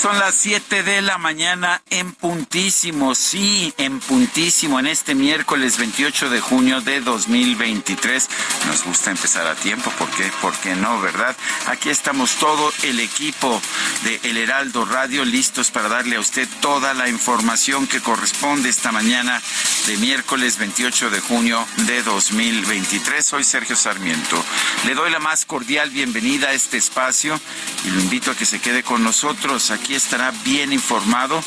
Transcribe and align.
Son 0.00 0.18
las 0.18 0.34
7 0.34 0.82
de 0.82 1.00
la 1.00 1.16
mañana 1.16 1.82
en 1.88 2.12
puntísimo, 2.12 3.14
sí, 3.14 3.72
en 3.78 3.98
puntísimo, 3.98 4.78
en 4.78 4.86
este 4.86 5.14
miércoles 5.14 5.78
28 5.78 6.28
de 6.28 6.40
junio 6.40 6.82
de 6.82 7.00
2023. 7.00 8.28
Nos 8.66 8.84
gusta 8.84 9.10
empezar 9.10 9.46
a 9.46 9.54
tiempo, 9.54 9.90
¿por 9.92 10.10
qué? 10.10 10.30
¿Por 10.42 10.54
qué 10.58 10.74
no, 10.76 11.00
verdad? 11.00 11.34
Aquí 11.66 11.88
estamos 11.88 12.34
todo 12.34 12.72
el 12.82 13.00
equipo 13.00 13.60
de 14.04 14.20
El 14.24 14.36
Heraldo 14.36 14.84
Radio 14.84 15.24
listos 15.24 15.70
para 15.70 15.88
darle 15.88 16.16
a 16.16 16.20
usted 16.20 16.46
toda 16.60 16.92
la 16.92 17.08
información 17.08 17.86
que 17.86 18.00
corresponde 18.00 18.68
esta 18.68 18.92
mañana 18.92 19.40
de 19.86 19.96
miércoles 19.96 20.58
28 20.58 21.08
de 21.08 21.20
junio 21.20 21.66
de 21.86 22.02
2023. 22.02 23.24
Soy 23.24 23.44
Sergio 23.44 23.76
Sarmiento. 23.76 24.44
Le 24.84 24.94
doy 24.94 25.10
la 25.10 25.20
más 25.20 25.46
cordial 25.46 25.88
bienvenida 25.90 26.48
a 26.48 26.52
este 26.52 26.76
espacio 26.76 27.40
y 27.86 27.90
lo 27.90 28.00
invito 28.00 28.30
a 28.30 28.36
que 28.36 28.44
se 28.44 28.60
quede 28.60 28.82
con 28.82 29.02
nosotros 29.02 29.70
aquí 29.70 29.85
estará 29.94 30.32
bien 30.44 30.72
informado. 30.72 31.42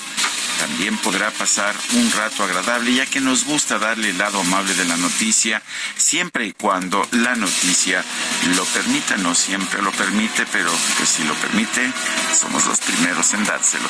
También 0.60 0.98
podrá 0.98 1.32
pasar 1.32 1.74
un 1.94 2.12
rato 2.12 2.44
agradable, 2.44 2.94
ya 2.94 3.06
que 3.06 3.22
nos 3.22 3.46
gusta 3.46 3.80
darle 3.80 4.10
el 4.10 4.18
lado 4.18 4.42
amable 4.42 4.74
de 4.74 4.84
la 4.84 4.98
noticia, 4.98 5.62
siempre 5.96 6.48
y 6.48 6.52
cuando 6.52 7.08
la 7.12 7.36
noticia 7.36 8.04
lo 8.58 8.66
permita. 8.66 9.16
No 9.18 9.36
siempre 9.36 9.82
lo 9.82 9.92
permite, 9.94 10.46
pero 10.52 10.70
pues 10.98 11.08
si 11.08 11.24
lo 11.24 11.34
permite, 11.36 11.90
somos 12.38 12.66
los 12.66 12.78
primeros 12.80 13.34
en 13.34 13.46
dárselo. 13.46 13.88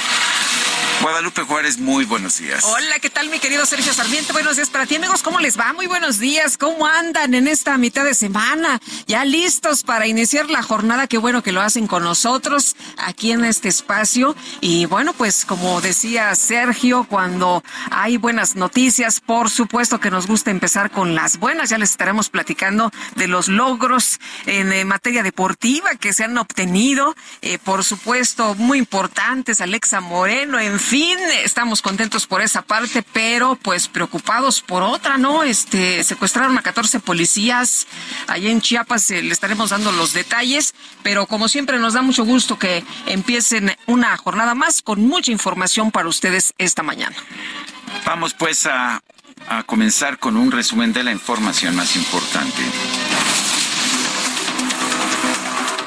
Guadalupe 1.02 1.44
Juárez, 1.44 1.78
muy 1.78 2.04
buenos 2.04 2.40
días. 2.40 2.64
Hola, 2.66 3.00
¿qué 3.00 3.10
tal 3.10 3.30
mi 3.30 3.40
querido 3.40 3.66
Sergio 3.66 3.94
Sarmiento? 3.94 4.34
Buenos 4.34 4.58
días 4.58 4.70
para 4.70 4.86
ti 4.86 4.96
amigos, 4.96 5.24
¿cómo 5.24 5.40
les 5.40 5.58
va? 5.58 5.72
Muy 5.72 5.88
buenos 5.88 6.20
días, 6.20 6.58
¿cómo 6.58 6.86
andan 6.86 7.34
en 7.34 7.48
esta 7.48 7.78
mitad 7.78 8.04
de 8.04 8.14
semana? 8.14 8.82
Ya 9.08 9.24
listos 9.24 9.84
para 9.84 10.08
iniciar 10.08 10.50
la 10.50 10.62
jornada, 10.62 11.08
qué 11.08 11.18
bueno 11.18 11.42
que 11.42 11.54
lo 11.54 11.62
hacen 11.62 11.88
con 11.88 12.04
nosotros 12.04 12.76
aquí 12.98 13.32
en 13.32 13.46
este 13.46 13.70
espacio. 13.70 14.36
Y 14.62 14.86
bueno, 14.86 15.14
pues 15.14 15.46
como 15.46 15.82
decía 15.82 16.34
Sergio, 16.36 17.06
cuando 17.06 17.64
hay 17.92 18.18
buenas 18.18 18.56
noticias, 18.56 19.20
por 19.20 19.50
supuesto 19.50 20.00
que 20.00 20.12
nos 20.12 20.28
gusta 20.28 20.52
empezar 20.52 20.92
con 20.92 21.16
las 21.16 21.38
buenas, 21.38 21.70
ya 21.70 21.78
les 21.78 21.92
estaremos 21.92 22.30
platicando 22.30 22.92
de 23.16 23.28
los 23.28 23.48
logros 23.48 24.20
en 24.46 24.72
eh, 24.74 24.86
materia 24.86 25.24
deportiva 25.24 25.96
que 25.96 26.14
se 26.14 26.24
han 26.24 26.38
obtenido, 26.38 27.16
eh, 27.42 27.58
por 27.58 27.84
supuesto, 27.84 28.56
muy 28.56 28.78
importantes, 28.78 29.62
Alexa 29.62 30.02
Moreno, 30.02 30.60
en 30.60 30.80
fin, 30.80 31.18
estamos 31.44 31.82
contentos 31.82 32.28
por 32.28 32.42
esa 32.42 32.62
parte, 32.62 33.04
pero 33.14 33.56
pues 33.62 33.88
preocupados 33.88 34.62
por 34.62 34.84
otra, 34.84 35.18
¿no? 35.18 35.44
Este, 35.44 36.04
secuestraron 36.04 36.58
a 36.58 36.62
14 36.62 37.00
policías 37.00 37.88
allá 38.28 38.50
en 38.50 38.62
Chiapas, 38.62 39.12
eh, 39.12 39.22
le 39.22 39.34
estaremos 39.34 39.70
dando 39.70 39.92
los 39.92 40.14
detalles, 40.14 40.74
pero 41.04 41.26
como 41.28 41.48
siempre 41.48 41.80
nos 41.80 41.94
da 41.94 42.02
mucho 42.02 42.26
gusto 42.26 42.58
que 42.58 42.84
empiecen 43.06 43.76
una 43.86 44.16
jornada 44.18 44.29
más 44.56 44.82
con 44.82 45.02
mucha 45.02 45.32
información 45.32 45.92
para 45.92 46.08
ustedes 46.08 46.54
esta 46.58 46.84
mañana. 46.84 47.16
Vamos 48.06 48.34
pues 48.34 48.66
a 48.66 49.02
comenzar 49.66 50.20
con 50.20 50.38
un 50.38 50.52
resumen 50.52 50.94
de 50.94 51.04
la 51.04 51.12
información 51.12 51.76
más 51.76 51.96
importante. 51.96 52.62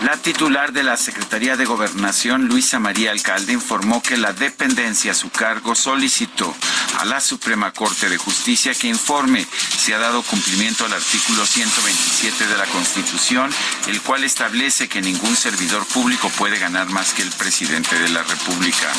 La 0.04 0.16
titular 0.16 0.72
de 0.72 0.82
la 0.82 0.96
Secretaría 0.96 1.56
de 1.56 1.64
Gobernación, 1.64 2.48
Luisa 2.48 2.80
María 2.80 3.12
Alcalde, 3.12 3.52
informó 3.52 4.02
que 4.02 4.16
la 4.16 4.32
dependencia 4.32 5.12
a 5.12 5.14
su 5.14 5.30
cargo 5.30 5.76
solicitó 5.76 6.52
a 6.98 7.04
la 7.04 7.20
Suprema 7.20 7.72
Corte 7.72 8.08
de 8.08 8.18
Justicia 8.18 8.74
que 8.74 8.88
informe 8.88 9.46
si 9.78 9.92
ha 9.92 9.98
dado 9.98 10.22
cumplimiento 10.22 10.84
al 10.84 10.92
artículo 10.92 11.46
127 11.46 12.46
de 12.48 12.56
la 12.56 12.66
Constitución, 12.66 13.50
el 13.86 14.00
cual 14.02 14.24
establece 14.24 14.88
que 14.88 15.00
ningún 15.00 15.36
servidor 15.36 15.84
público 15.86 16.28
puede 16.30 16.58
ganar 16.58 16.88
más 16.88 17.12
que 17.12 17.22
el 17.22 17.30
presidente 17.30 17.96
de 17.96 18.08
la 18.08 18.24
República. 18.24 18.92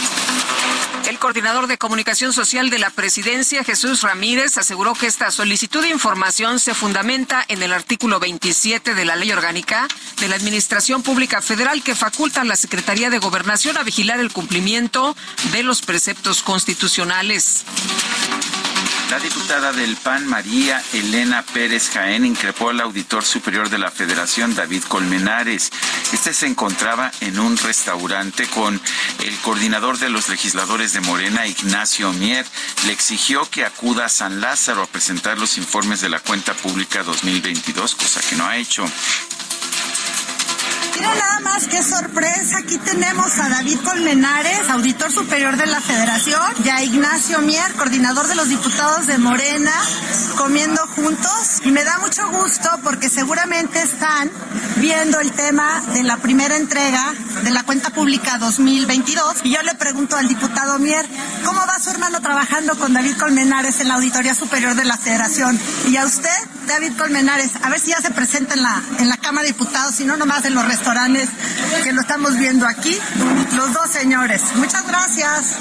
El 1.08 1.19
coordinador 1.19 1.68
de 1.68 1.78
comunicación 1.78 2.31
social 2.31 2.69
de 2.69 2.80
la 2.80 2.90
presidencia, 2.90 3.66
Jesús 3.66 4.02
Ramírez, 4.03 4.58
aseguró 4.58 4.94
que 4.94 5.08
esta 5.08 5.31
solicitud 5.31 5.81
de 5.81 5.90
información 5.90 6.59
se 6.59 6.74
fundamenta 6.74 7.44
en 7.50 7.62
el 7.62 7.74
artículo 7.74 8.22
27 8.22 8.96
de 8.96 9.06
la 9.06 9.18
Ley 9.18 9.31
Orgánica 9.34 9.88
de 10.22 10.30
la 10.30 10.36
Administración 10.36 10.93
Pública 11.02 11.42
Federal 11.42 11.81
que 11.81 11.96
faculta 11.96 12.42
a 12.42 12.46
la 12.46 12.56
Secretaría 12.56 13.09
de 13.09 13.20
Gobernación 13.20 13.78
a 13.78 13.84
vigilar 13.84 14.20
el 14.20 14.31
cumplimiento 14.31 15.16
de 15.52 15.64
los 15.64 15.81
preceptos 15.81 16.44
constitucionales. 16.44 17.64
La 19.09 19.20
diputada 19.20 19.72
del 19.72 19.96
PAN, 19.98 20.28
María 20.28 20.84
Elena 20.92 21.44
Pérez 21.44 21.92
Jaén, 21.92 22.26
increpó 22.26 22.70
al 22.70 22.81
auditor 22.81 23.24
superior 23.24 23.70
de 23.70 23.78
la 23.78 23.92
Federación, 23.92 24.56
David 24.56 24.84
Colmenares. 24.88 25.70
Este 26.12 26.34
se 26.34 26.48
encontraba 26.48 27.12
en 27.22 27.40
un 27.40 27.56
restaurante 27.58 28.48
con 28.48 28.81
el 29.24 29.38
coordinador 29.42 30.00
de 30.00 30.10
los 30.10 30.30
legisladores 30.30 30.94
de 30.94 31.02
Morena, 31.02 31.46
Ignacio 31.46 32.12
Mier. 32.14 32.46
Le 32.88 32.94
exigió 32.94 33.48
que 33.52 33.66
acuda 33.66 34.06
a 34.06 34.10
San 34.10 34.42
Lázaro 34.42 34.81
a 34.81 34.88
presentar 34.88 35.38
los 35.38 35.60
informes 35.60 36.02
de 36.02 36.10
la 36.10 36.20
cuenta 36.20 36.56
pública 36.56 37.04
2022, 37.04 37.94
cosa 37.94 38.20
que 38.22 38.36
no 38.36 38.48
ha 38.48 38.58
hecho. 38.58 38.84
Nada 41.03 41.40
más 41.41 41.68
qué 41.68 41.84
sorpresa. 41.84 42.59
Aquí 42.59 42.78
tenemos 42.78 43.38
a 43.38 43.50
David 43.50 43.78
Colmenares, 43.84 44.69
auditor 44.69 45.12
superior 45.12 45.58
de 45.58 45.66
la 45.66 45.81
Federación, 45.81 46.41
y 46.64 46.69
a 46.69 46.81
Ignacio 46.81 47.40
Mier, 47.40 47.74
coordinador 47.74 48.25
de 48.28 48.36
los 48.36 48.47
diputados 48.47 49.06
de 49.08 49.18
Morena, 49.18 49.74
comiendo 50.38 50.81
juntos. 50.96 51.59
Y 51.66 51.72
me 51.72 51.84
da 51.84 52.00
mucho 52.00 52.25
gusto 52.30 52.69
porque 52.84 53.09
seguramente 53.09 53.81
están 53.81 54.31
viendo 54.78 55.19
el 55.19 55.34
tema 55.34 55.81
de 55.94 56.03
la 56.03 56.18
primera 56.18 56.56
entrega 56.56 57.13
de 57.44 57.52
la 57.52 57.63
cuenta 57.63 57.90
pública 57.90 58.38
2022. 58.38 59.42
Y 59.44 59.52
yo 59.52 59.62
le 59.62 59.75
pregunto 59.75 60.16
al 60.16 60.30
diputado 60.30 60.80
Mier, 60.80 61.06
¿cómo 61.44 61.59
va 61.68 61.80
su 61.80 61.90
hermano 61.90 62.22
trabajando 62.22 62.78
con 62.78 62.94
David 62.94 63.18
Colmenares 63.18 63.81
en 63.81 63.89
la 63.89 63.95
Auditoría 63.95 64.36
Superior 64.36 64.75
de 64.75 64.86
la 64.86 64.98
Federación? 64.98 65.60
Y 65.89 65.98
a 65.98 66.06
usted, 66.06 66.30
David 66.66 66.94
Colmenares, 66.98 67.51
a 67.62 67.69
ver 67.69 67.81
si 67.81 67.89
ya 67.89 68.00
se 68.00 68.12
presenta 68.12 68.54
en 68.54 68.63
la, 68.63 68.81
en 69.00 69.10
la 69.10 69.18
Cámara 69.18 69.45
de 69.45 69.54
Diputados, 69.54 69.95
si 69.95 70.06
no 70.06 70.16
nomás 70.16 70.45
en 70.45 70.56
los 70.56 70.66
restaurantes 70.66 70.93
que 71.84 71.92
lo 71.92 72.01
estamos 72.01 72.38
viendo 72.38 72.68
aquí, 72.68 72.98
los 73.56 73.74
dos 73.74 73.90
señores. 73.90 74.42
Muchas 74.56 74.88
gracias. 74.88 75.57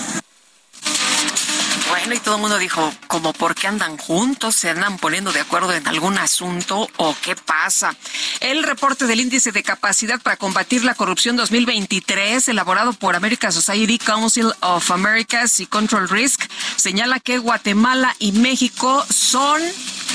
Bueno, 1.89 2.15
y 2.15 2.19
todo 2.19 2.37
el 2.37 2.41
mundo 2.41 2.59
dijo, 2.59 2.93
como 3.07 3.33
por 3.33 3.55
qué 3.55 3.67
andan 3.67 3.97
juntos, 3.97 4.57
se 4.57 4.71
andan 4.71 4.99
poniendo 4.99 5.33
de 5.33 5.41
acuerdo 5.41 5.73
en 5.73 5.87
algún 5.89 6.19
asunto 6.19 6.89
o 6.97 7.17
qué 7.23 7.35
pasa. 7.35 7.95
El 8.41 8.63
reporte 8.63 9.07
del 9.07 9.21
índice 9.21 9.53
de 9.53 9.63
capacidad 9.63 10.21
para 10.21 10.37
combatir 10.37 10.85
la 10.85 10.95
corrupción 10.95 11.37
2023, 11.37 12.49
elaborado 12.49 12.93
por 12.93 13.15
American 13.15 13.53
Society 13.53 13.99
Council 13.99 14.53
of 14.61 14.91
Americas 14.91 15.61
y 15.61 15.67
Control 15.67 16.09
Risk, 16.09 16.43
señala 16.77 17.21
que 17.21 17.39
Guatemala 17.39 18.17
y 18.19 18.33
México 18.33 19.05
son 19.11 19.63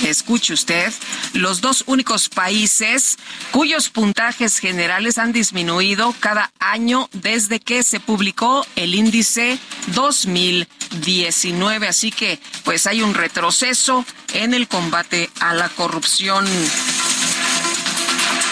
escuche 0.06 0.54
usted, 0.54 0.94
los 1.38 1.62
dos 1.62 1.84
únicos 1.88 2.30
países 2.30 3.18
cuyos 3.51 3.89
puntajes 3.89 4.60
generales 4.60 5.18
han 5.18 5.31
disminuido 5.31 6.13
cada 6.19 6.51
año 6.60 7.10
desde 7.13 7.60
que 7.60 7.84
se 7.84 8.00
publicó 8.00 8.66
el 8.75 8.95
índice 8.95 9.60
2019. 9.88 11.88
Así 11.88 12.12
que 12.12 12.39
pues 12.63 12.88
hay 12.88 13.01
un 13.01 13.13
retroceso 13.13 14.06
en 14.34 14.54
el 14.54 14.68
combate 14.68 15.30
a 15.39 15.54
la 15.54 15.69
corrupción. 15.69 16.45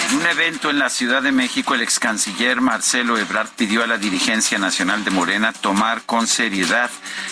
En 0.10 0.18
un 0.18 0.26
evento 0.28 0.70
en 0.70 0.78
la 0.78 0.90
Ciudad 0.90 1.22
de 1.24 1.32
México, 1.32 1.74
el 1.74 1.82
ex 1.82 2.00
canciller 2.00 2.62
Marcelo 2.62 3.18
Ebrard 3.18 3.50
pidió 3.56 3.84
a 3.84 3.88
la 3.88 3.98
dirigencia 3.98 4.60
nacional 4.60 5.04
de 5.04 5.12
Morena 5.12 5.52
tomar 5.52 6.04
con 6.04 6.28
seriedad 6.28 6.92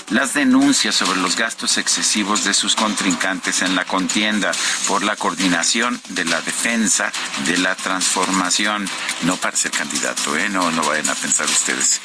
las 0.09 0.33
denuncias 0.33 0.95
sobre 0.95 1.19
los 1.19 1.35
gastos 1.35 1.77
excesivos 1.77 2.43
de 2.43 2.53
sus 2.53 2.75
contrincantes 2.75 3.61
en 3.61 3.75
la 3.75 3.85
contienda 3.85 4.51
por 4.87 5.03
la 5.03 5.15
coordinación 5.15 6.01
de 6.09 6.25
la 6.25 6.41
defensa 6.41 7.11
de 7.45 7.57
la 7.57 7.75
transformación. 7.75 8.87
No 9.23 9.37
para 9.37 9.55
ser 9.55 9.71
candidato, 9.71 10.35
¿eh? 10.35 10.49
No, 10.49 10.71
no 10.71 10.83
vayan 10.83 11.09
a 11.09 11.15
pensar 11.15 11.45
ustedes. 11.45 12.01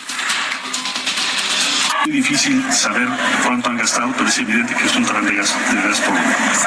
Muy 2.04 2.12
difícil 2.12 2.64
saber 2.72 3.08
cuánto 3.44 3.70
han 3.70 3.76
gastado, 3.76 4.12
pero 4.16 4.28
es 4.28 4.38
evidente 4.38 4.74
que 4.74 4.86
es 4.86 4.96
un 4.96 5.04
plan 5.04 5.24
de 5.26 5.34
gasto, 5.34 5.58
de 5.74 5.88
gasto 5.88 6.10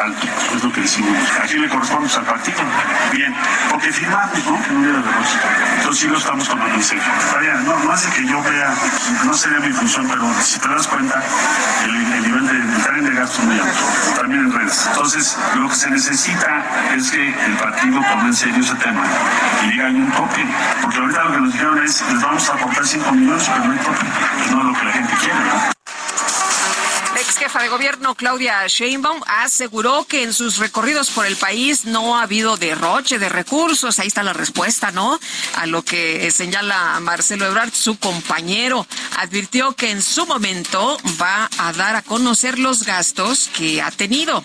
alto. 0.04 0.28
Es 0.56 0.64
lo 0.64 0.72
que 0.72 0.82
decimos. 0.82 1.18
¿A 1.42 1.48
quién 1.48 1.62
le 1.62 1.70
corresponde 1.70 2.10
al 2.16 2.26
partido? 2.26 2.58
Bien, 3.14 3.34
porque 3.70 3.92
firmamos, 3.92 4.46
¿no? 4.46 4.62
Que 4.64 4.72
no 4.74 4.80
hubiera. 4.82 5.04
Entonces 5.78 6.02
sí 6.02 6.08
lo 6.08 6.18
estamos 6.18 6.48
tomando 6.48 6.76
en 6.76 6.84
serio. 6.84 7.04
No, 7.66 7.92
hace 7.92 8.10
que 8.12 8.26
yo 8.26 8.42
vea, 8.44 8.74
no 9.26 9.34
sería 9.34 9.60
mi 9.60 9.72
función, 9.72 10.08
pero 10.08 10.24
si 10.42 10.60
te 10.60 10.68
das 10.68 10.88
cuenta, 10.88 11.22
el, 11.84 12.14
el 12.14 12.24
nivel 12.24 12.48
de, 12.48 12.84
tren 12.84 13.06
de 13.06 13.12
gasto 13.12 13.42
es 13.42 13.48
muy 13.48 13.60
alto, 13.60 14.20
también 14.20 14.46
en 14.46 14.54
redes. 14.54 14.88
Entonces, 14.88 15.38
lo 15.56 15.68
que 15.70 15.76
se 15.76 15.90
necesita 15.90 16.64
es 16.96 17.12
que 17.12 17.30
el 17.30 17.54
partido 17.58 18.02
tome 18.10 18.28
en 18.28 18.34
serio 18.34 18.60
ese 18.60 18.76
tema 18.76 19.04
y 19.64 19.72
diga 19.72 19.88
hay 19.88 19.96
un 19.96 20.12
tope. 20.12 20.46
Porque 20.82 20.98
ahorita 20.98 21.24
lo 21.24 21.32
que 21.34 21.42
nos 21.42 21.54
dijeron 21.54 21.84
es, 21.84 22.04
les 22.12 22.22
vamos 22.22 22.50
a 22.50 22.54
aportar 22.54 22.86
5 22.86 23.12
millones, 23.12 23.50
pero 23.54 23.66
no 23.66 23.72
hay 23.72 23.80
tope. 23.80 24.06
Pues 24.38 24.52
no 24.52 24.60
es 24.60 24.66
lo 24.66 24.74
que 24.74 24.86
la 24.86 24.92
gente 24.92 25.14
quiere. 25.16 25.31
La 27.14 27.20
ex 27.20 27.38
jefa 27.38 27.62
de 27.62 27.68
gobierno 27.68 28.16
Claudia 28.16 28.66
Sheinbaum 28.68 29.22
aseguró 29.28 30.06
que 30.06 30.24
en 30.24 30.34
sus 30.34 30.58
recorridos 30.58 31.12
por 31.12 31.26
el 31.26 31.36
país 31.36 31.86
no 31.86 32.18
ha 32.18 32.24
habido 32.24 32.58
derroche 32.58 33.20
de 33.20 33.30
recursos. 33.30 34.00
Ahí 34.00 34.08
está 34.08 34.24
la 34.24 34.34
respuesta, 34.34 34.92
¿no? 34.92 35.20
A 35.58 35.66
lo 35.66 35.84
que 35.84 36.32
señala 36.32 37.00
Marcelo 37.02 37.46
Ebrard, 37.46 37.74
su 37.74 37.98
compañero. 38.00 38.88
Advirtió 39.18 39.74
que 39.74 39.92
en 39.92 40.02
su 40.02 40.26
momento 40.26 40.98
va 41.22 41.50
a 41.58 41.74
dar 41.74 41.96
a 41.96 42.02
conocer 42.02 42.58
los 42.58 42.84
gastos 42.84 43.50
que 43.54 43.82
ha 43.82 43.92
tenido. 43.92 44.44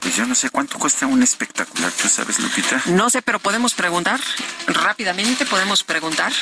Pues 0.00 0.16
yo 0.16 0.24
no 0.24 0.34
sé 0.34 0.48
cuánto 0.48 0.78
cuesta 0.78 1.06
un 1.06 1.22
espectacular, 1.22 1.92
¿tú 1.92 2.08
sabes, 2.08 2.38
Lupita? 2.38 2.82
No 2.86 3.10
sé, 3.10 3.20
pero 3.20 3.38
podemos 3.38 3.74
preguntar. 3.74 4.18
Rápidamente 4.66 5.44
podemos 5.44 5.84
preguntar. 5.84 6.32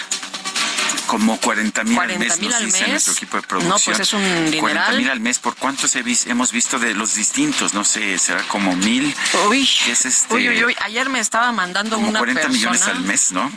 Como 1.06 1.38
40 1.40 1.84
mil 1.84 1.92
al 1.98 2.06
40 2.06 2.18
mes, 2.18 2.40
nos 2.42 2.54
al 2.54 2.64
dice 2.66 2.80
mes. 2.80 2.88
nuestro 2.90 3.12
equipo 3.14 3.36
de 3.38 3.42
producción. 3.44 3.70
No, 3.70 3.78
pues 3.84 4.00
es 4.00 4.12
un 4.12 4.22
40 4.22 4.50
dineral. 4.60 4.96
mil 4.98 5.10
al 5.10 5.20
mes, 5.20 5.38
¿por 5.38 5.56
cuántos 5.56 5.94
he 5.96 6.02
vis- 6.02 6.26
hemos 6.26 6.52
visto 6.52 6.78
de 6.78 6.94
los 6.94 7.14
distintos? 7.14 7.72
No 7.74 7.84
sé, 7.84 8.18
será 8.18 8.42
como 8.48 8.76
mil. 8.76 9.14
Uy, 9.48 9.68
¿Qué 9.84 9.92
es 9.92 10.04
este? 10.04 10.34
uy, 10.34 10.48
uy, 10.48 10.64
uy. 10.64 10.76
Ayer 10.82 11.08
me 11.08 11.20
estaba 11.20 11.50
mandando 11.52 11.96
Como 11.96 12.08
una 12.08 12.18
40 12.18 12.42
persona. 12.42 12.58
millones 12.58 12.82
al 12.86 13.00
mes, 13.00 13.32
¿no? 13.32 13.50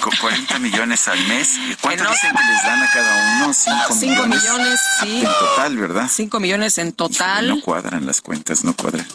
Con 0.00 0.16
40 0.16 0.58
millones 0.60 1.08
al 1.08 1.18
mes. 1.26 1.48
¿Cuánto 1.80 2.04
no- 2.04 2.10
dicen 2.10 2.30
que 2.36 2.42
les 2.44 2.62
dan 2.62 2.82
a 2.82 2.90
cada 2.90 3.36
uno? 3.44 3.52
5 3.52 3.76
Cinco 3.98 4.26
millones. 4.26 4.42
millones, 4.42 4.80
sí. 5.00 5.18
En 5.18 5.24
total, 5.24 5.76
¿verdad? 5.76 6.10
5 6.12 6.40
millones 6.40 6.78
en 6.78 6.88
Híjole, 6.88 6.96
total. 6.96 7.48
No 7.48 7.60
cuadran 7.60 8.06
las 8.06 8.20
cuentas, 8.20 8.64
no 8.64 8.74
cuadran. 8.74 9.06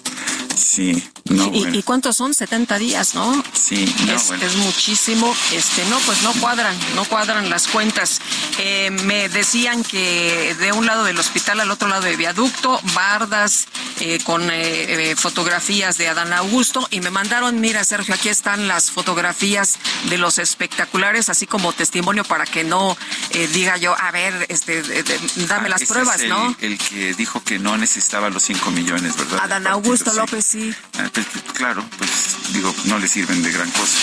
Sí, 0.56 1.04
no, 1.26 1.46
¿Y, 1.48 1.60
bueno. 1.62 1.76
y 1.78 1.84
cuántos 1.84 2.16
son? 2.18 2.34
70 2.34 2.78
días, 2.78 3.16
¿no? 3.16 3.44
Sí, 3.54 3.94
no, 4.06 4.14
es, 4.14 4.28
bueno. 4.28 4.46
es 4.46 4.56
muchísimo. 4.56 5.36
Este, 5.52 5.84
no, 5.86 5.98
pues 6.00 6.22
no 6.24 6.32
cuadran, 6.34 6.76
no 6.96 7.04
cuadran 7.06 7.50
las 7.50 7.68
cuentas. 7.68 8.22
Eh, 8.60 8.90
me 8.92 9.28
decían 9.30 9.84
que 9.84 10.56
de 10.60 10.72
un 10.72 10.86
lado 10.86 11.04
del 11.04 11.20
hospital 11.20 11.60
al 11.60 11.72
otro 11.72 11.88
lado 11.88 12.04
de 12.04 12.16
viaducto, 12.16 12.80
bardas 12.94 13.68
eh, 14.00 14.20
con 14.24 14.50
eh, 14.50 15.12
eh, 15.12 15.16
fotografías 15.16 15.98
de 15.98 16.08
Adán 16.10 16.32
Augusto 16.34 16.88
y 16.92 17.02
me 17.02 17.12
mandaron, 17.12 17.60
mira 17.60 17.84
Sergio, 17.84 18.14
aquí 18.16 18.30
están 18.30 18.68
las 18.68 18.92
fotografías 18.92 19.78
de 20.10 20.18
los 20.18 20.38
espectaculares, 20.38 21.30
así 21.30 21.48
como 21.48 21.74
testimonio 21.74 22.24
para 22.24 22.46
que 22.46 22.64
no 22.64 22.98
eh, 23.32 23.48
diga 23.54 23.78
yo, 23.78 23.96
a 24.00 24.12
ver, 24.12 24.46
este, 24.50 24.82
de- 24.84 25.04
de- 25.04 25.20
dame 25.48 25.68
Ah, 25.68 25.70
las 25.70 25.84
pruebas, 25.86 26.18
es 26.18 26.22
el, 26.24 26.30
¿no? 26.30 26.56
El 26.62 26.78
que 26.78 27.14
dijo 27.16 27.44
que 27.44 27.60
no 27.60 27.78
necesitaba 27.78 28.30
los 28.30 28.44
5 28.44 28.72
millones, 28.72 29.16
¿verdad? 29.18 29.40
Adán 29.44 29.68
Augusto. 29.68 30.14
López, 30.14 30.45
sí. 30.46 30.74
Pues, 30.92 31.10
pues, 31.12 31.44
claro, 31.54 31.84
pues 31.98 32.54
digo, 32.54 32.74
no 32.86 33.00
le 33.00 33.08
sirven 33.08 33.42
de 33.42 33.52
gran 33.52 33.70
cosa. 33.72 33.98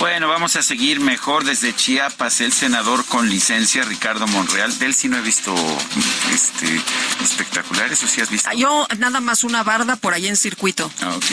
Bueno, 0.00 0.28
vamos 0.28 0.56
a 0.56 0.62
seguir 0.62 1.00
mejor 1.00 1.44
desde 1.44 1.74
Chiapas. 1.74 2.40
El 2.40 2.52
senador 2.52 3.04
con 3.06 3.28
licencia, 3.30 3.84
Ricardo 3.84 4.26
Monreal. 4.26 4.76
De 4.78 4.86
él 4.86 4.94
sí 4.94 5.08
no 5.08 5.16
he 5.16 5.20
visto 5.22 5.54
este, 6.32 6.80
espectaculares, 7.22 8.02
o 8.02 8.06
sí 8.08 8.20
has 8.20 8.28
visto. 8.28 8.48
Ah, 8.50 8.54
Yo 8.54 8.86
nada 8.98 9.20
más 9.20 9.44
una 9.44 9.62
barda 9.62 9.96
por 9.96 10.12
ahí 10.12 10.26
en 10.26 10.36
circuito. 10.36 10.90
Ah, 11.00 11.14
ok. 11.14 11.24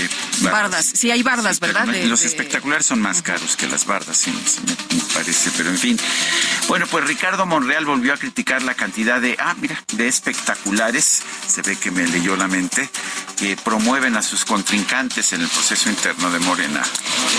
Bardas. 0.52 0.86
Sí, 0.94 1.12
hay 1.12 1.22
bardas, 1.24 1.60
¿verdad? 1.60 1.86
De- 1.88 2.06
los 2.06 2.22
de- 2.22 2.28
espectaculares 2.28 2.86
son 2.86 3.02
más 3.02 3.22
caros 3.22 3.58
que 3.58 3.68
las 3.68 3.86
bardas, 3.86 4.16
sí, 4.18 4.32
me, 4.32 4.96
me 4.98 5.04
parece, 5.14 5.52
pero 5.58 5.70
en 5.70 5.78
fin. 5.78 6.00
Bueno, 6.68 6.86
pues 6.88 7.04
Ricardo 7.06 7.46
Monreal 7.46 7.86
volvió 7.86 8.14
a 8.14 8.18
criticar 8.18 8.62
la 8.62 8.76
cantidad 8.76 9.20
de, 9.20 9.36
ah, 9.40 9.56
mira, 9.60 9.84
de 9.94 10.08
espectaculares, 10.08 11.22
se 11.48 11.62
ve 11.64 11.76
que 11.78 11.92
me 11.92 12.08
leyó 12.08 12.36
la 12.38 12.48
mente, 12.48 12.90
que 13.38 13.58
promueven 13.58 14.16
a 14.16 14.22
sus 14.22 14.46
contrincantes 14.46 15.34
en 15.34 15.42
el 15.42 15.48
proceso 15.50 15.90
interno 15.90 16.30
de 16.32 16.40
Morena. 16.40 16.82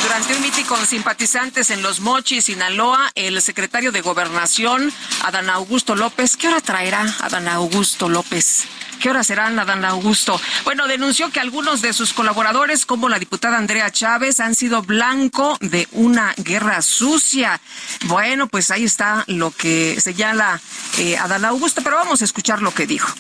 Durante 0.03 0.35
un 0.35 0.43
mitin 0.43 0.67
con 0.67 0.85
simpatizantes 1.23 1.71
en 1.71 1.83
Los 1.83 2.01
Mochis, 2.01 2.47
Sinaloa, 2.47 3.13
el 3.15 3.41
secretario 3.41 3.93
de 3.93 4.01
Gobernación, 4.01 4.93
Adán 5.23 5.51
Augusto 5.51 5.95
López, 5.95 6.37
¿qué 6.37 6.49
hora 6.49 6.61
traerá 6.61 7.03
Adán 7.21 7.47
Augusto 7.47 8.09
López? 8.09 8.65
¿Qué 9.01 9.09
hora 9.09 9.23
serán, 9.23 9.57
Adán 9.57 9.85
Augusto? 9.85 10.41
Bueno, 10.65 10.89
denunció 10.89 11.31
que 11.31 11.39
algunos 11.39 11.81
de 11.81 11.93
sus 11.93 12.13
colaboradores, 12.13 12.87
como 12.87 13.09
la 13.09 13.21
diputada 13.21 13.57
Andrea 13.57 13.93
Chávez, 13.93 14.41
han 14.41 14.57
sido 14.57 14.83
blanco 14.83 15.57
de 15.61 15.87
una 15.93 16.35
guerra 16.39 16.83
sucia. 16.83 17.61
Bueno, 18.07 18.49
pues 18.49 18.73
ahí 18.73 18.83
está 18.83 19.23
lo 19.29 19.53
que 19.53 20.01
señala 20.01 20.61
eh, 20.99 21.17
Adán 21.19 21.45
Augusto, 21.45 21.83
pero 21.85 21.97
vamos 21.97 22.21
a 22.23 22.25
escuchar 22.25 22.63
lo 22.63 22.75
que 22.75 22.89
dijo. 22.89 23.15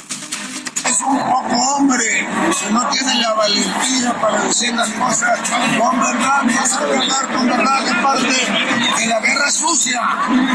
Es 0.93 1.01
un 1.01 1.19
poco 1.19 1.57
hombre, 1.75 2.05
si 2.53 2.71
no 2.71 2.87
tiene 2.91 3.15
la 3.15 3.33
valentía 3.33 4.13
para 4.21 4.43
decir 4.43 4.75
las 4.75 4.91
cosas 4.91 5.41
con 5.79 5.99
verdad, 5.99 6.43
no 6.43 6.67
sabe 6.67 6.99
hablar 6.99 7.33
con 7.33 7.49
verdad 7.49 7.81
de 7.81 7.95
parte 8.03 8.99
de 8.99 9.07
la 9.07 9.21
guerra 9.21 9.51
sucia, 9.51 10.03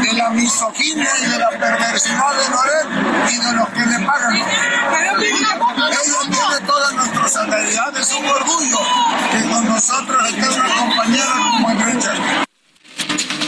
de 0.00 0.12
la 0.12 0.30
misoginia 0.30 1.10
y 1.24 1.26
de 1.28 1.38
la 1.40 1.48
perversidad 1.50 2.34
de 2.38 2.50
Loret 2.50 3.32
y 3.32 3.36
de 3.36 3.52
los 3.52 3.68
que 3.70 3.84
le 3.84 4.06
pagan. 4.06 4.36
Ella 4.36 5.14
tiene 5.18 6.66
toda 6.68 6.92
nuestra 6.92 7.28
solidaridad, 7.28 7.98
es 7.98 8.14
un 8.14 8.26
orgullo 8.26 8.78
que 9.32 9.50
con 9.50 9.64
nosotros 9.66 10.28
esté 10.28 10.48
una 10.48 10.74
compañera 10.76 11.32
como. 11.34 11.68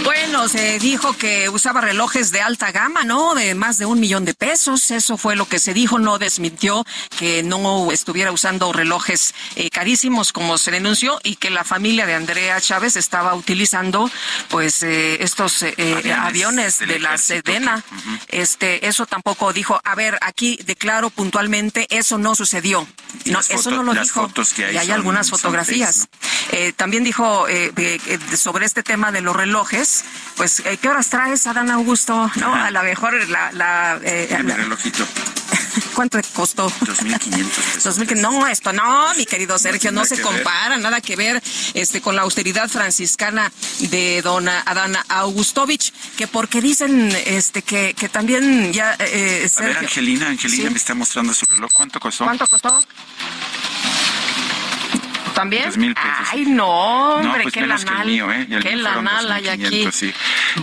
Bueno, 0.04 0.48
se 0.48 0.78
dijo 0.78 1.12
que 1.12 1.48
usaba 1.48 1.80
relojes 1.80 2.30
de 2.32 2.40
alta 2.40 2.72
gama, 2.72 3.04
¿no? 3.04 3.34
De 3.34 3.54
más 3.54 3.76
de 3.78 3.86
un 3.86 4.00
millón 4.00 4.24
de 4.24 4.34
pesos. 4.34 4.90
Eso 4.90 5.16
fue 5.18 5.36
lo 5.36 5.46
que 5.46 5.58
se 5.58 5.74
dijo. 5.74 5.98
No 5.98 6.18
desmintió 6.18 6.84
que 7.18 7.42
no 7.42 7.92
estuviera 7.92 8.32
usando 8.32 8.72
relojes 8.72 9.34
eh, 9.56 9.68
carísimos, 9.70 10.32
como 10.32 10.56
se 10.58 10.70
denunció, 10.70 11.20
y 11.22 11.36
que 11.36 11.50
la 11.50 11.64
familia 11.64 12.06
de 12.06 12.14
Andrea 12.14 12.60
Chávez 12.60 12.96
estaba 12.96 13.34
utilizando, 13.34 14.10
pues, 14.48 14.82
eh, 14.82 15.22
estos 15.22 15.62
eh, 15.62 15.74
Aviones 15.78 16.16
aviones, 16.16 16.78
de 16.78 16.98
la 16.98 17.18
Sedena. 17.18 17.82
que-. 18.28 18.40
Este, 18.40 18.86
eso 18.86 19.06
tampoco 19.06 19.52
dijo. 19.52 19.80
A 19.84 19.94
ver, 19.94 20.18
aquí 20.22 20.58
declaro 20.64 21.10
puntualmente, 21.10 21.86
eso 21.90 22.16
no 22.18 22.34
sucedió. 22.34 22.86
No, 23.26 23.40
eso 23.40 23.70
no 23.70 23.82
lo 23.82 23.92
dijo. 23.94 24.22
fotos 24.26 24.52
que 24.54 24.64
hay 24.66 24.74
y 24.74 24.78
hay 24.78 24.86
son- 24.86 24.94
algunas 24.96 25.28
fotografías. 25.30 26.08
Eh, 26.52 26.72
también 26.74 27.04
dijo 27.04 27.46
eh, 27.48 27.72
eh, 27.76 28.00
eh, 28.06 28.36
sobre 28.36 28.66
este 28.66 28.82
tema 28.82 29.12
de 29.12 29.20
los 29.20 29.36
relojes, 29.36 29.88
pues, 30.36 30.60
eh, 30.64 30.78
¿qué 30.80 30.88
horas 30.88 31.08
traes, 31.08 31.46
Adán 31.46 31.70
Augusto? 31.70 32.30
¿No? 32.36 32.54
Ajá. 32.54 32.66
A 32.66 32.70
lo 32.70 32.82
mejor 32.82 33.12
la... 33.28 33.52
la, 33.52 34.00
eh, 34.02 34.28
la- 34.44 34.56
relojito, 34.56 35.06
¿Cuánto 35.94 36.18
costó? 36.34 36.68
2.500 36.70 37.44
pesos. 37.44 37.84
Dos 37.84 37.98
mil 37.98 38.08
que- 38.08 38.14
no, 38.14 38.46
esto 38.46 38.72
no, 38.72 39.12
mi 39.16 39.24
querido 39.26 39.58
Sergio, 39.58 39.92
no 39.92 40.04
se 40.04 40.16
ver. 40.16 40.24
compara, 40.24 40.76
nada 40.78 41.00
que 41.00 41.14
ver 41.16 41.42
este 41.74 42.00
con 42.00 42.16
la 42.16 42.22
austeridad 42.22 42.68
franciscana 42.68 43.52
de 43.78 44.20
don 44.22 44.48
Adán 44.48 44.96
Augustovich, 45.08 45.92
que 46.16 46.26
porque 46.26 46.60
dicen 46.60 47.10
este 47.26 47.62
que, 47.62 47.94
que 47.94 48.08
también 48.08 48.72
ya 48.72 48.96
eh, 48.98 49.48
A 49.56 49.60
ver, 49.62 49.74
Sergio- 49.74 49.78
Angelina, 49.80 50.28
Angelina 50.28 50.64
Sí. 50.64 50.70
me 50.70 50.76
está 50.78 50.94
mostrando 50.94 51.34
su 51.34 51.46
reloj. 51.46 51.70
¿Cuánto 51.72 52.00
costó? 52.00 52.24
¿Cuánto 52.24 52.46
costó? 52.48 52.80
¿También? 55.34 55.66
Dos 55.66 55.78
mil 55.78 55.94
pesos. 55.94 56.28
Ay, 56.30 56.44
no, 56.46 56.68
hombre, 57.16 57.28
no, 57.38 57.42
pues 57.42 57.54
qué 57.54 57.60
menos 57.60 57.84
que 57.84 57.90
el 57.90 57.94
lanal. 57.94 58.06
mío, 58.06 58.32
¿eh? 58.32 58.46
Y 58.48 58.54
el 58.54 58.62
qué 58.62 58.76
lanal 58.76 59.32
hay 59.32 59.48
aquí. 59.48 59.84
2,500, 59.84 59.94
sí. 59.94 60.14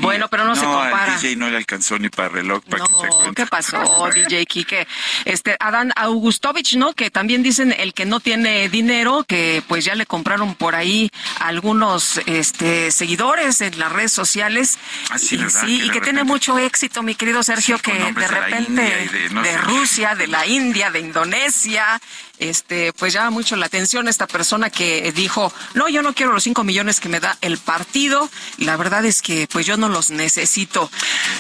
Bueno, 0.02 0.28
pero 0.30 0.46
no, 0.46 0.56
se 0.56 0.64
compara. 0.64 1.14
Al 1.14 1.22
DJ 1.22 1.36
no 1.36 1.50
le 1.50 1.58
alcanzó 1.58 1.98
ni 2.00 2.10
para 2.10 2.30
reloj. 2.30 2.64
Para 2.64 2.86
no, 2.86 3.34
¿qué 3.34 3.46
pasó, 3.46 3.78
DJ 4.16 4.46
Kike? 4.46 4.88
Este, 5.26 5.56
Adán 5.60 5.92
Augustovich, 5.96 6.76
¿no? 6.76 6.94
Que 6.94 7.10
también 7.10 7.44
dicen 7.44 7.74
el 7.78 7.94
que 7.94 8.06
no 8.06 8.20
tiene 8.20 8.70
dinero, 8.70 9.24
que 9.28 9.64
pues 9.68 9.86
ya 9.86 9.96
le 9.96 10.06
compraron 10.06 10.56
por 10.56 10.76
ahí 10.76 11.12
algunos 11.40 12.20
este, 12.26 12.92
seguidores 12.92 13.62
en 13.62 13.78
las 13.80 13.92
redes 13.92 14.14
sociales. 14.14 14.78
Ah, 15.10 15.18
sí, 15.18 15.36
y, 15.36 15.50
sí, 15.50 15.82
y 15.84 15.90
que 15.90 16.02
tiene 16.02 16.24
mucho 16.24 16.58
éxito, 16.60 17.04
mi 17.04 17.16
querido 17.16 17.44
Sergio, 17.44 17.80
que 17.80 17.94
de 17.94 18.28
repente 18.28 19.10
de, 19.32 19.58
Rusia, 19.58 20.16
de 20.16 20.28
la 20.28 20.46
India, 20.46 20.92
de 20.92 21.00
Indonesia, 21.00 22.00
este, 22.40 22.94
pues 22.94 23.14
llama 23.14 23.32
mucho 23.32 23.56
la 23.56 23.66
atención 23.66 24.08
esta 24.08 24.28
persona 24.28 24.70
que 24.70 25.12
dijo, 25.12 25.52
no, 25.74 25.90
yo 25.90 26.02
no 26.02 26.14
quiero 26.14 26.34
los 26.34 26.44
cinco 26.44 26.64
millones 26.64 27.00
que 27.00 27.10
me 27.10 27.20
da 27.20 27.38
el 27.42 27.58
partido. 27.58 28.30
La 28.58 28.78
verdad 28.78 29.06
es 29.06 29.22
que 29.22 29.48
pues 29.52 29.66
yo 29.66 29.77
no 29.78 29.90
los 29.90 30.10
necesito. 30.12 30.90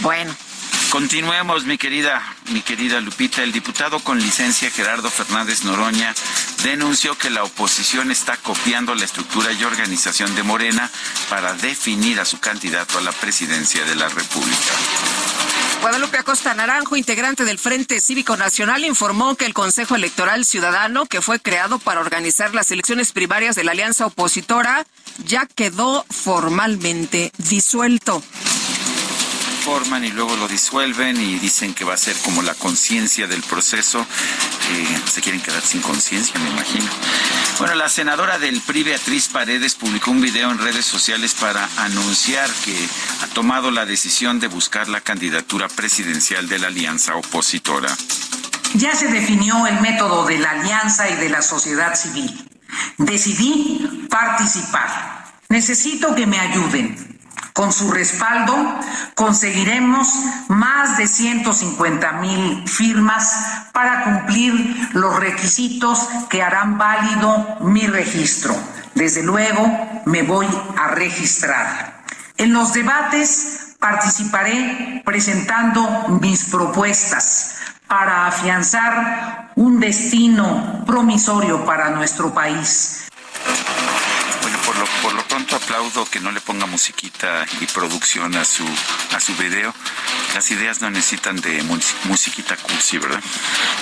Bueno, 0.01 0.35
Continuemos, 0.89 1.65
mi 1.65 1.77
querida, 1.77 2.23
mi 2.47 2.61
querida 2.61 3.01
Lupita. 3.01 3.43
El 3.43 3.51
diputado 3.51 3.99
con 3.99 4.19
licencia 4.19 4.71
Gerardo 4.71 5.09
Fernández 5.09 5.65
Noroña 5.65 6.15
denunció 6.63 7.17
que 7.17 7.29
la 7.29 7.43
oposición 7.43 8.09
está 8.09 8.37
copiando 8.37 8.95
la 8.95 9.03
estructura 9.03 9.51
y 9.51 9.65
organización 9.65 10.33
de 10.35 10.43
Morena 10.43 10.89
para 11.29 11.53
definir 11.55 12.21
a 12.21 12.25
su 12.25 12.39
candidato 12.39 12.97
a 12.97 13.01
la 13.01 13.11
presidencia 13.11 13.83
de 13.83 13.95
la 13.95 14.07
República. 14.07 14.73
Guadalupe 15.81 16.17
Acosta 16.17 16.53
Naranjo, 16.53 16.95
integrante 16.95 17.45
del 17.45 17.59
Frente 17.59 18.01
Cívico 18.01 18.35
Nacional, 18.35 18.83
informó 18.83 19.35
que 19.35 19.45
el 19.45 19.53
Consejo 19.53 19.95
Electoral 19.95 20.43
Ciudadano, 20.43 21.05
que 21.05 21.21
fue 21.21 21.39
creado 21.39 21.79
para 21.79 22.01
organizar 22.01 22.53
las 22.53 22.71
elecciones 22.71 23.11
primarias 23.11 23.55
de 23.55 23.63
la 23.63 23.71
alianza 23.71 24.05
opositora, 24.05 24.85
ya 25.25 25.45
quedó 25.45 26.05
formalmente 26.09 27.31
disuelto 27.37 28.21
forman 29.67 30.05
y 30.05 30.11
luego 30.11 30.33
lo 30.37 30.47
disuelven 30.47 31.19
y 31.19 31.39
dicen 31.39 31.73
que 31.73 31.83
va 31.83 31.93
a 31.93 31.97
ser 31.97 32.15
como 32.23 32.41
la 32.41 32.53
conciencia 32.53 33.27
del 33.27 33.41
proceso. 33.43 33.99
Eh, 33.99 34.97
se 35.11 35.19
quieren 35.19 35.41
quedar 35.41 35.61
sin 35.61 35.81
conciencia, 35.81 36.39
me 36.39 36.49
imagino. 36.51 36.85
Bueno, 37.59 37.75
la 37.75 37.89
senadora 37.89 38.39
del 38.39 38.61
PRI, 38.61 38.83
Beatriz 38.83 39.27
Paredes, 39.27 39.75
publicó 39.75 40.11
un 40.11 40.21
video 40.21 40.49
en 40.51 40.57
redes 40.57 40.85
sociales 40.85 41.33
para 41.33 41.67
anunciar 41.79 42.49
que 42.63 42.77
ha 43.21 43.27
tomado 43.33 43.69
la 43.69 43.85
decisión 43.85 44.39
de 44.39 44.47
buscar 44.47 44.87
la 44.87 45.01
candidatura 45.01 45.67
presidencial 45.67 46.47
de 46.47 46.59
la 46.59 46.67
alianza 46.67 47.17
opositora. 47.17 47.93
Ya 48.75 48.95
se 48.95 49.09
definió 49.09 49.67
el 49.67 49.81
método 49.81 50.25
de 50.27 50.39
la 50.39 50.51
alianza 50.51 51.09
y 51.09 51.15
de 51.15 51.27
la 51.27 51.41
sociedad 51.41 51.93
civil. 51.93 52.49
Decidí 52.97 54.07
participar. 54.09 55.25
Necesito 55.49 56.15
que 56.15 56.25
me 56.25 56.39
ayuden 56.39 57.06
con 57.57 57.73
su 57.73 57.89
respaldo 57.91 58.53
conseguiremos 59.15 60.07
más 60.47 60.95
de 60.99 61.07
150 61.07 62.11
mil 62.21 62.67
firmas 62.67 63.65
para 63.73 64.03
cumplir 64.03 64.91
los 64.93 65.19
requisitos 65.19 66.07
que 66.29 66.43
harán 66.43 66.77
válido 66.77 67.57
mi 67.61 67.87
registro. 67.87 68.55
Desde 68.93 69.23
luego 69.23 70.03
me 70.05 70.21
voy 70.21 70.45
a 70.77 70.89
registrar. 70.89 72.03
En 72.37 72.53
los 72.53 72.73
debates 72.73 73.75
participaré 73.79 75.01
presentando 75.03 76.19
mis 76.21 76.45
propuestas 76.51 77.55
para 77.87 78.27
afianzar 78.27 79.53
un 79.55 79.79
destino 79.79 80.83
promisorio 80.85 81.65
para 81.65 81.89
nuestro 81.89 82.31
país 82.35 83.07
pronto 85.37 85.55
aplaudo 85.57 86.03
que 86.05 86.19
no 86.19 86.31
le 86.31 86.41
ponga 86.41 86.65
musiquita 86.65 87.45
y 87.61 87.67
producción 87.67 88.35
a 88.35 88.43
su 88.43 88.65
a 89.15 89.19
su 89.19 89.35
video. 89.35 89.71
Las 90.33 90.49
ideas 90.49 90.81
no 90.81 90.89
necesitan 90.89 91.35
de 91.35 91.61
musiquita 92.05 92.57
cursi, 92.57 92.97
¿verdad? 92.97 93.21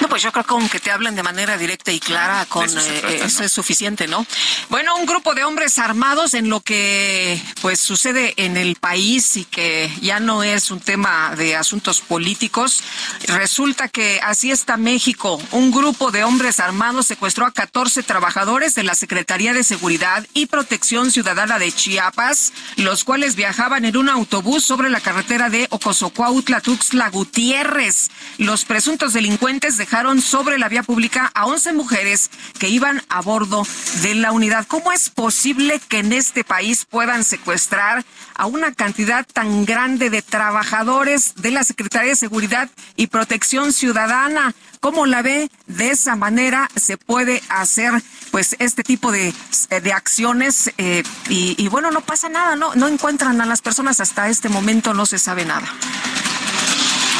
No, 0.02 0.10
pues 0.10 0.22
yo 0.22 0.34
creo 0.34 0.44
que 0.44 0.50
con 0.50 0.68
que 0.68 0.82
te 0.82 0.92
hablen 0.92 1.16
de 1.16 1.24
manera 1.24 1.58
directa 1.58 1.94
y 1.94 2.00
clara, 2.00 2.46
con 2.46 2.66
eso, 2.66 2.80
eh, 2.80 3.22
es 3.24 3.52
suficiente, 3.52 4.08
¿no? 4.08 4.26
Bueno, 4.70 4.96
un 4.98 5.06
grupo 5.06 5.34
de 5.34 5.46
hombres 5.46 5.78
armados 5.78 6.34
en 6.34 6.50
lo 6.50 6.60
que 6.60 7.42
pues 7.62 7.80
sucede 7.80 8.34
en 8.38 8.58
el 8.58 8.76
país 8.76 9.38
y 9.38 9.46
que 9.46 9.90
ya 10.02 10.20
no 10.20 10.44
es 10.44 10.72
un 10.72 10.82
tema 10.82 11.36
de 11.38 11.56
asuntos 11.56 12.02
políticos. 12.02 12.84
Resulta 13.28 13.88
que 13.88 14.20
así 14.22 14.52
está 14.52 14.76
México. 14.76 15.42
Un 15.52 15.72
grupo 15.72 16.12
de 16.12 16.26
hombres 16.26 16.60
armados 16.60 17.08
secuestró 17.08 17.46
a 17.46 17.52
14 17.52 18.04
trabajadores 18.04 18.76
de 18.76 18.84
la 18.84 18.96
Secretaría 18.96 19.54
de 19.54 19.64
Seguridad 19.64 20.26
y 20.34 20.48
Protección 20.48 21.12
Ciudadana 21.12 21.45
de 21.46 21.72
Chiapas, 21.72 22.54
los 22.76 23.04
cuales 23.04 23.36
viajaban 23.36 23.86
en 23.86 23.98
un 23.98 24.10
autobús 24.10 24.66
sobre 24.66 24.90
la 24.90 25.00
carretera 25.00 25.52
de 25.52 25.68
Ocosocuautla, 25.70 26.60
Tuxtla 26.60 27.10
Gutiérrez. 27.12 28.10
Los 28.40 28.66
presuntos 28.66 29.14
delincuentes 29.14 29.78
dejaron 29.78 30.24
sobre 30.24 30.58
la 30.58 30.70
vía 30.70 30.82
pública 30.82 31.32
a 31.36 31.46
11 31.46 31.74
mujeres 31.74 32.32
que 32.58 32.70
iban 32.70 33.04
a 33.10 33.22
bordo 33.22 33.66
de 34.02 34.16
la 34.16 34.32
unidad. 34.32 34.66
¿Cómo 34.68 34.92
es 34.92 35.12
posible 35.12 35.80
que 35.88 36.00
en 36.00 36.14
este 36.14 36.44
país 36.44 36.86
puedan 36.90 37.24
secuestrar 37.24 38.04
a 38.36 38.46
una 38.46 38.74
cantidad 38.74 39.26
tan 39.26 39.66
grande 39.66 40.10
de 40.10 40.22
trabajadores 40.22 41.36
de 41.36 41.52
la 41.52 41.64
Secretaría 41.64 42.12
de 42.12 42.16
Seguridad 42.16 42.70
y 42.96 43.08
Protección 43.08 43.74
Ciudadana? 43.74 44.54
¿Cómo 44.80 45.06
la 45.06 45.22
ve? 45.22 45.50
De 45.68 45.90
esa 45.90 46.16
manera 46.16 46.70
se 46.76 46.98
puede 46.98 47.42
hacer 47.50 47.92
pues 48.32 48.56
este 48.60 48.84
tipo 48.84 49.12
de, 49.12 49.34
de 49.82 49.94
acciones 49.94 50.72
eh, 50.78 51.02
y, 51.30 51.56
y, 51.58 51.68
bueno, 51.70 51.90
no 51.90 52.02
pasa 52.02 52.30
nada, 52.30 52.56
¿no? 52.56 52.76
No 52.76 52.88
encuentran 52.88 53.42
a 53.42 53.46
las 53.46 53.62
personas 53.62 54.00
hasta 54.00 54.30
este 54.30 54.50
momento, 54.50 54.94
no 54.94 55.06
se 55.06 55.18
sabe 55.18 55.46
nada. 55.46 55.68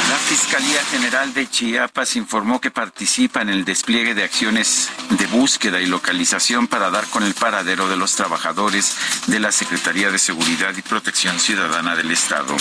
La 0.08 0.16
Fiscalía 0.18 0.84
General 0.84 1.34
de 1.34 1.48
Chiapas 1.50 2.14
informó 2.14 2.60
que 2.60 2.70
participa 2.70 3.42
en 3.42 3.48
el 3.48 3.64
despliegue 3.64 4.14
de 4.14 4.22
acciones 4.22 4.88
de 5.10 5.26
búsqueda 5.26 5.80
y 5.80 5.86
localización 5.86 6.68
para 6.68 6.90
dar 6.90 7.06
con 7.06 7.24
el 7.24 7.34
paradero 7.34 7.88
de 7.88 7.96
los 7.96 8.14
trabajadores 8.14 8.96
de 9.26 9.40
la 9.40 9.50
Secretaría 9.50 10.12
de 10.12 10.18
Seguridad 10.18 10.76
y 10.76 10.82
Protección 10.82 11.40
Ciudadana 11.40 11.96
del 11.96 12.12
Estado. 12.12 12.56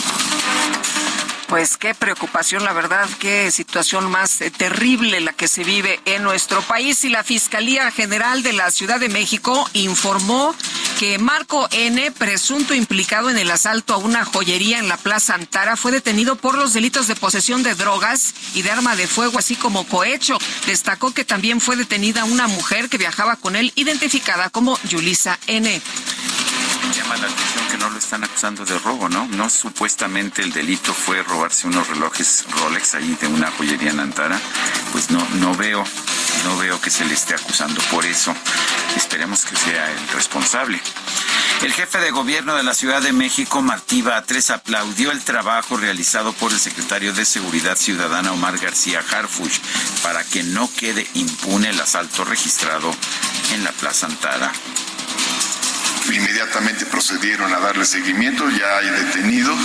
Pues 1.47 1.77
qué 1.77 1.93
preocupación, 1.93 2.63
la 2.63 2.73
verdad, 2.73 3.07
qué 3.19 3.51
situación 3.51 4.09
más 4.09 4.41
eh, 4.41 4.49
terrible 4.49 5.21
la 5.21 5.31
que 5.31 5.47
se 5.47 5.63
vive 5.63 5.99
en 6.05 6.23
nuestro 6.23 6.61
país. 6.63 7.03
Y 7.05 7.09
la 7.09 7.23
Fiscalía 7.23 7.91
General 7.91 8.41
de 8.41 8.53
la 8.53 8.71
Ciudad 8.71 8.99
de 8.99 9.09
México 9.09 9.69
informó 9.73 10.55
que 10.99 11.19
Marco 11.19 11.67
N., 11.71 12.11
presunto 12.11 12.73
implicado 12.73 13.29
en 13.29 13.37
el 13.37 13.51
asalto 13.51 13.93
a 13.93 13.97
una 13.97 14.25
joyería 14.25 14.79
en 14.79 14.87
la 14.87 14.97
Plaza 14.97 15.35
Antara, 15.35 15.77
fue 15.77 15.91
detenido 15.91 16.35
por 16.35 16.57
los 16.57 16.73
delitos 16.73 17.07
de 17.07 17.15
posesión 17.15 17.61
de 17.61 17.75
drogas 17.75 18.33
y 18.55 18.63
de 18.63 18.71
arma 18.71 18.95
de 18.95 19.05
fuego, 19.05 19.37
así 19.37 19.55
como 19.55 19.85
cohecho. 19.85 20.39
Destacó 20.65 21.13
que 21.13 21.25
también 21.25 21.61
fue 21.61 21.75
detenida 21.75 22.23
una 22.23 22.47
mujer 22.47 22.89
que 22.89 22.97
viajaba 22.97 23.35
con 23.35 23.55
él, 23.55 23.71
identificada 23.75 24.49
como 24.49 24.79
Yulisa 24.83 25.37
N 25.45 25.79
llama 26.93 27.17
la 27.17 27.27
atención 27.27 27.67
que 27.69 27.77
no 27.77 27.89
lo 27.89 27.97
están 27.97 28.23
acusando 28.23 28.65
de 28.65 28.77
robo, 28.79 29.09
¿no? 29.09 29.27
No 29.27 29.49
supuestamente 29.49 30.41
el 30.41 30.51
delito 30.51 30.93
fue 30.93 31.21
robarse 31.23 31.67
unos 31.67 31.87
relojes 31.87 32.45
Rolex 32.59 32.95
ahí 32.95 33.17
de 33.19 33.27
una 33.27 33.51
joyería 33.51 33.91
en 33.91 33.99
Antara. 33.99 34.39
Pues 34.91 35.11
no, 35.11 35.25
no 35.35 35.55
veo, 35.55 35.83
no 36.45 36.57
veo 36.57 36.79
que 36.81 36.89
se 36.89 37.05
le 37.05 37.13
esté 37.13 37.33
acusando 37.33 37.81
por 37.91 38.05
eso. 38.05 38.33
Esperemos 38.95 39.45
que 39.45 39.55
sea 39.55 39.91
el 39.91 40.07
responsable. 40.09 40.81
El 41.61 41.73
jefe 41.73 41.99
de 41.99 42.11
gobierno 42.11 42.55
de 42.55 42.63
la 42.63 42.73
Ciudad 42.73 43.01
de 43.01 43.13
México, 43.13 43.61
Martí 43.61 44.01
Batres, 44.01 44.51
aplaudió 44.51 45.11
el 45.11 45.21
trabajo 45.23 45.77
realizado 45.77 46.33
por 46.33 46.51
el 46.51 46.59
secretario 46.59 47.13
de 47.13 47.25
Seguridad 47.25 47.77
Ciudadana, 47.77 48.33
Omar 48.33 48.57
García 48.57 49.03
Harfuch, 49.11 49.59
para 50.03 50.23
que 50.23 50.43
no 50.43 50.69
quede 50.77 51.07
impune 51.13 51.69
el 51.69 51.79
asalto 51.79 52.25
registrado 52.25 52.93
en 53.53 53.63
la 53.63 53.71
Plaza 53.71 54.07
Antara 54.07 54.51
inmediatamente 56.09 56.85
procedieron 56.85 57.53
a 57.53 57.59
darle 57.59 57.85
seguimiento, 57.85 58.49
ya 58.49 58.77
hay 58.77 58.89
detenido, 58.89 59.55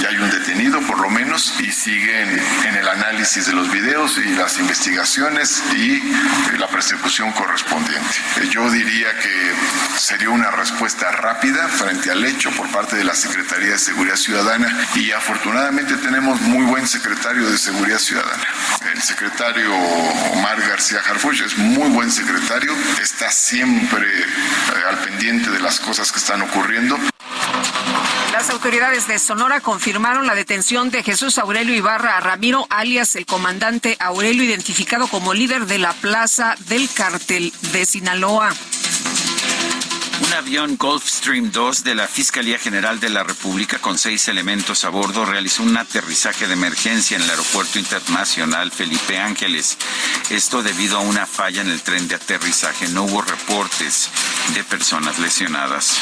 ya 0.00 0.08
hay 0.08 0.16
un 0.16 0.30
detenido 0.30 0.80
por 0.82 1.00
lo 1.00 1.10
menos, 1.10 1.54
y 1.60 1.70
siguen 1.70 2.40
en 2.66 2.74
el 2.76 2.88
análisis 2.88 3.46
de 3.46 3.52
los 3.52 3.70
videos 3.70 4.18
y 4.18 4.34
las 4.34 4.58
investigaciones 4.58 5.62
y 5.74 5.96
eh, 5.96 6.02
la 6.58 6.68
persecución 6.68 7.32
correspondiente. 7.32 8.14
Eh, 8.40 8.48
yo 8.50 8.70
diría 8.70 9.08
que 9.18 9.52
sería 9.98 10.30
una 10.30 10.50
respuesta 10.50 11.10
rápida 11.12 11.68
frente 11.68 12.10
al 12.10 12.24
hecho 12.24 12.50
por 12.50 12.70
parte 12.70 12.96
de 12.96 13.04
la 13.04 13.14
Secretaría 13.14 13.72
de 13.72 13.78
Seguridad 13.78 14.16
Ciudadana 14.16 14.86
y 14.94 15.10
afortunadamente 15.12 15.96
tenemos 15.96 16.40
muy 16.42 16.64
buen 16.64 16.86
secretario 16.86 17.48
de 17.48 17.58
Seguridad 17.58 17.98
Ciudadana. 17.98 18.46
El 18.94 19.02
secretario 19.02 19.74
Omar 20.32 20.60
García 20.60 21.00
Harfuch 21.08 21.40
es 21.40 21.56
muy 21.58 21.88
buen 21.90 22.10
secretario, 22.10 22.72
está 23.00 23.30
siempre 23.30 24.06
eh, 24.06 24.24
al 24.88 24.98
pendiente 24.98 25.50
de 25.50 25.60
las 25.60 25.80
cosas 25.82 26.10
que 26.12 26.18
están 26.18 26.42
ocurriendo. 26.42 26.96
Las 28.32 28.50
autoridades 28.50 29.06
de 29.06 29.18
Sonora 29.18 29.60
confirmaron 29.60 30.26
la 30.26 30.34
detención 30.34 30.90
de 30.90 31.02
Jesús 31.02 31.38
Aurelio 31.38 31.74
Ibarra 31.74 32.18
Ramiro, 32.20 32.66
alias 32.70 33.14
el 33.14 33.26
comandante 33.26 33.96
Aurelio, 34.00 34.42
identificado 34.42 35.06
como 35.06 35.34
líder 35.34 35.66
de 35.66 35.78
la 35.78 35.92
plaza 35.92 36.56
del 36.66 36.88
cártel 36.92 37.52
de 37.72 37.84
Sinaloa. 37.84 38.52
Un 40.32 40.38
avión 40.38 40.76
Gulfstream 40.78 41.52
2 41.52 41.84
de 41.84 41.94
la 41.94 42.08
Fiscalía 42.08 42.58
General 42.58 42.98
de 42.98 43.10
la 43.10 43.22
República 43.22 43.78
con 43.80 43.98
seis 43.98 44.28
elementos 44.28 44.82
a 44.86 44.88
bordo 44.88 45.26
realizó 45.26 45.62
un 45.62 45.76
aterrizaje 45.76 46.46
de 46.46 46.54
emergencia 46.54 47.18
en 47.18 47.22
el 47.22 47.28
Aeropuerto 47.28 47.78
Internacional 47.78 48.70
Felipe 48.72 49.18
Ángeles. 49.18 49.76
Esto 50.30 50.62
debido 50.62 50.96
a 50.96 51.00
una 51.00 51.26
falla 51.26 51.60
en 51.60 51.68
el 51.68 51.82
tren 51.82 52.08
de 52.08 52.14
aterrizaje. 52.14 52.88
No 52.88 53.02
hubo 53.02 53.20
reportes 53.20 54.08
de 54.54 54.64
personas 54.64 55.18
lesionadas. 55.18 55.98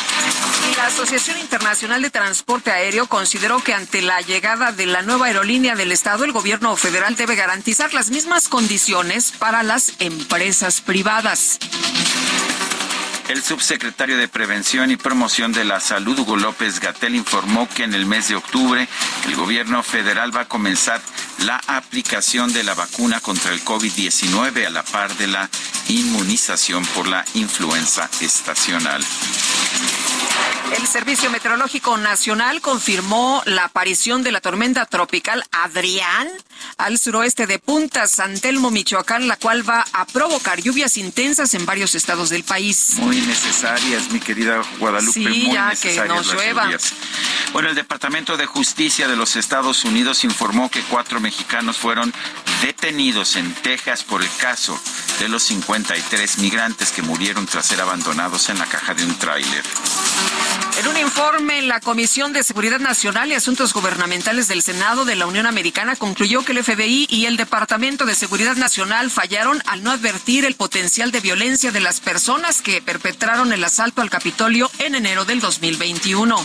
La 0.76 0.87
Asociación 0.87 1.37
Internacional 1.40 2.00
de 2.00 2.10
Transporte 2.10 2.70
Aéreo 2.70 3.08
consideró 3.08 3.58
que 3.58 3.75
ante 3.75 4.00
la 4.00 4.20
llegada 4.20 4.70
de 4.70 4.87
la 4.87 5.02
nueva 5.02 5.26
aerolínea 5.26 5.75
del 5.75 5.90
Estado, 5.90 6.22
el 6.22 6.30
gobierno 6.30 6.76
federal 6.76 7.16
debe 7.16 7.34
garantizar 7.34 7.92
las 7.92 8.10
mismas 8.10 8.46
condiciones 8.46 9.32
para 9.32 9.64
las 9.64 9.94
empresas 9.99 10.80
privadas. 10.80 11.58
El 13.30 13.44
subsecretario 13.44 14.18
de 14.18 14.26
Prevención 14.26 14.90
y 14.90 14.96
Promoción 14.96 15.52
de 15.52 15.64
la 15.64 15.78
Salud, 15.78 16.18
Hugo 16.18 16.37
López 16.37 16.80
Gatel, 16.80 17.14
informó 17.14 17.68
que 17.68 17.84
en 17.84 17.94
el 17.94 18.04
mes 18.04 18.26
de 18.26 18.34
octubre 18.34 18.88
el 19.25 19.37
gobierno 19.37 19.84
federal 19.84 20.34
va 20.37 20.40
a 20.40 20.49
comenzar 20.49 21.00
la 21.44 21.60
aplicación 21.68 22.52
de 22.52 22.64
la 22.64 22.75
vacuna 22.75 23.20
contra 23.20 23.52
el 23.52 23.64
COVID-19 23.64 24.66
a 24.66 24.70
la 24.70 24.82
par 24.82 25.16
de 25.16 25.28
la 25.28 25.49
inmunización 25.87 26.84
por 26.87 27.06
la 27.06 27.25
influenza 27.34 28.10
estacional. 28.20 29.00
El 30.77 30.87
Servicio 30.87 31.31
Meteorológico 31.31 31.97
Nacional 31.97 32.61
confirmó 32.61 33.43
la 33.45 33.65
aparición 33.65 34.23
de 34.23 34.33
la 34.33 34.41
tormenta 34.41 34.87
tropical 34.87 35.45
Adrián 35.50 36.29
al 36.79 36.99
suroeste 36.99 37.47
de 37.47 37.59
Punta 37.59 38.07
San 38.07 38.39
Telmo, 38.39 38.71
Michoacán, 38.71 39.27
la 39.29 39.37
cual 39.37 39.69
va 39.69 39.85
a 39.93 40.07
provocar 40.07 40.61
lluvias 40.61 40.97
intensas 40.97 41.55
en 41.55 41.67
varios 41.67 41.95
estados 41.95 42.31
del 42.31 42.45
país. 42.45 42.95
Muy 42.99 43.21
necesarias, 43.21 44.11
mi 44.11 44.21
querida 44.21 44.62
Guadalupe. 44.79 45.12
Sí, 45.12 45.21
muy 45.21 45.53
ya 45.53 45.71
necesarias 45.71 46.03
que 46.03 46.15
nos 46.15 46.35
llueva. 46.35 46.65
lluvias. 46.65 46.93
Bueno, 47.53 47.69
el 47.69 47.75
Departamento 47.75 48.37
de 48.37 48.47
Justicia 48.47 49.09
de 49.09 49.17
los 49.17 49.37
Estados 49.37 49.85
Unidos 49.85 50.25
informó 50.25 50.71
que 50.71 50.83
cuatro 50.83 51.21
mexicanos 51.21 51.79
fueron 51.79 52.15
detenidos 52.62 53.37
en 53.37 53.53
Texas 53.55 54.05
por 54.05 54.23
el 54.23 54.31
caso 54.39 54.81
de 55.19 55.29
los 55.29 55.43
53 55.45 56.39
migrantes 56.39 56.93
que 56.93 57.03
murieron 57.03 57.47
tras 57.47 57.67
ser 57.67 57.81
abandonados 57.81 58.49
en 58.49 58.59
la 58.59 58.67
caja 58.67 58.95
de 58.95 59.05
un 59.05 59.19
tráiler. 59.19 59.65
En 60.79 60.88
un 60.88 60.97
informe, 60.97 61.62
la 61.62 61.81
Comisión 61.81 62.33
de 62.33 62.43
Seguridad 62.43 62.81
Nacional 62.81 63.31
y 63.31 63.35
Asuntos 63.35 63.75
Gubernamentales 63.75 64.49
del 64.49 64.62
Senado 64.62 65.05
de 65.05 65.17
la 65.17 65.26
Unión 65.26 65.47
Americana 65.47 65.97
concluyó 65.97 66.45
que 66.45 66.52
el 66.52 66.64
FBI 66.64 67.07
y 67.11 67.26
el 67.26 67.37
Departamento 67.37 68.07
de 68.07 68.14
Seguridad 68.14 68.57
Nacional 68.57 69.11
fallaron 69.11 69.62
al 69.67 69.83
no 69.83 69.90
advertir 69.90 70.45
el 70.45 70.55
potencial 70.55 71.12
de 71.12 71.21
violencia 71.21 71.71
de 71.71 71.81
las 71.81 72.00
personas 72.00 72.62
que 72.62 72.81
perpetraron 72.81 73.52
el 73.52 73.62
asalto 73.62 74.00
al 74.00 74.11
Capitolio 74.11 74.71
en 74.79 74.95
enero 74.95 75.25
del 75.25 75.40
2021. 75.40 76.37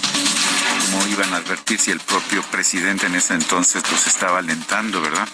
¿Cómo 0.96 1.08
iban 1.08 1.34
a 1.34 1.38
advertir 1.38 1.78
si 1.78 1.92
el 1.92 2.00
propio 2.00 2.42
presidente 2.44 3.08
en 3.08 3.16
ese 3.16 3.34
entonces 3.34 3.84
los 3.92 4.08
estaba 4.08 4.40
alentando, 4.40 5.02
verdad? 5.02 5.28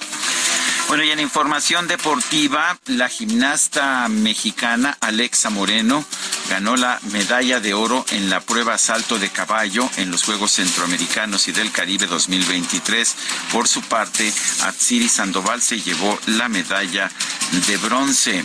Bueno, 0.88 1.04
y 1.04 1.12
en 1.12 1.20
información 1.20 1.88
deportiva, 1.88 2.80
la 2.88 3.08
gimnasta 3.08 4.08
mexicana 4.08 4.98
Alexa 5.02 5.52
Moreno 5.52 6.04
ganó 6.50 6.76
la 6.78 7.00
medalla 7.12 7.60
de 7.60 7.76
oro 7.76 8.04
en 8.10 8.32
la 8.32 8.42
prueba 8.42 8.76
salto 8.80 9.20
de 9.20 9.30
caballo 9.30 9.88
en 9.98 10.10
los 10.10 10.24
Juegos 10.24 10.54
Centroamericanos 10.54 11.48
y 11.48 11.52
del 11.52 11.72
Caribe 11.72 12.08
2023. 12.08 13.16
Por 13.52 13.68
su 13.68 13.84
parte, 13.84 14.34
Atsiri 14.64 15.10
Sandoval 15.10 15.62
se 15.62 15.80
llevó 15.80 16.18
la 16.26 16.50
medalla 16.50 17.12
de 17.68 17.78
bronce. 17.78 18.44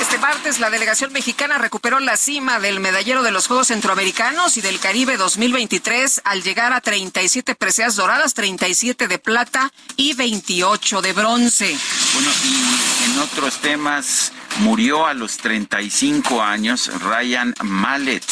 Este 0.00 0.16
martes, 0.16 0.60
la 0.60 0.70
delegación 0.70 1.12
mexicana 1.12 1.58
recuperó 1.58 2.00
la 2.00 2.16
cima 2.16 2.58
del 2.58 2.80
medallero 2.80 3.22
de 3.22 3.30
los 3.30 3.46
Juegos 3.46 3.66
Centroamericanos 3.66 4.56
y 4.56 4.62
del 4.62 4.80
Caribe 4.80 5.18
2023 5.18 6.22
al 6.24 6.42
llegar 6.42 6.72
a 6.72 6.80
37 6.80 7.54
preseas 7.54 7.96
doradas, 7.96 8.32
37 8.32 9.08
de 9.08 9.18
plata 9.18 9.70
y 9.96 10.14
28 10.14 11.02
de 11.02 11.12
bronce. 11.12 11.76
Bueno, 12.14 12.30
y 12.44 13.10
en 13.10 13.18
otros 13.18 13.58
temas, 13.58 14.32
murió 14.58 15.06
a 15.06 15.14
los 15.14 15.38
35 15.38 16.42
años 16.42 16.90
Ryan 17.00 17.54
Mallet, 17.62 18.24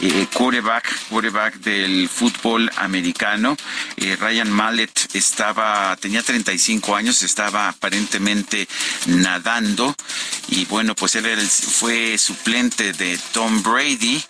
eh, 0.00 0.26
quarterback, 0.32 1.08
quarterback 1.08 1.54
del 1.56 2.08
fútbol 2.08 2.70
americano. 2.76 3.56
Eh, 3.96 4.16
Ryan 4.16 4.50
Mallet 4.50 5.14
estaba, 5.14 5.96
tenía 5.96 6.22
35 6.22 6.96
años, 6.96 7.22
estaba 7.22 7.68
aparentemente 7.68 8.68
nadando 9.06 9.94
y 10.48 10.64
bueno, 10.66 10.94
pues 10.94 11.14
él 11.16 11.40
fue 11.40 12.16
suplente 12.18 12.92
de 12.92 13.18
Tom 13.32 13.62
Brady 13.62 14.22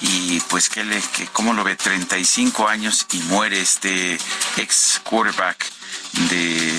y 0.00 0.40
pues 0.48 0.68
que 0.68 0.84
le, 0.84 1.00
que, 1.16 1.26
¿cómo 1.26 1.52
lo 1.52 1.64
ve? 1.64 1.76
35 1.76 2.68
años 2.68 3.06
y 3.12 3.18
muere 3.24 3.60
este 3.60 4.18
ex 4.56 5.00
quarterback 5.04 5.64
de 6.30 6.72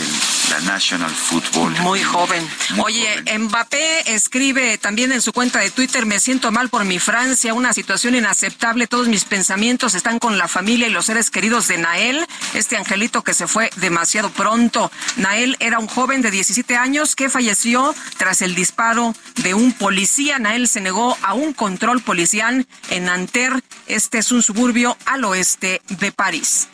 la 0.53 0.73
National 0.73 1.09
Football. 1.09 1.71
Muy 1.81 2.03
joven. 2.03 2.47
Muy 2.75 2.85
Oye, 2.85 3.17
joven. 3.17 3.43
Mbappé 3.45 4.13
escribe 4.13 4.77
también 4.77 5.11
en 5.11 5.21
su 5.21 5.33
cuenta 5.33 5.59
de 5.59 5.71
Twitter, 5.71 6.05
me 6.05 6.19
siento 6.19 6.51
mal 6.51 6.69
por 6.69 6.85
mi 6.85 6.99
Francia, 6.99 7.55
una 7.55 7.73
situación 7.73 8.13
inaceptable, 8.13 8.85
todos 8.85 9.07
mis 9.07 9.25
pensamientos 9.25 9.95
están 9.95 10.19
con 10.19 10.37
la 10.37 10.47
familia 10.47 10.87
y 10.87 10.91
los 10.91 11.05
seres 11.05 11.31
queridos 11.31 11.67
de 11.67 11.79
Nael, 11.79 12.27
este 12.53 12.77
angelito 12.77 13.23
que 13.23 13.33
se 13.33 13.47
fue 13.47 13.71
demasiado 13.77 14.29
pronto. 14.29 14.91
Nael 15.15 15.57
era 15.59 15.79
un 15.79 15.87
joven 15.87 16.21
de 16.21 16.29
17 16.29 16.77
años 16.77 17.15
que 17.15 17.29
falleció 17.29 17.95
tras 18.17 18.43
el 18.43 18.53
disparo 18.53 19.15
de 19.37 19.55
un 19.55 19.73
policía. 19.73 20.37
Nael 20.37 20.67
se 20.67 20.81
negó 20.81 21.17
a 21.23 21.33
un 21.33 21.53
control 21.53 22.01
policial 22.01 22.67
en 22.91 23.05
Nanterre, 23.05 23.61
este 23.87 24.19
es 24.19 24.31
un 24.31 24.43
suburbio 24.43 24.97
al 25.05 25.23
oeste 25.25 25.81
de 25.89 26.11
París. 26.11 26.67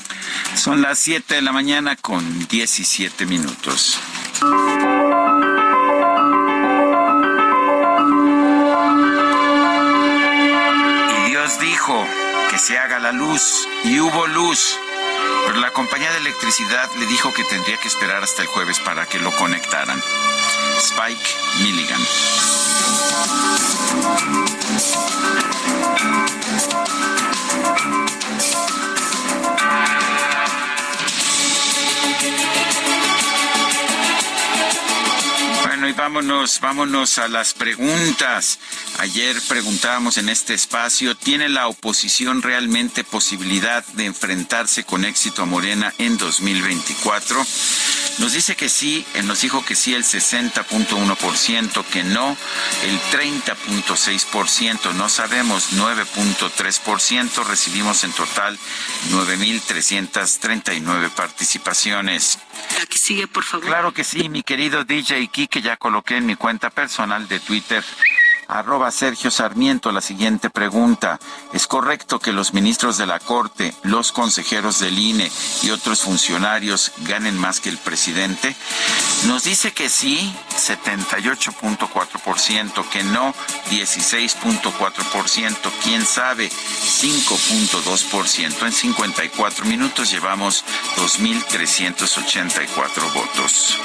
Son 0.56 0.82
las 0.82 1.00
7 1.00 1.36
de 1.36 1.42
la 1.42 1.54
mañana 1.54 1.96
con 1.96 2.48
17 2.48 3.26
minutos. 3.26 3.69
Y 11.18 11.30
Dios 11.30 11.60
dijo 11.60 12.06
que 12.50 12.58
se 12.58 12.78
haga 12.78 13.00
la 13.00 13.12
luz, 13.12 13.68
y 13.84 14.00
hubo 14.00 14.28
luz. 14.28 14.80
Pero 15.46 15.60
la 15.60 15.72
compañía 15.72 16.12
de 16.12 16.18
electricidad 16.18 16.90
le 16.98 17.06
dijo 17.06 17.32
que 17.34 17.44
tendría 17.44 17.78
que 17.78 17.88
esperar 17.88 18.24
hasta 18.24 18.42
el 18.42 18.48
jueves 18.48 18.80
para 18.80 19.06
que 19.06 19.20
lo 19.20 19.32
conectaran. 19.36 20.02
Spike 20.80 21.36
Milligan. 21.62 22.02
Vámonos, 35.94 36.60
vámonos 36.60 37.18
a 37.18 37.28
las 37.28 37.54
preguntas. 37.54 38.60
Ayer 39.00 39.36
preguntábamos 39.48 40.18
en 40.18 40.30
este 40.30 40.54
espacio, 40.54 41.16
¿tiene 41.16 41.50
la 41.50 41.68
oposición 41.68 42.42
realmente 42.42 43.04
posibilidad 43.04 43.86
de 43.94 44.06
enfrentarse 44.06 44.84
con 44.84 45.06
éxito 45.06 45.44
a 45.44 45.46
Morena 45.46 45.94
en 45.98 46.18
2024? 46.18 47.46
Nos 48.20 48.34
dice 48.34 48.56
que 48.56 48.70
sí, 48.70 49.06
eh, 49.14 49.24
nos 49.24 49.42
dijo 49.42 49.64
que 49.64 49.76
sí 49.76 49.94
el 49.94 50.04
60.1%, 50.04 51.86
que 51.86 52.04
no 52.04 52.36
el 52.84 53.00
30.6%, 53.12 54.94
no 54.94 55.10
sabemos 55.10 55.74
9.3%, 55.74 57.46
recibimos 57.46 58.04
en 58.04 58.12
total 58.12 58.60
9.339 59.12 61.10
participaciones. 61.12 62.40
La 62.78 62.86
que 62.86 62.98
sigue, 62.98 63.28
por 63.28 63.44
favor. 63.44 63.66
Claro 63.66 63.94
que 63.94 64.04
sí, 64.04 64.28
mi 64.30 64.44
querido 64.44 64.84
DJ 64.84 65.28
Kike, 65.28 65.62
ya 65.62 65.78
coloqué 65.78 66.18
en 66.18 66.26
mi 66.26 66.36
cuenta 66.36 66.70
personal 66.70 67.28
de 67.28 67.40
Twitter. 67.40 67.84
Arroba 68.50 68.92
Sergio 68.92 69.30
Sarmiento 69.30 69.92
la 69.92 70.02
siguiente 70.02 70.50
pregunta. 70.50 71.20
¿Es 71.54 71.68
correcto 71.68 72.18
que 72.20 72.32
los 72.32 72.56
ministros 72.56 72.98
de 72.98 73.06
la 73.06 73.20
Corte, 73.20 73.76
los 73.84 74.12
consejeros 74.12 74.80
del 74.80 74.98
INE 74.98 75.30
y 75.62 75.70
otros 75.70 76.02
funcionarios 76.02 76.92
ganen 76.98 77.38
más 77.38 77.60
que 77.60 77.70
el 77.70 77.78
presidente? 77.78 78.56
Nos 79.28 79.44
dice 79.44 79.72
que 79.72 79.88
sí, 79.88 80.36
78.4%, 80.58 82.90
que 82.90 83.04
no, 83.04 83.36
16.4%, 83.70 85.72
quién 85.84 86.04
sabe, 86.04 86.50
5.2%. 86.50 88.66
En 88.66 88.72
54 88.72 89.66
minutos 89.66 90.10
llevamos 90.12 90.66
2.384 90.98 93.14
votos. 93.14 93.78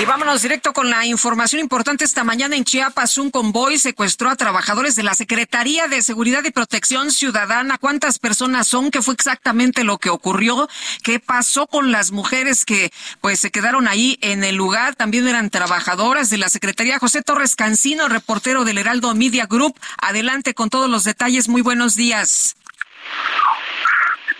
Y 0.00 0.06
vámonos 0.06 0.42
directo 0.42 0.72
con 0.72 0.90
la 0.90 1.06
información 1.06 1.60
importante. 1.60 2.04
Esta 2.04 2.24
mañana 2.24 2.56
en 2.56 2.64
Chiapas, 2.64 3.16
un 3.16 3.30
convoy 3.30 3.78
secuestró 3.78 4.28
a 4.28 4.34
trabajadores 4.34 4.96
de 4.96 5.04
la 5.04 5.14
Secretaría 5.14 5.86
de 5.86 6.02
Seguridad 6.02 6.42
y 6.44 6.50
Protección 6.50 7.12
Ciudadana. 7.12 7.78
¿Cuántas 7.78 8.18
personas 8.18 8.66
son? 8.66 8.90
¿Qué 8.90 9.02
fue 9.02 9.14
exactamente 9.14 9.84
lo 9.84 9.98
que 9.98 10.10
ocurrió? 10.10 10.68
¿Qué 11.04 11.20
pasó 11.20 11.68
con 11.68 11.92
las 11.92 12.10
mujeres 12.10 12.64
que 12.64 12.92
pues 13.20 13.38
se 13.38 13.52
quedaron 13.52 13.86
ahí 13.86 14.18
en 14.20 14.42
el 14.42 14.56
lugar? 14.56 14.96
También 14.96 15.28
eran 15.28 15.48
trabajadoras 15.48 16.28
de 16.28 16.38
la 16.38 16.48
Secretaría. 16.48 16.98
José 16.98 17.22
Torres 17.22 17.54
Cancino, 17.54 18.08
reportero 18.08 18.64
del 18.64 18.78
Heraldo 18.78 19.14
Media 19.14 19.46
Group. 19.46 19.78
Adelante 19.98 20.54
con 20.54 20.70
todos 20.70 20.90
los 20.90 21.04
detalles. 21.04 21.48
Muy 21.48 21.62
buenos 21.62 21.94
días. 21.94 22.56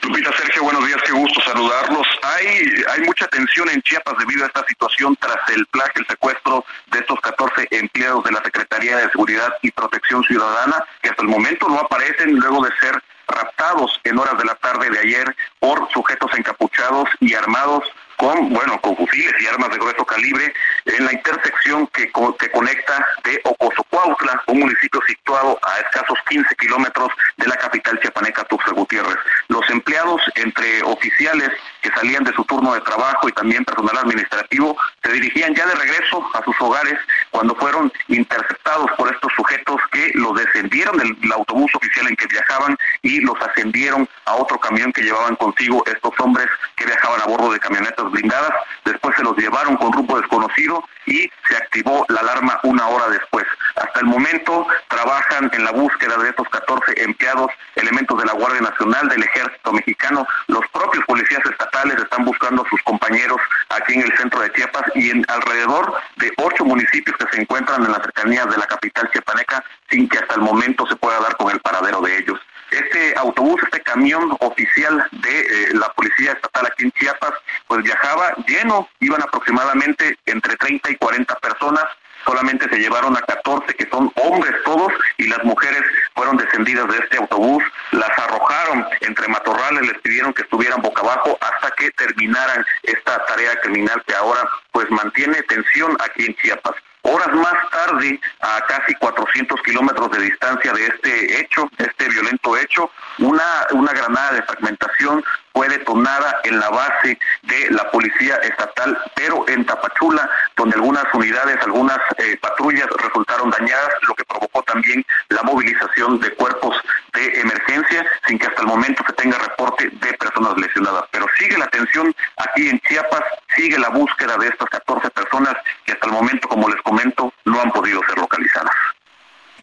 Lupita 0.05 0.31
Sergio, 0.37 0.65
buenos 0.65 0.87
días, 0.87 1.01
qué 1.03 1.13
gusto 1.13 1.41
saludarlos. 1.41 2.07
Hay, 2.23 2.47
hay 2.93 3.01
mucha 3.07 3.27
tensión 3.29 3.71
en 3.71 3.81
Chiapas 3.81 4.15
debido 4.19 4.45
a 4.45 4.49
esta 4.49 4.63
situación 4.67 5.17
tras 5.17 5.39
el 5.49 5.65
plagio, 5.67 6.03
el 6.03 6.07
secuestro 6.07 6.63
de 6.93 6.99
estos 6.99 7.19
14 7.23 7.69
empleados 7.71 8.23
de 8.25 8.33
la 8.33 8.43
Secretaría 8.43 8.99
de 8.99 9.11
Seguridad 9.11 9.49
y 9.63 9.71
Protección 9.71 10.23
Ciudadana, 10.25 10.85
que 11.01 11.09
hasta 11.09 11.23
el 11.23 11.29
momento 11.29 11.69
no 11.71 11.79
aparecen 11.79 12.39
luego 12.39 12.63
de 12.65 12.71
ser 12.81 13.03
raptados 13.29 13.99
en 14.05 14.19
horas 14.19 14.37
de 14.37 14.45
la 14.45 14.55
tarde 14.57 14.91
de 14.91 14.99
ayer 14.99 15.37
por 15.59 15.91
sujetos 15.91 16.31
encapuchados 16.37 17.09
y 17.21 17.33
armados 17.33 17.85
con, 18.25 18.49
bueno, 18.55 18.81
con 18.81 18.97
fusiles 18.97 19.35
y 19.39 19.47
armas 19.47 19.69
de 19.71 19.77
grueso 19.77 20.05
calibre 20.07 20.53
en 20.87 21.05
la 21.05 21.13
intersección 21.13 21.87
que, 21.89 22.11
que 22.39 22.51
conecta 22.51 23.07
de 23.23 23.39
Ocosocuautla, 23.45 24.43
un 24.47 24.61
municipio 24.61 25.01
situado 25.07 25.59
a 25.63 25.81
escasos 25.81 26.19
15 26.31 26.55
kilómetros 26.57 27.09
de 27.37 27.49
la 27.49 27.57
capital 27.57 28.01
chiapaneca 28.01 28.45
Tuxtla 28.45 28.73
Gutiérrez. 28.73 29.17
Los 29.49 29.69
empleados, 29.69 30.23
entre 30.37 30.83
oficiales 30.85 31.51
que 31.85 31.91
salían 31.91 32.25
de 32.25 32.33
su 32.33 32.43
turno 32.45 32.73
de 32.73 32.81
trabajo 32.81 33.29
y 33.29 33.33
también 33.33 33.63
personal 33.63 33.99
administrativo, 33.99 34.75
se 35.03 35.13
dirigían 35.13 35.55
ya 35.55 35.67
de 35.67 35.75
regreso 35.75 36.27
a 36.33 36.43
sus 36.43 36.59
hogares 36.59 36.99
cuando 37.31 37.55
fueron 37.57 37.93
interceptados 38.09 38.91
por 38.97 39.13
estos 39.13 39.31
sujetos 39.37 39.77
que 39.93 40.11
los 40.15 40.35
descendieron 40.35 40.97
del 40.97 41.33
autobús 41.33 41.71
oficial 41.75 42.09
en 42.09 42.17
que 42.17 42.27
viajaban 42.27 42.75
y 43.03 43.21
los 43.21 43.39
ascendieron 43.43 44.09
a 44.25 44.35
otro 44.37 44.59
camión 44.59 44.93
que 44.95 45.03
llevaban 45.03 45.37
consigo 45.37 45.85
estos 45.85 46.13
hombres 46.21 46.47
que 46.77 46.87
viajaban 46.87 47.21
a 47.21 47.27
bordo 47.27 47.53
de 47.53 47.61
camionetas 47.61 48.11
blindadas. 48.11 48.53
Después 48.87 49.15
se 49.17 49.23
los 49.23 49.37
llevaron 49.37 49.77
con 49.77 49.91
grupo 49.91 50.19
desconocido 50.19 50.83
y 51.05 51.31
se 51.47 51.57
activó 51.57 52.07
la 52.09 52.21
alarma 52.21 52.61
una 52.63 52.89
hora 52.89 53.11
después. 53.11 53.45
Hasta 53.77 54.01
el 54.01 54.07
momento 54.07 54.67
trabajan 54.89 55.51
en 55.53 55.65
la 55.65 55.73
búsqueda 55.73 56.17
de 56.17 56.31
estos 56.31 56.49
14 56.49 57.03
empleados, 57.03 57.51
elementos 57.75 58.19
de 58.19 58.25
la 58.25 58.33
Guardia 58.33 58.63
Nacional, 58.63 59.07
del 59.09 59.23
Ejército 59.23 59.73
Mexicano, 59.73 60.27
los 60.47 60.67
propios 60.73 61.05
policías 61.05 61.45
estatales 61.45 61.74
están 61.83 62.25
buscando 62.25 62.63
a 62.63 62.69
sus 62.69 62.81
compañeros 62.83 63.39
aquí 63.71 63.95
en 63.95 64.03
el 64.03 64.17
centro 64.17 64.41
de 64.41 64.53
Chiapas 64.53 64.85
y 64.95 65.11
en 65.11 65.25
alrededor 65.29 65.95
de 66.17 66.33
ocho 66.39 66.65
municipios 66.65 67.17
que 67.17 67.27
se 67.35 67.43
encuentran 67.43 67.85
en 67.85 67.93
las 67.93 68.03
cercanías 68.03 68.49
de 68.49 68.57
la 68.57 68.67
capital 68.67 69.11
chiapaneca 69.13 69.65
sin 69.91 70.09
que 70.09 70.19
hasta 70.19 70.35
el 70.35 70.41
momento 70.41 70.87
se 70.87 70.97
pueda 70.97 71.19
dar 71.21 71.37
con 71.37 71.51
el 71.51 71.61
paradero 71.61 72.01
de 72.01 72.19
ellos. 72.19 72.39
Este 72.71 73.15
autobús, 73.19 73.61
este 73.65 73.81
camión 73.83 74.37
oficial 74.41 75.07
de 75.13 75.41
eh, 75.41 75.69
la 75.75 75.89
Policía 75.93 76.33
Estatal 76.33 76.67
aquí 76.67 76.85
en 76.85 76.93
Chiapas, 76.93 77.33
pues 77.69 77.83
viajaba 77.83 78.35
lleno, 78.47 78.89
iban 79.01 79.23
aproximadamente 79.23 80.19
entre 80.27 80.57
30 80.57 80.91
y 80.91 80.97
40 80.97 81.35
personas, 81.37 81.85
solamente 82.25 82.69
se 82.69 82.79
llevaron 82.79 83.17
a 83.17 83.21
14 83.21 83.75
que 83.75 83.89
son 83.91 84.13
hombres 84.23 84.55
todos 84.65 84.93
y 85.19 85.29
las 85.29 85.43
mujeres 85.45 85.83
fueron 86.15 86.37
descendidas 86.37 86.89
de 86.89 86.99
este 86.99 87.19
autobús, 87.19 87.63
las 87.93 88.11
arrojaron 88.19 88.87
entre 89.01 89.29
matorrales, 89.29 89.87
les 89.87 89.99
pidieron 89.99 90.33
que 90.33 90.43
estuvieran 90.43 90.83
boca 90.83 91.03
abajo 91.03 91.39
hasta 91.41 91.71
que 91.77 91.91
terminaran 91.93 92.65
esta 92.83 93.25
tarea 93.27 93.59
criminal 93.63 94.03
que 94.07 94.15
ahora 94.15 94.49
pues 94.73 94.91
mantiene 94.91 95.43
tensión 95.43 95.97
aquí 96.01 96.27
en 96.27 96.35
Chiapas. 96.37 96.75
Horas 97.07 97.35
más 97.35 97.55
tarde, 97.71 98.19
a 98.41 98.65
casi 98.67 98.95
400 98.95 99.61
kilómetros 99.61 100.11
de 100.11 100.23
distancia 100.23 100.73
de 100.73 100.87
este 100.87 101.41
hecho, 101.41 101.71
este 101.77 102.09
violento 102.09 102.57
hecho, 102.57 102.91
una, 103.19 103.67
una 103.73 103.93
granada 103.93 104.33
de 104.33 104.43
fragmentación 104.43 105.23
fue 105.55 105.69
detonada 105.69 106.41
en 106.43 106.59
la 106.59 106.69
base 106.69 107.19
de 107.43 107.71
la 107.71 107.89
policía 107.91 108.37
estatal, 108.43 108.99
pero 109.15 109.49
en 109.49 109.65
Tapachula, 109.65 110.29
donde 110.57 110.75
algunas 110.75 111.05
unidades, 111.15 111.59
algunas 111.63 111.99
eh, 112.19 112.37
patrullas 112.41 112.89
resultaron 112.99 113.51
dañadas, 113.51 113.91
lo 114.09 114.15
que 114.15 114.25
provocó 114.25 114.63
también 114.65 115.05
la 115.29 115.43
movilización 115.45 116.19
de 116.19 116.35
cuerpos 116.35 116.77
de 117.15 117.41
emergencia, 117.41 118.05
sin 118.27 118.39
que 118.39 118.49
hasta 118.49 118.63
el 118.63 118.67
momento 118.67 119.05
se 119.07 119.13
tenga 119.13 119.39
reporte 119.39 119.89
de 119.91 120.13
personas 120.15 120.57
lesionadas. 120.57 121.05
Pero 121.13 121.27
sigue 121.39 121.57
la 121.57 121.69
tensión 121.69 122.15
aquí 122.37 122.69
en 122.69 122.81
Chiapas, 122.81 123.23
sigue 123.55 123.79
la 123.79 123.91
búsqueda 123.91 124.37
de 124.37 124.49
estas 124.49 124.69
14 124.71 125.09
personas 125.11 125.55
que 125.87 125.93
hasta 125.93 126.07
el 126.07 126.13
momento, 126.13 126.49
como 126.49 126.69
les 126.69 126.83
comento, 126.83 127.33
no 127.45 127.61
han 127.61 127.71
podido 127.71 128.01
ser 128.09 128.19
localizadas. 128.19 128.75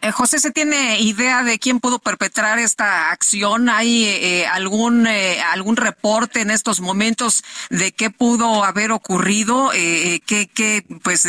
Eh, 0.04 0.12
José, 0.12 0.40
¿se 0.40 0.50
tiene 0.50 1.00
idea 1.00 1.44
de 1.44 1.60
quién 1.60 1.80
pudo 1.80 2.00
perpetrar 2.00 2.58
esta 2.58 3.12
acción? 3.12 3.70
¿Hay 3.70 4.06
eh, 4.06 4.48
algún 4.48 5.06
eh, 5.06 5.40
algún 5.42 5.78
reporte 5.78 6.42
en 6.42 6.50
estos 6.50 6.82
momentos 6.82 7.44
de 7.70 7.92
qué 7.92 8.10
pudo 8.10 8.64
haber 8.64 8.92
ocurrido? 8.92 9.70
¿qué, 9.72 10.50
qué, 10.54 10.84
pues, 11.04 11.28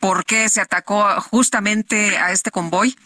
por 0.00 0.24
qué 0.24 0.48
se 0.48 0.62
atacó 0.62 1.04
justamente 1.20 2.16
a 2.16 2.32
este 2.32 2.50
convoy? 2.50 2.96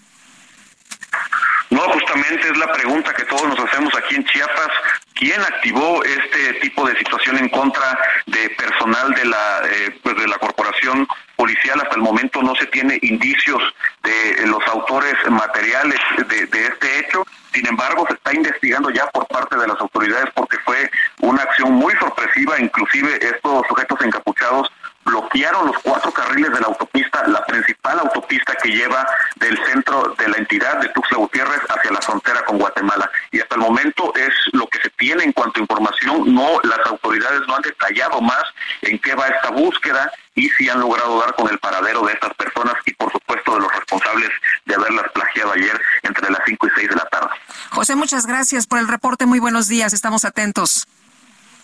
No, 1.73 1.81
justamente 1.89 2.51
es 2.51 2.59
la 2.59 2.71
pregunta 2.71 3.15
que 3.15 3.25
todos 3.25 3.49
nos 3.49 3.59
hacemos 3.59 3.95
aquí 3.97 4.15
en 4.15 4.25
Chiapas. 4.27 4.69
¿Quién 5.15 5.41
activó 5.41 6.05
este 6.05 6.53
tipo 6.61 6.87
de 6.87 6.95
situación 6.99 7.39
en 7.39 7.49
contra 7.49 7.99
de 8.27 8.51
personal 8.51 9.15
de 9.15 9.25
la 9.25 9.63
pues 10.03 10.17
de 10.17 10.29
la 10.29 10.37
corporación 10.37 11.09
policial? 11.35 11.81
Hasta 11.81 11.95
el 11.95 12.03
momento 12.03 12.43
no 12.43 12.55
se 12.57 12.67
tiene 12.67 12.99
indicios 13.01 13.63
de 14.03 14.47
los 14.49 14.63
autores 14.69 15.15
materiales 15.31 15.99
de, 16.29 16.47
de 16.47 16.67
este 16.67 16.99
hecho. 16.99 17.25
Sin 17.55 17.67
embargo, 17.67 18.05
se 18.07 18.15
está 18.15 18.35
investigando 18.35 18.91
ya 18.91 19.07
por 19.07 19.27
parte 19.29 19.57
de 19.57 19.67
las 19.67 19.81
autoridades 19.81 20.29
porque 20.35 20.59
fue 20.67 20.91
una 21.21 21.43
acción 21.43 21.73
muy 21.73 21.95
sorpresiva. 21.95 22.61
Inclusive 22.61 23.19
estos 23.23 23.67
sujetos 23.67 23.99
encapuchados 24.03 24.71
bloquearon 25.05 25.67
los 25.67 25.79
cuatro 25.83 26.13
carriles 26.13 26.53
de 26.53 26.61
la 26.61 26.67
autopista, 26.67 27.27
la 27.27 27.45
principal 27.45 27.99
autopista 28.01 28.55
que 28.63 28.71
lleva 28.71 29.07
del 29.37 29.59
centro 29.67 30.15
de 30.19 30.29
la 30.29 30.37
entidad 30.37 30.81
de 30.81 30.89
Tuxtla 30.91 31.19
Gutiérrez 31.19 31.61
hacia 31.69 31.91
la 31.91 32.01
frontera 32.01 32.45
con 32.45 32.59
Guatemala. 32.59 33.11
Y 33.31 33.41
hasta 33.41 33.57
el 33.57 33.61
momento 33.61 34.13
es 34.15 34.33
lo 34.53 34.67
que 34.67 34.79
se 34.81 34.91
tiene 34.91 35.25
en 35.25 35.33
cuanto 35.33 35.59
a 35.59 35.63
información. 35.63 36.35
No, 36.35 36.61
las 36.63 36.87
autoridades 36.87 37.43
no 37.47 37.57
han 37.57 37.63
detallado 37.63 38.21
más 38.21 38.43
en 38.83 38.99
qué 38.99 39.15
va 39.15 39.29
esta 39.29 39.51
búsqueda 39.51 40.11
y 40.35 40.49
si 40.51 40.69
han 40.69 40.81
logrado 40.81 41.21
dar 41.21 41.35
con 41.35 41.51
el 41.51 41.59
paradero 41.59 42.05
de 42.07 42.13
estas 42.13 42.33
personas 42.35 42.75
y 42.87 42.95
por 42.95 43.13
supuesto 43.13 43.55
de 43.55 43.61
los 43.61 43.73
responsables 43.73 44.31
de 44.65 44.75
haberlas 44.75 45.11
plagiado 45.13 45.53
ayer 45.53 45.81
entre 46.03 46.31
las 46.31 46.41
5 46.47 46.67
y 46.67 46.71
6 46.77 46.89
de 46.89 46.97
la 46.97 47.05
tarde. 47.07 47.31
José, 47.71 47.97
muchas 47.97 48.27
gracias 48.27 48.67
por 48.67 48.79
el 48.79 48.89
reporte. 48.89 49.27
Muy 49.27 49.41
buenos 49.41 49.69
días. 49.69 49.93
Estamos 49.93 50.25
atentos. 50.25 50.87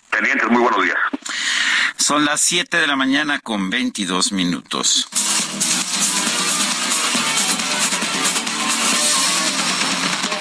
Pendientes, 0.09 0.49
muy 0.49 0.61
buenos 0.61 0.83
días. 0.83 0.97
Son 1.97 2.25
las 2.25 2.41
7 2.41 2.77
de 2.77 2.87
la 2.87 2.95
mañana 2.95 3.39
con 3.39 3.69
22 3.69 4.31
minutos. 4.31 5.07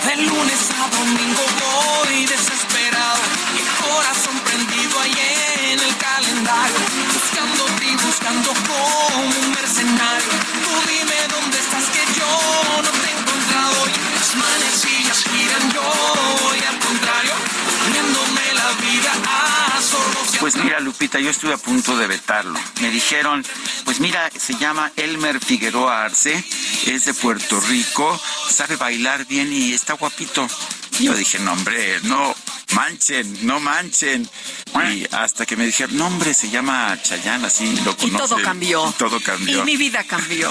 De 0.07 0.17
lunes 0.23 0.71
a 0.73 0.97
domingo 0.97 1.43
voy 1.61 2.25
desesperado, 2.25 3.21
el 3.59 3.69
corazón 3.85 4.39
prendido 4.47 5.01
ahí 5.01 5.73
en 5.73 5.79
el 5.81 5.97
calendario, 5.99 6.77
buscándote 7.13 7.85
y 7.85 7.97
buscando 7.97 8.55
como 8.67 9.29
un 9.29 9.51
mercenario. 9.51 10.33
Tú 10.65 10.73
dime 10.89 11.19
dónde 11.29 11.59
estás 11.59 11.85
que 11.91 12.05
yo 12.19 12.83
no 12.83 12.91
te 12.91 13.07
he 13.07 13.13
encontrado 13.21 13.87
y 13.87 14.17
las 14.17 14.35
manecillas 14.35 15.25
giran 15.25 15.73
yo 15.73 16.48
Pues 20.41 20.55
mira, 20.57 20.79
Lupita, 20.79 21.19
yo 21.19 21.31
estuve 21.31 21.55
a 21.55 21.59
punto 21.59 21.97
de 21.97 22.07
vetarlo. 22.07 22.59
Me 22.81 22.91
dijeron, 22.91 23.45
pues 23.85 23.99
mira, 23.99 24.31
se 24.37 24.55
llama 24.55 24.93
Elmer 24.97 25.41
Figueroa 25.41 26.05
Arce, 26.05 26.45
es 26.87 27.05
de 27.07 27.15
Puerto 27.15 27.61
Rico, 27.61 28.21
sabe 28.49 28.77
bailar 28.77 29.27
bien 29.27 29.53
y 29.53 29.73
está 29.73 29.95
guapito. 29.95 30.47
Yo 31.01 31.15
dije, 31.15 31.39
no, 31.41 31.53
hombre, 31.53 32.01
no 32.03 32.35
manchen, 32.79 33.47
no 33.47 33.59
manchen. 33.61 34.29
Y 34.93 35.05
hasta 35.13 35.45
que 35.47 35.57
me 35.57 35.67
dijeron, 35.67 35.97
no, 35.97 36.07
hombre, 36.07 36.33
se 36.35 36.49
llama 36.51 36.97
Chayán, 37.03 37.45
así 37.45 37.65
lo 37.85 37.93
Y 37.93 37.95
conocen. 37.95 38.17
todo 38.19 38.43
cambió. 38.43 38.89
Y 38.89 38.93
todo 38.93 39.21
cambió. 39.21 39.61
Y 39.61 39.65
mi 39.65 39.77
vida 39.77 40.05
cambió. 40.05 40.51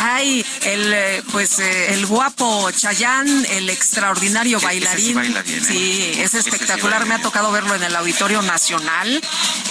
Ay, 0.00 0.44
el 0.62 0.92
eh, 0.92 1.22
pues 1.32 1.58
eh, 1.58 1.92
el 1.92 2.06
guapo 2.06 2.70
Chayán, 2.70 3.46
el 3.50 3.68
extraordinario 3.70 4.56
ese 4.58 4.66
bailarín. 4.66 5.06
sí 5.06 5.14
baila 5.14 5.42
bien, 5.42 5.58
¿eh? 5.58 5.66
Sí, 5.66 6.12
es 6.20 6.30
sí 6.30 6.38
espectacular. 6.38 7.06
Me 7.06 7.14
ha 7.14 7.22
tocado 7.22 7.50
verlo 7.52 7.74
en 7.74 7.82
el 7.82 7.94
Auditorio 7.96 8.40
Nacional. 8.42 9.20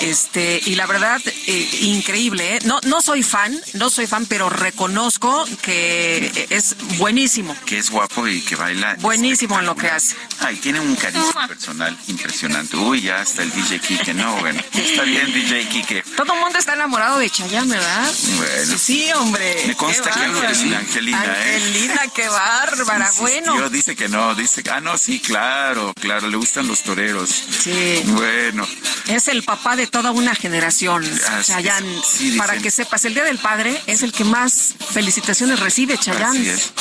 Este, 0.01 0.61
y 0.65 0.75
la 0.75 0.85
verdad, 0.85 1.21
eh, 1.25 1.69
increíble. 1.81 2.57
¿eh? 2.57 2.59
No, 2.65 2.79
no 2.83 3.01
soy 3.01 3.23
fan, 3.23 3.59
no 3.73 3.89
soy 3.89 4.05
fan, 4.07 4.25
pero 4.27 4.49
reconozco 4.49 5.45
que 5.61 6.47
es 6.49 6.75
buenísimo. 6.97 7.55
Que 7.65 7.79
es 7.79 7.89
guapo 7.89 8.27
y 8.27 8.41
que 8.41 8.55
baila. 8.55 8.95
Buenísimo 8.99 9.59
en 9.59 9.65
lo 9.65 9.75
hace? 9.89 10.15
Ay, 10.39 10.55
tiene 10.57 10.79
un 10.79 10.95
carisma 10.95 11.47
personal 11.47 11.97
impresionante. 12.07 12.77
Uy, 12.77 13.01
ya 13.01 13.21
está 13.21 13.43
el 13.43 13.51
DJ 13.51 13.79
Kike. 13.79 14.13
No, 14.13 14.35
bueno. 14.37 14.61
Está 14.73 15.03
bien, 15.03 15.33
DJ 15.33 15.67
Kike. 15.69 16.03
Todo 16.15 16.33
el 16.33 16.39
mundo 16.39 16.59
está 16.59 16.73
enamorado 16.73 17.19
de 17.19 17.29
Chayanne, 17.29 17.69
¿verdad? 17.75 18.13
Bueno. 18.37 18.77
Sí, 18.77 19.11
hombre. 19.13 19.63
Me 19.67 19.75
consta 19.75 20.11
que 20.11 20.19
algo 20.19 20.39
de 20.39 20.47
Angelina, 20.47 21.25
¿eh? 21.25 21.55
Angelina, 21.55 22.01
qué 22.13 22.27
bárbara. 22.27 23.11
Bueno. 23.19 23.57
Yo 23.57 23.69
dice 23.69 23.95
que 23.95 24.09
no, 24.09 24.35
dice 24.35 24.63
que, 24.63 24.69
ah, 24.69 24.81
no, 24.81 24.97
sí, 24.97 25.19
claro, 25.19 25.93
claro, 25.99 26.27
le 26.27 26.37
gustan 26.37 26.67
los 26.67 26.83
toreros. 26.83 27.29
Sí. 27.29 28.01
Bueno. 28.05 28.67
Es 29.07 29.27
el 29.27 29.43
papá 29.43 29.75
de 29.75 29.87
toda 29.87 30.11
una 30.11 30.35
generación, 30.35 31.03
Chayanne. 31.43 32.01
para 32.37 32.57
que 32.57 32.71
sepas, 32.71 33.05
el 33.05 33.13
Día 33.13 33.23
del 33.23 33.37
Padre 33.37 33.81
es 33.87 34.03
el 34.03 34.11
que 34.11 34.23
más 34.23 34.75
felicitaciones 34.91 35.59
recibe, 35.59 35.97
Chayanne. 35.97 36.39
Así 36.39 36.49
es. 36.49 36.71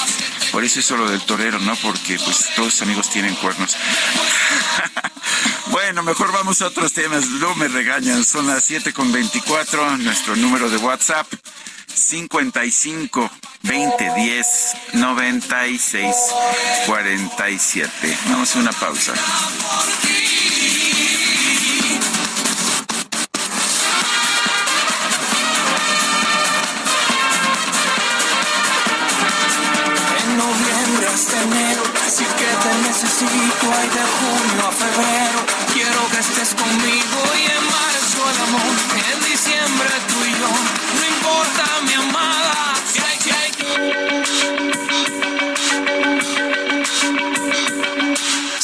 Por 0.53 0.65
eso 0.65 0.81
es 0.81 0.87
solo 0.87 1.09
del 1.11 1.21
torero, 1.23 1.59
¿no? 1.59 1.77
Porque 1.77 2.19
pues 2.19 2.47
todos 2.55 2.73
sus 2.73 2.83
amigos 2.97 3.13
tienen 3.13 3.35
cuernos. 3.37 3.77
bueno, 5.71 6.03
mejor 6.03 6.33
vamos 6.33 6.63
a 6.63 6.69
otros 6.69 6.93
temas. 6.95 7.27
No 7.27 7.55
me 7.57 7.69
regañan. 7.69 8.25
Son 8.25 8.47
las 8.47 8.65
7 8.65 8.95
con 8.95 9.13
24. 9.13 9.99
Nuestro 9.99 10.35
número 10.37 10.71
de 10.71 10.79
WhatsApp. 10.79 11.27
55 11.87 13.31
20 13.63 14.15
10 14.15 14.47
96 14.95 16.15
47. 16.87 18.19
Vamos 18.29 18.57
a 18.57 18.59
una 18.59 18.73
pausa. 18.73 19.13
enero, 31.43 31.83
así 31.83 31.83
que 31.83 31.86
te 32.67 32.75
necesito, 32.89 33.65
ay 33.79 33.89
de 33.97 34.05
junio 34.17 34.63
a 34.67 34.73
febrero, 34.73 35.39
quiero 35.73 36.01
que 36.11 36.19
estés 36.19 36.55
conmigo 36.55 37.19
y 37.39 37.45
en 37.57 37.65
marzo 37.77 38.19
el 38.33 38.39
amor, 38.47 38.75
en 39.07 39.19
diciembre 39.31 39.91
tú 40.11 40.19
y 40.25 40.33
yo, 40.41 40.53
no 40.97 41.03
importa 41.15 41.65
mi 41.87 41.95
amada, 41.95 42.75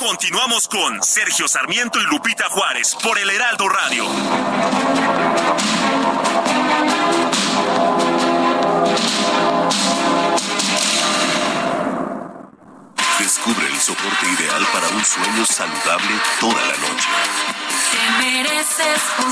Continuamos 0.00 0.66
con 0.66 1.02
Sergio 1.02 1.46
Sarmiento 1.46 2.00
y 2.00 2.04
Lupita 2.04 2.48
Juárez 2.48 2.96
por 3.02 3.18
el 3.18 3.28
Heraldo 3.28 3.68
Radio. 3.68 4.06
Descubre 13.18 13.66
el 13.66 13.78
soporte 13.78 14.26
ideal 14.38 14.66
para 14.72 14.88
un 14.88 15.04
sueño 15.04 15.44
saludable 15.44 16.18
toda 16.40 16.62
la 16.62 16.76
noche. 16.78 17.08
Te 17.92 18.24
mereces 18.24 19.02
un 19.22 19.30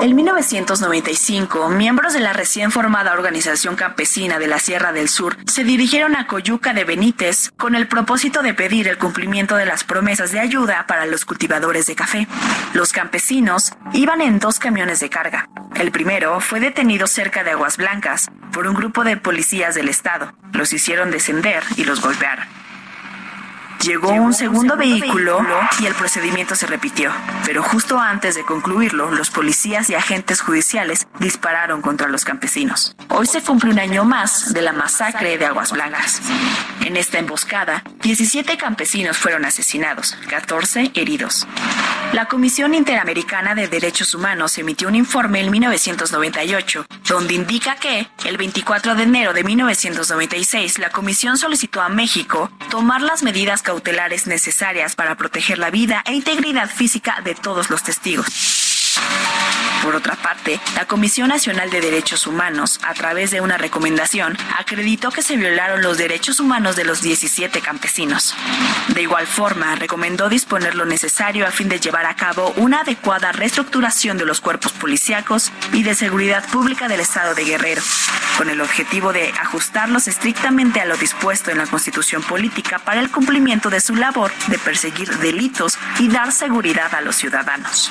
en 0.00 0.16
1995, 0.16 1.68
miembros 1.68 2.14
de 2.14 2.20
la 2.20 2.32
recién 2.32 2.70
formada 2.70 3.12
Organización 3.12 3.76
Campesina 3.76 4.38
de 4.38 4.46
la 4.46 4.58
Sierra 4.58 4.92
del 4.92 5.08
Sur 5.08 5.36
se 5.46 5.62
dirigieron 5.62 6.16
a 6.16 6.26
Coyuca 6.26 6.72
de 6.72 6.84
Benítez 6.84 7.50
con 7.58 7.74
el 7.74 7.86
propósito 7.86 8.42
de 8.42 8.54
pedir 8.54 8.88
el 8.88 8.96
cumplimiento 8.96 9.56
de 9.56 9.66
las 9.66 9.84
promesas 9.84 10.32
de 10.32 10.40
ayuda 10.40 10.86
para 10.86 11.04
los 11.04 11.24
cultivadores 11.24 11.86
de 11.86 11.96
café. 11.96 12.26
Los 12.72 12.92
campesinos 12.92 13.72
iban 13.92 14.22
en 14.22 14.38
dos 14.38 14.58
camiones 14.58 15.00
de 15.00 15.10
carga. 15.10 15.48
El 15.74 15.90
primero 15.90 16.40
fue 16.40 16.60
detenido 16.60 17.06
cerca 17.06 17.44
de 17.44 17.50
Aguas 17.50 17.76
Blancas 17.76 18.30
por 18.52 18.66
un 18.66 18.74
grupo 18.74 19.04
de 19.04 19.16
policías 19.18 19.74
del 19.74 19.88
estado. 19.88 20.32
Los 20.52 20.72
hicieron 20.72 21.10
descender 21.10 21.62
y 21.76 21.84
los 21.84 22.00
golpearon. 22.00 22.59
Llegó 23.82 24.10
un 24.10 24.34
segundo 24.34 24.76
vehículo 24.76 25.40
y 25.80 25.86
el 25.86 25.94
procedimiento 25.94 26.54
se 26.54 26.66
repitió. 26.66 27.12
Pero 27.46 27.62
justo 27.62 27.98
antes 27.98 28.34
de 28.34 28.44
concluirlo, 28.44 29.10
los 29.10 29.30
policías 29.30 29.88
y 29.88 29.94
agentes 29.94 30.42
judiciales 30.42 31.06
dispararon 31.18 31.80
contra 31.80 32.08
los 32.08 32.24
campesinos. 32.26 32.94
Hoy 33.08 33.26
se 33.26 33.40
cumple 33.40 33.70
un 33.70 33.78
año 33.78 34.04
más 34.04 34.52
de 34.52 34.60
la 34.60 34.74
masacre 34.74 35.38
de 35.38 35.46
Aguas 35.46 35.72
Blancas. 35.72 36.20
En 36.84 36.96
esta 36.96 37.18
emboscada, 37.18 37.82
17 38.02 38.58
campesinos 38.58 39.16
fueron 39.16 39.46
asesinados, 39.46 40.16
14 40.28 40.92
heridos. 40.94 41.46
La 42.12 42.26
Comisión 42.26 42.74
Interamericana 42.74 43.54
de 43.54 43.68
Derechos 43.68 44.14
Humanos 44.14 44.58
emitió 44.58 44.88
un 44.88 44.96
informe 44.96 45.40
en 45.40 45.50
1998 45.50 46.84
donde 47.08 47.34
indica 47.34 47.76
que, 47.76 48.08
el 48.24 48.36
24 48.36 48.94
de 48.94 49.02
enero 49.02 49.32
de 49.32 49.42
1996, 49.42 50.78
la 50.78 50.90
Comisión 50.90 51.38
solicitó 51.38 51.80
a 51.82 51.88
México 51.88 52.50
tomar 52.70 53.00
las 53.00 53.22
medidas 53.22 53.62
cautelares 53.70 54.26
necesarias 54.26 54.96
para 54.96 55.14
proteger 55.14 55.56
la 55.60 55.70
vida 55.70 56.02
e 56.04 56.12
integridad 56.12 56.68
física 56.68 57.20
de 57.22 57.36
todos 57.36 57.70
los 57.70 57.84
testigos. 57.84 58.26
Por 59.82 59.94
otra 59.94 60.14
parte, 60.14 60.60
la 60.74 60.84
Comisión 60.84 61.28
Nacional 61.28 61.70
de 61.70 61.80
Derechos 61.80 62.26
Humanos, 62.26 62.78
a 62.82 62.92
través 62.92 63.30
de 63.30 63.40
una 63.40 63.56
recomendación, 63.56 64.36
acreditó 64.58 65.10
que 65.10 65.22
se 65.22 65.36
violaron 65.36 65.80
los 65.80 65.96
derechos 65.96 66.38
humanos 66.38 66.76
de 66.76 66.84
los 66.84 67.00
17 67.00 67.60
campesinos. 67.62 68.34
De 68.88 69.02
igual 69.02 69.26
forma, 69.26 69.74
recomendó 69.76 70.28
disponer 70.28 70.74
lo 70.74 70.84
necesario 70.84 71.46
a 71.46 71.50
fin 71.50 71.68
de 71.68 71.80
llevar 71.80 72.04
a 72.04 72.14
cabo 72.14 72.52
una 72.56 72.80
adecuada 72.80 73.32
reestructuración 73.32 74.18
de 74.18 74.26
los 74.26 74.40
cuerpos 74.40 74.72
policíacos 74.72 75.50
y 75.72 75.82
de 75.82 75.94
seguridad 75.94 76.44
pública 76.50 76.86
del 76.86 77.00
Estado 77.00 77.34
de 77.34 77.44
Guerrero, 77.44 77.82
con 78.36 78.50
el 78.50 78.60
objetivo 78.60 79.12
de 79.12 79.30
ajustarlos 79.40 80.08
estrictamente 80.08 80.80
a 80.80 80.84
lo 80.84 80.96
dispuesto 80.98 81.50
en 81.50 81.58
la 81.58 81.66
Constitución 81.66 82.22
Política 82.22 82.78
para 82.80 83.00
el 83.00 83.10
cumplimiento 83.10 83.70
de 83.70 83.80
su 83.80 83.96
labor 83.96 84.30
de 84.48 84.58
perseguir 84.58 85.08
delitos 85.18 85.78
y 85.98 86.08
dar 86.08 86.32
seguridad 86.32 86.94
a 86.94 87.00
los 87.00 87.16
ciudadanos. 87.16 87.90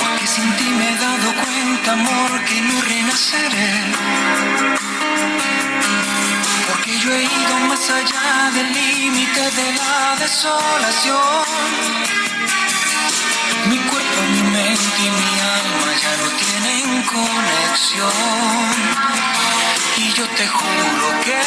Porque 0.00 0.26
sin 0.26 0.56
ti 0.56 0.64
me 0.78 0.88
he 0.90 0.96
dado 0.96 1.28
cuenta, 1.42 1.92
amor, 1.92 2.44
que 2.44 2.60
no 2.60 2.80
renaceré. 2.82 3.72
Porque 6.68 6.98
yo 6.98 7.12
he 7.12 7.22
ido 7.22 7.54
más 7.68 7.90
allá 7.90 8.50
del 8.54 8.72
límite 8.72 9.40
de 9.60 9.72
la 9.80 10.16
desolación. 10.18 11.44
Mi 13.68 13.78
cuerpo, 13.78 14.20
mi 14.34 14.42
mente 14.42 14.98
y 14.98 15.10
mi 15.20 15.32
alma 15.58 15.90
ya 16.02 16.12
no 16.22 16.28
tienen 16.42 17.02
conexión. 17.02 18.74
Y 19.96 20.12
yo 20.12 20.28
te 20.28 20.46
juro 20.48 21.06
que 21.24 21.40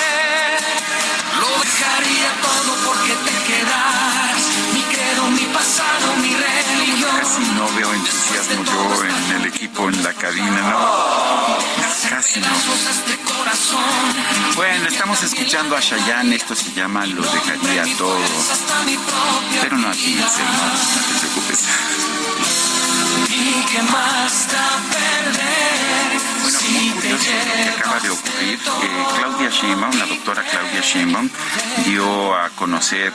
lo 1.41 1.49
dejaría 1.65 2.29
todo 2.41 2.71
porque 2.85 3.13
te 3.25 3.35
quedaras. 3.47 4.43
Mi 4.73 4.81
credo, 4.83 5.29
mi 5.31 5.45
pasado, 5.53 6.15
mi 6.21 6.33
religión. 6.33 6.64
Casi 7.01 7.41
no 7.55 7.67
veo 7.75 7.93
entusiasmo 7.93 8.63
yo 8.63 9.03
en 9.03 9.41
el 9.41 9.47
equipo, 9.47 9.89
en 9.89 10.01
la 10.03 10.13
cabina, 10.13 10.61
¿no? 10.61 11.57
Casi 12.09 12.39
no. 12.39 12.47
Bueno, 14.55 14.87
estamos 14.87 15.21
escuchando 15.23 15.75
a 15.75 15.81
Chayanne, 15.81 16.35
esto 16.35 16.55
se 16.55 16.71
llama 16.71 17.05
Lo 17.05 17.21
dejaría 17.21 17.83
todo. 17.97 18.17
Pero 19.61 19.77
no 19.77 19.89
aquí, 19.89 20.15
no, 20.15 20.25
no 20.25 20.29
te 20.31 21.27
preocupes. 21.27 21.65
¿Y 23.29 23.65
qué 23.71 23.81
más 23.83 24.47
perder? 24.91 26.34
Muy 26.71 26.89
curioso 26.89 27.25
que 27.55 27.69
acaba 27.69 27.99
de 27.99 28.09
ocurrir. 28.09 28.59
Eh, 28.59 29.05
Claudia 29.17 29.49
Sheinbaum, 29.49 29.97
la 29.97 30.05
doctora 30.05 30.43
Claudia 30.43 30.81
Sheinbaum, 30.81 31.29
dio 31.85 32.35
a 32.35 32.49
conocer 32.51 33.13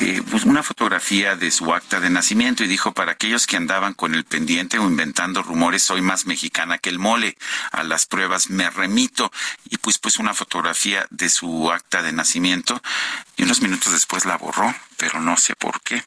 eh, 0.00 0.22
pues 0.30 0.44
una 0.44 0.62
fotografía 0.62 1.36
de 1.36 1.50
su 1.50 1.72
acta 1.72 2.00
de 2.00 2.10
nacimiento 2.10 2.64
y 2.64 2.68
dijo, 2.68 2.92
para 2.92 3.12
aquellos 3.12 3.46
que 3.46 3.56
andaban 3.56 3.94
con 3.94 4.14
el 4.14 4.24
pendiente 4.24 4.78
o 4.78 4.84
inventando 4.84 5.42
rumores, 5.42 5.82
soy 5.82 6.00
más 6.00 6.26
mexicana 6.26 6.78
que 6.78 6.90
el 6.90 6.98
mole. 6.98 7.36
A 7.70 7.82
las 7.82 8.06
pruebas 8.06 8.50
me 8.50 8.70
remito. 8.70 9.30
Y 9.68 9.78
pues, 9.78 9.98
pues 9.98 10.18
una 10.18 10.34
fotografía 10.34 11.06
de 11.10 11.28
su 11.28 11.70
acta 11.70 12.02
de 12.02 12.12
nacimiento 12.12 12.80
y 13.36 13.44
unos 13.44 13.60
minutos 13.60 13.92
después 13.92 14.24
la 14.24 14.36
borró, 14.36 14.74
pero 15.02 15.20
no 15.20 15.36
sé 15.36 15.56
por 15.56 15.80
qué. 15.80 16.00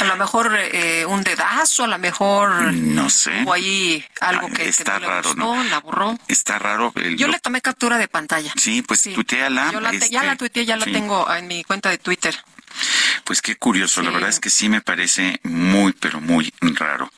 A 0.00 0.04
lo 0.04 0.16
mejor 0.16 0.52
eh, 0.58 1.06
un 1.06 1.22
dedazo, 1.22 1.84
a 1.84 1.86
lo 1.86 1.96
mejor 1.96 2.50
no 2.74 3.08
sé. 3.08 3.44
o 3.46 3.52
ahí 3.52 4.04
algo 4.20 4.48
que, 4.50 4.68
está 4.68 4.94
que 4.98 5.00
no 5.02 5.08
raro, 5.08 5.22
le 5.22 5.28
gustó, 5.28 5.54
¿no? 5.54 5.62
la 5.64 5.78
borró. 5.78 6.18
Está 6.26 6.58
raro. 6.58 6.92
el- 6.96 7.16
Yo 7.16 7.28
lo- 7.28 7.34
le 7.34 7.38
tomé 7.38 7.60
captura 7.60 7.98
de 7.98 8.08
pantalla. 8.08 8.52
Sí, 8.56 8.82
pues 8.82 9.00
Sí. 9.02 9.12
tuiteala. 9.14 9.70
Yo 9.70 9.80
la 9.80 9.92
te- 9.92 10.00
ya 10.10 10.18
este, 10.18 10.26
la 10.26 10.36
tuiteé, 10.36 10.66
ya 10.66 10.76
la 10.76 10.86
sí. 10.86 10.92
tengo 10.92 11.32
en 11.32 11.46
mi 11.46 11.62
cuenta 11.62 11.88
de 11.90 11.98
Twitter. 11.98 12.36
Pues 13.24 13.42
qué 13.42 13.56
curioso, 13.56 14.02
la 14.02 14.10
verdad 14.10 14.30
es 14.30 14.40
que 14.40 14.50
sí 14.50 14.68
me 14.68 14.80
parece 14.80 15.40
muy, 15.42 15.92
pero 15.92 16.20
muy 16.20 16.52
raro. 16.60 17.10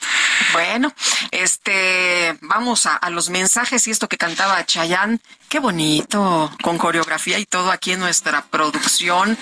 Bueno, 0.53 0.93
este, 1.31 2.37
vamos 2.43 2.87
a, 2.87 2.97
a 2.97 3.11
los 3.11 3.31
mensajes 3.31 3.87
y 3.87 3.91
esto 3.91 4.09
que 4.09 4.17
cantaba 4.17 4.65
Chayán, 4.67 5.21
qué 5.49 5.61
bonito, 5.61 6.51
con 6.63 6.79
coreografía 6.79 7.39
y 7.39 7.47
todo 7.47 7.71
aquí 7.71 7.93
en 7.93 8.01
nuestra 8.01 8.45
producción. 8.47 9.39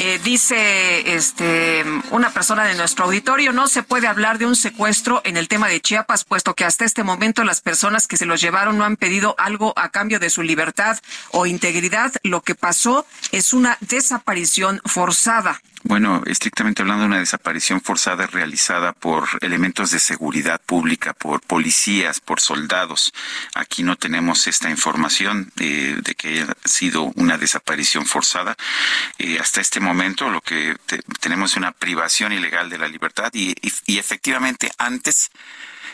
Eh, 0.00 0.20
dice, 0.24 1.14
este, 1.14 1.84
una 2.10 2.30
persona 2.30 2.64
de 2.64 2.74
nuestro 2.74 3.04
auditorio, 3.04 3.52
no 3.52 3.68
se 3.68 3.82
puede 3.82 4.08
hablar 4.08 4.38
de 4.38 4.46
un 4.46 4.56
secuestro 4.56 5.20
en 5.24 5.36
el 5.36 5.46
tema 5.46 5.68
de 5.68 5.80
Chiapas, 5.80 6.24
puesto 6.24 6.54
que 6.54 6.64
hasta 6.64 6.84
este 6.84 7.04
momento 7.04 7.44
las 7.44 7.60
personas 7.60 8.08
que 8.08 8.16
se 8.16 8.26
los 8.26 8.40
llevaron 8.40 8.78
no 8.78 8.84
han 8.84 8.96
pedido 8.96 9.36
algo 9.38 9.72
a 9.76 9.90
cambio 9.90 10.18
de 10.18 10.30
su 10.30 10.42
libertad 10.42 10.98
o 11.30 11.46
integridad. 11.46 12.12
Lo 12.24 12.42
que 12.42 12.54
pasó 12.54 13.06
es 13.30 13.52
una 13.52 13.78
desaparición 13.80 14.80
forzada. 14.84 15.60
Bueno, 15.84 16.22
estrictamente 16.26 16.82
hablando, 16.82 17.06
una 17.06 17.18
desaparición 17.18 17.80
forzada 17.80 18.28
realizada 18.28 18.92
por 18.92 19.28
elementos 19.40 19.90
de 19.90 19.98
seguridad 19.98 20.60
pública, 20.64 21.12
por 21.12 21.40
policías, 21.40 22.20
por 22.20 22.40
soldados. 22.40 23.12
Aquí 23.54 23.82
no 23.82 23.96
tenemos 23.96 24.46
esta 24.46 24.70
información 24.70 25.50
de, 25.56 26.00
que 26.16 26.28
haya 26.28 26.56
sido 26.64 27.12
una 27.16 27.36
desaparición 27.36 28.06
forzada. 28.06 28.56
Eh, 29.18 29.38
hasta 29.40 29.60
este 29.60 29.80
momento 29.80 30.30
lo 30.30 30.40
que 30.40 30.76
te- 30.86 31.02
tenemos 31.20 31.50
es 31.52 31.56
una 31.56 31.72
privación 31.72 32.32
ilegal 32.32 32.70
de 32.70 32.78
la 32.78 32.86
libertad 32.88 33.30
y, 33.34 33.54
efectivamente 33.98 34.70
antes 34.78 35.30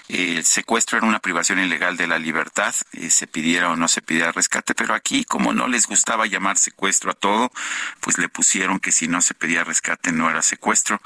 el 0.09 0.45
secuestro 0.45 0.99
era 0.99 1.07
una 1.07 1.21
privación 1.21 1.59
ilegal 1.59 1.97
de 1.97 2.07
la 2.07 2.19
libertad, 2.19 2.75
eh, 2.93 3.11
se 3.11 3.27
pidiera 3.27 3.71
o 3.71 3.77
no 3.77 3.89
se 3.89 4.03
pidiera 4.03 4.33
rescate, 4.33 4.75
pero 4.75 4.95
aquí 4.95 5.25
como 5.25 5.53
no 5.53 5.69
les 5.69 5.87
gustaba 5.87 6.27
llamar 6.27 6.57
secuestro 6.57 7.11
a 7.11 7.15
todo, 7.15 7.53
pues 8.01 8.19
le 8.19 8.29
pusieron 8.29 8.81
que 8.81 8.93
si 8.93 9.07
no 9.07 9.21
se 9.21 9.35
pedía 9.35 9.65
rescate 9.65 10.13
no 10.13 10.31
era 10.31 10.43
secuestro. 10.43 11.01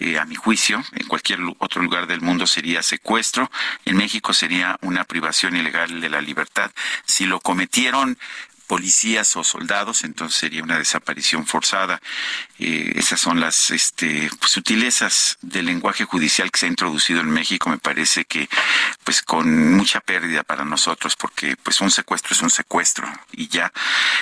Eh, 0.00 0.18
a 0.18 0.24
mi 0.24 0.34
juicio, 0.34 0.82
en 0.92 1.06
cualquier 1.06 1.40
otro 1.58 1.82
lugar 1.82 2.06
del 2.06 2.20
mundo 2.20 2.46
sería 2.46 2.82
secuestro, 2.82 3.50
en 3.84 3.96
México 3.96 4.32
sería 4.32 4.78
una 4.82 5.04
privación 5.04 5.56
ilegal 5.56 6.00
de 6.00 6.10
la 6.10 6.20
libertad. 6.20 6.70
Si 7.06 7.24
lo 7.24 7.40
cometieron 7.40 8.18
policías 8.66 9.36
o 9.36 9.44
soldados, 9.44 10.04
entonces 10.04 10.38
sería 10.38 10.62
una 10.62 10.78
desaparición 10.78 11.46
forzada. 11.46 12.00
Eh, 12.58 12.92
esas 12.96 13.20
son 13.20 13.40
las 13.40 13.70
este, 13.70 14.30
pues, 14.38 14.52
sutilezas 14.52 15.38
del 15.42 15.66
lenguaje 15.66 16.04
judicial 16.04 16.50
que 16.50 16.58
se 16.58 16.66
ha 16.66 16.68
introducido 16.68 17.20
en 17.20 17.30
México. 17.30 17.70
Me 17.70 17.78
parece 17.78 18.24
que, 18.24 18.48
pues, 19.04 19.22
con 19.22 19.74
mucha 19.74 20.00
pérdida 20.00 20.42
para 20.42 20.64
nosotros, 20.64 21.16
porque, 21.16 21.56
pues, 21.56 21.80
un 21.80 21.90
secuestro 21.90 22.34
es 22.34 22.42
un 22.42 22.50
secuestro 22.50 23.06
y 23.32 23.48
ya. 23.48 23.72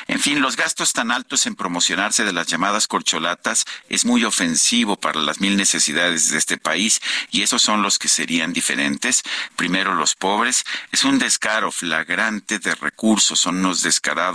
En 0.07 0.21
fin, 0.21 0.41
los 0.41 0.57
gastos 0.57 0.93
tan 0.93 1.11
altos 1.11 1.47
en 1.47 1.55
promocionarse 1.55 2.25
de 2.25 2.33
las 2.33 2.47
llamadas 2.47 2.87
corcholatas 2.87 3.65
es 3.89 4.05
muy 4.05 4.25
ofensivo 4.25 4.97
para 4.97 5.21
las 5.21 5.41
mil 5.41 5.57
necesidades 5.57 6.31
de 6.31 6.39
este 6.39 6.59
país 6.59 7.01
y 7.31 7.43
esos 7.43 7.63
son 7.63 7.83
los 7.83 7.99
que 7.99 8.09
serían 8.09 8.53
diferentes. 8.53 9.23
Primero, 9.57 9.95
los 9.95 10.15
pobres. 10.17 10.65
Es 10.93 11.05
un 11.05 11.19
descaro 11.19 11.71
flagrante 11.71 12.59
de 12.59 12.75
recursos, 12.75 13.39
son 13.39 13.59
unos 13.59 13.83
descarados 13.83 14.30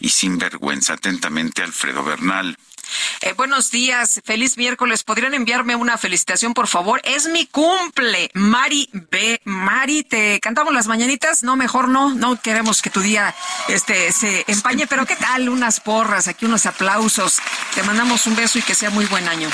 y 0.00 0.10
sin 0.10 0.38
vergüenza. 0.38 0.94
Atentamente, 0.94 1.62
Alfredo 1.62 2.04
Bernal. 2.04 2.56
Eh, 3.20 3.32
buenos 3.34 3.70
días, 3.70 4.20
feliz 4.24 4.56
miércoles. 4.56 5.04
¿Podrían 5.04 5.34
enviarme 5.34 5.76
una 5.76 5.96
felicitación, 5.98 6.52
por 6.52 6.68
favor? 6.68 7.00
Es 7.04 7.26
mi 7.26 7.46
cumple. 7.46 8.30
Mari 8.34 8.88
B. 8.92 9.40
Mari, 9.44 10.02
¿te 10.02 10.40
cantamos 10.40 10.74
las 10.74 10.86
mañanitas? 10.86 11.42
No, 11.42 11.56
mejor 11.56 11.88
no. 11.88 12.14
No 12.14 12.40
queremos 12.40 12.82
que 12.82 12.90
tu 12.90 13.00
día 13.00 13.34
este, 13.68 14.12
se 14.12 14.44
empañe, 14.46 14.86
pero 14.86 15.06
¿qué 15.06 15.16
tal? 15.16 15.48
Unas 15.48 15.80
porras, 15.80 16.28
aquí 16.28 16.44
unos 16.44 16.66
aplausos. 16.66 17.38
Te 17.74 17.82
mandamos 17.82 18.26
un 18.26 18.36
beso 18.36 18.58
y 18.58 18.62
que 18.62 18.74
sea 18.74 18.90
muy 18.90 19.06
buen 19.06 19.28
año. 19.28 19.48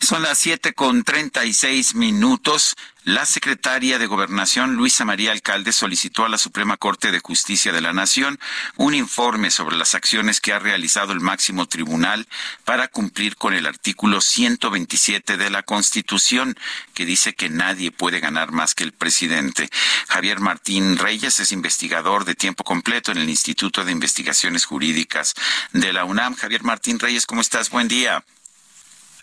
Son 0.00 0.22
las 0.22 0.38
siete 0.38 0.72
con 0.72 1.04
treinta 1.04 1.44
y 1.44 1.52
seis 1.52 1.94
minutos. 1.94 2.74
La 3.04 3.26
secretaria 3.26 3.98
de 3.98 4.06
Gobernación, 4.06 4.76
Luisa 4.76 5.04
María 5.04 5.32
Alcalde, 5.32 5.72
solicitó 5.72 6.24
a 6.24 6.28
la 6.28 6.38
Suprema 6.38 6.76
Corte 6.76 7.10
de 7.10 7.18
Justicia 7.18 7.72
de 7.72 7.80
la 7.80 7.92
Nación 7.92 8.38
un 8.76 8.94
informe 8.94 9.50
sobre 9.50 9.76
las 9.76 9.96
acciones 9.96 10.40
que 10.40 10.52
ha 10.52 10.60
realizado 10.60 11.12
el 11.12 11.18
máximo 11.18 11.66
tribunal 11.66 12.28
para 12.64 12.86
cumplir 12.86 13.34
con 13.34 13.54
el 13.54 13.66
artículo 13.66 14.20
127 14.20 15.36
de 15.36 15.50
la 15.50 15.64
Constitución, 15.64 16.56
que 16.94 17.04
dice 17.04 17.34
que 17.34 17.48
nadie 17.48 17.90
puede 17.90 18.20
ganar 18.20 18.52
más 18.52 18.76
que 18.76 18.84
el 18.84 18.92
presidente. 18.92 19.68
Javier 20.06 20.38
Martín 20.38 20.96
Reyes 20.96 21.40
es 21.40 21.50
investigador 21.50 22.24
de 22.24 22.36
tiempo 22.36 22.62
completo 22.62 23.10
en 23.10 23.18
el 23.18 23.28
Instituto 23.28 23.84
de 23.84 23.90
Investigaciones 23.90 24.64
Jurídicas 24.64 25.34
de 25.72 25.92
la 25.92 26.04
UNAM. 26.04 26.36
Javier 26.36 26.62
Martín 26.62 27.00
Reyes, 27.00 27.26
¿cómo 27.26 27.40
estás? 27.40 27.68
Buen 27.68 27.88
día. 27.88 28.24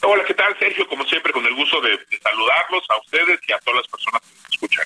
Hola, 0.01 0.23
¿qué 0.23 0.33
tal, 0.33 0.57
Sergio? 0.57 0.87
Como 0.87 1.03
siempre, 1.05 1.33
con 1.33 1.45
el 1.45 1.53
gusto 1.55 1.81
de, 1.81 1.99
saludarlos 2.23 2.83
a 2.89 2.97
ustedes 2.99 3.39
y 3.47 3.51
a 3.51 3.59
todas 3.59 3.81
las 3.81 3.87
personas 3.87 4.21
que 4.21 4.27
nos 4.33 4.53
escuchan. 4.53 4.85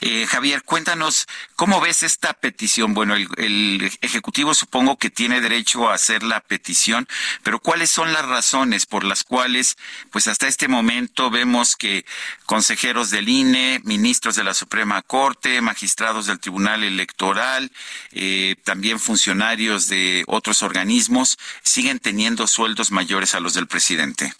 Eh, 0.00 0.26
Javier, 0.26 0.62
cuéntanos, 0.62 1.26
¿cómo 1.56 1.80
ves 1.80 2.02
esta 2.02 2.32
petición? 2.32 2.94
Bueno, 2.94 3.14
el, 3.14 3.90
Ejecutivo 4.00 4.54
supongo 4.54 4.96
que 4.96 5.10
tiene 5.10 5.40
derecho 5.40 5.88
a 5.88 5.94
hacer 5.94 6.22
la 6.22 6.40
petición, 6.40 7.06
pero 7.42 7.60
¿cuáles 7.60 7.90
son 7.90 8.12
las 8.12 8.24
razones 8.24 8.86
por 8.86 9.04
las 9.04 9.24
cuales, 9.24 9.76
pues 10.10 10.28
hasta 10.28 10.48
este 10.48 10.68
momento 10.68 11.30
vemos 11.30 11.76
que 11.76 12.04
consejeros 12.46 13.10
del 13.10 13.28
INE, 13.28 13.80
ministros 13.84 14.36
de 14.36 14.44
la 14.44 14.54
Suprema 14.54 15.02
Corte, 15.02 15.60
magistrados 15.60 16.26
del 16.26 16.40
Tribunal 16.40 16.82
Electoral, 16.84 17.70
eh, 18.12 18.56
también 18.64 18.98
funcionarios 18.98 19.88
de 19.88 20.24
otros 20.26 20.62
organismos 20.62 21.38
siguen 21.62 21.98
teniendo 21.98 22.46
sueldos 22.46 22.90
mayores 22.90 23.34
a 23.34 23.40
los 23.40 23.54
del 23.54 23.66
presidente? 23.66 24.32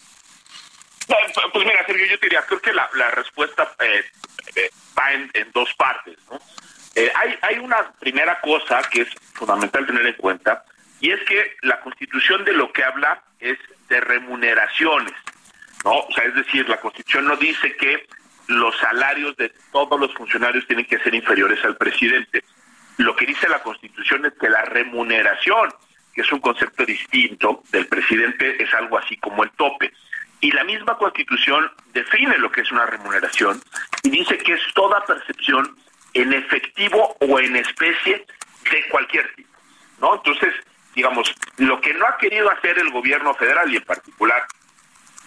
Eh, 1.07 1.33
Pues 1.53 1.65
mira, 1.65 1.85
Sergio, 1.85 2.05
yo 2.05 2.17
diría, 2.21 2.41
creo 2.43 2.61
que 2.61 2.73
la, 2.73 2.89
la 2.93 3.11
respuesta 3.11 3.75
eh, 3.79 4.03
eh, 4.55 4.69
va 4.97 5.13
en, 5.13 5.29
en 5.33 5.51
dos 5.51 5.73
partes. 5.75 6.17
¿no? 6.29 6.39
Eh, 6.95 7.11
hay, 7.15 7.37
hay 7.41 7.59
una 7.59 7.91
primera 7.99 8.39
cosa 8.41 8.81
que 8.89 9.01
es 9.01 9.09
fundamental 9.33 9.85
tener 9.85 10.05
en 10.05 10.15
cuenta, 10.15 10.63
y 10.99 11.11
es 11.11 11.19
que 11.21 11.55
la 11.61 11.79
Constitución 11.81 12.43
de 12.43 12.53
lo 12.53 12.71
que 12.71 12.83
habla 12.83 13.21
es 13.39 13.57
de 13.89 13.99
remuneraciones. 14.01 15.13
¿no? 15.83 15.91
O 15.91 16.11
sea, 16.13 16.25
es 16.25 16.35
decir, 16.35 16.67
la 16.69 16.79
Constitución 16.79 17.25
no 17.25 17.35
dice 17.37 17.75
que 17.75 18.07
los 18.47 18.77
salarios 18.77 19.35
de 19.37 19.51
todos 19.71 19.99
los 19.99 20.13
funcionarios 20.13 20.67
tienen 20.67 20.85
que 20.85 20.99
ser 20.99 21.15
inferiores 21.15 21.63
al 21.63 21.77
presidente. 21.77 22.43
Lo 22.97 23.15
que 23.15 23.25
dice 23.25 23.47
la 23.49 23.63
Constitución 23.63 24.25
es 24.25 24.33
que 24.33 24.49
la 24.49 24.63
remuneración, 24.65 25.73
que 26.13 26.21
es 26.21 26.31
un 26.31 26.39
concepto 26.39 26.85
distinto 26.85 27.63
del 27.71 27.87
presidente, 27.87 28.61
es 28.61 28.73
algo 28.73 28.97
así 28.97 29.17
como 29.17 29.43
el 29.43 29.51
tope. 29.51 29.93
Y 30.41 30.51
la 30.51 30.63
misma 30.63 30.97
Constitución 30.97 31.71
define 31.93 32.37
lo 32.39 32.51
que 32.51 32.61
es 32.61 32.71
una 32.71 32.87
remuneración 32.87 33.61
y 34.03 34.09
dice 34.09 34.37
que 34.39 34.53
es 34.53 34.61
toda 34.73 35.05
percepción 35.05 35.77
en 36.13 36.33
efectivo 36.33 37.15
o 37.19 37.39
en 37.39 37.55
especie 37.55 38.25
de 38.71 38.89
cualquier 38.89 39.33
tipo. 39.35 39.49
¿no? 39.99 40.15
Entonces, 40.15 40.53
digamos, 40.95 41.33
lo 41.57 41.79
que 41.79 41.93
no 41.93 42.05
ha 42.07 42.17
querido 42.17 42.51
hacer 42.51 42.79
el 42.79 42.89
gobierno 42.89 43.33
federal 43.35 43.71
y 43.71 43.77
en 43.77 43.83
particular 43.83 44.45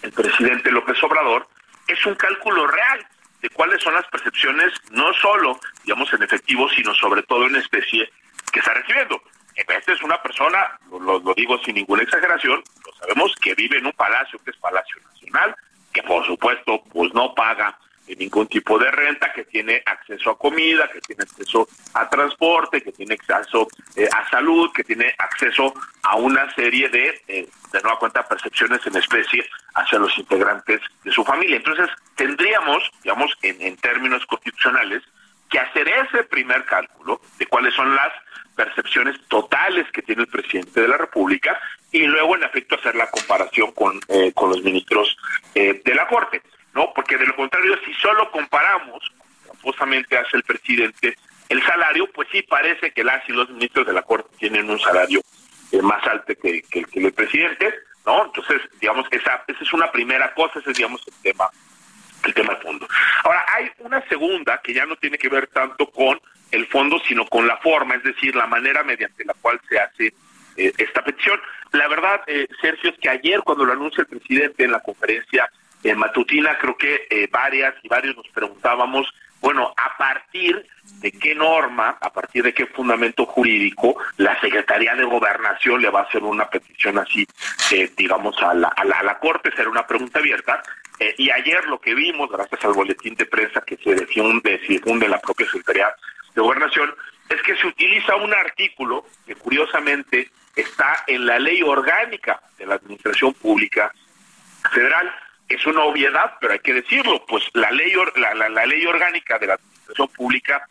el 0.01 0.11
presidente 0.11 0.69
López 0.71 1.01
Obrador 1.01 1.47
es 1.87 2.05
un 2.05 2.15
cálculo 2.15 2.67
real 2.67 3.07
de 3.41 3.49
cuáles 3.49 3.81
son 3.81 3.93
las 3.93 4.05
percepciones, 4.07 4.73
no 4.91 5.13
solo, 5.13 5.59
digamos, 5.83 6.11
en 6.13 6.23
efectivo, 6.23 6.69
sino 6.69 6.93
sobre 6.95 7.23
todo 7.23 7.45
en 7.45 7.55
especie 7.55 8.09
que 8.51 8.59
está 8.59 8.73
recibiendo. 8.73 9.21
Esta 9.55 9.93
es 9.93 10.01
una 10.01 10.21
persona, 10.21 10.77
lo, 10.91 11.19
lo 11.19 11.33
digo 11.33 11.57
sin 11.63 11.75
ninguna 11.75 12.03
exageración, 12.03 12.61
sabemos, 13.05 13.35
que 13.41 13.55
vive 13.55 13.77
en 13.77 13.85
un 13.85 13.93
palacio 13.93 14.39
que 14.43 14.51
es 14.51 14.57
Palacio 14.57 14.97
Nacional, 15.11 15.55
que 15.93 16.03
por 16.03 16.25
supuesto 16.25 16.83
pues 16.91 17.13
no 17.13 17.33
paga 17.33 17.77
ningún 18.13 18.47
tipo 18.47 18.77
de 18.77 18.91
renta, 18.91 19.33
que 19.33 19.45
tiene 19.45 19.81
acceso 19.85 20.29
a 20.29 20.37
comida, 20.37 20.89
que 20.91 21.01
tiene 21.01 21.23
acceso 21.23 21.67
a 21.93 22.07
transporte, 22.07 22.81
que 22.81 22.91
tiene 22.91 23.15
acceso 23.15 23.67
eh, 23.95 24.07
a 24.11 24.29
salud, 24.29 24.71
que 24.73 24.83
tiene 24.83 25.13
acceso 25.17 25.73
a 26.03 26.15
una 26.15 26.53
serie 26.53 26.87
de, 26.89 27.21
eh, 27.27 27.47
de 27.71 27.81
nueva 27.81 27.97
cuenta, 27.97 28.27
percepciones 28.27 28.85
en 28.85 28.95
especie 28.97 29.43
hacia 29.73 29.97
los 29.97 30.15
integrantes 30.19 30.81
de 31.03 31.11
su 31.11 31.23
familia. 31.23 31.57
Entonces, 31.57 31.89
tendríamos, 32.15 32.91
digamos, 33.01 33.35
en, 33.41 33.59
en 33.61 33.75
términos 33.77 34.23
constitucionales, 34.27 35.01
que 35.49 35.59
hacer 35.59 35.87
ese 35.87 36.23
primer 36.23 36.65
cálculo 36.65 37.21
de 37.37 37.45
cuáles 37.47 37.73
son 37.73 37.95
las 37.95 38.11
percepciones 38.55 39.19
totales 39.27 39.85
que 39.91 40.01
tiene 40.01 40.23
el 40.23 40.27
presidente 40.27 40.81
de 40.81 40.87
la 40.87 40.97
República 40.97 41.59
y 41.91 42.05
luego 42.05 42.35
en 42.35 42.43
efecto 42.43 42.75
hacer 42.75 42.95
la 42.95 43.09
comparación 43.09 43.71
con, 43.71 43.99
eh, 44.07 44.31
con 44.33 44.49
los 44.49 44.63
ministros 44.63 45.17
eh, 45.53 45.81
de 45.83 45.95
la 45.95 46.07
Corte, 46.07 46.41
¿no? 46.73 46.91
Porque 46.93 47.17
de 47.17 47.27
lo 47.27 47.35
contrario, 47.35 47.75
si 47.85 47.93
solo 47.95 48.31
comparamos, 48.31 49.11
tramposamente 49.43 50.17
hace 50.17 50.37
el 50.37 50.43
presidente, 50.43 51.15
el 51.49 51.63
salario, 51.63 52.09
pues 52.11 52.27
sí 52.31 52.41
parece 52.41 52.91
que 52.91 53.03
las 53.03 53.27
y 53.29 53.33
los 53.33 53.49
ministros 53.49 53.85
de 53.85 53.93
la 53.93 54.01
Corte 54.01 54.29
tienen 54.37 54.69
un 54.69 54.79
salario 54.79 55.21
eh, 55.71 55.81
más 55.81 56.05
alto 56.07 56.33
que, 56.41 56.61
que, 56.63 56.83
que, 56.85 56.99
el 56.99 57.13
presidente, 57.13 57.73
¿no? 58.05 58.25
Entonces, 58.25 58.61
digamos, 58.79 59.07
esa, 59.11 59.43
esa 59.47 59.63
es 59.63 59.73
una 59.73 59.91
primera 59.91 60.33
cosa, 60.33 60.59
ese 60.59 60.71
es, 60.71 60.77
digamos, 60.77 61.01
el 61.07 61.13
tema 61.21 61.49
el 62.25 62.33
tema 62.33 62.55
de 62.55 62.61
fondo. 62.61 62.87
Ahora, 63.23 63.45
hay 63.53 63.71
una 63.79 64.01
segunda 64.07 64.59
que 64.63 64.73
ya 64.73 64.85
no 64.85 64.95
tiene 64.95 65.17
que 65.17 65.29
ver 65.29 65.47
tanto 65.47 65.89
con 65.91 66.19
el 66.51 66.67
fondo, 66.67 66.99
sino 67.07 67.25
con 67.25 67.47
la 67.47 67.57
forma, 67.57 67.95
es 67.95 68.03
decir, 68.03 68.35
la 68.35 68.47
manera 68.47 68.83
mediante 68.83 69.25
la 69.25 69.33
cual 69.33 69.59
se 69.67 69.79
hace 69.79 70.13
eh, 70.57 70.71
esta 70.77 71.03
petición. 71.03 71.39
La 71.71 71.87
verdad, 71.87 72.21
eh, 72.27 72.47
Sergio, 72.61 72.91
es 72.91 72.97
que 72.99 73.09
ayer 73.09 73.41
cuando 73.41 73.65
lo 73.65 73.73
anuncia 73.73 74.01
el 74.01 74.07
presidente 74.07 74.63
en 74.63 74.71
la 74.71 74.79
conferencia 74.79 75.49
eh, 75.83 75.93
matutina, 75.93 76.57
creo 76.57 76.77
que 76.77 77.07
eh, 77.09 77.27
varias 77.29 77.75
y 77.83 77.87
varios 77.89 78.15
nos 78.15 78.27
preguntábamos, 78.29 79.13
bueno, 79.41 79.73
a 79.75 79.97
partir 79.97 80.65
de 81.01 81.11
qué 81.11 81.35
norma, 81.35 81.97
a 81.99 82.11
partir 82.11 82.43
de 82.43 82.53
qué 82.53 82.65
fundamento 82.67 83.25
jurídico, 83.25 83.97
la 84.17 84.39
Secretaría 84.39 84.95
de 84.95 85.03
Gobernación 85.03 85.81
le 85.81 85.89
va 85.89 85.99
a 86.01 86.03
hacer 86.03 86.23
una 86.23 86.49
petición 86.49 86.97
así, 86.97 87.27
digamos, 87.97 88.41
a, 88.41 88.53
la, 88.53 88.69
a 88.69 89.03
la 89.03 89.19
Corte, 89.19 89.51
será 89.55 89.69
una 89.69 89.85
pregunta 89.85 90.19
abierta. 90.19 90.63
Eh, 90.99 91.13
y 91.17 91.29
ayer 91.29 91.65
lo 91.65 91.79
que 91.79 91.93
vimos, 91.93 92.29
gracias 92.31 92.63
al 92.63 92.73
boletín 92.73 93.15
de 93.15 93.25
prensa 93.25 93.61
que 93.61 93.77
se 93.77 93.93
difunde, 93.95 94.59
se 94.59 94.73
difunde 94.73 95.05
en 95.05 95.11
la 95.11 95.19
propia 95.19 95.45
Secretaría 95.47 95.93
de 96.33 96.41
Gobernación, 96.41 96.93
es 97.29 97.41
que 97.41 97.55
se 97.57 97.67
utiliza 97.67 98.15
un 98.15 98.33
artículo 98.33 99.05
que 99.25 99.35
curiosamente 99.35 100.29
está 100.55 101.03
en 101.07 101.25
la 101.25 101.39
ley 101.39 101.61
orgánica 101.63 102.41
de 102.57 102.65
la 102.65 102.75
Administración 102.75 103.33
Pública 103.33 103.91
Federal. 104.71 105.13
Es 105.49 105.65
una 105.65 105.83
obviedad, 105.83 106.37
pero 106.39 106.53
hay 106.53 106.59
que 106.59 106.73
decirlo, 106.73 107.23
pues 107.27 107.43
la 107.53 107.71
ley, 107.71 107.93
la, 108.15 108.33
la, 108.33 108.49
la 108.49 108.65
ley 108.65 108.85
orgánica 108.85 109.37
de 109.37 109.47
la 109.47 109.53
Administración 109.55 110.07
Pública 110.09 110.67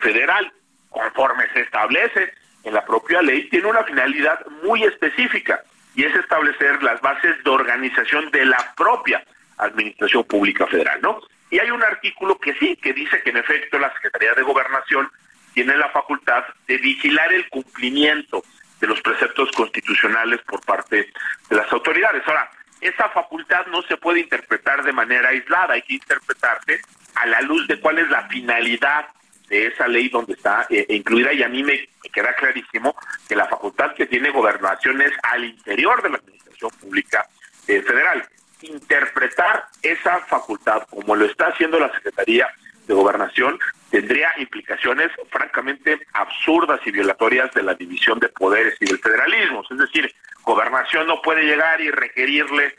Federal, 0.00 0.52
conforme 0.90 1.48
se 1.52 1.60
establece 1.60 2.32
en 2.64 2.74
la 2.74 2.84
propia 2.84 3.22
ley, 3.22 3.48
tiene 3.48 3.68
una 3.68 3.84
finalidad 3.84 4.44
muy 4.64 4.82
específica 4.82 5.62
y 5.94 6.04
es 6.04 6.14
establecer 6.16 6.82
las 6.82 7.00
bases 7.00 7.42
de 7.42 7.50
organización 7.50 8.30
de 8.30 8.44
la 8.44 8.74
propia 8.76 9.24
Administración 9.58 10.24
Pública 10.24 10.66
Federal, 10.66 11.00
¿no? 11.02 11.20
Y 11.50 11.58
hay 11.58 11.70
un 11.70 11.82
artículo 11.82 12.38
que 12.38 12.54
sí, 12.54 12.76
que 12.76 12.92
dice 12.92 13.22
que 13.22 13.30
en 13.30 13.38
efecto 13.38 13.78
la 13.78 13.92
Secretaría 13.94 14.34
de 14.34 14.42
Gobernación 14.42 15.10
tiene 15.54 15.76
la 15.76 15.88
facultad 15.88 16.44
de 16.66 16.78
vigilar 16.78 17.32
el 17.32 17.48
cumplimiento 17.48 18.44
de 18.80 18.86
los 18.86 19.00
preceptos 19.00 19.50
constitucionales 19.52 20.40
por 20.42 20.60
parte 20.64 21.10
de 21.48 21.56
las 21.56 21.72
autoridades. 21.72 22.22
Ahora, 22.26 22.50
esa 22.80 23.08
facultad 23.08 23.66
no 23.66 23.82
se 23.82 23.96
puede 23.96 24.20
interpretar 24.20 24.84
de 24.84 24.92
manera 24.92 25.30
aislada, 25.30 25.74
hay 25.74 25.82
que 25.82 25.94
interpretarse 25.94 26.80
a 27.14 27.26
la 27.26 27.40
luz 27.40 27.66
de 27.66 27.80
cuál 27.80 27.98
es 27.98 28.08
la 28.08 28.28
finalidad 28.28 29.06
de 29.48 29.66
esa 29.66 29.88
ley 29.88 30.08
donde 30.08 30.34
está 30.34 30.66
eh, 30.70 30.86
incluida 30.90 31.32
y 31.32 31.42
a 31.42 31.48
mí 31.48 31.62
me, 31.62 31.72
me, 31.72 32.10
queda 32.10 32.34
clarísimo 32.34 32.94
que 33.26 33.34
la 33.34 33.46
facultad 33.46 33.94
que 33.94 34.06
tiene 34.06 34.30
gobernación 34.30 35.00
es 35.00 35.12
al 35.22 35.44
interior 35.44 36.02
de 36.02 36.10
la 36.10 36.16
administración 36.18 36.70
pública 36.80 37.26
eh, 37.66 37.82
federal. 37.82 38.28
Interpretar 38.62 39.66
esa 39.82 40.18
facultad 40.26 40.82
como 40.90 41.14
lo 41.14 41.24
está 41.24 41.48
haciendo 41.48 41.78
la 41.78 41.92
Secretaría 41.92 42.48
de 42.86 42.94
Gobernación 42.94 43.58
tendría 43.90 44.30
implicaciones 44.38 45.10
francamente 45.30 46.06
absurdas 46.12 46.80
y 46.84 46.90
violatorias 46.90 47.52
de 47.54 47.62
la 47.62 47.74
división 47.74 48.18
de 48.18 48.28
poderes 48.28 48.74
y 48.80 48.86
del 48.86 48.98
federalismo. 48.98 49.62
Es 49.70 49.78
decir, 49.78 50.14
gobernación 50.42 51.06
no 51.06 51.22
puede 51.22 51.42
llegar 51.42 51.80
y 51.80 51.90
requerirle 51.90 52.74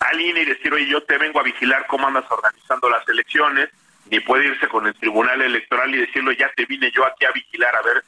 al 0.00 0.20
INE 0.20 0.42
y 0.42 0.44
decir, 0.46 0.72
oye, 0.72 0.86
yo 0.86 1.02
te 1.04 1.18
vengo 1.18 1.40
a 1.40 1.44
vigilar 1.44 1.86
cómo 1.86 2.06
andas 2.06 2.24
organizando 2.30 2.90
las 2.90 3.08
elecciones, 3.08 3.70
ni 4.10 4.20
puede 4.20 4.46
irse 4.46 4.68
con 4.68 4.86
el 4.86 4.94
Tribunal 4.94 5.40
Electoral 5.40 5.94
y 5.94 5.98
decirlo, 5.98 6.32
ya 6.32 6.50
te 6.56 6.66
vine 6.66 6.90
yo 6.90 7.06
aquí 7.06 7.24
a 7.24 7.32
vigilar 7.32 7.74
a 7.74 7.82
ver 7.82 8.02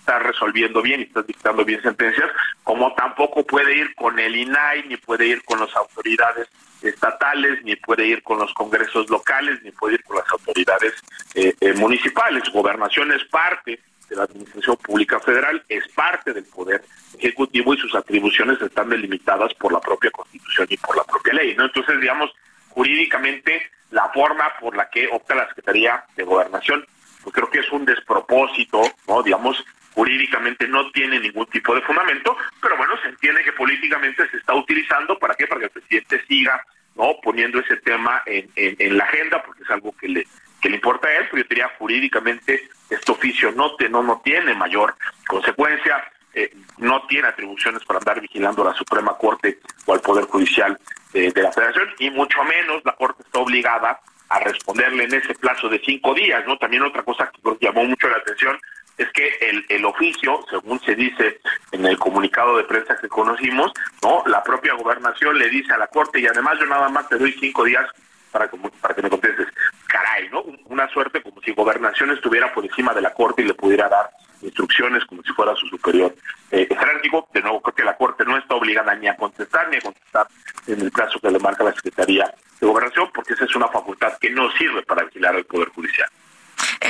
estás 0.00 0.22
resolviendo 0.22 0.82
bien 0.82 1.00
y 1.00 1.02
estás 1.04 1.26
dictando 1.26 1.64
bien 1.64 1.80
sentencias, 1.82 2.30
como 2.64 2.92
tampoco 2.94 3.44
puede 3.44 3.76
ir 3.76 3.94
con 3.94 4.18
el 4.18 4.34
INAI, 4.34 4.88
ni 4.88 4.96
puede 4.96 5.26
ir 5.26 5.44
con 5.44 5.60
las 5.60 5.74
autoridades 5.76 6.48
estatales, 6.82 7.62
ni 7.62 7.76
puede 7.76 8.06
ir 8.06 8.22
con 8.22 8.38
los 8.38 8.52
congresos 8.54 9.08
locales, 9.10 9.62
ni 9.62 9.70
puede 9.70 9.94
ir 9.94 10.02
con 10.02 10.16
las 10.16 10.28
autoridades 10.32 10.94
eh, 11.34 11.54
eh, 11.60 11.72
municipales. 11.74 12.42
Gobernación 12.52 13.12
es 13.12 13.24
parte 13.26 13.78
de 14.08 14.16
la 14.16 14.24
Administración 14.24 14.76
Pública 14.76 15.20
Federal, 15.20 15.62
es 15.68 15.86
parte 15.88 16.32
del 16.32 16.44
Poder 16.44 16.82
Ejecutivo 17.18 17.74
y 17.74 17.78
sus 17.78 17.94
atribuciones 17.94 18.60
están 18.60 18.88
delimitadas 18.88 19.52
por 19.54 19.72
la 19.72 19.80
propia 19.80 20.10
Constitución 20.10 20.66
y 20.70 20.76
por 20.78 20.96
la 20.96 21.04
propia 21.04 21.34
ley. 21.34 21.54
¿no? 21.54 21.66
Entonces, 21.66 22.00
digamos, 22.00 22.30
jurídicamente, 22.70 23.70
la 23.90 24.08
forma 24.08 24.50
por 24.58 24.76
la 24.76 24.88
que 24.88 25.06
opta 25.08 25.34
la 25.34 25.46
Secretaría 25.48 26.04
de 26.16 26.24
Gobernación, 26.24 26.86
pues 27.22 27.34
creo 27.34 27.50
que 27.50 27.58
es 27.60 27.70
un 27.70 27.84
despropósito, 27.84 28.82
¿no? 29.06 29.22
Digamos, 29.22 29.62
jurídicamente 29.94 30.68
no 30.68 30.90
tiene 30.92 31.18
ningún 31.18 31.46
tipo 31.46 31.74
de 31.74 31.82
fundamento, 31.82 32.36
pero 32.60 32.76
bueno, 32.76 32.94
se 33.02 33.08
entiende 33.08 33.44
que 33.44 33.52
políticamente 33.52 34.28
se 34.30 34.36
está 34.36 34.54
utilizando, 34.54 35.18
¿para 35.18 35.34
qué? 35.34 35.46
Para 35.46 35.60
que 35.60 35.66
el 35.66 35.72
presidente 35.72 36.24
siga 36.26 36.64
no 36.96 37.16
poniendo 37.22 37.60
ese 37.60 37.76
tema 37.78 38.22
en, 38.26 38.50
en, 38.56 38.98
la 38.98 39.04
agenda, 39.04 39.42
porque 39.42 39.62
es 39.62 39.70
algo 39.70 39.94
que 39.96 40.08
le 40.08 40.26
que 40.60 40.68
le 40.68 40.76
importa 40.76 41.08
a 41.08 41.16
él, 41.16 41.26
pero 41.30 41.42
yo 41.42 41.48
diría 41.48 41.70
jurídicamente 41.78 42.68
este 42.88 43.12
oficio 43.12 43.52
no, 43.52 43.74
te, 43.76 43.88
no, 43.88 44.02
no 44.02 44.20
tiene 44.22 44.54
mayor 44.54 44.94
consecuencia, 45.26 46.04
eh, 46.34 46.54
no 46.78 47.06
tiene 47.06 47.28
atribuciones 47.28 47.84
para 47.84 47.98
andar 47.98 48.20
vigilando 48.20 48.62
a 48.62 48.72
la 48.72 48.74
Suprema 48.76 49.16
Corte 49.16 49.58
o 49.86 49.94
al 49.94 50.00
Poder 50.00 50.24
Judicial 50.24 50.78
de, 51.12 51.32
la 51.34 51.52
Federación, 51.52 51.88
y 51.98 52.10
mucho 52.10 52.42
menos 52.44 52.82
la 52.84 52.92
Corte 52.92 53.22
está 53.22 53.40
obligada 53.40 54.00
a 54.28 54.38
responderle 54.40 55.04
en 55.04 55.14
ese 55.14 55.34
plazo 55.34 55.68
de 55.68 55.80
cinco 55.84 56.14
días, 56.14 56.44
¿no? 56.46 56.56
También 56.56 56.82
otra 56.82 57.02
cosa 57.02 57.30
que 57.32 57.40
llamó 57.60 57.84
mucho 57.84 58.08
la 58.08 58.18
atención 58.18 58.56
es 59.02 59.10
que 59.12 59.28
el, 59.40 59.64
el 59.68 59.84
oficio, 59.84 60.44
según 60.50 60.78
se 60.80 60.94
dice 60.94 61.40
en 61.72 61.86
el 61.86 61.98
comunicado 61.98 62.56
de 62.56 62.64
prensa 62.64 62.96
que 62.96 63.08
conocimos, 63.08 63.72
¿no? 64.02 64.22
La 64.26 64.42
propia 64.42 64.74
gobernación 64.74 65.38
le 65.38 65.48
dice 65.48 65.72
a 65.72 65.78
la 65.78 65.86
Corte 65.86 66.20
y 66.20 66.26
además 66.26 66.58
yo 66.60 66.66
nada 66.66 66.88
más 66.90 67.08
te 67.08 67.16
doy 67.16 67.32
cinco 67.32 67.64
días 67.64 67.86
para, 68.30 68.50
para 68.80 68.94
que 68.94 69.02
me 69.02 69.10
contestes. 69.10 69.48
Caray, 69.86 70.28
¿no? 70.28 70.44
Una 70.66 70.86
suerte 70.88 71.22
como 71.22 71.40
si 71.40 71.52
gobernación 71.52 72.10
estuviera 72.10 72.52
por 72.52 72.64
encima 72.64 72.92
de 72.92 73.00
la 73.00 73.14
Corte 73.14 73.42
y 73.42 73.46
le 73.46 73.54
pudiera 73.54 73.88
dar 73.88 74.10
instrucciones 74.42 75.04
como 75.06 75.22
si 75.22 75.32
fuera 75.32 75.54
su 75.56 75.66
superior 75.66 76.14
eh, 76.50 76.66
jerárquico. 76.68 77.26
De 77.32 77.40
nuevo, 77.40 77.62
creo 77.62 77.74
que 77.74 77.84
la 77.84 77.96
Corte 77.96 78.24
no 78.24 78.36
está 78.36 78.54
obligada 78.54 78.94
ni 78.96 79.08
a 79.08 79.16
contestar 79.16 79.68
ni 79.70 79.78
a 79.78 79.80
contestar 79.80 80.26
en 80.66 80.80
el 80.80 80.90
plazo 80.90 81.18
que 81.20 81.30
le 81.30 81.38
marca 81.38 81.64
la 81.64 81.72
Secretaría 81.72 82.32
de 82.60 82.66
Gobernación, 82.66 83.10
porque 83.14 83.32
esa 83.32 83.46
es 83.46 83.56
una 83.56 83.68
facultad 83.68 84.18
que 84.18 84.28
no 84.28 84.50
sirve 84.52 84.82
para 84.82 85.04
vigilar 85.04 85.36
el 85.36 85.46
Poder 85.46 85.68
Judicial. 85.70 86.09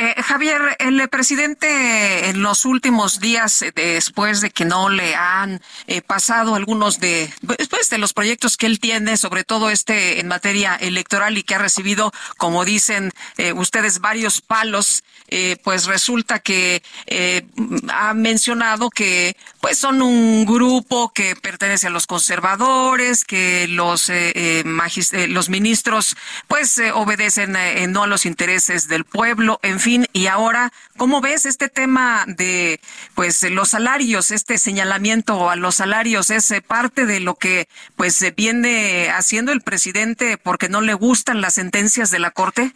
Eh, 0.02 0.14
Javier, 0.22 0.78
el 0.78 1.06
presidente 1.10 2.30
en 2.30 2.42
los 2.42 2.64
últimos 2.64 3.20
días, 3.20 3.60
eh, 3.60 3.70
después 3.74 4.40
de 4.40 4.48
que 4.48 4.64
no 4.64 4.88
le 4.88 5.14
han 5.14 5.60
eh, 5.88 6.00
pasado 6.00 6.54
algunos 6.54 7.00
de, 7.00 7.30
después 7.42 7.90
de 7.90 7.98
los 7.98 8.14
proyectos 8.14 8.56
que 8.56 8.64
él 8.64 8.80
tiene, 8.80 9.18
sobre 9.18 9.44
todo 9.44 9.68
este 9.68 10.18
en 10.18 10.26
materia 10.26 10.74
electoral 10.76 11.36
y 11.36 11.42
que 11.42 11.54
ha 11.54 11.58
recibido, 11.58 12.14
como 12.38 12.64
dicen 12.64 13.12
eh, 13.36 13.52
ustedes, 13.52 14.00
varios 14.00 14.40
palos, 14.40 15.04
pues 15.62 15.86
resulta 15.86 16.40
que 16.40 16.82
ha 17.92 18.14
mencionado 18.14 18.90
que 18.90 19.36
pues 19.60 19.78
son 19.78 20.02
un 20.02 20.44
grupo 20.44 21.12
que 21.12 21.36
pertenece 21.36 21.86
a 21.86 21.90
los 21.90 22.06
conservadores, 22.06 23.24
que 23.24 23.66
los 23.68 24.10
los 25.28 25.48
ministros 25.48 26.16
pues 26.48 26.80
obedecen 26.94 27.56
no 27.92 28.04
a 28.04 28.06
los 28.06 28.26
intereses 28.26 28.88
del 28.88 29.04
pueblo, 29.04 29.60
en 29.62 29.80
fin, 29.80 30.06
y 30.12 30.26
ahora, 30.26 30.72
¿cómo 30.96 31.20
ves 31.20 31.46
este 31.46 31.68
tema 31.68 32.24
de 32.26 32.80
pues 33.14 33.42
los 33.50 33.70
salarios, 33.70 34.30
este 34.30 34.58
señalamiento 34.58 35.50
a 35.50 35.56
los 35.56 35.76
salarios 35.76 36.30
es 36.30 36.52
parte 36.66 37.06
de 37.06 37.20
lo 37.20 37.34
que 37.34 37.68
pues 37.96 38.24
viene 38.36 39.10
haciendo 39.10 39.52
el 39.52 39.60
presidente 39.60 40.38
porque 40.38 40.68
no 40.68 40.80
le 40.80 40.94
gustan 40.94 41.40
las 41.40 41.54
sentencias 41.54 42.10
de 42.10 42.18
la 42.18 42.30
Corte? 42.30 42.72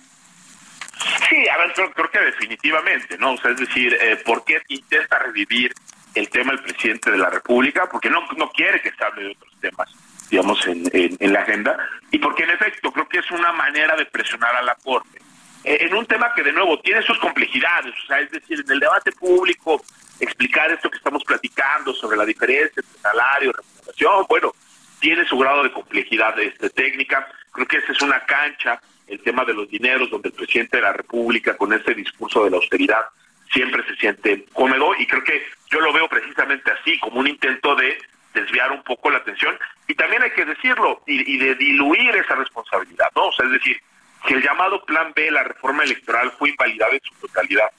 Sí, 1.28 1.48
a 1.48 1.58
ver, 1.58 1.72
creo, 1.72 2.10
que 2.10 2.20
definitivamente, 2.20 3.18
¿no? 3.18 3.32
O 3.32 3.36
sea, 3.38 3.50
es 3.50 3.58
decir, 3.58 3.96
eh, 4.00 4.16
¿por 4.24 4.44
qué 4.44 4.62
intenta 4.68 5.18
revivir 5.18 5.74
el 6.14 6.28
tema 6.28 6.52
del 6.52 6.62
presidente 6.62 7.10
de 7.10 7.18
la 7.18 7.30
República? 7.30 7.88
Porque 7.90 8.10
no, 8.10 8.24
no 8.36 8.50
quiere 8.50 8.80
que 8.80 8.92
se 8.92 9.04
hable 9.04 9.24
de 9.24 9.30
otros 9.32 9.52
temas 9.60 9.90
digamos, 10.30 10.66
en, 10.66 11.32
la 11.32 11.40
agenda, 11.40 11.78
y 12.10 12.18
porque 12.18 12.44
en 12.44 12.50
efecto 12.50 12.90
creo 12.92 13.08
que 13.08 13.18
es 13.18 13.30
una 13.30 13.52
manera 13.52 13.94
de 13.94 14.06
presionar 14.06 14.56
a 14.56 14.62
la 14.62 14.74
Corte. 14.74 15.20
Eh, 15.62 15.78
en 15.82 15.94
un 15.94 16.06
tema 16.06 16.34
que 16.34 16.42
de 16.42 16.52
nuevo 16.52 16.80
tiene 16.80 17.02
sus 17.02 17.18
complejidades, 17.18 17.94
o 18.02 18.06
sea, 18.06 18.18
es 18.18 18.30
decir, 18.32 18.60
en 18.64 18.72
el 18.72 18.80
debate 18.80 19.12
público, 19.12 19.82
explicar 20.18 20.72
esto 20.72 20.90
que 20.90 20.96
estamos 20.96 21.22
platicando 21.24 21.94
sobre 21.94 22.16
la 22.16 22.24
diferencia 22.24 22.82
entre 22.82 23.00
salario 23.00 23.52
remuneración, 23.52 24.26
bueno, 24.28 24.52
tiene 24.98 25.24
su 25.24 25.38
grado 25.38 25.62
de 25.62 25.72
complejidad 25.72 26.38
este, 26.40 26.70
técnica, 26.70 27.28
creo 27.52 27.66
que 27.66 27.76
esa 27.78 27.92
es 27.92 28.02
una 28.02 28.18
cancha, 28.24 28.80
el 29.06 29.20
tema 29.20 29.44
de 29.44 29.54
los 29.54 29.68
dineros, 29.68 30.10
donde 30.10 30.28
el 30.28 30.34
presidente 30.34 30.78
de 30.78 30.82
la 30.82 30.92
República 30.92 31.56
con 31.56 31.72
ese 31.72 31.94
discurso 31.94 32.44
de 32.44 32.50
la 32.50 32.56
austeridad 32.56 33.04
siempre 33.52 33.84
se 33.86 33.96
siente 33.96 34.44
cómodo 34.52 34.94
y 34.98 35.06
creo 35.06 35.22
que 35.22 35.42
yo 35.70 35.80
lo 35.80 35.92
veo 35.92 36.08
precisamente 36.08 36.70
así, 36.70 36.98
como 36.98 37.20
un 37.20 37.28
intento 37.28 37.74
de 37.76 37.98
desviar 38.32 38.72
un 38.72 38.82
poco 38.82 39.10
la 39.10 39.18
atención 39.18 39.56
y 39.86 39.94
también 39.94 40.22
hay 40.22 40.30
que 40.30 40.44
decirlo 40.44 41.02
y, 41.06 41.36
de 41.38 41.54
diluir 41.54 42.16
esa 42.16 42.34
responsabilidad, 42.34 43.08
¿no? 43.14 43.26
O 43.26 43.32
sea, 43.32 43.46
es 43.46 43.52
decir, 43.52 43.80
si 44.26 44.34
el 44.34 44.42
llamado 44.42 44.84
Plan 44.84 45.12
B, 45.14 45.30
la 45.30 45.44
reforma 45.44 45.84
electoral, 45.84 46.32
fue 46.38 46.50
invalidada 46.50 46.92
en 46.92 47.00
su 47.02 47.14
totalidad 47.26 47.70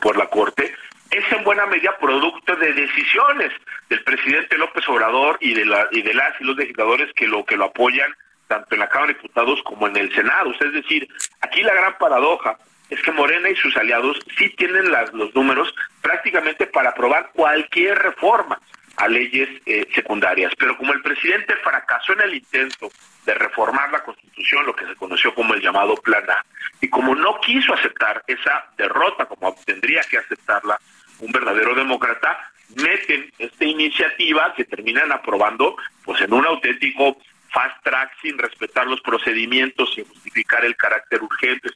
por 0.00 0.16
la 0.16 0.26
Corte, 0.26 0.74
es 1.10 1.32
en 1.32 1.44
buena 1.44 1.66
medida 1.66 1.96
producto 1.98 2.56
de 2.56 2.72
decisiones 2.72 3.52
del 3.88 4.02
presidente 4.04 4.56
López 4.56 4.88
Obrador 4.88 5.36
y 5.40 5.54
de, 5.54 5.66
la, 5.66 5.88
y 5.90 6.02
de 6.02 6.14
las 6.14 6.40
y 6.40 6.44
los 6.44 6.56
legisladores 6.56 7.12
que 7.14 7.26
lo 7.26 7.44
que 7.44 7.56
lo 7.56 7.66
apoyan 7.66 8.12
tanto 8.50 8.74
en 8.74 8.80
la 8.80 8.88
Cámara 8.88 9.12
de 9.12 9.14
Diputados 9.14 9.62
como 9.62 9.86
en 9.86 9.96
el 9.96 10.12
Senado. 10.12 10.52
es 10.52 10.72
decir, 10.72 11.08
aquí 11.40 11.62
la 11.62 11.72
gran 11.72 11.96
paradoja 11.98 12.58
es 12.90 13.00
que 13.00 13.12
Morena 13.12 13.48
y 13.48 13.54
sus 13.54 13.76
aliados 13.76 14.18
sí 14.36 14.50
tienen 14.58 14.90
las, 14.90 15.12
los 15.12 15.32
números 15.36 15.72
prácticamente 16.02 16.66
para 16.66 16.90
aprobar 16.90 17.30
cualquier 17.32 17.96
reforma 17.96 18.60
a 18.96 19.06
leyes 19.06 19.48
eh, 19.66 19.86
secundarias. 19.94 20.52
Pero 20.58 20.76
como 20.76 20.92
el 20.92 21.00
presidente 21.00 21.54
fracasó 21.62 22.12
en 22.14 22.22
el 22.22 22.34
intento 22.34 22.90
de 23.24 23.34
reformar 23.34 23.92
la 23.92 24.02
Constitución, 24.02 24.66
lo 24.66 24.74
que 24.74 24.84
se 24.84 24.96
conoció 24.96 25.32
como 25.32 25.54
el 25.54 25.62
llamado 25.62 25.94
Plan 25.98 26.28
A, 26.28 26.44
y 26.80 26.88
como 26.88 27.14
no 27.14 27.40
quiso 27.40 27.72
aceptar 27.72 28.24
esa 28.26 28.64
derrota 28.76 29.26
como 29.26 29.54
tendría 29.64 30.00
que 30.10 30.18
aceptarla 30.18 30.76
un 31.20 31.30
verdadero 31.30 31.76
demócrata, 31.76 32.50
meten 32.74 33.30
esta 33.38 33.64
iniciativa 33.64 34.52
que 34.56 34.64
terminan 34.64 35.12
aprobando 35.12 35.76
pues 36.04 36.20
en 36.22 36.32
un 36.32 36.44
auténtico 36.46 37.16
fast 37.52 37.82
track 37.82 38.10
sin 38.22 38.38
respetar 38.38 38.86
los 38.86 39.00
procedimientos, 39.00 39.92
sin 39.94 40.04
justificar 40.06 40.64
el 40.64 40.76
carácter 40.76 41.22
urgente, 41.22 41.70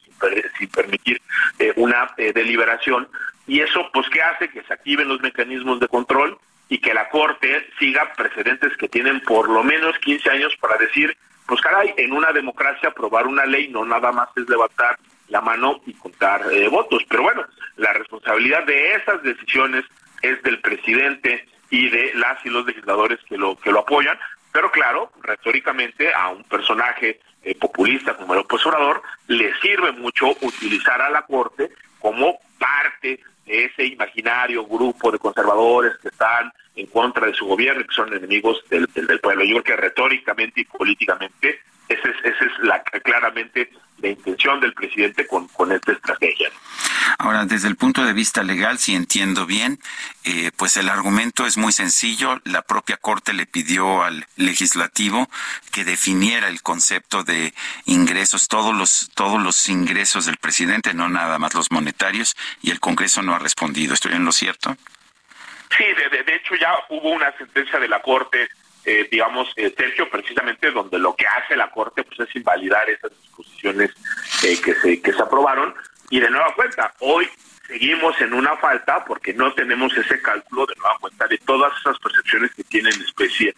sin, 0.57 0.69
permitir 0.69 1.21
eh, 1.59 1.73
una 1.75 2.09
eh, 2.17 2.33
deliberación. 2.33 3.07
Y 3.47 3.61
eso, 3.61 3.89
pues, 3.93 4.07
¿qué 4.09 4.21
hace? 4.21 4.49
Que 4.49 4.63
se 4.63 4.73
activen 4.73 5.07
los 5.07 5.21
mecanismos 5.21 5.79
de 5.79 5.87
control 5.87 6.37
y 6.69 6.79
que 6.79 6.93
la 6.93 7.09
Corte 7.09 7.67
siga 7.79 8.13
precedentes 8.13 8.75
que 8.77 8.87
tienen 8.87 9.19
por 9.21 9.49
lo 9.49 9.63
menos 9.63 9.97
15 9.99 10.29
años 10.31 10.55
para 10.59 10.77
decir, 10.77 11.15
pues 11.45 11.61
caray, 11.61 11.93
en 11.97 12.11
una 12.11 12.31
democracia 12.31 12.89
aprobar 12.89 13.27
una 13.27 13.45
ley 13.45 13.67
no 13.67 13.85
nada 13.85 14.11
más 14.11 14.29
es 14.35 14.49
levantar 14.49 14.97
la 15.27 15.41
mano 15.41 15.81
y 15.85 15.93
contar 15.93 16.41
eh, 16.51 16.67
votos. 16.69 17.03
Pero 17.07 17.23
bueno, 17.23 17.45
la 17.77 17.93
responsabilidad 17.93 18.63
de 18.65 18.95
esas 18.95 19.21
decisiones 19.21 19.85
es 20.21 20.41
del 20.43 20.59
presidente 20.59 21.47
y 21.69 21.89
de 21.89 22.13
las 22.15 22.43
y 22.45 22.49
los 22.49 22.65
legisladores 22.65 23.19
que 23.27 23.37
lo 23.37 23.55
que 23.57 23.71
lo 23.71 23.79
apoyan, 23.79 24.17
pero 24.55 24.71
claro, 24.71 25.11
retóricamente 25.21 26.13
a 26.13 26.29
un 26.29 26.45
personaje 26.45 27.19
eh, 27.43 27.55
populista 27.55 28.15
como 28.15 28.35
el 28.35 28.39
opositor 28.39 29.01
le 29.27 29.53
sirve 29.59 29.91
mucho 29.91 30.29
utilizar 30.41 31.01
a 31.01 31.09
la 31.09 31.23
Corte 31.23 31.71
como 31.99 32.39
parte 32.57 33.19
de 33.45 33.65
ese 33.65 33.85
imaginario 33.85 34.65
grupo 34.65 35.11
de 35.11 35.19
conservadores 35.19 35.97
que 36.01 36.07
están 36.07 36.53
en 36.73 36.87
contra 36.87 37.27
de 37.27 37.33
su 37.33 37.45
gobierno 37.45 37.81
y 37.81 37.87
que 37.87 37.95
son 37.95 38.13
enemigos 38.13 38.63
del, 38.69 38.87
pueblo. 39.19 39.43
Yo 39.43 39.61
creo 39.61 39.75
que 39.75 39.75
retóricamente 39.75 40.61
y 40.61 40.63
políticamente 40.63 41.59
esa 41.89 42.07
es, 42.07 42.15
esa 42.23 42.45
es 42.45 42.59
la, 42.59 42.81
claramente 42.81 43.69
la 43.99 44.09
intención 44.09 44.59
del 44.59 44.73
presidente 44.73 45.25
con, 45.27 45.47
con 45.49 45.71
esta 45.71 45.91
estrategia. 45.91 46.49
Ahora, 47.17 47.45
desde 47.45 47.67
el 47.67 47.75
punto 47.75 48.03
de 48.03 48.13
vista 48.13 48.43
legal, 48.43 48.77
si 48.77 48.93
entiendo 48.93 49.45
bien, 49.45 49.79
eh, 50.23 50.51
pues 50.55 50.75
el 50.77 50.89
argumento 50.89 51.45
es 51.45 51.57
muy 51.57 51.71
sencillo. 51.71 52.41
La 52.43 52.61
propia 52.61 52.97
Corte 52.97 53.33
le 53.33 53.45
pidió 53.45 54.03
al 54.03 54.25
legislativo 54.35 55.29
que 55.71 55.85
definiera 55.85 56.47
el 56.49 56.61
concepto 56.61 57.23
de 57.23 57.53
ingresos, 57.85 58.47
todos 58.47 58.75
los, 58.75 59.09
todos 59.15 59.41
los 59.41 59.69
ingresos 59.69 60.25
del 60.25 60.37
presidente, 60.37 60.93
no 60.93 61.07
nada 61.09 61.39
más 61.39 61.53
los 61.53 61.71
monetarios, 61.71 62.35
y 62.61 62.71
el 62.71 62.79
Congreso 62.79 63.21
no 63.21 63.33
ha 63.33 63.39
respondido. 63.39 63.93
¿Estoy 63.93 64.13
en 64.13 64.25
lo 64.25 64.31
cierto? 64.31 64.75
Sí, 65.77 65.83
de, 65.83 66.23
de 66.23 66.35
hecho 66.35 66.55
ya 66.55 66.73
hubo 66.89 67.11
una 67.11 67.35
sentencia 67.37 67.79
de 67.79 67.87
la 67.87 68.01
Corte 68.01 68.49
eh, 68.85 69.07
digamos, 69.09 69.51
eh, 69.55 69.73
Sergio, 69.75 70.09
precisamente 70.09 70.71
donde 70.71 70.99
lo 70.99 71.15
que 71.15 71.25
hace 71.25 71.55
la 71.55 71.71
Corte 71.71 72.03
pues 72.03 72.27
es 72.27 72.35
invalidar 72.35 72.87
esas 72.89 73.11
disposiciones 73.21 73.91
eh, 74.43 74.59
que, 74.63 74.75
se, 74.75 75.01
que 75.01 75.13
se 75.13 75.21
aprobaron. 75.21 75.73
Y 76.09 76.19
de 76.19 76.29
nueva 76.29 76.53
cuenta, 76.53 76.93
hoy 76.99 77.27
seguimos 77.67 78.19
en 78.21 78.33
una 78.33 78.55
falta 78.57 79.03
porque 79.05 79.33
no 79.33 79.51
tenemos 79.53 79.95
ese 79.97 80.21
cálculo 80.21 80.65
de 80.67 80.75
nueva 80.75 80.97
cuenta 80.99 81.27
de 81.27 81.37
todas 81.39 81.73
esas 81.79 81.97
percepciones 81.99 82.53
que 82.53 82.63
tiene 82.65 82.89
en 82.91 83.01
especie 83.01 83.55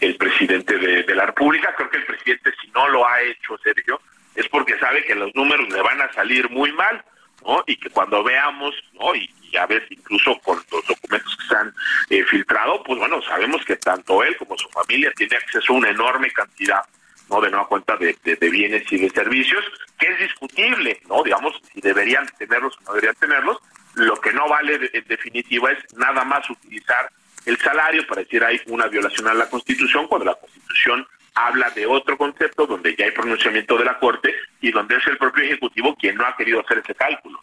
el 0.00 0.16
presidente 0.16 0.78
de, 0.78 1.14
la 1.14 1.26
República. 1.26 1.74
Creo 1.76 1.90
que 1.90 1.98
el 1.98 2.06
presidente, 2.06 2.50
si 2.60 2.70
no 2.70 2.88
lo 2.88 3.06
ha 3.06 3.20
hecho, 3.22 3.58
Sergio, 3.58 4.00
es 4.34 4.48
porque 4.48 4.78
sabe 4.78 5.04
que 5.04 5.14
los 5.14 5.34
números 5.34 5.68
le 5.68 5.82
van 5.82 6.00
a 6.00 6.12
salir 6.12 6.48
muy 6.48 6.72
mal, 6.72 7.04
¿no? 7.44 7.62
Y 7.66 7.76
que 7.76 7.90
cuando 7.90 8.24
veamos, 8.24 8.74
¿no? 8.94 9.14
Y, 9.14 9.30
y 9.50 9.56
a 9.56 9.66
incluso 9.90 10.38
con 10.40 10.56
los 10.70 10.86
documentos 10.86 11.36
que 11.36 11.46
se 11.46 11.56
han 11.56 11.74
eh, 12.10 12.24
filtrado, 12.24 12.82
pues 12.84 12.98
bueno, 12.98 13.20
sabemos 13.22 13.64
que 13.64 13.76
tanto 13.76 14.22
él 14.22 14.36
como 14.36 14.56
su 14.56 14.68
familia 14.68 15.12
tiene 15.16 15.36
acceso 15.36 15.72
a 15.72 15.76
una 15.76 15.90
enorme 15.90 16.30
cantidad 16.30 16.82
no 17.30 17.40
de 17.40 17.50
nueva 17.50 17.68
cuenta 17.68 17.96
de, 17.96 18.16
bienes 18.50 18.90
y 18.90 18.98
de 18.98 19.10
servicios, 19.10 19.64
que 19.98 20.08
es 20.08 20.18
discutible, 20.18 21.00
¿no? 21.08 21.22
Digamos, 21.22 21.54
si 21.72 21.80
deberían 21.80 22.26
tenerlos 22.38 22.76
o 22.78 22.80
no 22.88 22.92
deberían 22.94 23.14
tenerlos. 23.14 23.58
Lo 23.94 24.16
que 24.16 24.32
no 24.32 24.48
vale 24.48 24.90
en 24.92 25.04
definitiva 25.06 25.70
es 25.72 25.94
nada 25.94 26.24
más 26.24 26.48
utilizar 26.50 27.10
el 27.46 27.56
salario 27.58 28.06
para 28.06 28.22
decir 28.22 28.44
hay 28.44 28.60
una 28.66 28.86
violación 28.86 29.28
a 29.28 29.34
la 29.34 29.48
Constitución 29.48 30.06
cuando 30.08 30.26
la 30.26 30.34
Constitución 30.34 31.06
habla 31.34 31.70
de 31.70 31.86
otro 31.86 32.16
concepto 32.16 32.66
donde 32.66 32.94
ya 32.96 33.04
hay 33.04 33.10
pronunciamiento 33.12 33.76
de 33.78 33.84
la 33.84 33.98
Corte 33.98 34.34
y 34.60 34.70
donde 34.70 34.96
es 34.96 35.06
el 35.06 35.16
propio 35.16 35.44
Ejecutivo 35.44 35.94
quien 35.96 36.16
no 36.16 36.26
ha 36.26 36.36
querido 36.36 36.60
hacer 36.60 36.78
ese 36.78 36.94
cálculo. 36.94 37.40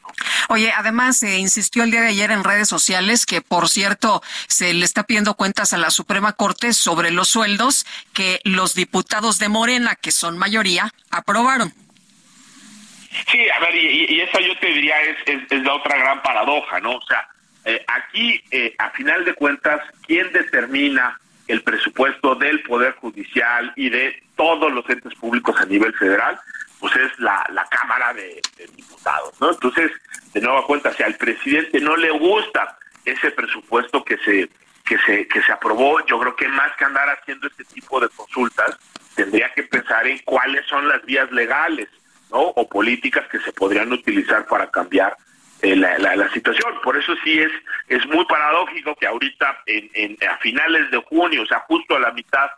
Oye, 0.50 0.72
además 0.76 1.18
se 1.18 1.38
insistió 1.38 1.84
el 1.84 1.92
día 1.92 2.02
de 2.02 2.08
ayer 2.08 2.32
en 2.32 2.44
redes 2.44 2.70
sociales 2.70 3.26
que, 3.26 3.42
por 3.42 3.70
cierto, 3.70 4.22
se 4.48 4.74
le 4.74 4.86
está 4.86 5.04
pidiendo 5.04 5.36
cuentas 5.36 5.74
a 5.74 5.78
la 5.78 5.90
Suprema 5.90 6.34
Corte 6.34 6.74
sobre 6.74 7.12
los 7.12 7.30
sueldos 7.30 7.86
que 8.14 8.40
los 8.44 8.76
diputados 8.76 9.40
de 9.40 9.50
Morena, 9.50 9.96
que 9.96 10.12
son 10.12 10.38
mayoría, 10.38 10.92
aprobaron. 11.10 11.74
Sí, 13.32 13.50
a 13.50 13.60
ver, 13.60 13.76
y, 13.76 14.22
esa 14.22 14.40
yo 14.40 14.58
te 14.60 14.68
diría 14.68 14.96
es, 15.02 15.42
es, 15.50 15.64
la 15.64 15.74
otra 15.74 15.98
gran 15.98 16.22
paradoja, 16.22 16.80
¿no? 16.80 16.98
O 16.98 17.02
sea, 17.08 17.28
eh, 17.66 17.84
aquí, 17.88 18.42
eh, 18.52 18.76
a 18.78 18.92
final 18.92 19.26
de 19.26 19.34
cuentas, 19.34 19.82
¿quién 20.06 20.32
determina 20.32 21.20
el 21.48 21.64
presupuesto 21.64 22.36
del 22.36 22.62
Poder 22.64 22.94
Judicial 22.96 23.72
y 23.76 23.90
de 23.90 24.24
todos 24.36 24.72
los 24.72 24.88
entes 24.90 25.14
públicos 25.16 25.56
a 25.60 25.66
nivel 25.66 25.94
federal, 25.94 26.40
pues 26.80 26.96
es 26.96 27.20
la, 27.20 27.46
la 27.52 27.66
Cámara 27.66 28.14
de, 28.14 28.42
Diputados, 28.76 29.34
¿no? 29.40 29.52
Entonces, 29.52 29.92
de 30.34 30.42
nueva 30.42 30.66
cuenta, 30.66 30.94
si 30.94 31.04
al 31.04 31.16
presidente 31.16 31.80
no 31.80 31.96
le 31.96 32.12
gusta 32.12 32.78
ese 33.06 33.32
presupuesto 33.32 34.04
que 34.04 34.18
se 34.18 34.50
que 34.86 34.98
se 35.00 35.28
que 35.28 35.42
se 35.42 35.52
aprobó, 35.52 36.06
yo 36.06 36.20
creo 36.20 36.36
que 36.36 36.48
más 36.48 36.76
que 36.78 36.86
andar 36.86 37.10
haciendo 37.10 37.48
este 37.48 37.64
tipo 37.66 38.00
de 38.00 38.10
consultas, 38.10 38.78
tendría 39.16 39.52
que 39.54 39.64
pensar 39.64 40.06
en 40.08 40.20
cuáles 40.20 40.66
son 40.68 40.88
las 40.88 41.04
vías 41.06 41.32
legales, 41.32 41.90
¿no? 42.32 42.40
O 42.40 42.68
políticas 42.68 43.28
que 43.30 43.40
se 43.40 43.52
podrían 43.52 43.92
utilizar 43.92 44.46
para 44.46 44.70
cambiar 44.70 45.16
eh, 45.62 45.76
la, 45.76 45.98
la, 45.98 46.30
situación. 46.32 46.74
Por 46.84 46.98
eso 46.98 47.14
sí 47.24 47.40
es, 47.40 47.52
es 47.88 48.06
muy 48.08 48.26
paradójico 48.26 48.96
que 48.96 49.08
ahorita 49.08 49.64
en, 49.66 50.18
a 50.28 50.38
finales 50.38 50.90
de 50.92 50.98
junio, 50.98 51.44
o 51.44 51.46
sea, 51.46 51.60
justo 51.68 51.96
a 51.96 52.00
la 52.00 52.12
mitad 52.12 52.50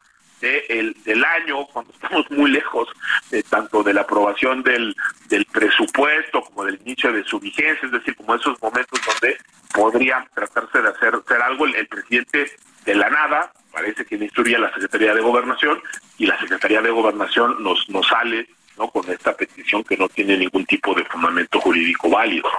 de 0.42 0.94
del 1.04 1.24
año, 1.24 1.66
cuando 1.68 1.92
estamos 1.94 2.30
muy 2.32 2.52
lejos 2.52 2.88
de, 3.30 3.44
tanto 3.44 3.84
de 3.84 3.94
la 3.94 4.02
aprobación 4.02 4.64
del, 4.64 4.96
del 5.28 5.46
presupuesto 5.46 6.42
como 6.42 6.66
del 6.66 6.80
inicio 6.86 7.12
de 7.12 7.24
su 7.24 7.40
vigencia, 7.40 7.86
es 7.86 7.92
decir, 7.92 8.16
como 8.16 8.36
esos 8.36 8.62
momentos 8.62 9.00
donde 9.06 9.38
podría 9.74 10.26
tratarse 10.34 10.82
de 10.82 10.90
hacer, 10.90 11.16
hacer 11.16 11.42
algo, 11.42 11.66
el, 11.66 11.88
presidente 11.88 12.52
de 12.86 12.96
la 12.96 13.10
nada 13.10 13.52
parece 13.72 14.06
que 14.06 14.16
instruye 14.16 14.56
a 14.56 14.60
la 14.60 14.74
Secretaría 14.74 15.14
de 15.14 15.22
Gobernación 15.22 15.82
y 16.18 16.26
la 16.26 16.40
Secretaría 16.40 16.82
de 16.82 16.90
Gobernación 16.90 17.62
nos, 17.62 17.88
nos 17.90 18.08
sale 18.08 18.48
¿no? 18.78 18.90
con 18.90 19.10
esta 19.12 19.36
petición 19.36 19.84
que 19.84 19.98
no 19.98 20.10
tiene 20.10 20.38
ningún 20.38 20.66
tipo 20.66 20.94
de 20.94 21.06
fundamento 21.06 21.60
jurídico 21.60 22.10
válido. 22.10 22.50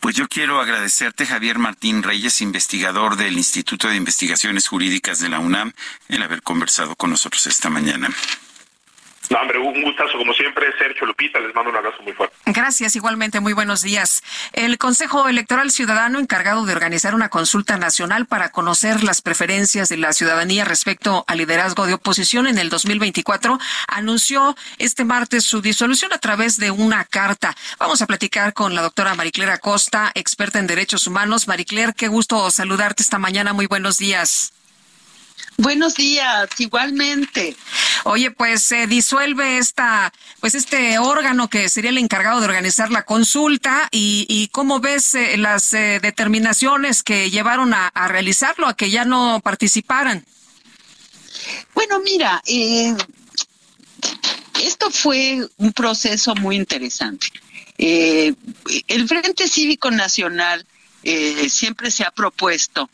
Pues 0.00 0.14
yo 0.14 0.28
quiero 0.28 0.60
agradecerte, 0.60 1.26
Javier 1.26 1.58
Martín 1.58 2.02
Reyes, 2.02 2.40
investigador 2.40 3.16
del 3.16 3.36
Instituto 3.36 3.88
de 3.88 3.96
Investigaciones 3.96 4.68
Jurídicas 4.68 5.18
de 5.18 5.28
la 5.28 5.40
UNAM, 5.40 5.72
el 6.08 6.22
haber 6.22 6.42
conversado 6.42 6.94
con 6.94 7.10
nosotros 7.10 7.46
esta 7.46 7.70
mañana. 7.70 8.08
No, 9.30 9.40
hombre, 9.40 9.58
un 9.58 9.82
gustazo 9.82 10.18
como 10.18 10.32
siempre, 10.34 10.66
Sergio 10.78 11.06
Lupita, 11.06 11.40
les 11.40 11.54
mando 11.54 11.70
un 11.70 11.76
abrazo 11.76 12.02
muy 12.02 12.12
fuerte. 12.12 12.36
Gracias, 12.46 12.94
igualmente, 12.94 13.40
muy 13.40 13.52
buenos 13.52 13.82
días. 13.82 14.22
El 14.52 14.78
Consejo 14.78 15.28
Electoral 15.28 15.70
Ciudadano, 15.70 16.18
encargado 16.18 16.64
de 16.64 16.72
organizar 16.72 17.14
una 17.14 17.28
consulta 17.28 17.76
nacional 17.76 18.26
para 18.26 18.50
conocer 18.50 19.02
las 19.02 19.22
preferencias 19.22 19.88
de 19.88 19.96
la 19.96 20.12
ciudadanía 20.12 20.64
respecto 20.64 21.24
al 21.26 21.38
liderazgo 21.38 21.86
de 21.86 21.94
oposición 21.94 22.46
en 22.46 22.58
el 22.58 22.68
2024, 22.68 23.58
anunció 23.88 24.56
este 24.78 25.04
martes 25.04 25.44
su 25.44 25.60
disolución 25.60 26.12
a 26.12 26.18
través 26.18 26.56
de 26.58 26.70
una 26.70 27.04
carta. 27.04 27.56
Vamos 27.78 28.02
a 28.02 28.06
platicar 28.06 28.52
con 28.52 28.74
la 28.74 28.82
doctora 28.82 29.14
Maricler 29.14 29.50
Acosta, 29.50 30.12
experta 30.14 30.58
en 30.58 30.66
derechos 30.66 31.06
humanos. 31.06 31.48
Maricler, 31.48 31.94
qué 31.94 32.08
gusto 32.08 32.50
saludarte 32.50 33.02
esta 33.02 33.18
mañana, 33.18 33.52
muy 33.52 33.66
buenos 33.66 33.98
días. 33.98 34.52
Buenos 35.58 35.94
días, 35.94 36.48
igualmente. 36.58 37.56
Oye, 38.04 38.30
pues 38.30 38.62
se 38.62 38.86
disuelve 38.86 39.56
esta, 39.56 40.12
pues 40.40 40.54
este 40.54 40.98
órgano 40.98 41.48
que 41.48 41.70
sería 41.70 41.90
el 41.90 41.98
encargado 41.98 42.40
de 42.40 42.46
organizar 42.46 42.90
la 42.90 43.04
consulta 43.04 43.88
y, 43.90 44.48
cómo 44.52 44.80
ves 44.80 45.14
eh, 45.14 45.36
las 45.38 45.72
eh, 45.72 45.98
determinaciones 46.02 47.02
que 47.02 47.30
llevaron 47.30 47.72
a, 47.72 47.90
realizarlo, 48.08 48.68
a 48.68 48.76
que 48.76 48.90
ya 48.90 49.04
no 49.06 49.40
participaran. 49.42 50.24
Bueno, 51.74 52.00
mira, 52.00 52.42
eh, 52.46 52.94
esto 54.62 54.90
fue 54.90 55.48
un 55.56 55.72
proceso 55.72 56.34
muy 56.34 56.56
interesante. 56.56 57.28
el 57.78 59.08
Frente 59.08 59.48
Cívico 59.48 59.90
Nacional 59.90 60.66
siempre 61.48 61.90
se 61.90 62.04
ha 62.04 62.10
propuesto 62.10 62.90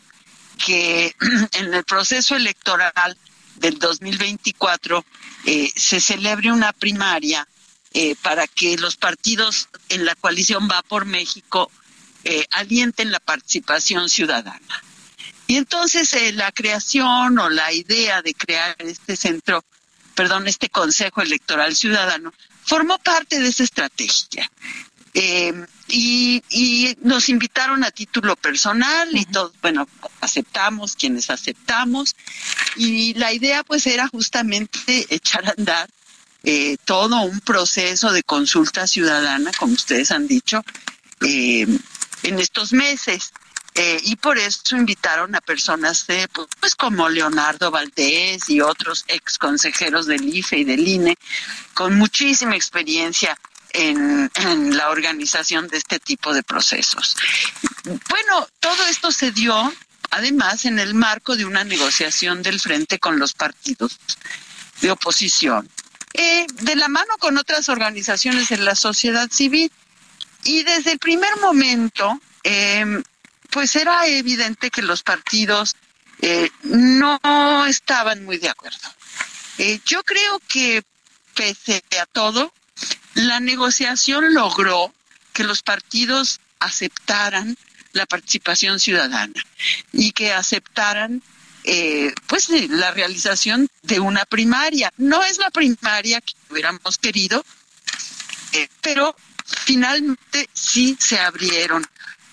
que 0.64 1.14
en 1.52 1.74
el 1.74 1.84
proceso 1.84 2.36
electoral 2.36 3.16
del 3.56 3.78
2024 3.78 5.04
eh, 5.44 5.72
se 5.74 6.00
celebre 6.00 6.52
una 6.52 6.72
primaria 6.72 7.46
eh, 7.94 8.16
para 8.22 8.46
que 8.46 8.78
los 8.78 8.96
partidos 8.96 9.68
en 9.88 10.04
la 10.04 10.14
coalición 10.14 10.68
Va 10.70 10.82
por 10.82 11.04
México 11.04 11.70
eh, 12.24 12.46
alienten 12.50 13.10
la 13.10 13.20
participación 13.20 14.08
ciudadana. 14.08 14.82
Y 15.48 15.56
entonces 15.56 16.14
la 16.34 16.50
creación 16.52 17.38
o 17.38 17.50
la 17.50 17.72
idea 17.72 18.22
de 18.22 18.32
crear 18.32 18.74
este 18.78 19.16
centro, 19.16 19.64
perdón, 20.14 20.46
este 20.46 20.70
Consejo 20.70 21.20
Electoral 21.20 21.76
Ciudadano, 21.76 22.32
formó 22.64 22.98
parte 22.98 23.38
de 23.40 23.48
esa 23.48 23.64
estrategia. 23.64 24.50
Eh, 25.14 25.66
y, 25.88 26.96
nos 27.02 27.28
invitaron 27.28 27.84
a 27.84 27.90
título 27.90 28.34
personal 28.36 29.08
y 29.12 29.26
todos, 29.26 29.52
bueno, 29.60 29.86
aceptamos 30.20 30.96
quienes 30.96 31.28
aceptamos. 31.30 32.16
Y 32.76 33.14
la 33.14 33.32
idea 33.32 33.62
pues 33.62 33.86
era 33.86 34.08
justamente 34.08 35.06
echar 35.14 35.46
a 35.46 35.54
andar 35.56 35.90
eh, 36.44 36.76
todo 36.84 37.20
un 37.22 37.40
proceso 37.40 38.12
de 38.12 38.22
consulta 38.22 38.86
ciudadana, 38.86 39.50
como 39.58 39.74
ustedes 39.74 40.10
han 40.10 40.26
dicho, 40.26 40.64
eh, 41.20 41.66
en 42.22 42.38
estos 42.38 42.72
meses. 42.72 43.32
y 44.04 44.16
por 44.16 44.36
eso 44.38 44.76
invitaron 44.76 45.34
a 45.34 45.40
personas 45.40 46.06
de, 46.06 46.28
pues 46.60 46.74
como 46.74 47.08
Leonardo 47.08 47.70
Valdés 47.70 48.50
y 48.50 48.60
otros 48.60 49.04
ex 49.08 49.38
consejeros 49.38 50.06
del 50.06 50.24
IFE 50.24 50.58
y 50.58 50.64
del 50.64 50.86
INE, 50.86 51.16
con 51.72 51.96
muchísima 51.96 52.54
experiencia 52.54 53.38
en, 53.72 54.30
la 54.76 54.90
organización 54.90 55.68
de 55.68 55.78
este 55.78 55.98
tipo 55.98 56.32
de 56.32 56.42
procesos. 56.42 57.16
Bueno, 57.84 58.48
todo 58.60 58.86
esto 58.86 59.10
se 59.12 59.32
dio 59.32 59.72
además 60.10 60.64
en 60.64 60.78
el 60.78 60.94
marco 60.94 61.36
de 61.36 61.44
una 61.44 61.64
negociación 61.64 62.42
del 62.42 62.60
frente 62.60 62.98
con 62.98 63.18
los 63.18 63.32
partidos 63.32 63.98
de 64.80 64.90
oposición, 64.90 65.68
eh, 66.12 66.46
de 66.52 66.76
la 66.76 66.88
mano 66.88 67.16
con 67.18 67.38
otras 67.38 67.68
organizaciones 67.68 68.48
de 68.48 68.58
la 68.58 68.74
sociedad 68.74 69.30
civil. 69.30 69.70
Y 70.44 70.64
desde 70.64 70.92
el 70.92 70.98
primer 70.98 71.36
momento, 71.40 72.20
em, 72.42 73.02
pues 73.50 73.76
era 73.76 74.06
evidente 74.06 74.70
que 74.70 74.82
los 74.82 75.02
partidos 75.02 75.76
eh, 76.20 76.50
no 76.62 77.66
estaban 77.66 78.24
muy 78.24 78.38
de 78.38 78.48
acuerdo. 78.48 78.88
Eh, 79.58 79.80
yo 79.84 80.02
creo 80.04 80.40
que 80.48 80.82
pese 81.34 81.82
a 82.00 82.06
todo, 82.06 82.52
la 83.14 83.40
negociación 83.40 84.34
logró 84.34 84.92
que 85.32 85.44
los 85.44 85.62
partidos 85.62 86.40
aceptaran 86.58 87.56
la 87.92 88.06
participación 88.06 88.80
ciudadana 88.80 89.44
y 89.92 90.12
que 90.12 90.32
aceptaran 90.32 91.22
eh, 91.64 92.12
pues 92.26 92.48
la 92.48 92.90
realización 92.90 93.68
de 93.82 94.00
una 94.00 94.24
primaria. 94.24 94.92
No 94.96 95.22
es 95.24 95.38
la 95.38 95.50
primaria 95.50 96.20
que 96.20 96.34
hubiéramos 96.50 96.98
querido, 96.98 97.44
eh, 98.52 98.68
pero 98.80 99.14
finalmente 99.44 100.48
sí 100.52 100.96
se 100.98 101.18
abrieron 101.18 101.86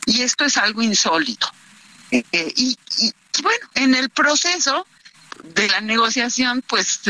y 0.05 0.21
esto 0.21 0.45
es 0.45 0.57
algo 0.57 0.81
insólito. 0.81 1.51
Eh, 2.11 2.23
y, 2.55 2.77
y, 2.97 3.13
bueno, 3.43 3.67
en 3.75 3.93
el 3.93 4.09
proceso 4.09 4.87
de 5.43 5.67
la 5.69 5.79
negociación 5.79 6.63
pues 6.65 7.01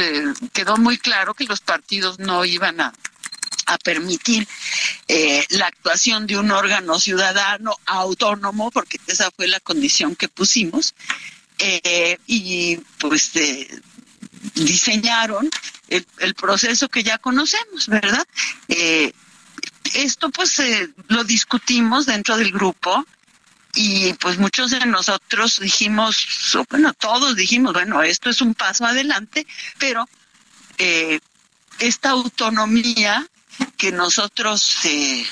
quedó 0.51 0.77
muy 0.77 0.97
claro 0.97 1.34
que 1.34 1.45
los 1.45 1.61
partidos 1.61 2.19
no 2.19 2.43
iban 2.43 2.82
a 2.82 2.93
a 3.70 3.78
permitir 3.78 4.47
eh, 5.07 5.45
la 5.49 5.67
actuación 5.67 6.26
de 6.26 6.38
un 6.38 6.49
órgano 6.51 6.99
ciudadano 6.99 7.78
autónomo, 7.86 8.72
porque 8.72 8.99
esa 9.05 9.30
fue 9.32 9.47
la 9.47 9.59
condición 9.59 10.15
que 10.15 10.28
pusimos, 10.28 10.95
eh, 11.59 12.17
y 12.26 12.78
pues 12.97 13.36
eh, 13.36 13.67
diseñaron 14.55 15.49
el, 15.88 16.34
proceso 16.34 16.89
que 16.89 17.03
ya 17.03 17.17
conocemos, 17.20 17.88
¿verdad? 17.88 18.26
esto 19.93 20.30
pues 20.30 20.61
lo 21.07 21.24
discutimos 21.24 22.05
dentro 22.05 22.38
del 22.38 22.51
grupo 22.51 23.05
y 23.74 24.13
pues 24.13 24.38
muchos 24.38 24.72
de 24.72 24.86
nosotros 24.86 25.59
dijimos, 25.59 26.15
bueno, 26.70 26.93
todos 26.93 27.36
dijimos, 27.36 27.74
bueno, 27.74 28.01
esto 28.03 28.30
es 28.30 28.41
un 28.41 28.53
paso 28.53 28.86
adelante, 28.86 29.45
pero 29.80 30.07
esta 31.80 32.09
autonomía 32.11 33.28
que 33.78 33.91
nosotros 33.91 34.78
eh, 34.86 35.26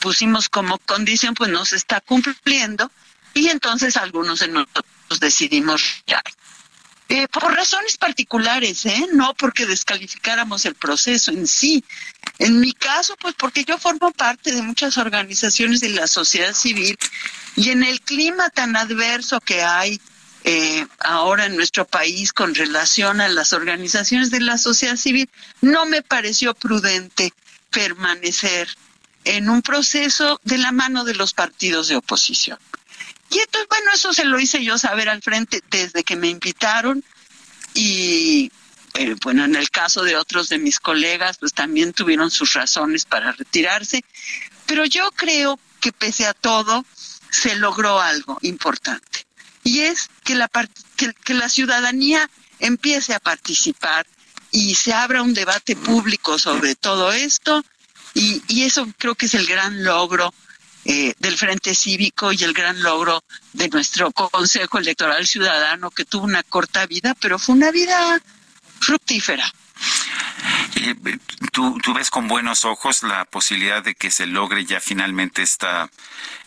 pusimos 0.00 0.48
como 0.48 0.78
condición, 0.78 1.34
pues 1.34 1.50
no 1.50 1.64
se 1.64 1.76
está 1.76 2.00
cumpliendo 2.00 2.90
y 3.34 3.48
entonces 3.48 3.96
algunos 3.96 4.40
de 4.40 4.48
nosotros 4.48 5.20
decidimos 5.20 5.82
ya. 6.06 6.22
Eh, 7.08 7.28
por 7.28 7.54
razones 7.54 7.98
particulares, 7.98 8.86
¿eh? 8.86 9.06
no 9.12 9.34
porque 9.34 9.66
descalificáramos 9.66 10.64
el 10.64 10.74
proceso 10.74 11.30
en 11.30 11.46
sí. 11.46 11.84
En 12.38 12.58
mi 12.58 12.72
caso, 12.72 13.16
pues 13.20 13.34
porque 13.36 13.64
yo 13.64 13.76
formo 13.76 14.12
parte 14.12 14.50
de 14.50 14.62
muchas 14.62 14.96
organizaciones 14.96 15.80
de 15.80 15.90
la 15.90 16.06
sociedad 16.06 16.54
civil 16.54 16.96
y 17.54 17.68
en 17.68 17.82
el 17.82 18.00
clima 18.00 18.48
tan 18.48 18.76
adverso 18.76 19.40
que 19.40 19.62
hay 19.62 20.00
eh, 20.44 20.86
ahora 21.00 21.46
en 21.46 21.54
nuestro 21.54 21.84
país 21.84 22.32
con 22.32 22.54
relación 22.54 23.20
a 23.20 23.28
las 23.28 23.52
organizaciones 23.52 24.30
de 24.30 24.40
la 24.40 24.56
sociedad 24.56 24.96
civil, 24.96 25.28
no 25.60 25.84
me 25.84 26.02
pareció 26.02 26.54
prudente 26.54 27.32
permanecer 27.72 28.68
en 29.24 29.48
un 29.48 29.62
proceso 29.62 30.40
de 30.44 30.58
la 30.58 30.70
mano 30.70 31.04
de 31.04 31.14
los 31.14 31.32
partidos 31.32 31.88
de 31.88 31.96
oposición. 31.96 32.58
Y 33.30 33.38
entonces, 33.38 33.68
bueno, 33.68 33.90
eso 33.94 34.12
se 34.12 34.24
lo 34.24 34.38
hice 34.38 34.62
yo 34.62 34.78
saber 34.78 35.08
al 35.08 35.22
frente 35.22 35.62
desde 35.70 36.04
que 36.04 36.16
me 36.16 36.28
invitaron 36.28 37.02
y, 37.74 38.52
eh, 38.94 39.16
bueno, 39.22 39.44
en 39.44 39.56
el 39.56 39.70
caso 39.70 40.02
de 40.02 40.16
otros 40.16 40.50
de 40.50 40.58
mis 40.58 40.78
colegas, 40.78 41.38
pues 41.38 41.54
también 41.54 41.92
tuvieron 41.94 42.30
sus 42.30 42.52
razones 42.52 43.06
para 43.06 43.32
retirarse, 43.32 44.04
pero 44.66 44.84
yo 44.84 45.10
creo 45.12 45.58
que 45.80 45.92
pese 45.92 46.26
a 46.26 46.34
todo 46.34 46.84
se 47.30 47.56
logró 47.56 48.00
algo 48.00 48.38
importante 48.42 49.26
y 49.64 49.80
es 49.80 50.10
que 50.24 50.34
la, 50.34 50.50
que 51.24 51.34
la 51.34 51.48
ciudadanía 51.48 52.28
empiece 52.58 53.14
a 53.14 53.20
participar 53.20 54.06
y 54.52 54.74
se 54.74 54.92
abra 54.92 55.22
un 55.22 55.34
debate 55.34 55.74
público 55.74 56.38
sobre 56.38 56.76
todo 56.76 57.10
esto 57.12 57.64
y, 58.14 58.62
eso 58.62 58.86
creo 58.98 59.14
que 59.14 59.26
es 59.26 59.34
el 59.34 59.46
gran 59.46 59.82
logro 59.82 60.32
eh, 60.84 61.14
del 61.18 61.36
Frente 61.36 61.74
Cívico 61.74 62.32
y 62.32 62.44
el 62.44 62.52
gran 62.52 62.82
logro 62.82 63.24
de 63.54 63.68
nuestro 63.68 64.12
Consejo 64.12 64.78
Electoral 64.78 65.26
Ciudadano 65.26 65.90
que 65.90 66.04
tuvo 66.04 66.24
una 66.24 66.42
corta 66.42 66.86
vida, 66.86 67.16
pero 67.18 67.38
fue 67.38 67.54
una 67.54 67.70
vida 67.70 68.20
fructífera. 68.80 69.50
Eh, 70.76 70.94
¿tú, 71.52 71.78
¿Tú 71.82 71.94
ves 71.94 72.10
con 72.10 72.28
buenos 72.28 72.64
ojos 72.64 73.02
la 73.02 73.24
posibilidad 73.24 73.82
de 73.82 73.94
que 73.94 74.10
se 74.10 74.26
logre 74.26 74.66
ya 74.66 74.80
finalmente 74.80 75.42
esta 75.42 75.90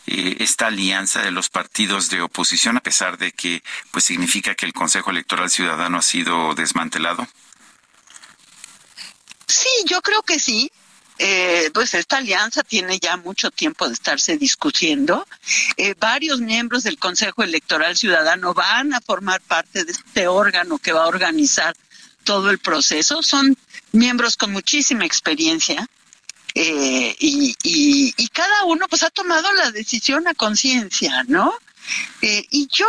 eh, 0.08 0.38
esta 0.40 0.68
alianza 0.68 1.24
de 1.24 1.32
los 1.32 1.50
partidos 1.50 2.10
de 2.10 2.22
oposición 2.22 2.78
a 2.78 2.82
pesar 2.82 3.18
de 3.18 3.32
que 3.32 3.64
pues 3.90 4.04
significa 4.04 4.54
que 4.54 4.68
el 4.68 4.74
Consejo 4.74 5.10
Electoral 5.10 5.50
Ciudadano 5.50 5.98
ha 5.98 6.04
sido 6.04 6.54
desmantelado? 6.54 7.28
Sí, 9.48 9.70
yo 9.86 10.02
creo 10.02 10.22
que 10.22 10.40
sí. 10.40 10.72
Eh, 11.18 11.72
pues 11.74 11.94
esta 11.94 12.18
alianza 12.18 12.62
tiene 12.62 13.00
ya 13.00 13.16
mucho 13.16 13.50
tiempo 13.50 13.88
de 13.88 13.94
estarse 13.94 14.38
discutiendo. 14.38 15.26
Eh, 15.78 15.96
varios 15.98 16.42
miembros 16.42 16.84
del 16.84 17.00
Consejo 17.00 17.42
Electoral 17.42 17.96
Ciudadano 17.96 18.54
van 18.54 18.94
a 18.94 19.00
formar 19.00 19.40
parte 19.40 19.86
de 19.86 19.94
este 19.94 20.28
órgano 20.28 20.78
que 20.78 20.92
va 20.92 21.06
a 21.06 21.08
organizar 21.08 21.74
todo 22.26 22.50
el 22.50 22.60
proceso. 22.60 23.24
Son 23.24 23.58
miembros 23.94 24.36
con 24.36 24.52
muchísima 24.52 25.06
experiencia 25.06 25.88
eh, 26.58 27.14
y, 27.20 27.54
y, 27.64 28.28
cada 28.30 28.64
uno 28.64 28.88
pues 28.88 29.04
ha 29.04 29.10
tomado 29.10 29.52
la 29.54 29.72
decisión 29.72 30.26
a 30.28 30.34
conciencia, 30.34 31.24
¿no? 31.28 31.54
Eh, 32.22 32.46
y 32.50 32.68
yo 32.72 32.88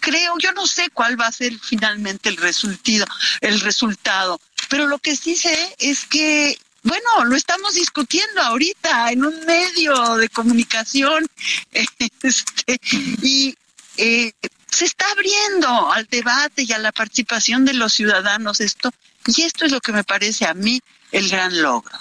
creo, 0.00 0.38
yo 0.38 0.52
no 0.52 0.66
sé 0.66 0.88
cuál 0.90 1.20
va 1.20 1.26
a 1.26 1.32
ser 1.32 1.52
finalmente 1.60 2.30
el 2.30 2.38
resultado, 2.38 3.04
el 3.42 3.60
resultado, 3.60 4.40
pero 4.72 4.86
lo 4.86 4.98
que 4.98 5.16
sí 5.16 5.36
sé 5.36 5.76
es 5.78 6.06
que 6.06 6.58
bueno, 6.82 7.26
lo 7.26 7.36
estamos 7.36 7.74
discutiendo 7.74 8.40
ahorita 8.40 9.12
en 9.12 9.22
un 9.22 9.44
medio 9.44 10.16
de 10.16 10.30
comunicación 10.30 11.26
este, 11.72 12.80
y 13.20 13.54
eh, 13.98 14.32
se 14.70 14.86
está 14.86 15.04
abriendo 15.10 15.92
al 15.92 16.06
debate 16.06 16.62
y 16.62 16.72
a 16.72 16.78
la 16.78 16.90
participación 16.90 17.66
de 17.66 17.74
los 17.74 17.92
ciudadanos 17.92 18.60
esto 18.60 18.90
y 19.26 19.42
esto 19.42 19.66
es 19.66 19.72
lo 19.72 19.80
que 19.82 19.92
me 19.92 20.04
parece 20.04 20.46
a 20.46 20.54
mí 20.54 20.80
el 21.10 21.28
gran 21.28 21.60
logro. 21.60 21.98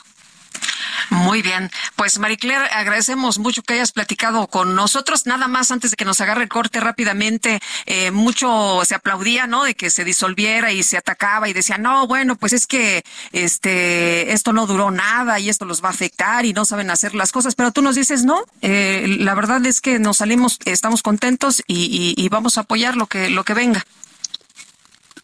Muy 1.09 1.41
bien. 1.41 1.70
Pues 1.95 2.20
Maricler, 2.20 2.62
agradecemos 2.72 3.38
mucho 3.38 3.64
que 3.64 3.74
hayas 3.74 3.91
platicado 3.91 4.47
con 4.47 4.76
nosotros. 4.76 5.26
Nada 5.26 5.47
más 5.47 5.72
antes 5.72 5.91
de 5.91 5.97
que 5.97 6.05
nos 6.05 6.22
agarre 6.22 6.43
el 6.43 6.49
corte 6.49 6.80
rápidamente, 6.80 7.59
eh, 7.86 8.12
mucho 8.12 8.82
se 8.86 8.95
aplaudía, 8.95 9.47
¿no? 9.47 9.64
De 9.64 9.76
que 9.76 9.89
se 9.89 10.05
disolviera 10.05 10.72
y 10.72 10.84
se 10.84 10.97
atacaba 10.97 11.49
y 11.49 11.53
decía, 11.53 11.78
no, 11.78 12.07
bueno, 12.07 12.36
pues 12.38 12.53
es 12.53 12.66
que 12.66 13.03
este 13.34 14.32
esto 14.32 14.53
no 14.53 14.68
duró 14.68 14.91
nada 14.91 15.39
y 15.39 15.49
esto 15.49 15.66
los 15.66 15.84
va 15.84 15.89
a 15.89 15.91
afectar 15.91 16.45
y 16.45 16.53
no 16.53 16.66
saben 16.66 16.89
hacer 16.89 17.14
las 17.14 17.32
cosas. 17.32 17.55
Pero 17.55 17.72
tú 17.72 17.82
nos 17.82 17.95
dices, 17.95 18.24
no, 18.24 18.45
eh, 18.62 19.18
la 19.20 19.36
verdad 19.36 19.66
es 19.66 19.82
que 19.82 19.99
nos 19.99 20.18
salimos, 20.18 20.59
estamos 20.66 21.01
contentos 21.01 21.62
y, 21.68 22.14
y 22.18 22.30
vamos 22.30 22.57
a 22.57 22.62
apoyar 22.62 22.95
lo 22.95 23.07
que, 23.07 23.30
lo 23.30 23.43
que 23.43 23.53
venga. 23.53 23.86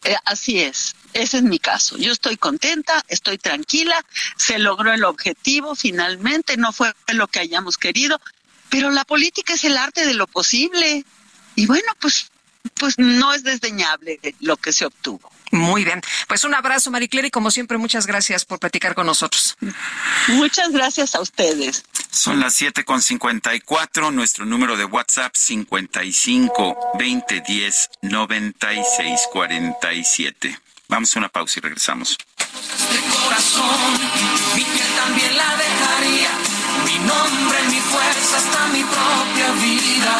Eh, 0.04 0.16
así 0.24 0.60
es, 0.60 0.94
ese 1.12 1.38
es 1.38 1.42
mi 1.42 1.58
caso. 1.58 1.96
Yo 1.96 2.12
estoy 2.12 2.36
contenta, 2.36 3.04
estoy 3.08 3.38
tranquila, 3.38 4.04
se 4.36 4.58
logró 4.58 4.92
el 4.92 5.04
objetivo 5.04 5.74
finalmente, 5.74 6.56
no 6.56 6.72
fue 6.72 6.92
lo 7.08 7.28
que 7.28 7.40
hayamos 7.40 7.78
querido, 7.78 8.20
pero 8.68 8.90
la 8.90 9.04
política 9.04 9.54
es 9.54 9.64
el 9.64 9.76
arte 9.76 10.06
de 10.06 10.14
lo 10.14 10.26
posible. 10.26 11.04
Y 11.54 11.66
bueno, 11.66 11.92
pues, 12.00 12.30
pues 12.74 12.98
no 12.98 13.32
es 13.32 13.42
desdeñable 13.42 14.20
lo 14.40 14.56
que 14.56 14.72
se 14.72 14.86
obtuvo. 14.86 15.32
Muy 15.50 15.84
bien. 15.84 16.02
Pues 16.26 16.44
un 16.44 16.54
abrazo, 16.54 16.90
Mariclera, 16.90 17.26
y 17.26 17.30
como 17.30 17.50
siempre, 17.50 17.78
muchas 17.78 18.06
gracias 18.06 18.44
por 18.44 18.58
platicar 18.58 18.94
con 18.94 19.06
nosotros. 19.06 19.56
Muchas 20.28 20.70
gracias 20.70 21.14
a 21.14 21.20
ustedes. 21.20 21.84
Son 22.10 22.40
las 22.40 22.54
7 22.54 22.84
con 22.84 23.00
54, 23.00 24.10
nuestro 24.10 24.44
número 24.44 24.76
de 24.76 24.84
WhatsApp 24.84 25.34
55 25.34 26.92
20 26.98 27.42
10 27.46 27.90
96 28.02 29.20
47. 29.32 30.58
Vamos 30.90 31.14
a 31.14 31.18
una 31.18 31.28
pausa 31.28 31.58
y 31.58 31.62
regresamos. 31.62 32.16
De 32.16 33.00
corazón, 33.14 33.92
mi 34.56 34.64
piel 34.64 34.88
también 34.96 35.36
la 35.36 35.54
dejaría. 35.56 36.30
Mi 36.86 36.98
nombre, 37.06 37.58
mi 37.68 37.78
fuerza, 37.78 38.36
hasta 38.38 38.68
mi 38.68 38.82
propia 38.82 39.52
vida. 39.60 40.14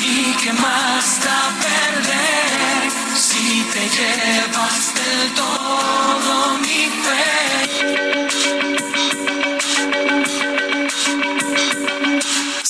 ¿Y 0.00 0.32
qué 0.40 0.52
más 0.52 1.20
da 1.24 1.52
perder 1.66 2.90
si 3.16 3.64
te 3.72 3.88
llevas 3.88 4.94
del 4.94 5.34
todo 5.34 6.58
mi 6.58 6.88
fe? 7.02 7.34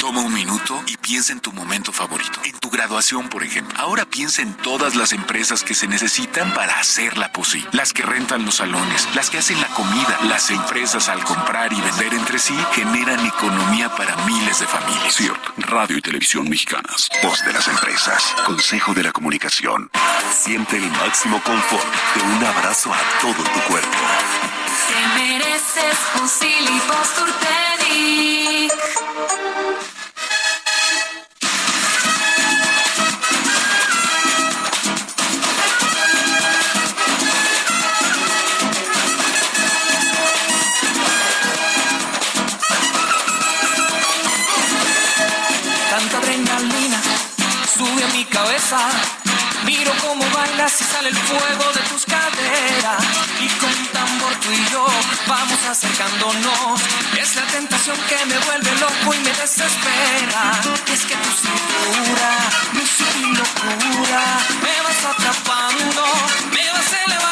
Toma 0.00 0.20
un 0.20 0.32
minuto 0.32 0.80
y 0.86 0.96
piensa 0.96 1.32
en 1.32 1.40
tu 1.40 1.52
momento 1.52 1.92
favorito. 1.92 2.40
En 2.44 2.56
tu 2.58 2.70
graduación, 2.70 3.28
por 3.28 3.42
ejemplo. 3.42 3.76
Ahora 3.78 4.04
piensa 4.04 4.42
en 4.42 4.54
todas 4.54 4.94
las 4.94 5.12
empresas 5.12 5.64
que 5.64 5.74
se 5.74 5.88
necesitan 5.88 6.54
para 6.54 6.78
hacerla 6.78 7.32
posible. 7.32 7.68
Las 7.72 7.92
que 7.92 8.04
rentan 8.04 8.44
los 8.44 8.56
salones, 8.56 9.08
las 9.14 9.28
que 9.28 9.38
hacen 9.38 9.60
la 9.60 9.66
comida. 9.68 10.18
Las 10.28 10.50
empresas 10.50 11.08
al 11.08 11.24
comprar 11.24 11.72
y 11.72 11.80
vender 11.80 12.14
entre 12.14 12.38
sí 12.38 12.54
generan 12.72 13.26
economía 13.26 13.94
para 13.96 14.16
miles 14.24 14.60
de 14.60 14.66
familias. 14.66 15.16
CIRT, 15.16 15.58
Radio 15.58 15.98
y 15.98 16.02
Televisión 16.02 16.48
Mexicanas. 16.48 17.08
Voz 17.22 17.44
de 17.44 17.52
las 17.52 17.66
empresas. 17.66 18.34
Consejo 18.46 18.94
de 18.94 19.02
la 19.02 19.12
Comunicación. 19.12 19.90
Siente 20.32 20.76
el 20.76 20.88
máximo 20.92 21.42
confort 21.42 21.86
de 22.14 22.22
un 22.22 22.44
abrazo 22.44 22.92
a 22.92 22.98
todo 23.20 23.42
tu 23.42 23.60
cuerpo. 23.68 24.47
Te 24.86 25.20
mereces 25.20 25.98
un 26.20 26.28
Silly 26.28 26.80
Tanta 45.90 46.18
adrenalina 46.18 47.00
sube 47.76 48.04
a 48.04 48.08
mi 48.08 48.24
cabeza. 48.26 48.78
Miro 49.64 49.92
cómo 50.06 50.24
bailas 50.32 50.80
y 50.80 50.84
sale 50.84 51.08
el 51.08 51.16
fuego 51.16 51.72
de 51.72 51.80
tus 51.88 52.04
caderas. 52.04 53.27
Y 54.52 54.70
yo 54.72 54.86
vamos 55.26 55.58
acercándonos. 55.70 56.80
Es 57.20 57.36
la 57.36 57.42
tentación 57.46 57.96
que 58.08 58.26
me 58.26 58.38
vuelve 58.38 58.70
loco 58.80 59.14
y 59.14 59.18
me 59.18 59.32
desespera. 59.32 60.52
Es 60.92 61.04
que 61.04 61.16
tu 61.16 61.30
cintura, 61.30 62.30
mi 62.72 62.86
sutil 62.86 63.28
locura, 63.34 64.22
me 64.62 64.80
vas 64.84 65.04
atrapando, 65.04 66.04
me 66.52 66.70
vas 66.72 66.92
elevando. 66.92 67.27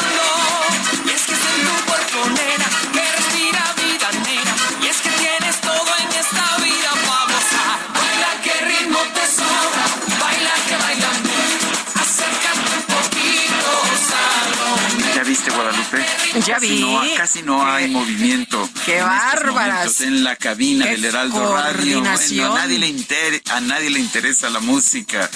Ya 16.47 16.55
Casi 16.55 16.67
vi. 16.67 16.79
no- 16.81 17.01
casi 17.17 17.43
no 17.43 17.65
hay 17.69 17.87
movimiento. 17.89 18.69
Qué 18.85 18.99
en 18.99 19.05
bárbaras. 19.05 20.01
En 20.01 20.23
la 20.23 20.35
cabina 20.35 20.85
Qué 20.85 20.91
del 20.91 21.05
Heraldo 21.05 21.53
Radio. 21.55 22.01
Bueno, 22.01 22.09
a, 22.09 22.55
nadie 22.57 22.79
le 22.79 22.87
inter- 22.87 23.41
a 23.51 23.59
nadie 23.59 23.89
le 23.89 23.99
interesa 23.99 24.49
la 24.49 24.59
música. 24.61 25.29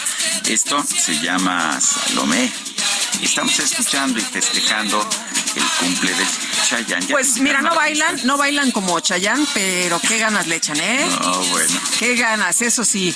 Esto 0.48 0.84
se 0.84 1.20
llama 1.20 1.80
Salomé. 1.82 2.50
Estamos 3.22 3.60
escuchando 3.60 4.18
y 4.20 4.22
festejando 4.22 5.08
el 5.56 5.64
cumple 5.80 6.12
de 6.14 6.26
Chayanne. 6.70 7.06
Ya 7.08 7.12
Pues 7.12 7.38
mira, 7.40 7.62
no 7.62 7.76
bailan, 7.76 8.20
no 8.24 8.38
bailan 8.38 8.72
como 8.72 9.00
Chayán, 9.00 9.46
pero 9.54 10.00
qué 10.00 10.18
ganas 10.18 10.48
le 10.48 10.56
echan, 10.56 10.80
¿eh? 10.80 11.06
No, 11.22 11.44
bueno. 11.46 11.80
Qué 12.00 12.16
ganas, 12.16 12.62
eso 12.62 12.84
sí. 12.86 13.14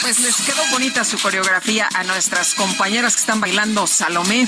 Pues 0.00 0.20
les 0.20 0.36
quedó 0.36 0.62
bonita 0.70 1.04
su 1.04 1.18
coreografía 1.18 1.88
a 1.92 2.04
nuestras 2.04 2.54
compañeras 2.54 3.14
que 3.16 3.20
están 3.20 3.40
bailando 3.40 3.86
Salomé. 3.86 4.46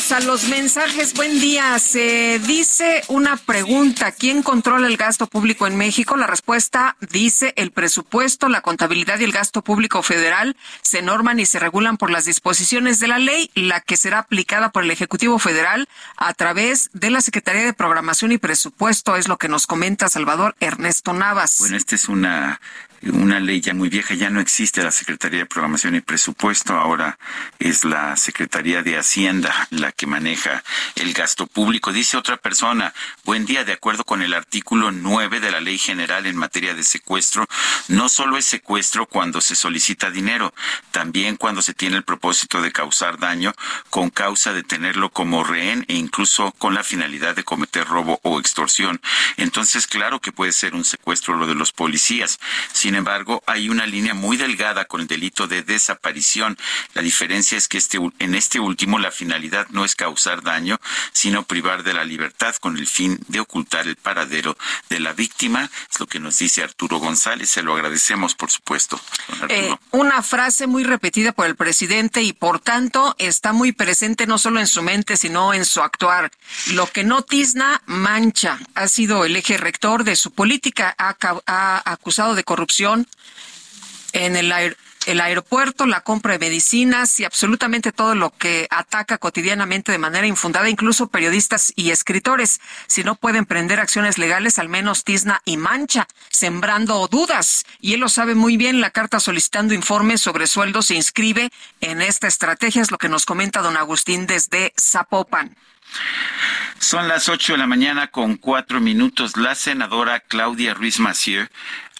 A 0.00 0.20
los 0.20 0.48
mensajes. 0.48 1.12
Buen 1.12 1.40
día. 1.40 1.78
Se 1.78 2.38
dice 2.38 3.02
una 3.08 3.36
pregunta. 3.36 4.12
¿Quién 4.12 4.42
controla 4.42 4.86
el 4.86 4.96
gasto 4.96 5.26
público 5.26 5.66
en 5.66 5.76
México? 5.76 6.16
La 6.16 6.26
respuesta 6.26 6.96
dice 7.12 7.52
el 7.56 7.70
presupuesto, 7.70 8.48
la 8.48 8.62
contabilidad 8.62 9.20
y 9.20 9.24
el 9.24 9.32
gasto 9.32 9.62
público 9.62 10.02
federal 10.02 10.56
se 10.80 11.02
norman 11.02 11.38
y 11.38 11.44
se 11.44 11.58
regulan 11.58 11.98
por 11.98 12.10
las 12.10 12.24
disposiciones 12.24 12.98
de 12.98 13.08
la 13.08 13.18
ley, 13.18 13.50
la 13.54 13.82
que 13.82 13.98
será 13.98 14.20
aplicada 14.20 14.70
por 14.70 14.84
el 14.84 14.90
Ejecutivo 14.90 15.38
Federal 15.38 15.86
a 16.16 16.32
través 16.32 16.88
de 16.94 17.10
la 17.10 17.20
Secretaría 17.20 17.62
de 17.62 17.74
Programación 17.74 18.32
y 18.32 18.38
Presupuesto. 18.38 19.16
Es 19.16 19.28
lo 19.28 19.36
que 19.36 19.48
nos 19.48 19.66
comenta 19.66 20.08
Salvador 20.08 20.56
Ernesto 20.60 21.12
Navas. 21.12 21.56
Bueno, 21.58 21.76
esta 21.76 21.94
es 21.94 22.08
una 22.08 22.58
una 23.02 23.40
ley 23.40 23.60
ya 23.60 23.72
muy 23.74 23.88
vieja, 23.88 24.14
ya 24.14 24.30
no 24.30 24.40
existe 24.40 24.82
la 24.82 24.90
Secretaría 24.90 25.40
de 25.40 25.46
Programación 25.46 25.94
y 25.94 26.00
Presupuesto, 26.00 26.74
ahora 26.74 27.18
es 27.58 27.84
la 27.84 28.16
Secretaría 28.16 28.82
de 28.82 28.98
Hacienda 28.98 29.68
la 29.70 29.92
que 29.92 30.06
maneja 30.06 30.62
el 30.96 31.12
gasto 31.12 31.46
público. 31.46 31.92
Dice 31.92 32.16
otra 32.16 32.36
persona, 32.36 32.92
buen 33.24 33.46
día, 33.46 33.64
de 33.64 33.72
acuerdo 33.72 34.04
con 34.04 34.22
el 34.22 34.34
artículo 34.34 34.92
9 34.92 35.40
de 35.40 35.50
la 35.50 35.60
Ley 35.60 35.78
General 35.78 36.26
en 36.26 36.36
materia 36.36 36.74
de 36.74 36.82
secuestro, 36.82 37.46
no 37.88 38.08
solo 38.08 38.36
es 38.36 38.44
secuestro 38.44 39.06
cuando 39.06 39.40
se 39.40 39.56
solicita 39.56 40.10
dinero, 40.10 40.52
también 40.90 41.36
cuando 41.36 41.62
se 41.62 41.74
tiene 41.74 41.96
el 41.96 42.04
propósito 42.04 42.60
de 42.60 42.72
causar 42.72 43.18
daño 43.18 43.54
con 43.88 44.10
causa 44.10 44.52
de 44.52 44.62
tenerlo 44.62 45.10
como 45.10 45.44
rehén 45.44 45.84
e 45.88 45.94
incluso 45.94 46.52
con 46.58 46.74
la 46.74 46.84
finalidad 46.84 47.34
de 47.34 47.44
cometer 47.44 47.86
robo 47.86 48.20
o 48.22 48.38
extorsión. 48.38 49.00
Entonces, 49.36 49.86
claro 49.86 50.20
que 50.20 50.32
puede 50.32 50.52
ser 50.52 50.74
un 50.74 50.84
secuestro 50.84 51.36
lo 51.36 51.46
de 51.46 51.54
los 51.54 51.72
policías. 51.72 52.38
Sin 52.72 52.89
embargo, 52.94 53.42
hay 53.46 53.68
una 53.68 53.86
línea 53.86 54.14
muy 54.14 54.36
delgada 54.36 54.84
con 54.86 55.00
el 55.00 55.06
delito 55.06 55.46
de 55.46 55.62
desaparición. 55.62 56.56
La 56.94 57.02
diferencia 57.02 57.58
es 57.58 57.68
que 57.68 57.78
este, 57.78 57.98
en 58.18 58.34
este 58.34 58.58
último 58.58 58.98
la 58.98 59.10
finalidad 59.10 59.66
no 59.70 59.84
es 59.84 59.94
causar 59.94 60.42
daño, 60.42 60.80
sino 61.12 61.44
privar 61.44 61.82
de 61.82 61.92
la 61.92 62.04
libertad 62.04 62.54
con 62.56 62.76
el 62.76 62.86
fin 62.86 63.18
de 63.28 63.40
ocultar 63.40 63.86
el 63.86 63.96
paradero 63.96 64.56
de 64.88 65.00
la 65.00 65.12
víctima. 65.12 65.70
Es 65.90 66.00
lo 66.00 66.06
que 66.06 66.20
nos 66.20 66.38
dice 66.38 66.62
Arturo 66.62 66.98
González. 66.98 67.50
Se 67.50 67.62
lo 67.62 67.74
agradecemos, 67.74 68.34
por 68.34 68.50
supuesto. 68.50 69.00
Eh, 69.48 69.74
una 69.90 70.22
frase 70.22 70.66
muy 70.66 70.84
repetida 70.84 71.32
por 71.32 71.46
el 71.46 71.56
presidente 71.56 72.22
y 72.22 72.32
por 72.32 72.60
tanto 72.60 73.14
está 73.18 73.52
muy 73.52 73.72
presente 73.72 74.26
no 74.26 74.38
solo 74.38 74.60
en 74.60 74.66
su 74.66 74.82
mente, 74.82 75.16
sino 75.16 75.52
en 75.54 75.64
su 75.64 75.82
actuar. 75.82 76.30
Lo 76.72 76.86
que 76.86 77.04
no 77.04 77.22
tizna, 77.22 77.82
mancha. 77.86 78.58
Ha 78.74 78.88
sido 78.88 79.24
el 79.24 79.36
eje 79.36 79.56
rector 79.58 80.04
de 80.04 80.16
su 80.16 80.30
política. 80.30 80.94
Ha, 80.98 81.16
ha 81.46 81.82
acusado 81.84 82.34
de 82.34 82.44
corrupción 82.44 82.79
en 84.12 84.36
el 84.36 84.52
el 85.06 85.20
aeropuerto, 85.20 85.86
la 85.86 86.02
compra 86.02 86.32
de 86.32 86.38
medicinas 86.38 87.18
y 87.20 87.24
absolutamente 87.24 87.90
todo 87.90 88.14
lo 88.14 88.30
que 88.30 88.66
ataca 88.70 89.18
cotidianamente 89.18 89.92
de 89.92 89.98
manera 89.98 90.26
infundada, 90.26 90.68
incluso 90.68 91.08
periodistas 91.08 91.72
y 91.74 91.90
escritores. 91.90 92.60
Si 92.86 93.02
no 93.02 93.14
pueden 93.14 93.46
prender 93.46 93.80
acciones 93.80 94.18
legales, 94.18 94.58
al 94.58 94.68
menos 94.68 95.04
tizna 95.04 95.40
y 95.44 95.56
mancha, 95.56 96.06
sembrando 96.28 97.08
dudas. 97.08 97.64
Y 97.80 97.94
él 97.94 98.00
lo 98.00 98.08
sabe 98.08 98.34
muy 98.34 98.56
bien, 98.56 98.80
la 98.80 98.90
carta 98.90 99.20
solicitando 99.20 99.74
informes 99.74 100.20
sobre 100.20 100.46
sueldos 100.46 100.86
se 100.86 100.94
inscribe 100.94 101.50
en 101.80 102.02
esta 102.02 102.26
estrategia, 102.26 102.82
es 102.82 102.90
lo 102.90 102.98
que 102.98 103.08
nos 103.08 103.24
comenta 103.24 103.62
don 103.62 103.76
Agustín 103.76 104.26
desde 104.26 104.74
Zapopan. 104.78 105.56
Son 106.78 107.08
las 107.08 107.28
ocho 107.28 107.54
de 107.54 107.58
la 107.58 107.66
mañana 107.66 108.08
con 108.08 108.36
cuatro 108.36 108.80
minutos. 108.80 109.36
La 109.36 109.54
senadora 109.54 110.20
Claudia 110.20 110.72
Ruiz 110.72 110.98
Massieu 110.98 111.48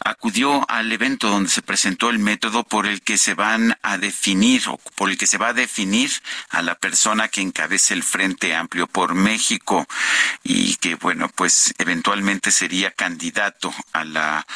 acudió 0.04 0.68
al 0.70 0.90
evento 0.92 1.28
donde 1.28 1.50
se 1.50 1.62
presentó 1.62 2.10
el 2.10 2.18
método 2.18 2.64
por 2.64 2.86
el 2.86 3.02
que 3.02 3.18
se 3.18 3.34
van 3.34 3.76
a 3.82 3.98
definir 3.98 4.62
o 4.68 4.78
por 4.96 5.10
el 5.10 5.18
que 5.18 5.26
se 5.26 5.38
va 5.38 5.48
a 5.48 5.52
definir 5.52 6.10
a 6.48 6.62
la 6.62 6.74
persona 6.74 7.28
que 7.28 7.40
encabece 7.40 7.94
el 7.94 8.02
Frente 8.02 8.54
Amplio 8.54 8.86
por 8.86 9.14
México 9.14 9.86
y 10.42 10.76
que 10.76 10.94
bueno, 10.94 11.30
pues 11.34 11.74
eventualmente 11.78 12.50
sería 12.50 12.90
candidato 12.90 13.72
a 13.92 14.04
la 14.04 14.46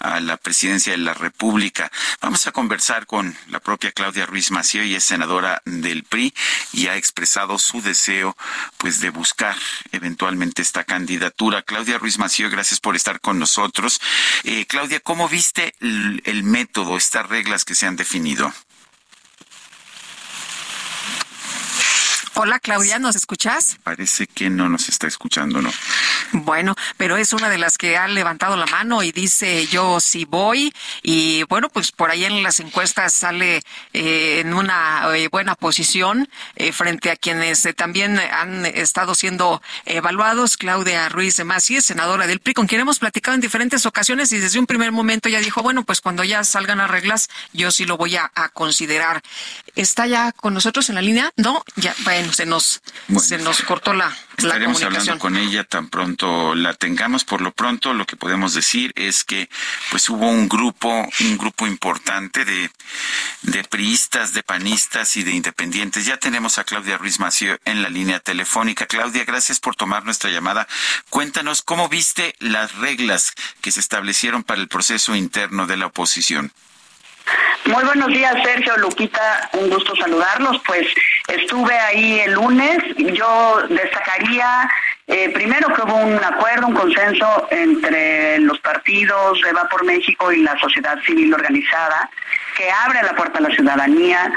a 0.00 0.20
la 0.20 0.36
presidencia 0.36 0.92
de 0.92 0.98
la 0.98 1.14
República. 1.14 1.90
Vamos 2.20 2.46
a 2.46 2.52
conversar 2.52 3.06
con 3.06 3.36
la 3.48 3.60
propia 3.60 3.92
Claudia 3.92 4.26
Ruiz 4.26 4.50
Mació 4.50 4.84
y 4.84 4.94
es 4.94 5.04
senadora 5.04 5.62
del 5.64 6.04
PRI 6.04 6.34
y 6.72 6.86
ha 6.86 6.96
expresado 6.96 7.58
su 7.58 7.82
deseo 7.82 8.36
pues 8.78 9.00
de 9.00 9.10
buscar 9.10 9.56
eventualmente 9.92 10.62
esta 10.62 10.84
candidatura. 10.84 11.62
Claudia 11.62 11.98
Ruiz 11.98 12.18
Mació, 12.18 12.50
gracias 12.50 12.80
por 12.80 12.96
estar 12.96 13.20
con 13.20 13.38
nosotros. 13.38 14.00
Eh, 14.44 14.66
Claudia 14.66 14.91
¿cómo 15.00 15.28
viste 15.28 15.74
el, 15.80 16.42
método, 16.44 16.96
estas 16.96 17.28
reglas 17.28 17.64
que 17.64 17.74
se 17.74 17.86
han 17.86 17.96
definido? 17.96 18.52
Hola 22.34 22.58
Claudia, 22.58 22.98
¿nos 22.98 23.14
escuchas? 23.16 23.78
Parece 23.82 24.26
que 24.26 24.50
no 24.50 24.68
nos 24.68 24.88
está 24.88 25.06
escuchando, 25.06 25.60
¿no? 25.60 25.72
Bueno, 26.32 26.74
pero 26.96 27.16
es 27.16 27.32
una 27.32 27.48
de 27.48 27.58
las 27.58 27.78
que 27.78 27.96
ha 27.96 28.08
levantado 28.08 28.56
la 28.56 28.66
mano 28.66 29.02
y 29.02 29.12
dice 29.12 29.66
yo 29.66 30.00
sí 30.00 30.24
voy 30.24 30.72
y 31.02 31.44
bueno, 31.44 31.68
pues 31.68 31.92
por 31.92 32.10
ahí 32.10 32.24
en 32.24 32.42
las 32.42 32.60
encuestas 32.60 33.12
sale 33.12 33.62
eh, 33.92 34.40
en 34.40 34.54
una 34.54 35.08
eh, 35.14 35.28
buena 35.28 35.54
posición 35.54 36.28
eh, 36.56 36.72
frente 36.72 37.10
a 37.10 37.16
quienes 37.16 37.68
también 37.76 38.18
han 38.18 38.66
estado 38.66 39.14
siendo 39.14 39.62
evaluados. 39.84 40.56
Claudia 40.56 41.08
Ruiz 41.08 41.36
de 41.36 41.44
Macías, 41.44 41.84
senadora 41.84 42.26
del 42.26 42.40
PRI, 42.40 42.54
con 42.54 42.66
quien 42.66 42.80
hemos 42.80 42.98
platicado 42.98 43.34
en 43.34 43.40
diferentes 43.40 43.86
ocasiones 43.86 44.32
y 44.32 44.38
desde 44.38 44.58
un 44.58 44.66
primer 44.66 44.92
momento 44.92 45.28
ya 45.28 45.40
dijo, 45.40 45.62
bueno, 45.62 45.84
pues 45.84 46.00
cuando 46.00 46.24
ya 46.24 46.44
salgan 46.44 46.78
las 46.78 46.90
reglas, 46.90 47.28
yo 47.52 47.70
sí 47.70 47.84
lo 47.84 47.96
voy 47.96 48.16
a, 48.16 48.30
considerar. 48.52 49.22
¿Está 49.76 50.06
ya 50.06 50.32
con 50.32 50.54
nosotros 50.54 50.88
en 50.88 50.96
la 50.96 51.02
línea? 51.02 51.30
No, 51.36 51.62
ya, 51.76 51.94
bueno, 52.04 52.32
se 52.32 52.46
nos, 52.46 52.82
se 53.18 53.38
nos 53.38 53.62
cortó 53.62 53.92
la, 53.92 54.14
Estaremos 54.36 54.82
hablando 54.82 55.18
con 55.18 55.36
ella 55.36 55.64
tan 55.64 55.88
pronto 55.88 56.11
la 56.54 56.74
tengamos. 56.74 57.24
Por 57.24 57.40
lo 57.40 57.52
pronto, 57.52 57.94
lo 57.94 58.06
que 58.06 58.16
podemos 58.16 58.54
decir 58.54 58.92
es 58.96 59.24
que 59.24 59.48
pues 59.90 60.08
hubo 60.08 60.28
un 60.28 60.48
grupo, 60.48 61.08
un 61.20 61.38
grupo 61.38 61.66
importante 61.66 62.44
de, 62.44 62.70
de 63.42 63.64
priistas, 63.64 64.32
de 64.34 64.42
panistas 64.42 65.16
y 65.16 65.22
de 65.22 65.32
independientes. 65.32 66.06
Ya 66.06 66.16
tenemos 66.16 66.58
a 66.58 66.64
Claudia 66.64 66.98
Ruiz 66.98 67.18
Mació 67.18 67.58
en 67.64 67.82
la 67.82 67.88
línea 67.88 68.20
telefónica. 68.20 68.86
Claudia, 68.86 69.24
gracias 69.24 69.60
por 69.60 69.76
tomar 69.76 70.04
nuestra 70.04 70.30
llamada. 70.30 70.66
Cuéntanos 71.10 71.62
cómo 71.62 71.88
viste 71.88 72.34
las 72.38 72.76
reglas 72.76 73.32
que 73.60 73.72
se 73.72 73.80
establecieron 73.80 74.42
para 74.42 74.60
el 74.60 74.68
proceso 74.68 75.14
interno 75.14 75.66
de 75.66 75.76
la 75.76 75.86
oposición. 75.86 76.52
Muy 77.64 77.84
buenos 77.84 78.08
días, 78.08 78.34
Sergio, 78.44 78.76
Lupita, 78.78 79.48
un 79.52 79.70
gusto 79.70 79.94
saludarlos. 79.94 80.60
Pues 80.66 80.86
estuve 81.28 81.78
ahí 81.78 82.20
el 82.20 82.32
lunes, 82.32 82.78
yo 82.96 83.62
destacaría 83.68 84.68
eh, 85.12 85.30
primero 85.30 85.72
que 85.74 85.82
hubo 85.82 85.96
un 85.96 86.16
acuerdo, 86.22 86.66
un 86.68 86.74
consenso 86.74 87.46
entre 87.50 88.38
los 88.38 88.58
partidos 88.60 89.40
de 89.42 89.52
Va 89.52 89.68
por 89.68 89.84
México 89.84 90.32
y 90.32 90.42
la 90.42 90.58
sociedad 90.58 90.98
civil 91.04 91.34
organizada 91.34 92.10
que 92.56 92.70
abre 92.70 93.02
la 93.02 93.14
puerta 93.14 93.38
a 93.38 93.42
la 93.42 93.50
ciudadanía, 93.50 94.30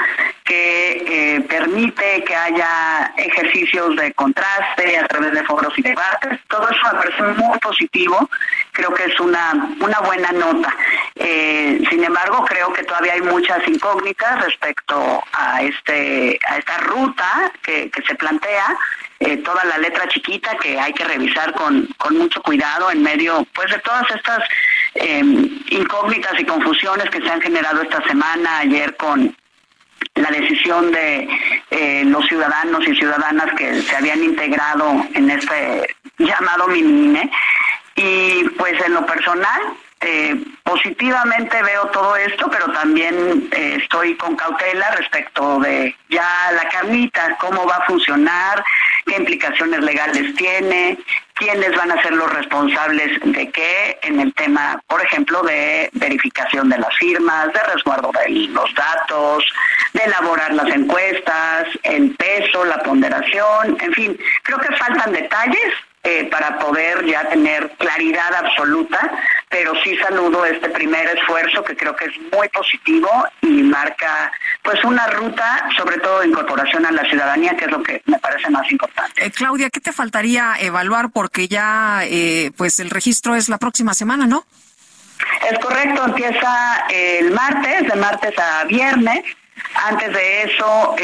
que 0.44 1.04
eh, 1.06 1.40
permite 1.42 2.24
que 2.24 2.34
haya 2.34 3.12
ejercicios 3.16 3.96
de 3.96 4.12
contraste 4.14 4.98
a 4.98 5.06
través 5.06 5.32
de 5.32 5.44
foros 5.44 5.72
y 5.78 5.82
debates. 5.82 6.40
Todo 6.48 6.68
eso 6.68 6.80
me 6.92 6.98
parece 6.98 7.22
muy 7.22 7.58
positivo, 7.58 8.28
creo 8.72 8.92
que 8.94 9.04
es 9.04 9.20
una, 9.20 9.52
una 9.80 10.00
buena 10.00 10.32
nota. 10.32 10.74
Eh, 11.14 11.82
sin 11.90 12.04
embargo, 12.04 12.44
creo 12.44 12.72
que 12.72 12.84
todavía 12.84 13.14
hay 13.14 13.22
muchas 13.22 13.66
incógnitas 13.66 14.44
respecto 14.44 15.22
a, 15.32 15.62
este, 15.62 16.38
a 16.48 16.58
esta 16.58 16.78
ruta 16.78 17.52
que, 17.62 17.90
que 17.90 18.02
se 18.02 18.14
plantea. 18.14 18.76
Eh, 19.18 19.38
toda 19.38 19.64
la 19.64 19.78
letra 19.78 20.06
chiquita 20.08 20.58
que 20.58 20.78
hay 20.78 20.92
que 20.92 21.04
revisar 21.04 21.52
con, 21.54 21.88
con 21.96 22.18
mucho 22.18 22.42
cuidado 22.42 22.90
en 22.90 23.02
medio 23.02 23.46
pues 23.54 23.70
de 23.70 23.78
todas 23.78 24.04
estas 24.10 24.40
em, 24.94 25.58
incógnitas 25.70 26.38
y 26.38 26.44
confusiones 26.44 27.08
que 27.08 27.22
se 27.22 27.30
han 27.30 27.40
generado 27.40 27.80
esta 27.80 28.06
semana 28.06 28.58
ayer 28.58 28.94
con 28.96 29.34
la 30.16 30.30
decisión 30.30 30.92
de 30.92 31.28
eh, 31.70 32.04
los 32.04 32.26
ciudadanos 32.26 32.86
y 32.86 32.94
ciudadanas 32.94 33.54
que 33.56 33.80
se 33.80 33.96
habían 33.96 34.22
integrado 34.22 35.06
en 35.14 35.30
este 35.30 35.96
llamado 36.18 36.68
minine 36.68 37.30
y 37.94 38.44
pues 38.58 38.74
en 38.84 38.92
lo 38.92 39.06
personal 39.06 39.62
eh, 40.00 40.36
positivamente 40.62 41.62
veo 41.62 41.86
todo 41.86 42.16
esto, 42.16 42.50
pero 42.50 42.70
también 42.72 43.48
eh, 43.52 43.78
estoy 43.80 44.14
con 44.16 44.36
cautela 44.36 44.90
respecto 44.90 45.58
de 45.60 45.96
ya 46.10 46.52
la 46.52 46.68
carnita, 46.68 47.36
cómo 47.40 47.66
va 47.66 47.76
a 47.76 47.86
funcionar, 47.86 48.62
qué 49.06 49.16
implicaciones 49.16 49.80
legales 49.80 50.34
tiene, 50.34 50.98
quiénes 51.34 51.74
van 51.76 51.92
a 51.92 52.02
ser 52.02 52.12
los 52.12 52.30
responsables 52.32 53.18
de 53.22 53.50
qué 53.50 53.98
en 54.02 54.20
el 54.20 54.34
tema, 54.34 54.80
por 54.86 55.02
ejemplo, 55.02 55.42
de 55.42 55.88
verificación 55.94 56.68
de 56.68 56.78
las 56.78 56.94
firmas, 56.96 57.52
de 57.52 57.62
resguardo 57.62 58.10
de 58.12 58.30
los 58.48 58.74
datos, 58.74 59.44
de 59.94 60.04
elaborar 60.04 60.52
las 60.52 60.68
encuestas, 60.74 61.68
el 61.84 62.14
peso, 62.16 62.64
la 62.66 62.82
ponderación, 62.82 63.78
en 63.80 63.92
fin, 63.94 64.18
creo 64.42 64.58
que 64.58 64.76
faltan 64.76 65.12
detalles 65.12 65.72
eh, 66.08 66.28
para 66.30 66.56
poder 66.60 67.04
ya 67.04 67.28
tener 67.28 67.68
claridad 67.78 68.32
absoluta, 68.32 69.10
pero 69.48 69.72
sí 69.82 69.96
saludo 69.96 70.46
este 70.46 70.68
primer 70.68 71.04
esfuerzo 71.08 71.64
que 71.64 71.74
creo 71.74 71.96
que 71.96 72.04
es 72.04 72.12
muy 72.32 72.48
positivo 72.50 73.10
y 73.42 73.64
marca 73.64 74.30
pues 74.62 74.84
una 74.84 75.08
ruta, 75.08 75.68
sobre 75.76 75.98
todo 75.98 76.20
de 76.20 76.28
incorporación 76.28 76.86
a 76.86 76.92
la 76.92 77.02
ciudadanía, 77.06 77.56
que 77.56 77.64
es 77.64 77.72
lo 77.72 77.82
que 77.82 78.02
me 78.04 78.20
parece 78.20 78.48
más 78.50 78.70
importante. 78.70 79.26
Eh, 79.26 79.32
Claudia, 79.32 79.68
¿qué 79.68 79.80
te 79.80 79.92
faltaría 79.92 80.54
evaluar? 80.60 81.10
Porque 81.10 81.48
ya 81.48 82.02
eh, 82.04 82.52
pues 82.56 82.78
el 82.78 82.90
registro 82.90 83.34
es 83.34 83.48
la 83.48 83.58
próxima 83.58 83.92
semana, 83.92 84.28
¿no? 84.28 84.46
Es 85.50 85.58
correcto, 85.58 86.04
empieza 86.04 86.86
el 86.88 87.32
martes, 87.32 87.88
de 87.88 87.96
martes 87.96 88.38
a 88.38 88.62
viernes. 88.66 89.24
Antes 89.74 90.12
de 90.12 90.42
eso, 90.42 90.94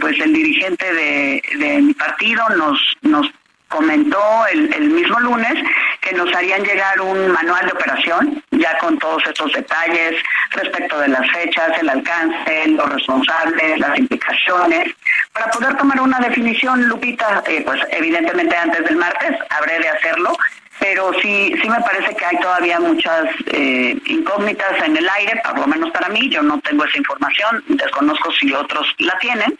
pues 0.00 0.20
el 0.20 0.34
dirigente 0.34 0.92
de, 0.92 1.42
de 1.58 1.80
mi 1.80 1.94
partido 1.94 2.46
nos, 2.50 2.78
nos 3.00 3.26
comentó 3.74 4.46
el, 4.52 4.72
el 4.72 4.88
mismo 4.90 5.18
lunes 5.18 5.54
que 6.00 6.12
nos 6.12 6.32
harían 6.32 6.62
llegar 6.62 7.00
un 7.00 7.32
manual 7.32 7.66
de 7.66 7.72
operación, 7.72 8.42
ya 8.52 8.78
con 8.78 8.98
todos 8.98 9.22
estos 9.26 9.52
detalles 9.52 10.14
respecto 10.50 10.98
de 11.00 11.08
las 11.08 11.28
fechas, 11.32 11.76
el 11.80 11.88
alcance, 11.88 12.68
los 12.68 12.88
responsables, 12.88 13.80
las 13.80 13.98
implicaciones, 13.98 14.94
para 15.32 15.50
poder 15.50 15.76
tomar 15.76 16.00
una 16.00 16.20
definición, 16.20 16.84
Lupita, 16.84 17.42
eh, 17.46 17.62
pues 17.64 17.80
evidentemente 17.90 18.56
antes 18.56 18.84
del 18.84 18.96
martes 18.96 19.36
habré 19.50 19.80
de 19.80 19.88
hacerlo, 19.88 20.36
pero 20.78 21.12
sí, 21.20 21.54
sí 21.60 21.68
me 21.68 21.80
parece 21.80 22.14
que 22.14 22.24
hay 22.24 22.38
todavía 22.38 22.78
muchas 22.78 23.24
eh, 23.46 23.96
incógnitas 24.06 24.82
en 24.84 24.96
el 24.96 25.08
aire, 25.08 25.40
por 25.44 25.58
lo 25.58 25.66
menos 25.66 25.90
para 25.90 26.08
mí, 26.10 26.28
yo 26.28 26.42
no 26.42 26.60
tengo 26.60 26.84
esa 26.84 26.98
información, 26.98 27.64
desconozco 27.68 28.30
si 28.32 28.52
otros 28.52 28.86
la 28.98 29.18
tienen, 29.18 29.56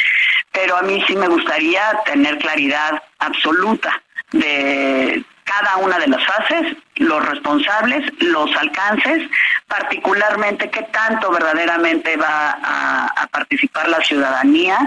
pero 0.53 0.77
a 0.77 0.83
mí 0.83 1.03
sí 1.07 1.17
me 1.17 1.27
gustaría 1.27 1.83
tener 2.05 2.39
claridad 2.39 3.03
absoluta 3.19 4.04
de 4.35 5.25
cada 5.45 5.77
una 5.77 5.99
de 5.99 6.09
las 6.09 6.25
fases, 6.25 6.77
los 6.97 7.29
responsables, 7.29 8.03
los 8.19 8.55
alcances, 8.57 9.29
particularmente 9.69 10.71
qué 10.71 10.83
tanto 10.85 11.31
verdaderamente 11.31 12.17
va 12.17 12.59
a, 12.63 13.29
participar 13.31 13.89
la 13.89 14.01
ciudadanía 14.03 14.79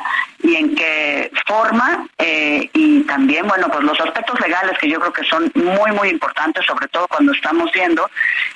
y 0.41 0.55
en 0.55 0.75
qué 0.75 1.31
forma, 1.45 2.07
eh, 2.17 2.69
y 2.73 3.01
también, 3.01 3.45
bueno, 3.47 3.67
pues 3.69 3.83
los 3.83 3.99
aspectos 3.99 4.39
legales 4.39 4.77
que 4.77 4.89
yo 4.89 4.99
creo 4.99 5.11
que 5.11 5.23
son 5.25 5.51
muy, 5.53 5.91
muy 5.91 6.09
importantes, 6.09 6.65
sobre 6.65 6.87
todo 6.87 7.07
cuando 7.07 7.33
estamos 7.33 7.69
viendo 7.73 8.09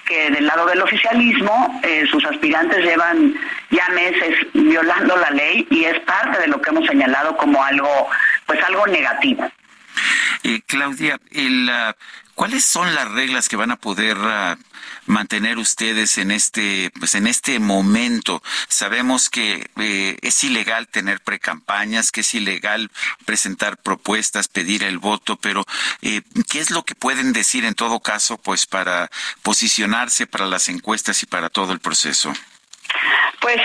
que 0.06 0.32
del 0.32 0.48
lado 0.48 0.66
del 0.66 0.82
oficialismo 0.82 1.80
eh, 1.84 2.06
sus 2.10 2.24
aspirantes 2.26 2.84
llevan 2.86 3.36
ya 3.70 3.88
meses 3.89 4.36
violando 4.54 5.18
la 5.18 5.30
ley 5.32 5.68
y 5.70 5.84
es 5.84 6.00
parte 6.02 6.39
de 6.39 6.48
lo 6.48 6.62
que 6.62 6.70
hemos 6.70 6.88
señalado 6.88 7.36
como 7.36 7.62
algo, 7.64 8.10
pues 8.46 8.64
algo 8.64 8.88
negativo. 8.88 9.52
Eh, 10.43 10.62
Claudia, 10.66 11.20
ah, 11.70 11.95
¿cuáles 12.36 12.66
son 12.66 12.95
las 12.95 13.10
reglas 13.12 13.47
que 13.47 13.56
van 13.56 13.72
a 13.72 13.76
poder 13.76 14.18
ah, 14.20 14.58
mantener 15.06 15.58
ustedes 15.58 16.18
en 16.18 16.32
este, 16.32 16.91
pues 16.97 17.16
en 17.16 17.28
este 17.28 17.60
momento? 17.60 18.41
Sabemos 18.68 19.30
que 19.30 19.70
eh, 19.78 20.18
es 20.22 20.43
ilegal 20.43 20.88
tener 20.88 21.20
precampañas, 21.20 22.12
que 22.12 22.22
es 22.22 22.34
ilegal 22.34 22.89
presentar 23.26 23.78
propuestas, 23.78 24.47
pedir 24.47 24.84
el 24.84 24.97
voto, 24.97 25.38
pero 25.38 25.66
eh, 26.02 26.22
¿qué 26.49 26.60
es 26.60 26.72
lo 26.72 26.84
que 26.84 26.95
pueden 26.95 27.34
decir 27.34 27.66
en 27.66 27.76
todo 27.76 27.99
caso, 27.99 28.38
pues 28.38 28.66
para 28.66 29.10
posicionarse 29.43 30.26
para 30.28 30.47
las 30.47 30.70
encuestas 30.70 31.22
y 31.24 31.28
para 31.28 31.49
todo 31.49 31.74
el 31.74 31.80
proceso? 31.80 32.34
Pues, 33.39 33.58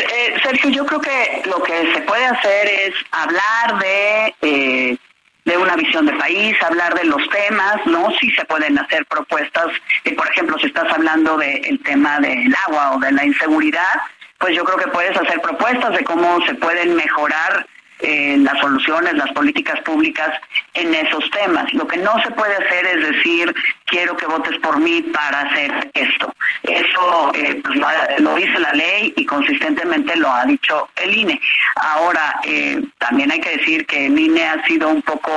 Sergio, 0.43 0.71
yo 0.71 0.87
creo 0.87 1.01
que 1.01 1.43
lo 1.47 1.63
que 1.63 1.93
se 1.93 2.01
puede 2.03 2.25
hacer 2.25 2.67
es 2.67 2.95
hablar 3.11 3.79
de 3.79 4.99
de 5.47 5.57
una 5.57 5.77
visión 5.77 6.05
de 6.05 6.13
país, 6.15 6.57
hablar 6.61 6.93
de 6.95 7.05
los 7.05 7.23
temas, 7.31 7.77
¿no? 7.87 8.11
Si 8.21 8.31
se 8.33 8.45
pueden 8.45 8.79
hacer 8.79 9.07
propuestas, 9.07 9.69
eh, 10.05 10.15
por 10.15 10.29
ejemplo, 10.29 10.59
si 10.59 10.67
estás 10.67 10.93
hablando 10.93 11.39
del 11.39 11.81
tema 11.85 12.19
del 12.19 12.55
agua 12.67 12.97
o 12.97 12.99
de 12.99 13.13
la 13.13 13.25
inseguridad, 13.25 13.95
pues 14.39 14.55
yo 14.57 14.65
creo 14.65 14.77
que 14.77 14.91
puedes 14.91 15.17
hacer 15.17 15.41
propuestas 15.41 15.97
de 15.97 16.05
cómo 16.05 16.45
se 16.47 16.55
pueden 16.55 16.97
mejorar 16.97 17.65
eh, 18.01 18.37
las 18.41 18.59
soluciones, 18.61 19.15
las 19.15 19.33
políticas 19.33 19.81
públicas 19.81 20.29
en 20.75 20.95
esos 20.95 21.31
temas. 21.31 21.73
Lo 21.73 21.87
que 21.87 21.97
no 21.97 22.13
se 22.23 22.31
puede 22.33 22.55
hacer 22.55 22.85
es 22.85 23.09
decir, 23.09 23.55
quiero 23.87 24.15
que 24.19 24.27
votes 24.27 24.59
por 24.59 24.79
mí 24.79 25.01
para 25.01 25.41
hacer 25.41 25.91
esto. 25.95 26.31
Eso 26.63 27.33
eh, 27.35 27.59
pues, 27.65 27.81
lo, 28.19 28.35
dice 28.35 28.59
la 28.59 28.73
ley 28.75 29.15
y 29.17 29.25
consistentemente 29.25 30.15
lo 30.17 30.31
ha 30.31 30.45
dicho 30.45 30.91
el 30.97 31.17
INE. 31.17 31.41
Ahora, 31.77 32.39
eh, 32.45 32.83
también 32.99 33.33
hay 33.33 33.41
que 33.41 33.57
decir 33.57 33.87
que 33.87 34.07
el 34.07 34.19
INE 34.19 34.45
ha 34.45 34.63
sido 34.67 34.91
un 34.91 35.01
poco 35.01 35.31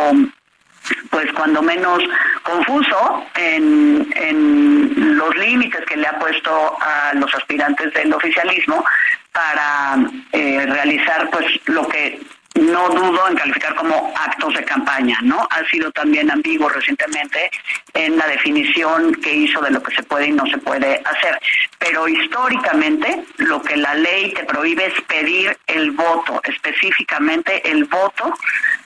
pues 1.12 1.32
cuando 1.34 1.62
menos 1.62 2.02
confuso 2.44 3.26
en, 3.36 4.06
en 4.16 5.18
los 5.18 5.36
límites 5.38 5.86
que 5.86 5.96
le 5.96 6.08
ha 6.08 6.20
puesto 6.20 6.78
a 6.82 7.14
los 7.14 7.34
aspirantes 7.36 7.94
del 7.94 8.14
oficialismo 8.14 8.84
para 9.32 9.98
realizar 10.32 11.30
pues 11.30 11.46
lo 11.68 11.88
que 11.88 12.20
no 12.56 12.90
dudo 12.90 13.28
en 13.28 13.36
calificar 13.36 13.76
como 13.76 14.14
actos 14.16 14.54
de 14.56 14.64
campaña, 14.66 15.18
¿no? 15.22 15.48
Ha 15.52 15.64
sido 15.70 15.92
también 15.92 16.32
ambiguo 16.32 16.70
recientemente 16.70 17.50
en 17.94 18.18
la 18.18 18.28
definición 18.28 19.14
que 19.16 19.34
hizo 19.34 19.62
de 19.62 19.72
lo 19.72 19.82
que 19.82 19.96
se 19.96 20.04
puede 20.04 20.28
y 20.28 20.32
no 20.32 20.46
se 20.48 20.58
puede 20.58 21.02
hacer. 21.06 21.40
Pero 21.78 22.08
históricamente 22.08 23.24
lo 23.38 23.62
que 23.62 23.78
la 23.78 23.94
ley 23.96 24.34
te 24.34 24.44
prohíbe 24.44 24.88
es 24.88 25.02
pedir 25.02 25.58
el 25.68 25.92
voto, 25.92 26.42
específicamente 26.44 27.70
el 27.70 27.86
voto 27.86 28.34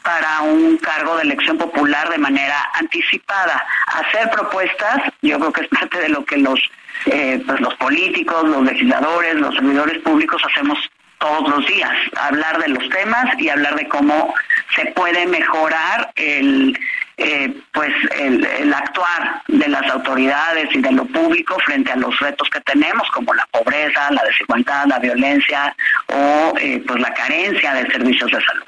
para 0.03 0.41
un 0.41 0.78
cargo 0.78 1.16
de 1.18 1.24
elección 1.24 1.57
popular 1.57 2.09
de 2.09 2.18
manera 2.18 2.70
anticipada. 2.74 3.66
Hacer 3.88 4.30
propuestas, 4.30 4.97
yo 5.22 5.39
creo 5.39 5.53
que 5.53 5.61
es 5.61 5.68
parte 5.80 5.99
de 5.99 6.09
lo 6.09 6.26
que 6.26 6.38
los 6.38 6.59
eh, 7.05 7.41
pues 7.45 7.59
los 7.59 7.74
políticos, 7.76 8.47
los 8.47 8.64
legisladores, 8.64 9.36
los 9.36 9.53
servidores 9.55 9.99
públicos 10.03 10.41
hacemos 10.49 10.78
todos 11.24 11.49
los 11.49 11.65
días, 11.67 11.89
hablar 12.17 12.61
de 12.61 12.67
los 12.67 12.89
temas 12.89 13.26
y 13.39 13.47
hablar 13.47 13.76
de 13.76 13.88
cómo 13.88 14.34
se 14.76 14.88
puede 14.88 15.26
mejorar 15.26 16.11
el 16.15 16.78
eh, 17.15 17.53
pues 17.71 17.93
el, 18.19 18.74
actuar 18.74 19.41
de 19.47 19.67
las 19.69 19.89
autoridades 19.89 20.67
y 20.74 20.82
de 20.82 20.91
lo 20.91 21.05
público 21.05 21.57
frente 21.59 21.91
a 21.91 21.95
los 21.95 22.19
retos 22.19 22.49
que 22.49 22.59
tenemos 22.61 23.09
como 23.11 23.34
la 23.34 23.47
pobreza, 23.51 24.11
la 24.11 24.24
desigualdad, 24.24 24.88
la 24.88 24.99
violencia 24.99 25.74
o 26.07 26.53
eh, 26.59 26.84
pues 26.86 26.99
la 26.99 27.13
carencia 27.13 27.74
de 27.76 27.89
servicios 27.89 28.30
de 28.32 28.41
salud. 28.43 28.65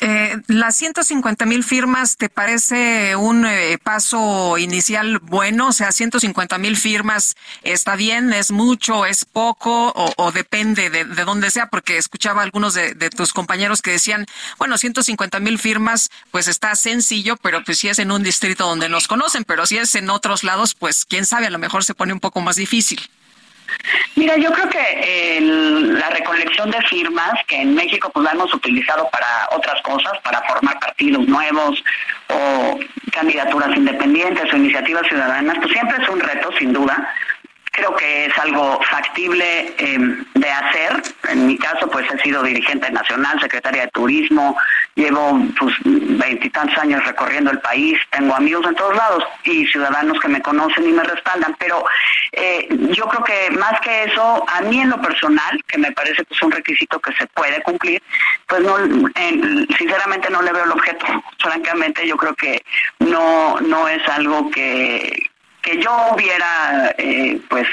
Eh, 0.00 0.36
¿Las 0.48 0.76
150 0.76 1.46
mil 1.46 1.62
firmas 1.62 2.16
te 2.16 2.28
parece 2.28 3.14
un 3.14 3.46
eh, 3.46 3.78
paso 3.82 4.58
inicial 4.58 5.20
bueno? 5.20 5.68
O 5.68 5.72
sea, 5.72 5.92
150 5.92 6.58
mil 6.58 6.76
firmas 6.76 7.36
está 7.62 7.94
bien, 7.94 8.32
es 8.32 8.50
mucho, 8.50 9.06
es 9.06 9.24
poco 9.24 9.92
o, 9.94 10.32
depende 10.32 10.90
de, 10.90 11.04
dónde 11.04 11.50
sea, 11.50 11.68
porque 11.68 11.98
escuchaba 11.98 12.42
algunos 12.42 12.74
de, 12.74 13.10
tus 13.10 13.32
compañeros 13.32 13.80
que 13.80 13.92
decían, 13.92 14.26
bueno, 14.58 14.76
150 14.76 15.38
mil 15.40 15.58
firmas, 15.58 16.10
pues 16.30 16.48
está 16.48 16.74
sencillo, 16.74 17.36
pero 17.36 17.62
pues 17.62 17.78
si 17.78 17.88
es 17.88 17.98
en 17.98 18.10
un 18.10 18.22
distrito 18.22 18.66
donde 18.66 18.88
nos 18.88 19.06
conocen, 19.06 19.44
pero 19.44 19.66
si 19.66 19.78
es 19.78 19.94
en 19.94 20.10
otros 20.10 20.42
lados, 20.42 20.74
pues 20.74 21.04
quién 21.04 21.26
sabe, 21.26 21.46
a 21.46 21.50
lo 21.50 21.58
mejor 21.58 21.84
se 21.84 21.94
pone 21.94 22.12
un 22.12 22.20
poco 22.20 22.40
más 22.40 22.56
difícil. 22.56 23.00
Mira, 24.16 24.36
yo 24.36 24.52
creo 24.52 24.68
que 24.68 25.38
la 25.40 26.10
recolección 26.10 26.70
de 26.70 26.80
firmas, 26.82 27.32
que 27.46 27.60
en 27.60 27.74
México 27.74 28.10
pues 28.12 28.24
la 28.24 28.32
hemos 28.32 28.52
utilizado 28.54 29.08
para 29.10 29.48
otras 29.52 29.80
cosas, 29.82 30.12
para 30.22 30.42
formar 30.42 30.78
partidos 30.78 31.26
nuevos 31.26 31.82
o 32.28 32.78
candidaturas 33.12 33.76
independientes 33.76 34.52
o 34.52 34.56
iniciativas 34.56 35.06
ciudadanas, 35.06 35.56
pues 35.60 35.72
siempre 35.72 36.02
es 36.02 36.08
un 36.08 36.20
reto, 36.20 36.50
sin 36.58 36.72
duda. 36.72 37.08
Creo 37.72 37.96
que 37.96 38.26
es 38.26 38.38
algo 38.38 38.80
factible 38.82 39.74
em, 39.78 40.24
de 40.34 40.50
hacer. 40.50 41.02
En 41.28 41.46
mi 41.46 41.56
caso, 41.56 41.88
pues 41.90 42.06
he 42.12 42.22
sido 42.22 42.42
dirigente 42.42 42.90
nacional, 42.90 43.40
secretaria 43.40 43.82
de 43.82 43.88
turismo, 43.88 44.56
llevo 44.94 45.40
pues 45.58 45.74
veintitantos 45.84 46.76
años 46.78 47.04
recorriendo 47.04 47.50
el 47.50 47.60
país, 47.60 47.98
tengo 48.10 48.34
amigos 48.34 48.66
en 48.66 48.74
todos 48.74 48.94
lados 48.94 49.24
y 49.44 49.66
ciudadanos 49.66 50.20
que 50.20 50.28
me 50.28 50.42
conocen 50.42 50.86
y 50.86 50.92
me 50.92 51.02
respaldan, 51.02 51.56
pero 51.58 51.82
eh, 52.32 52.68
yo 52.92 53.06
creo 53.06 53.24
que 53.24 53.50
más 53.56 53.80
que 53.80 54.04
eso, 54.04 54.44
a 54.48 54.60
mí 54.62 54.80
en 54.80 54.90
lo 54.90 55.00
personal, 55.00 55.62
que 55.66 55.78
me 55.78 55.92
parece 55.92 56.24
que 56.24 56.34
es 56.34 56.42
un 56.42 56.52
requisito 56.52 57.00
que 57.00 57.12
se 57.14 57.26
puede 57.28 57.62
cumplir, 57.62 58.02
pues 58.46 58.60
no, 58.60 58.76
sinceramente 59.78 60.28
no 60.30 60.42
le 60.42 60.52
veo 60.52 60.64
el 60.64 60.72
objeto. 60.72 61.06
Francamente, 61.38 62.06
yo 62.06 62.16
creo 62.16 62.34
que 62.34 62.62
no 62.98 63.58
no 63.60 63.88
es 63.88 64.06
algo 64.08 64.50
que 64.50 65.30
que 65.62 65.80
yo 65.80 65.90
hubiera 66.12 66.94
eh, 66.98 67.40
pues 67.48 67.66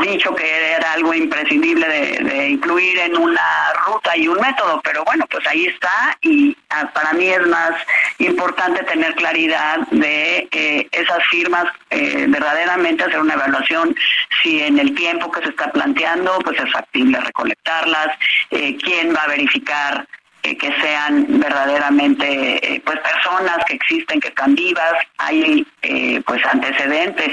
dicho 0.00 0.34
que 0.34 0.74
era 0.74 0.92
algo 0.92 1.12
imprescindible 1.12 1.86
de, 1.88 2.48
incluir 2.50 2.98
en 2.98 3.16
una 3.16 3.72
ruta 3.86 4.16
y 4.16 4.28
un 4.28 4.40
método, 4.40 4.80
pero 4.84 5.04
bueno, 5.04 5.26
pues 5.28 5.44
ahí 5.46 5.66
está 5.66 6.16
y 6.22 6.56
ah, 6.70 6.88
para 6.94 7.12
mí 7.14 7.26
es 7.26 7.46
más 7.46 7.72
importante 8.18 8.82
tener 8.84 9.14
claridad 9.16 9.78
de 9.90 10.48
eh, 10.50 10.88
esas 10.92 11.24
firmas, 11.28 11.66
eh, 11.90 12.26
verdaderamente 12.28 13.04
hacer 13.04 13.20
una 13.20 13.34
evaluación 13.34 13.96
si 14.42 14.62
en 14.62 14.78
el 14.78 14.94
tiempo 14.94 15.30
que 15.30 15.42
se 15.42 15.48
está 15.48 15.70
planteando 15.72 16.38
pues 16.44 16.58
es 16.60 16.70
factible 16.72 17.18
recolectarlas, 17.20 18.16
quién 18.50 19.14
va 19.14 19.22
a 19.22 19.28
verificar 19.28 20.06
que 20.54 20.72
sean 20.80 21.26
verdaderamente 21.40 22.74
eh, 22.74 22.82
pues 22.84 22.98
personas 23.00 23.58
que 23.66 23.74
existen, 23.74 24.20
que 24.20 24.28
están 24.28 24.54
vivas. 24.54 24.94
Hay 25.18 25.66
eh, 25.82 26.22
pues 26.26 26.44
antecedentes 26.44 27.32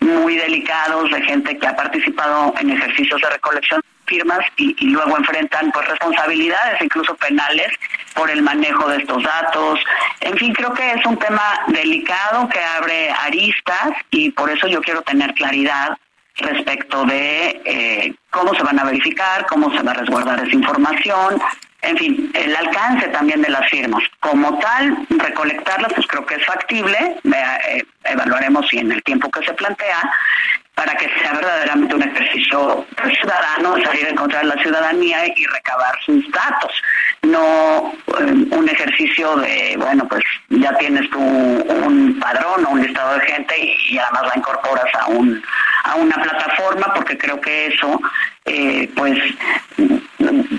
muy 0.00 0.36
delicados 0.36 1.10
de 1.10 1.22
gente 1.22 1.56
que 1.56 1.66
ha 1.66 1.76
participado 1.76 2.54
en 2.60 2.70
ejercicios 2.70 3.20
de 3.20 3.30
recolección 3.30 3.80
de 3.80 4.10
firmas 4.12 4.40
y, 4.56 4.74
luego 4.86 5.18
enfrentan 5.18 5.70
pues 5.70 5.86
responsabilidades 5.86 6.80
incluso 6.80 7.14
penales 7.16 7.68
por 8.14 8.30
el 8.30 8.42
manejo 8.42 8.88
de 8.88 8.98
estos 8.98 9.22
datos. 9.22 9.80
En 10.20 10.36
fin, 10.38 10.52
creo 10.54 10.72
que 10.72 10.92
es 10.92 11.04
un 11.06 11.18
tema 11.18 11.60
delicado 11.68 12.48
que 12.48 12.60
abre 12.60 13.10
aristas 13.10 13.92
y 14.10 14.30
por 14.30 14.50
eso 14.50 14.66
yo 14.66 14.80
quiero 14.80 15.02
tener 15.02 15.34
claridad 15.34 15.96
respecto 16.38 17.04
de 17.04 17.60
eh, 17.64 18.14
cómo 18.30 18.54
se 18.54 18.62
van 18.62 18.78
a 18.78 18.84
verificar, 18.84 19.46
cómo 19.46 19.70
se 19.76 19.82
va 19.82 19.92
a 19.92 19.94
resguardar 19.94 20.40
esa 20.40 20.54
información, 20.54 21.40
en 21.82 21.96
fin, 21.96 22.30
el 22.34 22.56
alcance 22.56 23.08
también 23.08 23.42
de 23.42 23.50
las 23.50 23.68
firmas. 23.70 24.02
Como 24.20 24.58
tal, 24.58 25.06
recolectarlas, 25.10 25.92
pues 25.94 26.06
creo 26.06 26.26
que 26.26 26.34
es 26.34 26.44
factible, 26.44 27.16
eh, 27.24 27.84
evaluaremos 28.04 28.68
si 28.68 28.78
en 28.78 28.92
el 28.92 29.02
tiempo 29.04 29.30
que 29.30 29.44
se 29.44 29.52
plantea, 29.52 30.02
para 30.78 30.94
que 30.94 31.10
sea 31.20 31.32
verdaderamente 31.32 31.96
un 31.96 32.02
ejercicio 32.04 32.86
ciudadano, 33.20 33.82
salir 33.84 34.06
a 34.06 34.10
encontrar 34.10 34.44
la 34.44 34.54
ciudadanía 34.62 35.26
y 35.26 35.44
recabar 35.46 35.92
sus 36.06 36.30
datos, 36.30 36.72
no 37.22 37.92
eh, 38.20 38.46
un 38.50 38.68
ejercicio 38.68 39.34
de, 39.38 39.74
bueno, 39.76 40.06
pues 40.06 40.22
ya 40.50 40.72
tienes 40.78 41.10
tú 41.10 41.18
un 41.18 42.16
padrón 42.20 42.64
o 42.64 42.70
un 42.70 42.82
listado 42.82 43.14
de 43.18 43.26
gente 43.26 43.54
y, 43.58 43.98
además 43.98 44.22
la 44.28 44.36
incorporas 44.36 44.94
a, 45.00 45.06
un, 45.06 45.42
a 45.82 45.96
una 45.96 46.14
plataforma, 46.14 46.94
porque 46.94 47.18
creo 47.18 47.40
que 47.40 47.66
eso, 47.66 48.00
eh, 48.48 48.90
pues, 48.96 49.18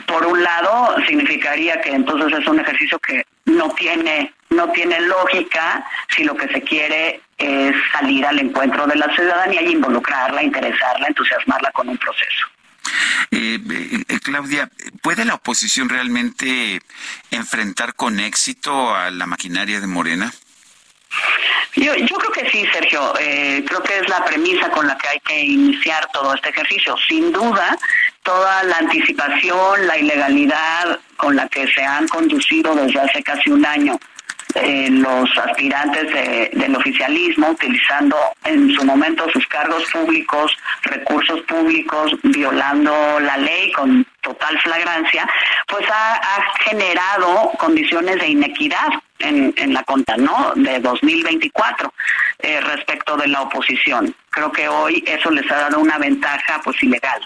por 0.06 0.26
un 0.26 0.44
lado, 0.44 0.96
significaría 1.08 1.80
que 1.82 1.92
entonces 1.92 2.40
es 2.40 2.48
un 2.48 2.60
ejercicio 2.60 3.00
que 3.00 3.26
no 3.46 3.70
tiene 3.72 4.34
no 4.50 4.72
tiene 4.72 5.00
lógica 5.02 5.86
si 6.16 6.24
lo 6.24 6.36
que 6.36 6.48
se 6.48 6.62
quiere 6.64 7.22
es 7.38 7.76
salir 7.92 8.26
al 8.26 8.40
encuentro 8.40 8.88
de 8.88 8.96
la 8.96 9.14
ciudadanía 9.14 9.62
y 9.62 9.74
involucrarla, 9.74 10.44
interesarla, 10.44 11.08
entusiasmarla 11.08 11.72
con 11.72 11.88
un 11.88 11.98
proceso. 11.98 12.48
Eh, 13.32 13.60
eh, 14.08 14.20
Claudia, 14.24 14.70
¿puede 15.02 15.24
la 15.24 15.36
oposición 15.36 15.88
realmente 15.88 16.82
enfrentar 17.32 17.94
con 17.94 18.20
éxito 18.20 18.96
a 18.96 19.12
la 19.12 19.28
maquinaria 19.28 19.80
de 19.80 19.88
Morena? 19.88 20.34
Yo, 21.76 21.96
yo 21.96 22.16
creo 22.18 22.32
que 22.32 22.50
sí, 22.50 22.66
Sergio. 22.74 23.14
Eh, 23.20 23.64
creo 23.68 23.82
que 23.84 24.00
es 24.00 24.10
la 24.10 24.24
premisa 24.26 24.70
con 24.70 24.88
la 24.88 24.98
que 24.98 25.08
hay 25.08 25.20
que 25.22 25.40
iniciar 25.40 26.08
todo 26.12 26.34
este 26.34 26.50
ejercicio. 26.50 26.96
Sin 27.08 27.32
duda, 27.32 27.78
toda 28.24 28.64
la 28.64 28.78
anticipación, 28.78 29.88
la 29.88 29.98
ilegalidad 29.98 31.00
con 31.18 31.36
la 31.36 31.48
que 31.48 31.68
se 31.68 31.84
han 31.84 32.08
conducido 32.08 32.76
desde 32.76 33.00
hace 33.00 33.24
casi 33.24 33.50
un 33.50 33.66
año 33.66 34.00
eh, 34.56 34.90
los 34.90 35.30
aspirantes 35.38 36.12
del 36.54 36.76
oficialismo 36.76 37.50
utilizando 37.50 38.18
en 38.46 38.72
su 38.72 38.84
momento 38.84 39.30
sus 39.32 39.46
cargos 39.48 39.84
públicos, 39.92 40.58
recursos 40.84 41.42
públicos, 41.42 42.14
violando 42.24 43.20
la 43.20 43.38
ley 43.38 43.72
con 43.72 44.06
total 44.22 44.60
flagrancia, 44.60 45.28
pues 45.68 45.86
ha, 45.92 46.20
generado 46.64 47.52
condiciones 47.58 48.20
de 48.20 48.28
inequidad 48.28 48.90
en, 49.20 49.54
en 49.58 49.74
la 49.74 49.84
conta, 49.84 50.18
¿no? 50.18 50.54
De 50.56 50.80
2024 50.80 51.94
eh, 52.40 52.62
respecto 52.62 53.18
de 53.18 53.28
la 53.28 53.42
oposición. 53.42 54.16
Creo 54.30 54.52
que 54.52 54.68
hoy 54.68 55.04
eso 55.08 55.30
les 55.32 55.50
ha 55.52 55.56
dado 55.56 55.80
una 55.80 55.98
ventaja, 55.98 56.62
pues 56.64 56.82
ilegal. 56.84 57.22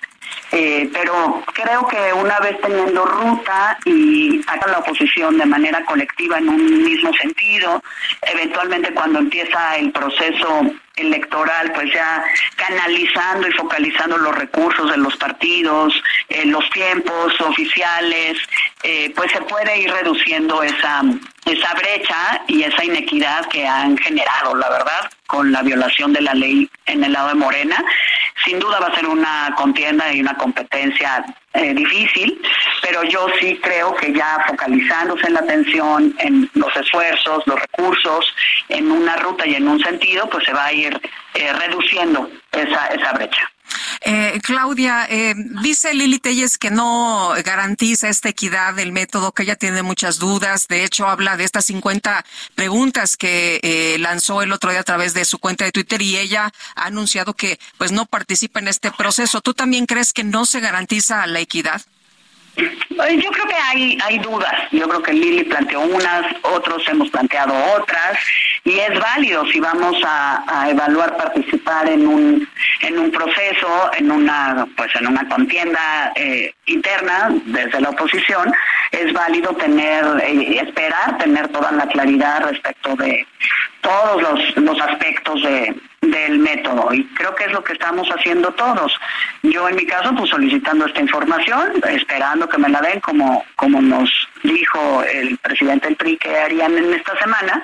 Eh, 0.52 0.90
pero 0.94 1.44
creo 1.54 1.88
que 1.88 2.14
una 2.14 2.40
vez 2.40 2.60
teniendo 2.62 3.06
ruta 3.06 3.78
y 3.86 4.40
haga 4.48 4.68
la 4.68 4.80
oposición 4.80 5.38
de 5.38 5.46
manera 5.46 5.84
colectiva 5.86 6.38
en 6.38 6.50
un 6.50 6.84
mismo 6.84 7.12
sentido, 7.14 7.82
eventualmente 8.22 8.94
cuando 8.94 9.20
empieza 9.20 9.78
el 9.78 9.92
proceso 9.92 10.62
electoral, 10.96 11.72
pues 11.74 11.92
ya 11.94 12.24
canalizando 12.56 13.48
y 13.48 13.52
focalizando 13.54 14.18
los 14.18 14.36
recursos 14.36 14.92
de 14.92 14.98
los 14.98 15.16
partidos, 15.18 15.94
eh, 16.30 16.46
los 16.46 16.70
tiempos 16.70 17.40
oficiales, 17.42 18.38
eh, 18.84 19.12
pues 19.16 19.32
se 19.32 19.42
puede 19.42 19.80
ir 19.80 19.92
reduciendo 19.92 20.62
esa, 20.62 21.02
esa 21.46 21.74
brecha 21.74 22.42
y 22.48 22.64
esa 22.64 22.86
inequidad 22.86 23.48
que 23.48 23.68
han 23.68 23.98
generado, 23.98 24.56
la 24.56 24.70
verdad, 24.70 25.12
con 25.28 25.52
la 25.52 25.64
violación 25.64 26.14
de 26.14 26.22
la 26.22 26.34
ley 26.34 26.70
en 26.86 27.04
el 27.04 27.14
lado 27.14 27.30
de 27.30 27.36
Morena. 27.36 27.84
Sin 28.46 28.60
duda 28.60 28.80
va 28.80 28.88
a 28.88 28.96
ser 28.96 29.08
una 29.08 29.54
contienda 29.58 30.14
y 30.14 30.22
una 30.22 30.36
competencia 30.36 31.26
eh, 31.54 31.74
difícil, 31.74 32.42
pero 32.82 33.04
yo 33.04 33.28
sí 33.40 33.60
creo 33.62 33.94
que 33.96 34.12
ya 34.12 34.44
focalizándose 34.48 35.28
en 35.28 35.34
la 35.34 35.40
atención, 35.42 36.16
en 36.20 36.50
los 36.56 36.76
esfuerzos, 36.76 37.44
los 37.46 37.60
recursos, 37.60 38.36
en 38.70 38.92
una 38.92 39.16
ruta 39.18 39.46
y 39.46 39.56
en 39.56 39.68
un 39.68 39.80
sentido, 39.80 40.28
pues 40.30 40.46
se 40.46 40.54
va 40.54 40.66
a 40.66 40.74
ir 40.74 41.00
eh, 41.36 41.54
reduciendo 41.54 42.30
esa, 42.52 42.88
esa 42.88 43.14
brecha. 43.14 43.53
Eh, 44.02 44.40
Claudia, 44.44 45.08
eh, 45.10 45.34
dice 45.62 45.94
Lili 45.94 46.20
Telles 46.20 46.58
que 46.58 46.72
no 46.72 47.34
garantiza 47.44 48.10
esta 48.10 48.30
equidad 48.30 48.74
del 48.74 48.92
método, 48.92 49.32
que 49.32 49.44
ella 49.44 49.56
tiene 49.56 49.82
muchas 49.82 50.20
dudas. 50.20 50.68
De 50.68 50.84
hecho, 50.84 51.08
habla 51.08 51.38
de 51.38 51.46
estas 51.46 51.66
50 51.66 52.26
preguntas 52.56 53.18
que 53.18 53.60
eh, 53.64 53.98
lanzó 54.00 54.42
el 54.42 54.52
otro 54.52 54.72
día 54.72 54.82
a 54.82 54.84
través 54.84 55.14
de 55.14 55.26
su 55.26 55.40
cuenta 55.40 55.66
de 55.66 55.72
Twitter 55.72 56.02
y 56.02 56.18
ella 56.18 56.52
ha 56.76 56.86
anunciado 56.86 57.34
que 57.34 57.60
pues 57.78 57.92
no 57.92 58.06
participa 58.06 58.60
en 58.60 58.68
este 58.68 58.92
proceso. 58.92 59.42
¿Tú 59.42 59.54
también 59.54 59.86
crees 59.86 60.14
que 60.14 60.24
no 60.24 60.46
se 60.46 60.60
garantiza 60.60 61.26
la 61.28 61.40
equidad? 61.40 61.82
Yo 62.56 63.32
creo 63.32 63.48
que 63.48 63.56
hay, 63.56 63.98
hay 64.04 64.20
dudas. 64.20 64.54
Yo 64.72 64.88
creo 64.88 65.02
que 65.02 65.14
Lili 65.14 65.44
planteó 65.44 65.82
unas, 65.82 66.26
otros 66.44 66.88
hemos 66.88 67.10
planteado 67.10 67.54
otras, 67.76 68.18
y 68.64 68.80
es 68.80 69.00
válido 69.00 69.46
si 69.48 69.60
vamos 69.60 69.98
a, 70.06 70.70
evaluar 70.70 71.18
participar 71.18 71.90
en 71.90 72.08
un 72.08 72.48
en 72.82 73.00
un 73.00 73.12
proceso, 73.12 73.92
en 73.98 74.12
una 74.12 74.66
pues 74.78 74.90
en 74.96 75.08
una 75.08 75.28
contienda 75.28 76.14
eh, 76.16 76.54
interna 76.68 77.30
desde 77.46 77.82
la 77.82 77.90
oposición, 77.90 78.54
es 78.92 79.12
válido 79.14 79.54
tener 79.56 80.06
eh, 80.24 80.62
esperar 80.62 81.18
tener 81.18 81.48
toda 81.50 81.72
la 81.72 81.88
claridad 81.88 82.44
respecto 82.44 82.96
de 82.96 83.26
todos 83.82 84.22
los, 84.22 84.58
los 84.58 84.80
aspectos 84.80 85.44
de, 85.44 85.76
del 86.12 86.40
método 86.40 86.94
y 86.94 87.06
creo 87.16 87.34
que 87.36 87.46
es 87.46 87.52
lo 87.52 87.64
que 87.64 87.74
estamos 87.74 88.08
haciendo 88.10 88.52
todos. 88.54 88.98
Yo 89.44 89.68
en 89.70 89.76
mi 89.76 89.86
caso 89.86 90.14
pues 90.16 90.30
solicitando 90.30 90.86
esta 90.86 91.02
información, 91.02 91.82
esperando 91.90 92.48
que 92.48 92.58
me 92.58 92.70
la 92.70 92.82
den 92.82 93.00
como, 93.00 93.46
como 93.56 93.82
nos 93.82 94.10
dijo 94.44 95.04
el 95.04 95.38
presidente 95.38 95.88
del 95.88 95.96
PRI 95.96 96.18
que 96.18 96.38
harían 96.38 96.78
en 96.78 96.94
esta 96.94 97.18
semana, 97.20 97.62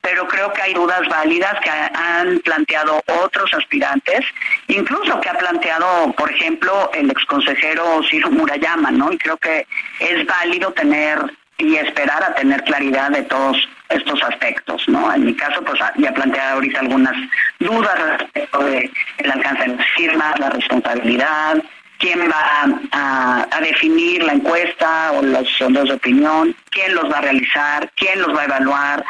pero 0.00 0.26
creo 0.28 0.52
que 0.52 0.62
hay 0.62 0.74
dudas 0.74 1.06
válidas 1.08 1.58
que 1.60 1.70
han 1.70 2.38
planteado 2.40 3.02
otros 3.22 3.52
aspirantes, 3.54 4.24
incluso 4.68 5.20
que 5.20 5.28
ha 5.28 5.34
planteado, 5.34 6.12
por 6.12 6.30
ejemplo, 6.30 6.90
el 6.94 7.10
exconsejero 7.10 8.02
Ciro 8.08 8.30
Murayama, 8.30 8.90
¿no? 8.90 9.12
Y 9.12 9.18
creo 9.18 9.36
que 9.36 9.66
es 10.00 10.26
válido 10.26 10.72
tener 10.72 11.18
y 11.58 11.76
esperar 11.76 12.22
a 12.22 12.34
tener 12.34 12.62
claridad 12.64 13.10
de 13.10 13.22
todos 13.22 13.68
estos 13.88 14.22
aspectos, 14.22 14.88
¿no? 14.88 15.12
En 15.12 15.24
mi 15.26 15.34
caso, 15.34 15.62
pues 15.62 15.80
ah, 15.80 15.92
ya 15.96 16.12
planteé 16.12 16.40
ahorita 16.40 16.80
algunas 16.80 17.14
dudas 17.58 18.18
respecto 18.18 18.58
de 18.64 18.90
el 19.18 19.30
alcance 19.30 19.62
de 19.62 19.76
las 19.76 19.86
firmas, 19.90 20.38
la 20.38 20.50
responsabilidad, 20.50 21.62
quién 21.98 22.20
va 22.20 22.76
a, 22.92 23.60
definir 23.60 24.22
la 24.22 24.34
encuesta 24.34 25.12
o 25.12 25.22
los 25.22 25.48
sondeos 25.56 25.88
de 25.88 25.94
opinión, 25.94 26.54
quién 26.70 26.94
los 26.94 27.10
va 27.10 27.18
a 27.18 27.22
realizar, 27.22 27.90
quién 27.96 28.20
los 28.20 28.34
va 28.36 28.42
a 28.42 28.44
evaluar. 28.44 29.04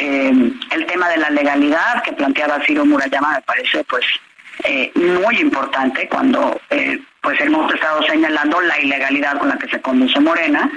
Eh, 0.00 0.32
el 0.70 0.86
tema 0.86 1.08
de 1.08 1.18
la 1.18 1.30
legalidad 1.30 2.02
que 2.02 2.12
planteaba 2.12 2.64
Ciro 2.64 2.84
Murayama 2.84 3.34
me 3.34 3.42
parece 3.42 3.84
pues 3.84 4.04
eh, 4.64 4.90
muy 4.94 5.38
importante 5.38 6.08
cuando 6.08 6.60
eh, 6.70 6.98
pues 7.20 7.40
hemos 7.40 7.72
estado 7.72 8.02
señalando 8.04 8.60
la 8.60 8.80
ilegalidad 8.80 9.38
con 9.38 9.48
la 9.48 9.58
que 9.58 9.68
se 9.68 9.80
conduce 9.80 10.18
Morena 10.18 10.70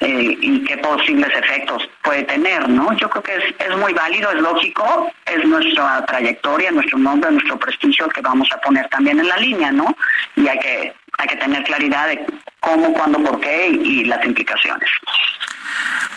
eh, 0.00 0.38
y 0.40 0.64
qué 0.64 0.78
posibles 0.78 1.30
efectos 1.36 1.86
puede 2.02 2.22
tener, 2.22 2.66
¿no? 2.70 2.90
Yo 2.96 3.10
creo 3.10 3.22
que 3.22 3.36
es, 3.36 3.54
es 3.58 3.76
muy 3.76 3.92
válido, 3.92 4.30
es 4.30 4.40
lógico, 4.40 5.12
es 5.26 5.44
nuestra 5.44 6.06
trayectoria, 6.06 6.70
nuestro 6.70 6.98
nombre, 6.98 7.30
nuestro 7.30 7.58
prestigio 7.58 8.08
que 8.08 8.22
vamos 8.22 8.48
a 8.50 8.58
poner 8.62 8.88
también 8.88 9.20
en 9.20 9.28
la 9.28 9.36
línea, 9.36 9.70
¿no? 9.70 9.94
Y 10.36 10.48
hay 10.48 10.58
que, 10.58 10.94
hay 11.18 11.28
que 11.28 11.36
tener 11.36 11.62
claridad 11.64 12.08
de 12.08 12.24
cómo, 12.60 12.94
cuándo, 12.94 13.22
por 13.22 13.40
qué 13.40 13.68
y, 13.68 14.04
las 14.04 14.24
implicaciones. 14.24 14.88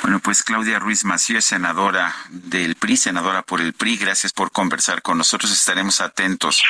Bueno, 0.02 0.20
pues 0.20 0.44
Claudia 0.44 0.80
Ruiz 0.80 1.04
Macías, 1.04 1.44
senadora 1.44 2.16
del 2.30 2.76
PRI, 2.76 2.96
senadora 2.96 3.42
por 3.42 3.60
el 3.60 3.74
PRI, 3.74 3.98
gracias 3.98 4.32
por 4.32 4.52
conversar 4.52 5.02
con 5.02 5.18
nosotros. 5.18 5.52
Estaremos 5.52 6.00
atentos 6.00 6.64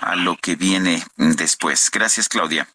a 0.00 0.14
lo 0.14 0.36
que 0.36 0.54
viene 0.54 1.02
después. 1.16 1.90
Gracias, 1.92 2.28
Claudia. 2.28 2.68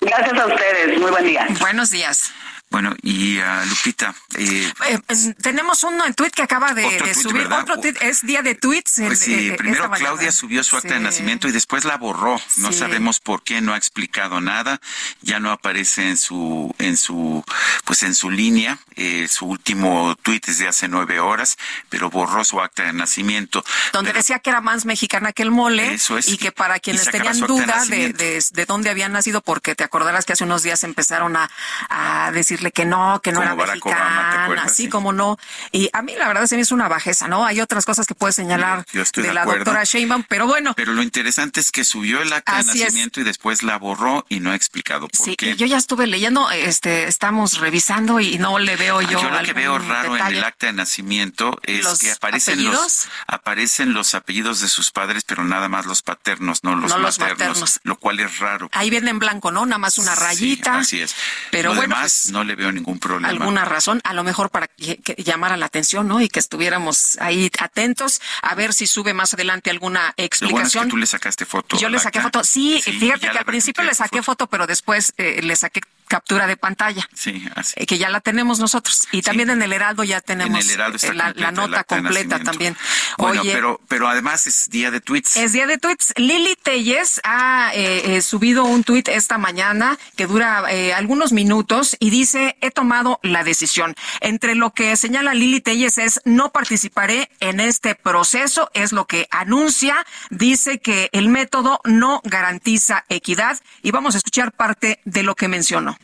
Gracias 0.00 0.38
a 0.38 0.46
ustedes. 0.46 0.98
Muy 0.98 1.10
buen 1.12 1.24
día. 1.24 1.46
Buenos 1.60 1.90
días. 1.90 2.32
Bueno, 2.70 2.94
y 3.02 3.38
uh, 3.38 3.66
Lupita. 3.66 4.14
Eh, 4.36 4.70
eh 4.88 5.34
tenemos 5.40 5.82
uno 5.84 6.04
en 6.04 6.12
tweet 6.12 6.30
que 6.30 6.42
acaba 6.42 6.74
de, 6.74 7.14
subir. 7.14 7.46
Otro 7.50 7.80
tweet, 7.80 7.94
es 8.02 8.26
día 8.26 8.42
de 8.42 8.54
tweets. 8.54 9.00
Pues 9.06 9.20
sí, 9.20 9.52
primero 9.56 9.90
Claudia 9.90 10.30
subió 10.32 10.62
su 10.62 10.76
acta 10.76 10.94
de 10.94 11.00
nacimiento 11.00 11.48
y 11.48 11.52
después 11.52 11.84
la 11.84 11.96
borró. 11.96 12.40
No 12.58 12.72
sabemos 12.72 13.20
por 13.20 13.42
qué, 13.42 13.62
no 13.62 13.72
ha 13.72 13.78
explicado 13.78 14.40
nada. 14.40 14.80
Ya 15.22 15.40
no 15.40 15.50
aparece 15.50 16.10
en 16.10 16.18
su, 16.18 16.74
en 16.78 16.98
su, 16.98 17.42
pues 17.84 18.02
en 18.02 18.14
su 18.14 18.30
línea. 18.30 18.78
Eh, 18.96 19.28
su 19.28 19.46
último 19.46 20.14
tweet 20.22 20.42
es 20.48 20.58
de 20.58 20.68
hace 20.68 20.88
nueve 20.88 21.20
horas, 21.20 21.56
pero 21.88 22.10
borró 22.10 22.44
su 22.44 22.60
acta 22.60 22.82
de 22.84 22.92
nacimiento. 22.92 23.64
Donde 23.92 24.12
decía 24.12 24.40
que 24.40 24.50
era 24.50 24.60
más 24.60 24.84
mexicana 24.84 25.32
que 25.32 25.42
el 25.42 25.50
mole. 25.50 25.94
Eso 25.94 26.18
es. 26.18 26.28
Y 26.28 26.36
que 26.36 26.52
para 26.52 26.80
quienes 26.80 27.10
tenían 27.10 27.38
duda 27.40 27.84
de, 27.86 28.12
de, 28.12 28.44
de, 28.52 28.66
dónde 28.66 28.90
había 28.90 29.08
nacido, 29.08 29.40
porque 29.40 29.74
te 29.74 29.84
acordarás 29.84 30.26
que 30.26 30.34
hace 30.34 30.44
unos 30.44 30.62
días 30.62 30.84
empezaron 30.84 31.36
a, 31.36 31.50
a 31.88 32.30
decir 32.32 32.57
decirle 32.58 32.72
que 32.72 32.84
no, 32.84 33.20
que 33.22 33.32
no 33.32 33.40
Como 33.40 33.52
era 33.52 33.54
Barack 33.54 34.58
así 34.64 34.84
Sí. 34.84 34.88
como 34.88 35.12
no. 35.12 35.38
Y 35.72 35.88
a 35.92 36.02
mí 36.02 36.14
la 36.16 36.28
verdad 36.28 36.46
se 36.46 36.56
me 36.56 36.62
hizo 36.62 36.74
una 36.74 36.88
bajeza, 36.88 37.28
¿no? 37.28 37.44
Hay 37.46 37.60
otras 37.60 37.84
cosas 37.84 38.06
que 38.06 38.14
puede 38.14 38.32
señalar 38.32 38.84
Yo 38.92 39.02
estoy 39.02 39.22
de 39.22 39.28
de 39.30 39.34
la 39.34 39.44
doctora 39.44 39.82
Sheinbaum, 39.84 40.24
pero 40.28 40.46
bueno. 40.46 40.74
Pero 40.76 40.92
lo 40.92 41.02
interesante 41.02 41.60
es 41.60 41.70
que 41.72 41.84
subió 41.84 42.22
el 42.22 42.32
acta 42.32 42.54
de 42.54 42.60
es. 42.60 42.66
nacimiento 42.66 43.20
y 43.20 43.24
después 43.24 43.62
la 43.62 43.76
borró 43.78 44.24
y 44.28 44.40
no 44.40 44.50
ha 44.50 44.54
explicado 44.54 45.08
por 45.08 45.24
Sí, 45.24 45.36
qué. 45.36 45.50
y 45.50 45.56
yo 45.56 45.66
ya 45.66 45.76
estuve 45.78 46.06
leyendo, 46.06 46.50
este, 46.50 47.08
estamos 47.08 47.58
revisando 47.58 48.20
y 48.20 48.38
no 48.38 48.58
le 48.58 48.76
veo 48.76 49.00
yo. 49.02 49.18
Ah, 49.18 49.22
Yo 49.22 49.30
lo 49.30 49.42
que 49.42 49.52
veo 49.52 49.78
raro 49.78 50.16
en 50.16 50.26
el 50.26 50.44
acta 50.44 50.66
de 50.66 50.72
nacimiento 50.72 51.58
es 51.62 51.84
¿Los 51.84 51.98
que 51.98 52.12
aparecen 52.12 52.54
apellidos? 52.54 52.74
los 52.82 53.08
aparecen 53.26 53.92
los 53.92 54.14
apellidos 54.14 54.60
de 54.60 54.68
sus 54.68 54.90
padres, 54.90 55.24
pero 55.24 55.44
nada 55.44 55.68
más 55.68 55.86
los 55.86 56.02
paternos, 56.02 56.64
no 56.64 56.74
los 56.74 56.90
No 56.90 56.98
los 56.98 57.18
maternos, 57.18 57.80
lo 57.84 57.96
cual 57.96 58.20
es 58.20 58.38
raro. 58.38 58.68
Ahí 58.72 58.90
viene 58.90 59.10
en 59.10 59.18
blanco, 59.18 59.50
¿no? 59.50 59.66
Nada 59.66 59.78
más 59.78 59.98
una 59.98 60.14
Sí, 60.14 60.20
rayita. 60.22 60.78
así 60.78 61.00
es. 61.00 61.14
Pero 61.50 61.70
Lo 61.70 61.76
bueno, 61.76 61.94
demás 61.94 62.20
pues, 62.24 62.32
no 62.32 62.44
le 62.48 62.56
veo 62.56 62.72
ningún 62.72 62.98
problema. 62.98 63.28
alguna 63.28 63.64
razón, 63.64 64.00
a 64.04 64.12
lo 64.14 64.24
mejor 64.24 64.50
para 64.50 64.66
que, 64.66 64.96
que 64.96 65.14
llamara 65.22 65.56
la 65.56 65.66
atención, 65.66 66.08
¿no? 66.08 66.20
Y 66.20 66.28
que 66.28 66.40
estuviéramos 66.40 67.16
ahí 67.20 67.50
atentos 67.60 68.20
a 68.42 68.54
ver 68.56 68.72
si 68.72 68.86
sube 68.86 69.14
más 69.14 69.34
adelante 69.34 69.70
alguna 69.70 70.00
Lo 70.00 70.14
bueno 70.16 70.16
es 70.16 70.16
que 70.16 70.44
explicación. 70.46 70.88
tú 70.88 70.96
le 70.96 71.06
sacaste 71.06 71.44
foto. 71.46 71.78
Yo 71.78 71.88
le 71.88 71.98
saqué 72.00 72.20
foto. 72.20 72.42
Sí, 72.42 72.80
Sí, 72.82 72.92
fíjate 72.92 73.30
que 73.30 73.38
al 73.38 73.44
principio 73.44 73.84
le 73.84 73.94
saqué 73.94 74.22
foto, 74.22 74.46
pero 74.48 74.66
después 74.66 75.12
eh, 75.18 75.40
le 75.42 75.54
saqué 75.54 75.80
captura 76.08 76.46
de 76.46 76.56
pantalla. 76.56 77.08
Sí, 77.14 77.44
así. 77.54 77.74
eh, 77.76 77.86
que 77.86 77.98
ya 77.98 78.08
la 78.08 78.20
tenemos 78.20 78.58
nosotros. 78.58 79.08
Y 79.12 79.22
también 79.22 79.50
en 79.50 79.62
el 79.62 79.72
Heraldo 79.72 80.04
ya 80.04 80.20
tenemos 80.20 80.64
en 80.64 80.68
el 80.68 80.74
Heraldo 80.74 80.96
está 80.96 81.12
eh, 81.12 81.14
la, 81.14 81.24
completa 81.24 81.40
la 81.40 81.48
el 81.48 81.54
nota 81.54 81.84
completa 81.84 82.38
también. 82.40 82.76
Bueno, 83.16 83.42
Oye, 83.42 83.52
pero, 83.52 83.80
pero 83.88 84.08
además 84.08 84.46
es 84.46 84.70
día 84.70 84.90
de 84.90 85.00
tweets. 85.00 85.36
Es 85.36 85.52
día 85.52 85.66
de 85.66 85.78
tweets. 85.78 86.12
Lili 86.16 86.56
Telles 86.56 87.20
ha 87.24 87.70
eh, 87.74 88.16
eh, 88.16 88.22
subido 88.22 88.64
un 88.64 88.84
tweet 88.84 89.04
esta 89.06 89.38
mañana 89.38 89.98
que 90.16 90.26
dura 90.26 90.64
eh, 90.70 90.92
algunos 90.92 91.32
minutos 91.32 91.96
y 92.00 92.10
dice, 92.10 92.56
he 92.60 92.70
tomado 92.70 93.20
la 93.22 93.44
decisión. 93.44 93.94
Entre 94.20 94.54
lo 94.54 94.72
que 94.72 94.96
señala 94.96 95.34
Lili 95.34 95.60
Telles 95.60 95.98
es, 95.98 96.20
no 96.24 96.50
participaré 96.50 97.30
en 97.40 97.60
este 97.60 97.94
proceso, 97.94 98.70
es 98.74 98.92
lo 98.92 99.06
que 99.06 99.26
anuncia. 99.30 100.06
Dice 100.30 100.78
que 100.78 101.10
el 101.12 101.28
método 101.28 101.80
no 101.84 102.20
garantiza 102.24 103.04
equidad 103.08 103.58
y 103.82 103.90
vamos 103.90 104.14
a 104.14 104.18
escuchar 104.18 104.52
parte 104.52 105.00
de 105.04 105.22
lo 105.22 105.34
que 105.34 105.48
mencionó. 105.48 105.97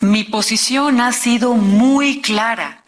Mi 0.00 0.24
posición 0.24 1.00
ha 1.00 1.12
sido 1.12 1.52
muy 1.52 2.22
clara. 2.22 2.82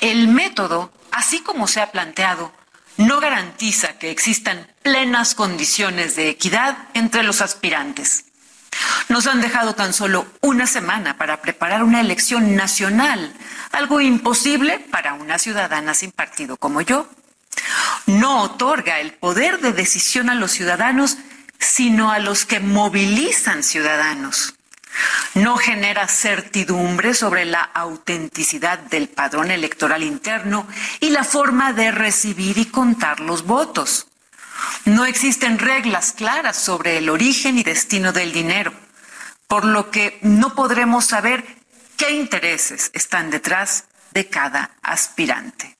El 0.00 0.26
método, 0.26 0.92
así 1.12 1.40
como 1.42 1.68
se 1.68 1.80
ha 1.80 1.92
planteado, 1.92 2.52
no 2.96 3.20
garantiza 3.20 3.98
que 3.98 4.10
existan 4.10 4.66
plenas 4.82 5.36
condiciones 5.36 6.16
de 6.16 6.28
equidad 6.28 6.76
entre 6.94 7.22
los 7.22 7.40
aspirantes. 7.40 8.24
Nos 9.08 9.28
han 9.28 9.40
dejado 9.40 9.74
tan 9.74 9.92
solo 9.92 10.26
una 10.40 10.66
semana 10.66 11.16
para 11.16 11.40
preparar 11.40 11.84
una 11.84 12.00
elección 12.00 12.56
nacional, 12.56 13.32
algo 13.70 14.00
imposible 14.00 14.80
para 14.90 15.14
una 15.14 15.38
ciudadana 15.38 15.94
sin 15.94 16.10
partido 16.10 16.56
como 16.56 16.80
yo. 16.80 17.08
No 18.06 18.42
otorga 18.42 18.98
el 18.98 19.12
poder 19.12 19.60
de 19.60 19.72
decisión 19.72 20.30
a 20.30 20.34
los 20.34 20.50
ciudadanos, 20.50 21.16
sino 21.60 22.10
a 22.10 22.18
los 22.18 22.44
que 22.44 22.58
movilizan 22.58 23.62
ciudadanos 23.62 24.54
no 25.34 25.56
genera 25.56 26.08
certidumbre 26.08 27.14
sobre 27.14 27.44
la 27.44 27.62
autenticidad 27.62 28.78
del 28.78 29.08
padrón 29.08 29.50
electoral 29.50 30.02
interno 30.02 30.66
y 31.00 31.10
la 31.10 31.24
forma 31.24 31.72
de 31.72 31.90
recibir 31.90 32.58
y 32.58 32.66
contar 32.66 33.20
los 33.20 33.44
votos. 33.44 34.08
No 34.84 35.04
existen 35.04 35.58
reglas 35.58 36.12
claras 36.12 36.56
sobre 36.56 36.98
el 36.98 37.08
origen 37.08 37.58
y 37.58 37.62
destino 37.62 38.12
del 38.12 38.32
dinero, 38.32 38.72
por 39.46 39.64
lo 39.64 39.90
que 39.90 40.18
no 40.22 40.54
podremos 40.54 41.06
saber 41.06 41.44
qué 41.96 42.10
intereses 42.12 42.90
están 42.94 43.30
detrás 43.30 43.84
de 44.12 44.28
cada 44.28 44.72
aspirante. 44.82 45.76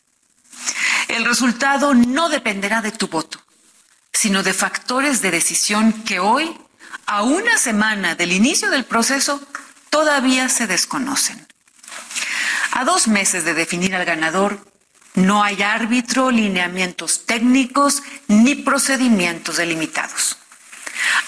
El 1.09 1.25
resultado 1.25 1.95
no 1.95 2.29
dependerá 2.29 2.83
de 2.83 2.93
tu 2.93 3.09
voto, 3.09 3.41
sino 4.13 4.43
de 4.43 4.53
factores 4.53 5.23
de 5.23 5.31
decisión 5.31 6.05
que 6.05 6.21
hoy 6.21 6.57
a 7.11 7.25
una 7.25 7.59
semana 7.59 8.15
del 8.15 8.31
inicio 8.31 8.71
del 8.71 8.85
proceso 8.85 9.43
todavía 9.91 10.49
se 10.49 10.69
desconocen. 10.69 11.45
A 12.71 12.85
dos 12.85 13.09
meses 13.09 13.45
de 13.45 13.53
definir 13.53 13.97
al 13.97 14.05
ganador, 14.05 14.65
no 15.15 15.43
hay 15.43 15.61
árbitro, 15.61 16.31
lineamientos 16.31 17.27
técnicos 17.27 18.05
ni 18.29 18.55
procedimientos 18.55 19.57
delimitados. 19.57 20.39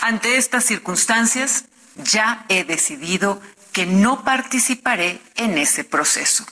Ante 0.03 0.37
estas 0.37 0.65
circunstancias, 0.65 1.65
ya 1.97 2.47
he 2.49 2.63
decidido 2.63 3.43
que 3.73 3.85
no 3.85 4.23
participaré 4.23 5.21
en 5.35 5.59
ese 5.59 5.83
proceso. 5.83 6.47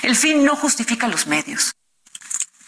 El 0.00 0.16
fin 0.16 0.42
no 0.42 0.56
justifica 0.56 1.06
los 1.06 1.26
medios. 1.26 1.74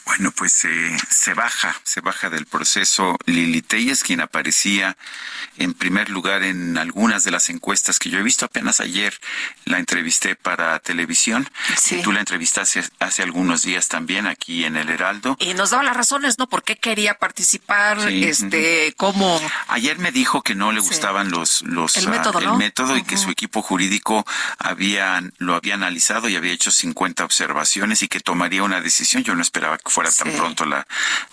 Bueno, 0.06 0.32
pues 0.32 0.64
eh, 0.64 0.96
se 1.08 1.34
baja, 1.34 1.74
se 1.82 2.00
baja 2.00 2.28
del 2.30 2.46
proceso 2.46 3.16
Lili 3.24 3.62
Telles, 3.62 4.02
quien 4.02 4.20
aparecía 4.20 4.96
en 5.56 5.72
primer 5.72 6.10
lugar 6.10 6.42
en 6.42 6.76
algunas 6.76 7.24
de 7.24 7.30
las 7.30 7.48
encuestas 7.48 7.98
que 7.98 8.10
yo 8.10 8.18
he 8.18 8.22
visto. 8.22 8.44
Apenas 8.44 8.80
ayer 8.80 9.18
la 9.64 9.78
entrevisté 9.78 10.36
para 10.36 10.78
televisión. 10.80 11.48
Sí. 11.76 11.96
Y 11.96 12.02
tú 12.02 12.12
la 12.12 12.20
entrevistaste 12.20 12.80
hace, 12.80 12.90
hace 12.98 13.22
algunos 13.22 13.62
días 13.62 13.88
también 13.88 14.26
aquí 14.26 14.64
en 14.64 14.76
el 14.76 14.90
Heraldo. 14.90 15.36
Y 15.40 15.54
nos 15.54 15.70
daba 15.70 15.82
las 15.82 15.96
razones, 15.96 16.38
¿no? 16.38 16.48
¿Por 16.48 16.62
qué 16.62 16.76
quería 16.76 17.14
participar? 17.14 18.00
Sí, 18.06 18.24
este, 18.24 18.94
cómo. 18.96 19.40
Ayer 19.68 19.98
me 19.98 20.12
dijo 20.12 20.42
que 20.42 20.54
no 20.54 20.72
le 20.72 20.80
gustaban 20.80 21.30
los, 21.30 21.62
los 21.62 21.96
El 21.96 22.08
método, 22.08 22.38
el 22.40 22.44
¿no? 22.44 22.56
método 22.56 22.96
y 22.96 23.02
que 23.04 23.16
su 23.16 23.30
equipo 23.30 23.62
jurídico 23.62 24.24
habían, 24.58 25.32
lo 25.38 25.54
había 25.54 25.74
analizado 25.74 26.28
y 26.28 26.36
había 26.36 26.52
hecho 26.52 26.70
50 26.70 27.24
observaciones 27.24 28.02
y 28.02 28.08
que 28.08 28.20
tomaría 28.20 28.62
una 28.62 28.80
decisión. 28.80 29.24
Yo 29.24 29.34
no 29.34 29.42
esperaba 29.42 29.78
que 29.78 29.93
fuera 29.94 30.10
tan 30.10 30.32
pronto 30.32 30.64
la, 30.64 30.86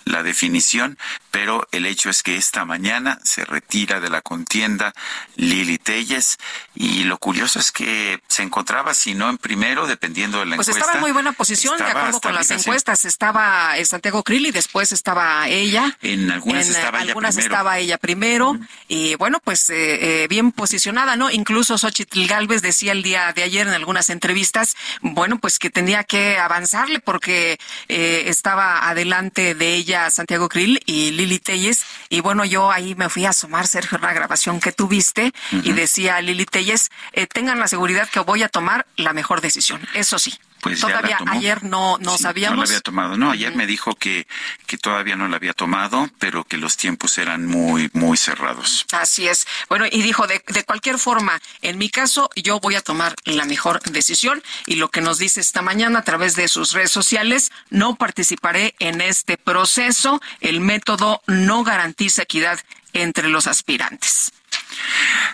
la 0.04 0.22
definición, 0.22 0.96
pero 1.30 1.66
el 1.72 1.84
hecho 1.86 2.10
es 2.10 2.22
que 2.22 2.36
esta 2.36 2.64
mañana 2.64 3.18
se 3.24 3.44
retira 3.44 3.98
de 4.00 4.08
la 4.08 4.20
contienda 4.22 4.92
Lili 5.36 5.78
Telles 5.78 6.38
y 6.74 7.04
lo 7.04 7.18
curioso 7.18 7.58
es 7.58 7.72
que 7.72 8.20
se 8.28 8.42
encontraba, 8.42 8.94
si 8.94 9.14
no 9.14 9.28
en 9.30 9.38
primero, 9.38 9.86
dependiendo 9.86 10.38
de 10.38 10.46
la 10.46 10.56
Pues 10.56 10.68
encuesta. 10.68 10.80
estaba 10.80 10.98
en 10.98 11.02
muy 11.02 11.12
buena 11.12 11.32
posición, 11.32 11.76
de 11.76 11.84
acuerdo 11.84 12.20
con 12.20 12.34
las 12.34 12.50
encuestas. 12.50 13.04
Estaba 13.04 13.76
eh, 13.78 13.84
Santiago 13.84 14.22
Krill 14.22 14.46
y 14.46 14.50
después 14.52 14.92
estaba 14.92 15.48
ella. 15.48 15.96
En 16.02 16.30
algunas 16.30 16.66
En, 16.68 16.72
eh, 16.74 16.76
estaba 16.76 16.98
ella 16.98 17.08
algunas 17.08 17.34
primero. 17.34 17.54
estaba 17.54 17.78
ella 17.78 17.98
primero. 17.98 18.58
Y 18.88 19.14
bueno, 19.16 19.40
pues 19.42 19.70
eh, 19.70 20.22
eh, 20.24 20.26
bien 20.28 20.52
posicionada, 20.52 21.16
¿no? 21.16 21.30
Incluso 21.30 21.76
Xochitl 21.78 22.26
Galvez 22.26 22.62
decía 22.62 22.92
el 22.92 23.02
día 23.02 23.32
de 23.32 23.42
ayer 23.42 23.66
en 23.66 23.72
algunas 23.74 24.08
entrevistas, 24.10 24.76
bueno, 25.00 25.38
pues 25.38 25.58
que 25.58 25.70
tenía 25.70 26.04
que 26.04 26.38
avanzarle 26.38 27.00
porque 27.00 27.58
eh, 27.88 28.24
estaba 28.26 28.51
adelante 28.52 29.54
de 29.54 29.74
ella 29.74 30.10
Santiago 30.10 30.48
Krill 30.48 30.80
y 30.86 31.10
Lili 31.12 31.38
Telles. 31.38 31.84
Y 32.08 32.20
bueno, 32.20 32.44
yo 32.44 32.70
ahí 32.70 32.94
me 32.94 33.08
fui 33.08 33.24
a 33.24 33.30
asomar, 33.30 33.66
Sergio, 33.66 33.98
una 33.98 34.12
grabación 34.12 34.60
que 34.60 34.72
tuviste 34.72 35.32
y 35.50 35.72
decía 35.72 36.20
Lili 36.20 36.46
Telles, 36.46 36.90
eh, 37.12 37.26
tengan 37.26 37.58
la 37.58 37.68
seguridad 37.68 38.08
que 38.08 38.20
voy 38.20 38.42
a 38.42 38.48
tomar 38.48 38.86
la 38.96 39.12
mejor 39.12 39.40
decisión. 39.40 39.80
Eso 39.94 40.18
sí. 40.18 40.38
Pues 40.62 40.80
ya 40.80 40.88
la 40.88 40.94
Todavía 40.98 41.16
tomó. 41.18 41.32
ayer 41.32 41.64
no, 41.64 41.98
no 41.98 42.16
Sí, 42.16 42.22
sabíamos. 42.22 42.56
No 42.56 42.62
la 42.62 42.68
había 42.68 42.80
tomado. 42.80 43.16
No, 43.16 43.30
ayer 43.32 43.54
me 43.56 43.66
dijo 43.66 43.96
que, 43.96 44.28
que 44.66 44.78
todavía 44.78 45.16
no 45.16 45.26
la 45.26 45.36
había 45.36 45.52
tomado, 45.54 46.08
pero 46.20 46.44
que 46.44 46.56
los 46.56 46.76
tiempos 46.76 47.18
eran 47.18 47.46
muy, 47.46 47.90
muy 47.94 48.16
cerrados. 48.16 48.86
Así 48.92 49.26
es. 49.26 49.44
Bueno, 49.68 49.86
y 49.90 50.02
dijo, 50.02 50.28
de, 50.28 50.40
de 50.46 50.64
cualquier 50.64 50.98
forma, 51.00 51.40
en 51.62 51.78
mi 51.78 51.90
caso, 51.90 52.30
yo 52.36 52.60
voy 52.60 52.76
a 52.76 52.80
tomar 52.80 53.16
la 53.24 53.44
mejor 53.44 53.82
decisión 53.82 54.40
y 54.64 54.76
lo 54.76 54.88
que 54.88 55.00
nos 55.00 55.18
dice 55.18 55.40
esta 55.40 55.62
mañana 55.62 55.98
a 55.98 56.04
través 56.04 56.36
de 56.36 56.46
sus 56.46 56.70
redes 56.72 56.92
sociales, 56.92 57.50
no 57.70 57.96
participaré 57.96 58.76
en 58.78 59.00
este 59.00 59.36
proceso. 59.36 60.22
El 60.40 60.60
método 60.60 61.22
no 61.26 61.64
garantiza 61.64 62.22
equidad 62.22 62.60
entre 62.92 63.28
los 63.28 63.48
aspirantes. 63.48 64.30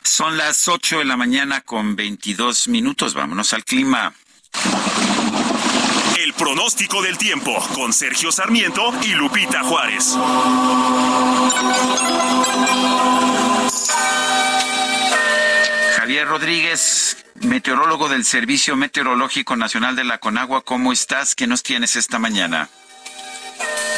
Son 0.04 0.38
las 0.38 0.68
8 0.68 1.00
de 1.00 1.04
la 1.04 1.18
mañana 1.18 1.60
con 1.60 1.96
22 1.96 2.68
minutos. 2.68 3.12
Vámonos 3.12 3.52
al 3.52 3.64
clima. 3.64 4.14
El 6.24 6.32
pronóstico 6.34 7.00
del 7.00 7.16
tiempo 7.16 7.56
con 7.76 7.92
Sergio 7.92 8.32
Sarmiento 8.32 8.90
y 9.02 9.14
Lupita 9.14 9.62
Juárez. 9.62 10.16
Javier 15.96 16.26
Rodríguez, 16.26 17.24
meteorólogo 17.36 18.08
del 18.08 18.24
Servicio 18.24 18.74
Meteorológico 18.74 19.54
Nacional 19.54 19.94
de 19.94 20.02
la 20.02 20.18
Conagua, 20.18 20.62
¿cómo 20.62 20.92
estás? 20.92 21.36
¿Qué 21.36 21.46
nos 21.46 21.62
tienes 21.62 21.94
esta 21.94 22.18
mañana? 22.18 22.68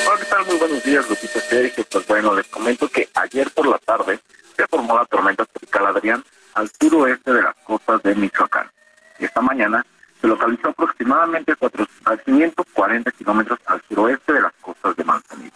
Hola, 0.06 0.18
¿qué 0.18 0.26
tal? 0.26 0.44
Muy 0.44 0.56
buenos 0.56 0.84
días, 0.84 1.08
Lupita 1.08 1.40
Sergio. 1.40 1.86
Pues 1.90 2.06
bueno, 2.06 2.34
les 2.34 2.46
comento 2.48 2.86
que 2.90 3.08
ayer 3.14 3.50
por 3.52 3.66
la 3.66 3.78
tarde 3.78 4.20
se 4.54 4.66
formó 4.66 4.94
la 4.94 5.06
tormenta 5.06 5.46
tropical 5.46 5.86
Adrián 5.86 6.22
al 6.52 6.70
suroeste 6.78 7.32
de 7.32 7.42
las 7.42 7.56
costas 7.64 8.02
de 8.02 8.14
Michoacán. 8.14 8.70
Y 9.18 9.24
esta 9.24 9.40
mañana 9.40 9.86
se 10.20 10.26
localizó 10.28 10.68
aproximadamente 10.68 11.52
a, 11.52 11.56
cuatro- 11.56 11.86
a 12.04 12.16
540 12.16 13.10
kilómetros 13.12 13.58
al 13.66 13.82
suroeste 13.88 14.32
de 14.32 14.42
las 14.42 14.52
costas 14.60 14.96
de 14.96 15.04
Manzanillo. 15.04 15.50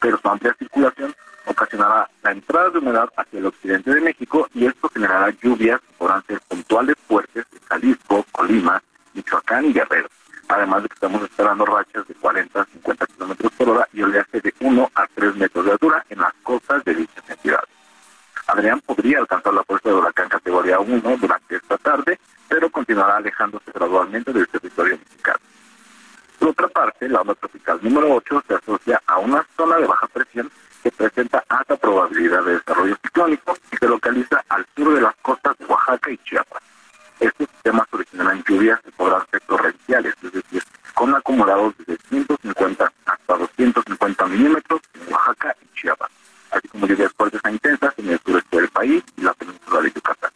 Pero 0.00 0.18
su 0.18 0.28
amplia 0.28 0.54
circulación 0.58 1.14
ocasionará 1.46 2.08
la 2.22 2.30
entrada 2.32 2.70
de 2.70 2.78
humedad 2.78 3.08
hacia 3.16 3.38
el 3.38 3.46
occidente 3.46 3.94
de 3.94 4.00
México 4.00 4.48
y 4.54 4.66
esto 4.66 4.88
generará 4.88 5.30
lluvias 5.42 5.80
que 5.80 5.92
podrán 5.98 6.24
ser 6.26 6.40
puntuales 6.48 6.96
fuertes 7.06 7.46
en 7.52 7.60
Jalisco, 7.68 8.26
Colima, 8.32 8.82
Michoacán 9.14 9.64
y 9.66 9.72
Guerrero. 9.72 10.08
Además 10.48 10.82
de 10.82 10.88
que 10.88 10.94
estamos 10.94 11.22
esperando 11.22 11.64
rachas 11.66 12.06
de 12.06 12.14
40 12.14 12.60
a 12.60 12.64
50 12.66 13.06
kilómetros 13.06 13.52
por 13.52 13.68
hora 13.70 13.88
y 13.92 14.02
oleaje 14.02 14.40
de 14.40 14.54
1 14.60 14.90
a 14.94 15.06
3 15.14 15.36
metros 15.36 15.64
de 15.64 15.72
altura 15.72 16.04
en 16.08 16.20
las 16.20 16.32
costas 16.42 16.84
de 16.84 16.94
dichas 16.94 17.24
entidades. 17.28 17.68
Adrián 18.46 18.80
podría 18.80 19.18
alcanzar 19.18 19.52
la 19.54 19.64
fuerza 19.64 19.88
de 19.88 19.96
huracán 19.96 20.28
categoría 20.28 20.78
1 20.78 21.16
durante 21.16 21.56
esta 21.56 21.76
tarde, 21.78 22.18
pero 22.48 22.70
continuará 22.70 23.16
alejándose 23.16 23.72
gradualmente 23.72 24.32
del 24.32 24.46
territorio 24.48 24.98
mexicano. 24.98 25.38
Por 26.38 26.48
otra 26.50 26.68
parte, 26.68 27.08
la 27.08 27.22
onda 27.22 27.34
tropical 27.34 27.80
número 27.82 28.14
8 28.14 28.44
se 28.46 28.54
asocia 28.54 29.02
a 29.06 29.18
una 29.18 29.44
zona 29.56 29.76
de 29.76 29.86
baja 29.86 30.06
presión 30.06 30.50
que 30.82 30.92
presenta 30.92 31.42
alta 31.48 31.76
probabilidad 31.76 32.44
de 32.44 32.54
desarrollo 32.54 32.96
ciclónico 33.02 33.56
y 33.72 33.76
se 33.76 33.88
localiza 33.88 34.44
al 34.48 34.64
sur 34.76 34.94
de 34.94 35.00
las 35.00 35.16
costas 35.22 35.58
de 35.58 35.64
Oaxaca 35.64 36.10
y 36.12 36.18
Chiapas. 36.18 36.62
Estos 37.18 37.48
sistemas 37.48 37.88
originarán 37.90 38.44
lluvias 38.46 38.80
que 38.82 38.92
podrán 38.92 39.22
ser 39.30 39.40
torrenciales, 39.40 40.14
es 40.22 40.32
decir, 40.32 40.62
con 40.94 41.12
acumulados 41.14 41.74
de 41.86 41.98
150 42.08 42.92
hasta 43.06 43.36
250 43.36 44.26
milímetros 44.26 44.80
en 44.94 45.12
Oaxaca 45.12 45.56
y 45.62 45.80
Chiapas, 45.80 46.10
así 46.56 46.68
como 46.68 46.86
lluvias 46.86 47.12
fuertes 47.12 47.40
e 47.44 47.50
intensas 47.50 47.94
en 47.98 48.10
el 48.10 48.20
sureste 48.24 48.56
del 48.56 48.68
país 48.68 49.04
y 49.16 49.20
la 49.22 49.34
península 49.34 49.80
de 49.82 49.92
Yucatán. 49.92 50.30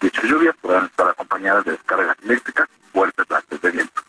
Dichas 0.00 0.24
lluvias 0.24 0.56
podrán 0.60 0.86
estar 0.86 1.08
acompañadas 1.08 1.64
de 1.64 1.72
descargas 1.72 2.16
eléctricas 2.22 2.68
y 2.68 2.92
fuertes 2.92 3.26
rachas 3.28 3.60
de 3.60 3.70
viento. 3.70 4.02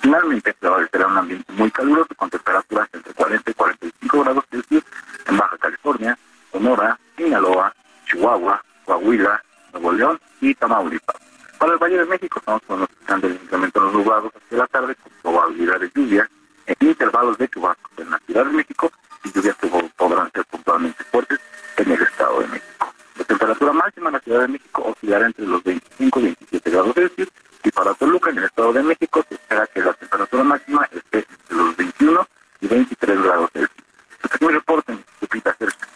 Finalmente, 0.00 0.54
prevalecerá 0.54 1.06
un 1.06 1.18
ambiente 1.18 1.52
muy 1.52 1.70
caluroso 1.70 2.14
con 2.16 2.28
temperaturas 2.28 2.88
entre 2.92 3.14
40 3.14 3.50
y 3.50 3.54
45 3.54 4.24
grados 4.24 4.44
Celsius 4.50 4.84
en 5.26 5.36
Baja 5.36 5.56
California, 5.58 6.18
Sonora, 6.50 6.98
Sinaloa, 7.16 7.72
Chihuahua, 8.06 8.62
Coahuila, 8.84 9.42
Nuevo 9.72 9.92
León 9.92 10.20
y 10.40 10.54
Tamaulipas. 10.54 11.16
Para 11.58 11.74
el 11.74 11.78
Valle 11.78 11.98
de 11.98 12.06
México 12.06 12.40
estamos 12.40 12.62
pronosticando 12.62 13.28
el 13.28 13.34
incremento 13.34 13.78
en 13.78 13.84
los 13.84 13.94
nublados 13.94 14.32
hacia 14.34 14.58
la 14.58 14.66
tarde 14.66 14.96
con 14.96 15.12
probabilidad 15.22 15.78
de 15.78 15.92
lluvia 15.94 16.28
en 16.66 16.88
intervalos 16.88 17.38
de 17.38 17.48
chubascos 17.48 17.92
en 17.98 18.10
la 18.10 18.18
Ciudad 18.26 18.46
de 18.46 18.52
México 18.52 18.90
y 19.24 19.32
lluvias 19.32 19.56
que 19.56 19.68
podrán 19.96 20.30
ser 20.32 20.44
puntualmente 20.46 21.04
fuertes 21.04 21.38
en 21.76 21.92
el 21.92 22.02
Estado 22.02 22.40
de 22.40 22.46
México. 22.48 22.94
La 23.16 23.24
temperatura 23.24 23.72
máxima 23.72 24.08
en 24.08 24.12
la 24.14 24.20
Ciudad 24.20 24.40
de 24.40 24.48
México 24.48 24.82
oscilará 24.84 25.26
entre 25.26 25.46
los 25.46 25.62
25 25.62 26.20
y 26.20 26.22
27 26.22 26.70
grados 26.70 26.94
Celsius 26.94 27.28
y 27.64 27.70
para 27.70 27.94
Toluca 27.94 28.30
en 28.30 28.38
el 28.38 28.44
Estado 28.44 28.72
de 28.72 28.82
México 28.82 29.24
se 29.28 29.34
espera 29.34 29.66
que 29.66 29.80
la 29.80 29.92
temperatura 29.94 30.44
máxima 30.44 30.88
esté 30.90 31.26
entre 31.28 31.56
los 31.56 31.76
21 31.76 32.28
y 32.60 32.66
23 32.66 33.22
grados 33.22 33.50
Celsius. 33.52 33.84
Este 34.22 34.36
es 34.36 34.42
mi 34.42 34.48
reporte, 34.48 34.98
Lupita 35.20 35.54
Cerca. 35.54 35.88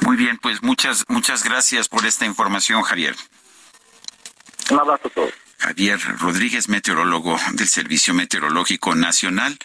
Muy 0.00 0.16
bien, 0.16 0.38
pues 0.38 0.62
muchas, 0.62 1.04
muchas 1.08 1.44
gracias 1.44 1.88
por 1.88 2.04
esta 2.04 2.26
información, 2.26 2.82
Javier. 2.82 3.14
Un 4.70 4.80
abrazo 4.80 5.08
a 5.08 5.10
todos. 5.10 5.43
Javier 5.58 6.00
Rodríguez, 6.18 6.68
meteorólogo 6.68 7.38
del 7.52 7.68
Servicio 7.68 8.14
Meteorológico 8.14 8.94
Nacional. 8.94 9.58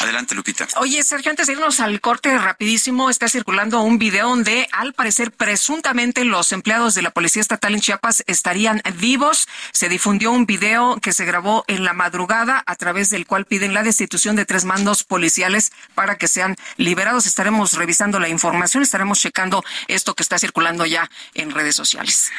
Adelante, 0.00 0.34
Lupita. 0.34 0.66
Oye, 0.76 1.02
Sergio, 1.02 1.30
antes 1.30 1.46
de 1.46 1.52
irnos 1.54 1.80
al 1.80 2.00
corte 2.00 2.36
rapidísimo, 2.38 3.10
está 3.10 3.28
circulando 3.28 3.80
un 3.80 3.98
video 3.98 4.28
donde, 4.28 4.68
al 4.72 4.92
parecer, 4.94 5.30
presuntamente 5.30 6.24
los 6.24 6.52
empleados 6.52 6.94
de 6.94 7.02
la 7.02 7.10
Policía 7.10 7.40
Estatal 7.42 7.74
en 7.74 7.80
Chiapas 7.80 8.24
estarían 8.26 8.82
vivos. 8.98 9.48
Se 9.72 9.88
difundió 9.88 10.32
un 10.32 10.46
video 10.46 10.98
que 11.00 11.12
se 11.12 11.24
grabó 11.24 11.64
en 11.68 11.84
la 11.84 11.92
madrugada, 11.92 12.62
a 12.66 12.76
través 12.76 13.10
del 13.10 13.26
cual 13.26 13.44
piden 13.44 13.74
la 13.74 13.82
destitución 13.82 14.36
de 14.36 14.46
tres 14.46 14.64
mandos 14.64 15.04
policiales 15.04 15.72
para 15.94 16.16
que 16.16 16.28
sean 16.28 16.56
liberados. 16.76 17.26
Estaremos 17.26 17.74
revisando 17.74 18.18
la 18.18 18.28
información, 18.28 18.82
estaremos 18.82 19.20
checando 19.20 19.64
esto 19.88 20.14
que 20.14 20.22
está 20.22 20.38
circulando 20.38 20.86
ya 20.86 21.10
en 21.34 21.50
redes 21.50 21.76
sociales. 21.76 22.30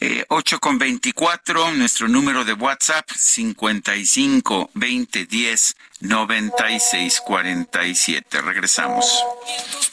Eh, 0.00 0.24
8 0.28 0.60
con 0.60 0.78
24, 0.78 1.72
nuestro 1.72 2.08
número 2.08 2.43
de 2.44 2.52
WhatsApp 2.52 3.08
55 3.10 4.70
20 4.74 5.26
10 5.26 5.74
96 6.00 7.20
47. 7.26 8.40
Regresamos. 8.42 9.24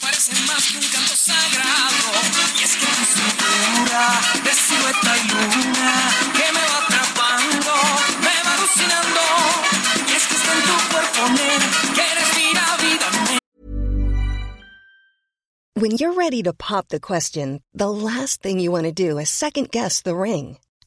Parecen 0.01 0.45
más 0.45 0.63
que 0.67 0.77
un 0.77 0.83
canto 0.83 1.15
sagrado 1.15 2.11
Y 2.59 2.63
es 2.63 2.75
que 2.75 2.85
tu 2.85 3.05
cintura 3.05 4.21
de 4.43 4.51
silueta 4.51 5.17
y 5.17 5.27
luna 5.29 5.93
Que 6.33 6.51
me 6.51 6.59
va 6.59 6.77
atrapando, 6.85 7.73
me 8.19 8.35
va 8.43 8.53
alucinando 8.55 9.21
Y 10.09 10.15
es 10.15 10.27
que 10.27 10.35
está 10.35 10.53
en 10.53 10.61
tu 10.63 10.75
cuerpo, 10.91 11.29
nena 11.29 11.69
Que 11.95 12.15
respira 12.19 12.77
vida, 12.77 13.07
When 15.75 15.91
you're 15.91 16.13
ready 16.13 16.43
to 16.43 16.53
pop 16.53 16.89
the 16.89 16.99
question, 16.99 17.61
the 17.73 17.89
last 17.89 18.41
thing 18.41 18.59
you 18.59 18.71
want 18.71 18.85
to 18.85 18.91
do 18.91 19.17
is 19.17 19.29
second 19.29 19.71
guess 19.71 20.01
the 20.01 20.15
ring. 20.15 20.57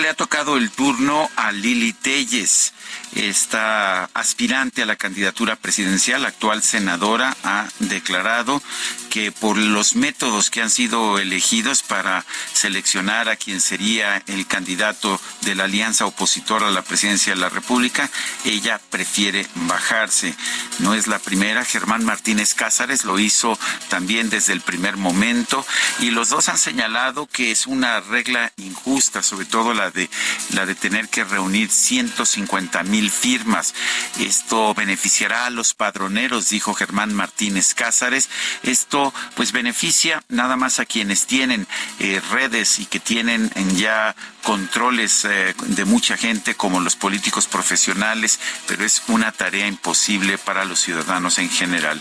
Le 0.00 0.08
ha 0.08 0.14
tocado 0.14 0.56
el 0.56 0.70
turno 0.70 1.30
a 1.36 1.52
Lili 1.52 1.92
Telles, 1.92 2.72
esta 3.14 4.04
aspirante 4.14 4.82
a 4.82 4.86
la 4.86 4.96
candidatura 4.96 5.56
presidencial, 5.56 6.24
actual 6.24 6.62
senadora, 6.62 7.36
ha 7.44 7.68
declarado 7.80 8.62
que 9.10 9.32
por 9.32 9.58
los 9.58 9.96
métodos 9.96 10.48
que 10.48 10.62
han 10.62 10.70
sido 10.70 11.18
elegidos 11.18 11.82
para 11.82 12.24
seleccionar 12.52 13.28
a 13.28 13.36
quien 13.36 13.60
sería 13.60 14.22
el 14.26 14.46
candidato 14.46 15.20
de 15.42 15.54
la 15.54 15.64
alianza 15.64 16.06
opositora 16.06 16.68
a 16.68 16.70
la 16.70 16.82
presidencia 16.82 17.34
de 17.34 17.40
la 17.40 17.48
República, 17.48 18.08
ella 18.44 18.80
prefiere 18.90 19.46
bajarse. 19.54 20.34
No 20.78 20.94
es 20.94 21.08
la 21.08 21.18
primera, 21.18 21.64
Germán 21.64 22.04
Martínez 22.04 22.54
Cázares 22.54 23.04
lo 23.04 23.18
hizo 23.18 23.58
también 23.88 24.30
desde 24.30 24.52
el 24.52 24.60
primer 24.60 24.96
momento 24.96 25.66
y 25.98 26.10
los 26.10 26.28
dos 26.28 26.48
han 26.48 26.58
señalado 26.58 27.26
que 27.26 27.50
es 27.50 27.66
una 27.66 28.00
regla 28.00 28.52
injusta, 28.56 29.22
sobre 29.22 29.46
todo 29.46 29.74
la 29.74 29.89
de 29.90 30.08
la 30.54 30.66
de 30.66 30.74
tener 30.74 31.08
que 31.08 31.24
reunir 31.24 31.70
150 31.70 32.82
mil 32.84 33.10
firmas. 33.10 33.74
Esto 34.18 34.74
beneficiará 34.74 35.46
a 35.46 35.50
los 35.50 35.74
padroneros, 35.74 36.50
dijo 36.50 36.74
Germán 36.74 37.14
Martínez 37.14 37.74
Cázares. 37.74 38.28
Esto 38.62 39.12
pues 39.34 39.52
beneficia 39.52 40.22
nada 40.28 40.56
más 40.56 40.80
a 40.80 40.86
quienes 40.86 41.26
tienen 41.26 41.66
eh, 41.98 42.20
redes 42.30 42.78
y 42.78 42.86
que 42.86 43.00
tienen 43.00 43.50
ya 43.76 44.14
controles 44.42 45.24
eh, 45.24 45.54
de 45.58 45.84
mucha 45.84 46.16
gente 46.16 46.54
como 46.54 46.80
los 46.80 46.96
políticos 46.96 47.46
profesionales, 47.46 48.40
pero 48.66 48.84
es 48.84 49.02
una 49.08 49.32
tarea 49.32 49.66
imposible 49.66 50.38
para 50.38 50.64
los 50.64 50.80
ciudadanos 50.80 51.38
en 51.38 51.50
general. 51.50 52.00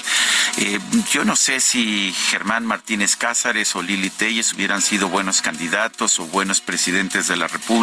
Eh, 0.57 0.79
yo 1.11 1.25
no 1.25 1.35
sé 1.35 1.59
si 1.59 2.13
Germán 2.29 2.65
Martínez 2.65 3.15
Cázares 3.15 3.75
o 3.75 3.81
Lili 3.81 4.09
Telles 4.09 4.53
hubieran 4.53 4.81
sido 4.81 5.09
buenos 5.09 5.41
candidatos 5.41 6.19
o 6.19 6.25
buenos 6.25 6.61
presidentes 6.61 7.27
de 7.27 7.37
la 7.37 7.47
República. 7.47 7.78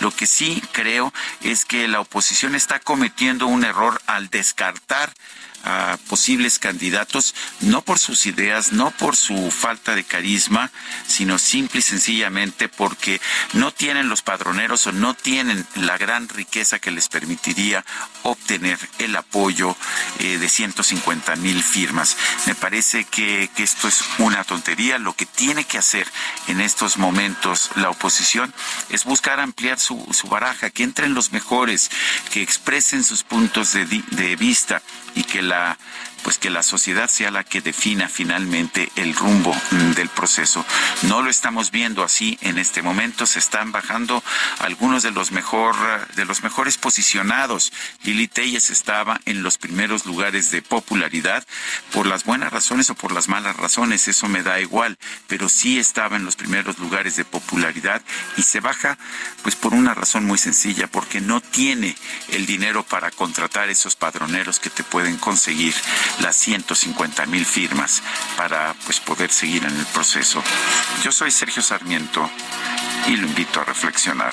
Lo 0.00 0.10
que 0.12 0.26
sí 0.26 0.62
creo 0.72 1.12
es 1.42 1.64
que 1.64 1.88
la 1.88 2.00
oposición 2.00 2.54
está 2.54 2.78
cometiendo 2.78 3.48
un 3.48 3.64
error 3.64 4.00
al 4.06 4.28
descartar 4.28 5.12
a 5.66 5.98
posibles 6.08 6.60
candidatos, 6.60 7.34
no 7.60 7.82
por 7.82 7.98
sus 7.98 8.26
ideas, 8.26 8.72
no 8.72 8.92
por 8.92 9.16
su 9.16 9.50
falta 9.50 9.96
de 9.96 10.04
carisma, 10.04 10.70
sino 11.06 11.38
simple 11.38 11.80
y 11.80 11.82
sencillamente 11.82 12.68
porque 12.68 13.20
no 13.52 13.72
tienen 13.72 14.08
los 14.08 14.22
padroneros 14.22 14.86
o 14.86 14.92
no 14.92 15.14
tienen 15.14 15.66
la 15.74 15.98
gran 15.98 16.28
riqueza 16.28 16.78
que 16.78 16.92
les 16.92 17.08
permitiría 17.08 17.84
obtener 18.22 18.78
el 18.98 19.16
apoyo 19.16 19.76
eh, 20.20 20.38
de 20.38 20.48
150 20.48 21.34
mil 21.36 21.62
firmas. 21.62 22.16
Me 22.46 22.54
parece 22.54 23.04
que, 23.04 23.50
que 23.56 23.64
esto 23.64 23.88
es 23.88 24.04
una 24.18 24.44
tontería. 24.44 24.98
Lo 24.98 25.14
que 25.14 25.26
tiene 25.26 25.64
que 25.64 25.78
hacer 25.78 26.06
en 26.46 26.60
estos 26.60 26.96
momentos 26.96 27.70
la 27.74 27.90
oposición 27.90 28.54
es 28.90 29.04
buscar 29.04 29.40
ampliar 29.40 29.80
su, 29.80 30.06
su 30.12 30.28
baraja, 30.28 30.70
que 30.70 30.84
entren 30.84 31.14
los 31.14 31.32
mejores, 31.32 31.90
que 32.30 32.42
expresen 32.42 33.02
sus 33.02 33.24
puntos 33.24 33.72
de, 33.72 33.84
de 33.86 34.36
vista 34.36 34.82
y 35.14 35.24
que 35.24 35.42
la 35.42 35.55
la 35.56 35.76
pues 36.26 36.38
que 36.38 36.50
la 36.50 36.64
sociedad 36.64 37.08
sea 37.08 37.30
la 37.30 37.44
que 37.44 37.60
defina 37.60 38.08
finalmente 38.08 38.90
el 38.96 39.14
rumbo 39.14 39.54
mm, 39.70 39.92
del 39.92 40.08
proceso. 40.08 40.66
No 41.02 41.22
lo 41.22 41.30
estamos 41.30 41.70
viendo 41.70 42.02
así 42.02 42.36
en 42.40 42.58
este 42.58 42.82
momento, 42.82 43.26
se 43.26 43.38
están 43.38 43.70
bajando 43.70 44.24
algunos 44.58 45.04
de 45.04 45.12
los 45.12 45.30
mejor 45.30 45.76
de 46.16 46.24
los 46.24 46.42
mejores 46.42 46.78
posicionados. 46.78 47.72
Lili 48.02 48.26
Telles 48.26 48.70
estaba 48.70 49.20
en 49.24 49.44
los 49.44 49.56
primeros 49.56 50.04
lugares 50.04 50.50
de 50.50 50.62
popularidad 50.62 51.46
por 51.92 52.08
las 52.08 52.24
buenas 52.24 52.52
razones 52.52 52.90
o 52.90 52.96
por 52.96 53.12
las 53.12 53.28
malas 53.28 53.56
razones, 53.56 54.08
eso 54.08 54.26
me 54.26 54.42
da 54.42 54.58
igual, 54.58 54.98
pero 55.28 55.48
sí 55.48 55.78
estaba 55.78 56.16
en 56.16 56.24
los 56.24 56.34
primeros 56.34 56.80
lugares 56.80 57.14
de 57.14 57.24
popularidad 57.24 58.02
y 58.36 58.42
se 58.42 58.58
baja 58.58 58.98
pues 59.44 59.54
por 59.54 59.74
una 59.74 59.94
razón 59.94 60.24
muy 60.24 60.38
sencilla, 60.38 60.88
porque 60.88 61.20
no 61.20 61.40
tiene 61.40 61.94
el 62.32 62.46
dinero 62.46 62.82
para 62.82 63.12
contratar 63.12 63.68
esos 63.68 63.94
padroneros 63.94 64.58
que 64.58 64.70
te 64.70 64.82
pueden 64.82 65.18
conseguir 65.18 65.72
las 66.20 66.36
150 66.36 67.26
mil 67.26 67.44
firmas 67.44 68.02
para 68.36 68.74
pues 68.84 69.00
poder 69.00 69.30
seguir 69.30 69.64
en 69.64 69.76
el 69.76 69.86
proceso. 69.86 70.42
Yo 71.02 71.12
soy 71.12 71.30
Sergio 71.30 71.62
Sarmiento 71.62 72.28
y 73.06 73.16
lo 73.16 73.26
invito 73.26 73.60
a 73.60 73.64
reflexionar. 73.64 74.32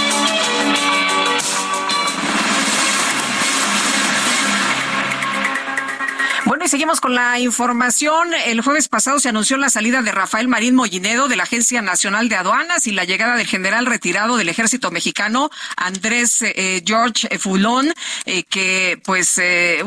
Y 6.63 6.67
seguimos 6.67 7.01
con 7.01 7.15
la 7.15 7.39
información. 7.39 8.35
El 8.45 8.61
jueves 8.61 8.87
pasado 8.87 9.19
se 9.19 9.29
anunció 9.29 9.57
la 9.57 9.71
salida 9.71 10.03
de 10.03 10.11
Rafael 10.11 10.47
Marín 10.47 10.75
Mollinedo 10.75 11.27
de 11.27 11.35
la 11.35 11.43
Agencia 11.43 11.81
Nacional 11.81 12.29
de 12.29 12.35
Aduanas 12.35 12.85
y 12.85 12.91
la 12.91 13.03
llegada 13.03 13.35
del 13.35 13.47
general 13.47 13.87
retirado 13.87 14.37
del 14.37 14.47
Ejército 14.47 14.91
Mexicano, 14.91 15.49
Andrés 15.75 16.43
eh, 16.43 16.83
George 16.85 17.39
Fulón, 17.39 17.91
eh, 18.25 18.43
que 18.43 19.01
pues 19.03 19.39
eh, 19.41 19.83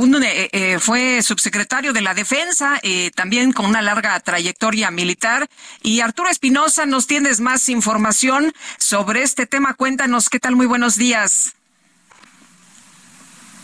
fue 0.81 1.23
subsecretario 1.23 1.93
de 1.93 2.01
la 2.01 2.13
Defensa, 2.13 2.81
también 3.15 3.53
con 3.53 3.67
una 3.67 3.81
larga 3.81 4.19
trayectoria 4.19 4.91
militar. 4.91 5.49
Y 5.81 6.01
Arturo 6.01 6.29
Espinosa, 6.29 6.87
nos 6.87 7.07
tienes 7.07 7.39
más 7.39 7.69
información 7.69 8.53
sobre 8.79 9.23
este 9.23 9.47
tema. 9.47 9.75
Cuéntanos, 9.75 10.29
¿qué 10.29 10.41
tal? 10.41 10.57
Muy 10.57 10.67
buenos 10.67 10.97
días. 10.97 11.55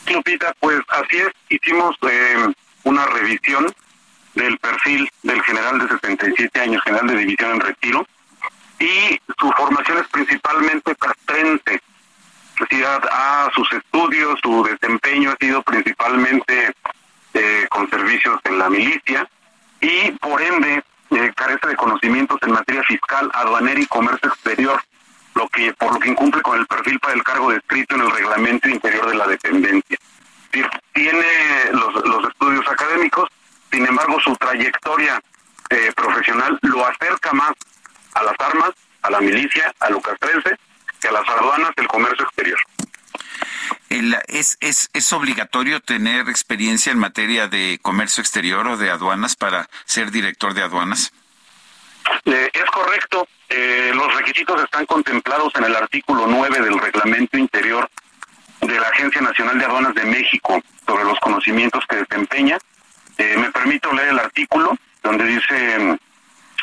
Lupita, 0.06 0.54
pues 0.60 0.78
así 0.88 1.16
es, 1.16 1.32
hicimos 1.48 1.96
una 2.84 3.06
revisión 3.06 3.72
del 4.34 4.58
perfil 4.58 5.08
del 5.22 5.42
general 5.42 5.78
de 5.78 5.88
77 5.88 6.60
años, 6.60 6.82
general 6.82 7.06
de 7.08 7.16
división 7.16 7.52
en 7.52 7.60
retiro, 7.60 8.06
y 8.78 9.20
su 9.38 9.52
formación 9.52 9.98
es 9.98 10.08
principalmente 10.08 10.94
castrense. 10.96 11.82
a 13.10 13.50
sus 13.54 13.72
estudios, 13.72 14.38
su 14.42 14.62
desempeño 14.64 15.30
ha 15.30 15.36
sido 15.36 15.62
principalmente 15.62 16.72
eh, 17.34 17.66
con 17.70 17.88
servicios 17.88 18.38
en 18.44 18.58
la 18.58 18.68
milicia 18.68 19.28
y 19.80 20.10
por 20.12 20.40
ende 20.42 20.82
eh, 21.10 21.32
carece 21.34 21.68
de 21.68 21.76
conocimientos 21.76 22.38
en 22.42 22.52
materia 22.52 22.82
fiscal, 22.84 23.30
aduanera 23.32 23.80
y 23.80 23.86
comercio 23.86 24.28
exterior, 24.28 24.80
lo 25.34 25.48
que 25.48 25.72
por 25.74 25.94
lo 25.94 26.00
que 26.00 26.10
incumple 26.10 26.42
con 26.42 26.58
el 26.58 26.66
perfil 26.66 27.00
para 27.00 27.14
el 27.14 27.22
cargo 27.22 27.50
descrito 27.50 27.94
en 27.94 28.02
el 28.02 28.10
reglamento 28.10 28.68
interior 28.68 29.08
de 29.08 29.16
la 29.16 29.26
dependencia 29.26 29.98
tiene 30.92 31.26
los, 31.72 31.94
los 32.04 32.28
estudios 32.28 32.66
académicos, 32.68 33.28
sin 33.70 33.86
embargo 33.86 34.18
su 34.20 34.34
trayectoria 34.36 35.20
eh, 35.70 35.92
profesional 35.94 36.58
lo 36.62 36.86
acerca 36.86 37.32
más 37.32 37.52
a 38.14 38.24
las 38.24 38.34
armas, 38.40 38.70
a 39.02 39.10
la 39.10 39.20
milicia, 39.20 39.72
a 39.80 39.90
lo 39.90 40.00
castrense, 40.00 40.56
que 41.00 41.08
a 41.08 41.12
las 41.12 41.28
aduanas 41.28 41.70
del 41.76 41.86
comercio 41.86 42.24
exterior. 42.24 42.58
¿Es, 44.28 44.56
es, 44.60 44.90
¿Es 44.92 45.12
obligatorio 45.12 45.80
tener 45.80 46.28
experiencia 46.28 46.92
en 46.92 46.98
materia 46.98 47.48
de 47.48 47.78
comercio 47.82 48.20
exterior 48.20 48.66
o 48.66 48.76
de 48.76 48.90
aduanas 48.90 49.36
para 49.36 49.68
ser 49.84 50.10
director 50.10 50.54
de 50.54 50.62
aduanas? 50.62 51.12
Eh, 52.24 52.50
es 52.52 52.70
correcto. 52.70 53.26
Eh, 53.48 53.92
los 53.94 54.14
requisitos 54.14 54.62
están 54.62 54.86
contemplados 54.86 55.52
en 55.56 55.64
el 55.64 55.74
artículo 55.74 56.26
9 56.26 56.60
del 56.60 56.78
reglamento 56.78 57.36
interior 57.36 57.90
de 58.70 58.80
la 58.80 58.88
Agencia 58.88 59.20
Nacional 59.20 59.58
de 59.58 59.64
Aduanas 59.64 59.94
de 59.94 60.04
México 60.04 60.62
sobre 60.86 61.04
los 61.04 61.18
conocimientos 61.20 61.84
que 61.88 61.96
desempeña. 61.96 62.58
Eh, 63.18 63.36
me 63.36 63.50
permito 63.50 63.92
leer 63.92 64.10
el 64.10 64.18
artículo 64.18 64.76
donde 65.02 65.24
dice 65.24 65.98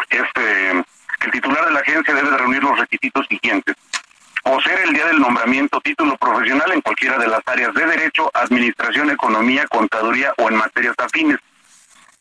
este 0.09 0.83
que 1.19 1.25
el 1.25 1.31
titular 1.31 1.65
de 1.65 1.71
la 1.71 1.79
agencia 1.79 2.13
debe 2.13 2.37
reunir 2.37 2.63
los 2.63 2.77
requisitos 2.77 3.25
siguientes. 3.27 3.75
Poseer 4.43 4.81
el 4.81 4.93
día 4.93 5.07
del 5.07 5.19
nombramiento 5.19 5.81
título 5.81 6.15
profesional 6.17 6.71
en 6.71 6.81
cualquiera 6.81 7.17
de 7.17 7.27
las 7.27 7.41
áreas 7.45 7.73
de 7.73 7.85
derecho, 7.85 8.29
administración, 8.33 9.09
economía, 9.09 9.67
contaduría 9.67 10.33
o 10.37 10.47
en 10.49 10.55
materias 10.55 10.95
afines. 10.99 11.39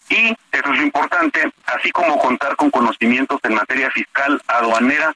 Y, 0.09 0.31
eso 0.51 0.73
es 0.73 0.79
lo 0.79 0.83
importante, 0.83 1.53
así 1.67 1.91
como 1.91 2.19
contar 2.19 2.57
con 2.57 2.71
conocimientos 2.71 3.39
en 3.43 3.55
materia 3.55 3.91
fiscal, 3.91 4.41
aduanera, 4.47 5.15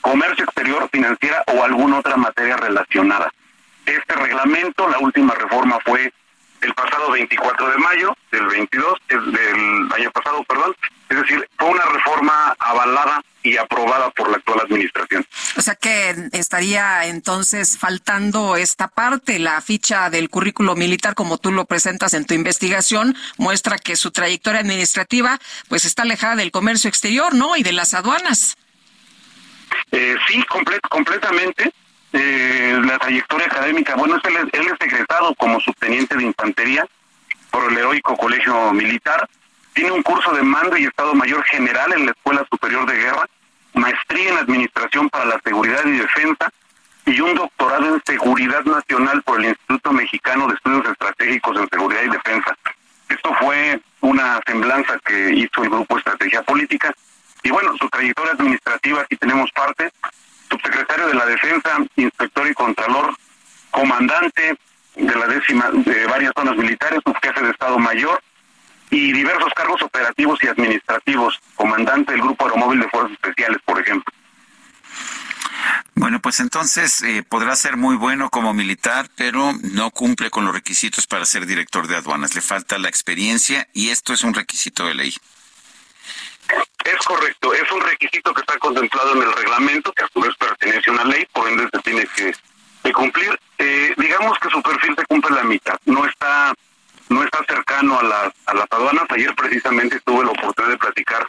comercio 0.00 0.44
exterior, 0.44 0.88
financiera 0.92 1.42
o 1.46 1.64
alguna 1.64 2.00
otra 2.00 2.16
materia 2.16 2.56
relacionada 2.56 3.32
este 3.86 4.14
reglamento. 4.14 4.88
La 4.88 4.98
última 4.98 5.34
reforma 5.34 5.78
fue 5.84 6.12
el 6.62 6.74
pasado 6.74 7.10
24 7.10 7.70
de 7.70 7.78
mayo 7.78 8.16
del 8.30 8.46
22, 8.46 8.98
del 9.08 9.92
año 9.92 10.10
pasado, 10.12 10.44
perdón. 10.44 10.74
Es 11.08 11.16
decir, 11.18 11.46
fue 11.58 11.68
una 11.68 11.84
reforma 11.84 12.54
avalada 12.58 13.22
y 13.42 13.56
aprobada 13.56 14.10
por 14.10 14.30
la 14.30 14.36
actual 14.36 14.60
administración. 14.60 15.26
O 15.56 15.60
sea 15.60 15.74
que 15.74 16.14
estaría 16.32 17.06
entonces 17.06 17.76
faltando 17.76 18.56
esta 18.56 18.88
parte, 18.88 19.38
la 19.38 19.60
ficha 19.60 20.08
del 20.10 20.30
currículo 20.30 20.76
militar, 20.76 21.14
como 21.14 21.38
tú 21.38 21.50
lo 21.50 21.64
presentas 21.64 22.14
en 22.14 22.24
tu 22.24 22.34
investigación, 22.34 23.16
muestra 23.36 23.78
que 23.78 23.96
su 23.96 24.12
trayectoria 24.12 24.60
administrativa 24.60 25.38
pues 25.68 25.84
está 25.84 26.02
alejada 26.02 26.36
del 26.36 26.52
comercio 26.52 26.88
exterior, 26.88 27.34
¿no? 27.34 27.56
Y 27.56 27.62
de 27.62 27.72
las 27.72 27.94
aduanas. 27.94 28.56
Eh, 29.90 30.16
sí, 30.28 30.42
completamente 30.88 31.72
eh, 32.12 32.80
la 32.84 32.98
trayectoria 32.98 33.46
académica. 33.46 33.94
Bueno, 33.94 34.20
él, 34.22 34.50
él 34.52 34.66
es 34.66 34.86
egresado 34.86 35.34
como 35.36 35.60
subteniente 35.60 36.16
de 36.16 36.24
infantería 36.24 36.86
por 37.50 37.70
el 37.70 37.78
heroico 37.78 38.16
colegio 38.16 38.72
militar. 38.72 39.28
Tiene 39.74 39.92
un 39.92 40.02
curso 40.02 40.32
de 40.32 40.42
mando 40.42 40.76
y 40.76 40.84
Estado 40.84 41.14
Mayor 41.14 41.42
General 41.44 41.92
en 41.92 42.06
la 42.06 42.12
Escuela 42.12 42.46
Superior 42.50 42.86
de 42.86 42.96
Guerra, 42.96 43.26
maestría 43.74 44.30
en 44.30 44.38
Administración 44.38 45.08
para 45.08 45.24
la 45.24 45.40
Seguridad 45.42 45.84
y 45.86 45.98
Defensa 45.98 46.50
y 47.06 47.20
un 47.20 47.34
doctorado 47.34 47.94
en 47.94 48.02
Seguridad 48.06 48.62
Nacional 48.64 49.22
por 49.22 49.40
el 49.40 49.46
Instituto 49.46 49.92
Mexicano 49.92 50.46
de 50.48 50.54
Estudios 50.54 50.86
Estratégicos 50.86 51.56
en 51.58 51.68
Seguridad 51.68 52.02
y 52.04 52.10
Defensa. 52.10 52.56
Es 53.08 53.16
Esto 53.16 53.34
fue 53.34 53.80
una 54.00 54.40
semblanza 54.46 54.98
que 55.04 55.32
hizo 55.34 55.62
el 55.62 55.70
Grupo 55.70 55.98
Estrategia 55.98 56.42
Política. 56.42 56.92
Y 57.42 57.50
bueno, 57.50 57.76
su 57.76 57.88
trayectoria 57.88 58.32
administrativa, 58.32 59.02
aquí 59.02 59.16
tenemos 59.16 59.50
parte, 59.52 59.90
subsecretario 60.52 61.08
de 61.08 61.14
la 61.14 61.26
Defensa, 61.26 61.78
inspector 61.96 62.48
y 62.48 62.54
contralor, 62.54 63.16
comandante 63.70 64.56
de 64.94 65.14
la 65.14 65.26
décima 65.26 65.70
de 65.72 66.06
varias 66.06 66.32
zonas 66.36 66.56
militares, 66.56 67.00
subjefe 67.04 67.42
de 67.42 67.50
Estado 67.50 67.78
Mayor 67.78 68.22
y 68.90 69.12
diversos 69.12 69.52
cargos 69.54 69.80
operativos 69.82 70.38
y 70.42 70.48
administrativos, 70.48 71.40
comandante 71.56 72.12
del 72.12 72.20
Grupo 72.20 72.44
Aeromóvil 72.44 72.80
de 72.80 72.88
Fuerzas 72.90 73.12
Especiales, 73.12 73.58
por 73.64 73.80
ejemplo. 73.80 74.12
Bueno, 75.94 76.20
pues 76.20 76.40
entonces 76.40 77.00
eh, 77.02 77.22
podrá 77.22 77.54
ser 77.56 77.76
muy 77.76 77.96
bueno 77.96 78.28
como 78.28 78.52
militar, 78.52 79.08
pero 79.16 79.52
no 79.62 79.90
cumple 79.90 80.30
con 80.30 80.44
los 80.44 80.54
requisitos 80.54 81.06
para 81.06 81.24
ser 81.24 81.46
director 81.46 81.86
de 81.86 81.96
aduanas. 81.96 82.34
Le 82.34 82.40
falta 82.40 82.78
la 82.78 82.88
experiencia 82.88 83.68
y 83.72 83.90
esto 83.90 84.12
es 84.12 84.24
un 84.24 84.34
requisito 84.34 84.86
de 84.86 84.94
ley. 84.94 85.14
Es 86.84 86.98
correcto, 87.06 87.54
es 87.54 87.70
un 87.70 87.80
requisito 87.80 88.34
que 88.34 88.40
está 88.40 88.58
contemplado 88.58 89.12
en 89.14 89.22
el 89.22 89.32
reglamento, 89.32 89.92
que 89.92 90.04
a 90.04 90.08
su 90.12 90.20
vez 90.20 90.34
pertenece 90.36 90.90
a 90.90 90.94
una 90.94 91.04
ley, 91.04 91.26
por 91.32 91.48
ende 91.48 91.68
se 91.72 91.78
tiene 91.80 92.06
que, 92.16 92.92
cumplir. 92.92 93.38
Eh, 93.58 93.94
digamos 93.96 94.38
que 94.40 94.50
su 94.50 94.60
perfil 94.60 94.94
se 94.96 95.06
cumple 95.06 95.36
la 95.36 95.44
mitad, 95.44 95.78
no 95.86 96.04
está 96.04 96.52
no 97.08 97.22
está 97.22 97.44
cercano 97.46 97.98
a 97.98 98.02
las, 98.02 98.32
a 98.46 98.54
las 98.54 98.66
aduanas. 98.70 99.04
Ayer 99.10 99.34
precisamente 99.34 100.00
tuve 100.00 100.24
la 100.24 100.30
oportunidad 100.30 100.72
de 100.72 100.78
platicar 100.78 101.26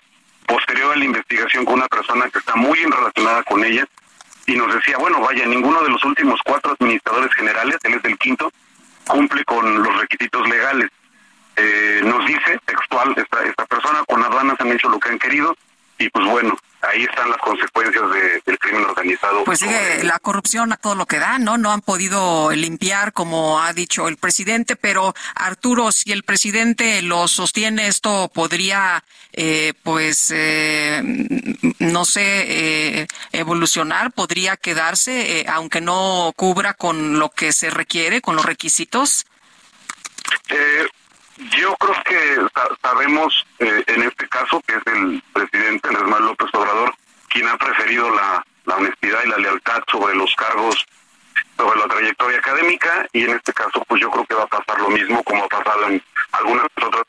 posterior 0.47 0.93
a 0.93 0.95
la 0.95 1.05
investigación 1.05 1.65
con 1.65 1.75
una 1.75 1.87
persona 1.87 2.29
que 2.29 2.39
está 2.39 2.55
muy 2.55 2.79
relacionada 2.85 3.43
con 3.43 3.63
ella 3.63 3.85
y 4.45 4.55
nos 4.55 4.73
decía, 4.73 4.97
bueno, 4.97 5.21
vaya, 5.21 5.45
ninguno 5.45 5.81
de 5.83 5.89
los 5.89 6.03
últimos 6.03 6.39
cuatro 6.45 6.75
administradores 6.79 7.33
generales, 7.33 7.77
él 7.83 7.93
es 7.93 8.05
el 8.05 8.17
quinto, 8.17 8.51
cumple 9.07 9.43
con 9.45 9.83
los 9.83 9.99
requisitos 9.99 10.47
legales. 10.47 10.89
Eh, 11.55 12.01
nos 12.03 12.25
dice 12.25 12.59
textual 12.65 13.13
esta, 13.15 13.43
esta 13.43 13.65
persona, 13.65 14.03
con 14.07 14.23
aduanas 14.23 14.55
han 14.59 14.71
hecho 14.71 14.89
lo 14.89 14.99
que 14.99 15.09
han 15.09 15.19
querido 15.19 15.55
y 15.97 16.09
pues 16.09 16.25
bueno, 16.25 16.57
ahí 16.81 17.03
están 17.03 17.29
las 17.29 17.39
consecuencias 17.39 18.03
del 18.45 18.59
crimen 18.59 18.83
organizado. 18.83 19.43
Pues 19.45 19.59
sigue 19.59 20.03
la 20.03 20.19
corrupción 20.19 20.73
a 20.73 20.77
todo 20.77 20.95
lo 20.95 21.05
que 21.05 21.19
da, 21.19 21.39
¿no? 21.39 21.57
No 21.57 21.71
han 21.71 21.81
podido 21.81 22.51
limpiar, 22.51 23.13
como 23.13 23.61
ha 23.61 23.73
dicho 23.73 24.07
el 24.07 24.17
presidente, 24.17 24.75
pero 24.75 25.13
Arturo, 25.35 25.91
si 25.91 26.11
el 26.11 26.23
presidente 26.23 27.01
lo 27.01 27.27
sostiene, 27.27 27.87
esto 27.87 28.29
podría, 28.33 29.03
eh, 29.31 29.73
pues, 29.83 30.31
eh, 30.35 31.01
no 31.79 32.05
sé, 32.05 33.01
eh, 33.01 33.07
evolucionar, 33.31 34.11
podría 34.11 34.57
quedarse, 34.57 35.45
aunque 35.47 35.79
no 35.79 36.33
cubra 36.35 36.73
con 36.73 37.19
lo 37.19 37.29
que 37.29 37.53
se 37.53 37.69
requiere, 37.69 38.21
con 38.21 38.35
los 38.35 38.45
requisitos. 38.45 39.25
Yo 41.37 41.75
creo 41.77 42.03
que 42.03 42.37
sabemos 42.81 43.45
eh, 43.59 43.83
en 43.87 44.03
este 44.03 44.27
caso 44.29 44.61
que 44.67 44.75
es 44.75 44.81
el 44.85 45.23
presidente 45.33 45.87
Andrés 45.87 46.07
Manuel 46.07 46.25
López 46.25 46.49
Obrador 46.53 46.93
quien 47.29 47.47
ha 47.47 47.57
preferido 47.57 48.09
la, 48.11 48.45
honestidad 48.65 49.19
y 49.25 49.29
la 49.29 49.37
lealtad 49.37 49.81
sobre 49.91 50.15
los 50.15 50.33
cargos, 50.35 50.85
sobre 51.57 51.79
la 51.79 51.87
trayectoria 51.87 52.37
académica 52.37 53.05
y 53.11 53.23
en 53.23 53.31
este 53.31 53.51
caso 53.53 53.83
pues 53.87 54.01
yo 54.01 54.09
creo 54.09 54.25
que 54.25 54.35
va 54.35 54.43
a 54.43 54.47
pasar 54.47 54.79
lo 54.79 54.89
mismo 54.89 55.23
como 55.23 55.43
ha 55.43 55.49
pasado 55.49 55.87
en 55.89 56.01
algunas 56.31 56.65
otras 56.65 57.03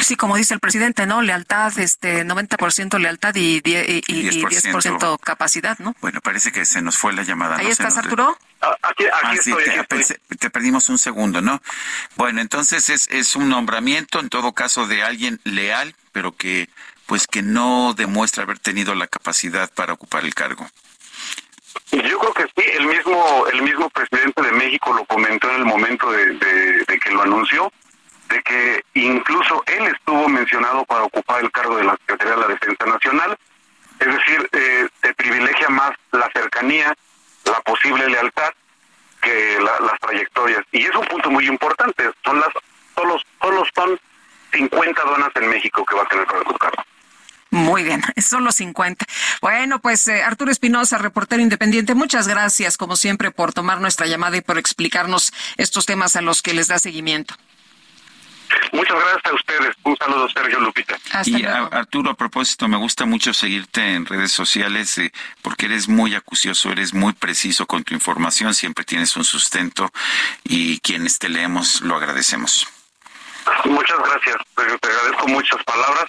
Sí, 0.00 0.16
como 0.16 0.36
dice 0.36 0.52
el 0.52 0.60
presidente, 0.60 1.06
¿no? 1.06 1.22
Lealtad, 1.22 1.78
este, 1.78 2.26
90% 2.26 2.98
lealtad 2.98 3.34
y, 3.36 3.62
y, 3.64 4.04
y 4.06 4.30
10%, 4.30 5.18
capacidad, 5.18 5.78
¿no? 5.78 5.94
Bueno, 6.02 6.20
parece 6.20 6.52
que 6.52 6.66
se 6.66 6.82
nos 6.82 6.98
fue 6.98 7.14
la 7.14 7.22
llamada. 7.22 7.56
¿Ahí 7.56 7.68
estás, 7.68 7.96
Arturo? 7.96 8.36
Aquí, 8.82 9.04
aquí 9.04 9.10
ah, 9.12 9.34
estoy, 9.34 10.16
te, 10.38 10.50
perdimos 10.50 10.88
un 10.88 10.98
segundo, 10.98 11.40
¿no? 11.40 11.60
Bueno, 12.16 12.40
entonces 12.40 12.88
es, 12.90 13.08
es 13.08 13.36
un 13.36 13.48
nombramiento, 13.48 14.20
en 14.20 14.28
todo 14.28 14.52
caso, 14.52 14.86
de 14.86 15.02
alguien 15.02 15.40
leal, 15.44 15.94
pero 16.12 16.36
que, 16.36 16.68
pues, 17.06 17.26
que 17.26 17.42
no 17.42 17.94
demuestra 17.94 18.44
haber 18.44 18.58
tenido 18.58 18.94
la 18.94 19.06
capacidad 19.06 19.70
para 19.72 19.92
ocupar 19.92 20.24
el 20.24 20.34
cargo. 20.34 20.66
Yo 21.90 22.18
creo 22.18 22.32
que 22.34 22.44
sí, 22.56 22.68
el 22.78 22.86
mismo, 22.86 23.46
el 23.52 23.62
mismo 23.62 23.90
presidente 23.90 24.42
de 24.42 24.52
México 24.52 24.92
lo 24.92 25.04
comentó 25.06 25.50
en 25.50 25.56
el 25.56 25.64
momento 25.64 26.10
de 26.10 26.98
que 27.02 27.10
lo 27.10 27.22
anunció 27.22 27.70
de 28.28 28.42
que 28.42 28.84
incluso 28.94 29.62
él 29.66 29.86
estuvo 29.86 30.28
mencionado 30.28 30.84
para 30.84 31.04
ocupar 31.04 31.42
el 31.42 31.50
cargo 31.50 31.76
de 31.76 31.84
la 31.84 31.96
Secretaría 31.96 32.34
de 32.34 32.40
la 32.40 32.48
Defensa 32.48 32.86
Nacional, 32.86 33.38
es 34.00 34.06
decir, 34.06 34.48
eh, 34.52 34.88
se 35.02 35.14
privilegia 35.14 35.68
más 35.68 35.92
la 36.12 36.30
cercanía, 36.32 36.94
la 37.44 37.60
posible 37.60 38.08
lealtad 38.08 38.50
que 39.20 39.58
las 39.60 39.98
trayectorias. 40.00 40.62
Y 40.72 40.82
es 40.82 40.94
un 40.94 41.06
punto 41.06 41.30
muy 41.30 41.46
importante, 41.46 42.10
son 42.24 42.40
las 42.40 42.50
solo, 42.94 43.18
solo 43.40 43.64
son 43.74 43.98
50 44.52 45.02
donas 45.02 45.30
en 45.34 45.48
México 45.48 45.84
que 45.84 45.96
va 45.96 46.02
a 46.02 46.08
tener 46.08 46.26
para 46.26 46.40
ocupar. 46.40 46.72
Muy 47.50 47.84
bien, 47.84 48.02
son 48.18 48.44
los 48.44 48.56
50. 48.56 49.06
Bueno, 49.40 49.80
pues 49.80 50.08
eh, 50.08 50.22
Arturo 50.22 50.50
Espinosa, 50.50 50.98
reportero 50.98 51.40
independiente, 51.40 51.94
muchas 51.94 52.26
gracias 52.26 52.76
como 52.76 52.96
siempre 52.96 53.30
por 53.30 53.52
tomar 53.52 53.80
nuestra 53.80 54.06
llamada 54.06 54.36
y 54.36 54.40
por 54.40 54.58
explicarnos 54.58 55.32
estos 55.56 55.86
temas 55.86 56.16
a 56.16 56.20
los 56.20 56.42
que 56.42 56.52
les 56.52 56.68
da 56.68 56.78
seguimiento. 56.78 57.34
Muchas 58.72 58.96
gracias 58.96 59.24
a 59.24 59.34
ustedes. 59.34 59.76
Un 59.84 59.96
saludo, 59.96 60.28
Sergio 60.28 60.60
Lupita. 60.60 60.96
y 61.24 61.44
Arturo, 61.44 62.10
a 62.10 62.14
propósito, 62.14 62.68
me 62.68 62.76
gusta 62.76 63.04
mucho 63.04 63.32
seguirte 63.32 63.94
en 63.94 64.06
redes 64.06 64.32
sociales 64.32 64.98
eh, 64.98 65.12
porque 65.42 65.66
eres 65.66 65.88
muy 65.88 66.14
acucioso, 66.14 66.70
eres 66.70 66.94
muy 66.94 67.12
preciso 67.12 67.66
con 67.66 67.84
tu 67.84 67.94
información, 67.94 68.54
siempre 68.54 68.84
tienes 68.84 69.16
un 69.16 69.24
sustento 69.24 69.90
y 70.42 70.80
quienes 70.80 71.18
te 71.18 71.28
leemos 71.28 71.80
lo 71.82 71.96
agradecemos. 71.96 72.66
Muchas 73.64 73.98
gracias. 73.98 74.36
Te 74.54 74.88
agradezco 74.88 75.28
muchas 75.28 75.62
palabras, 75.64 76.06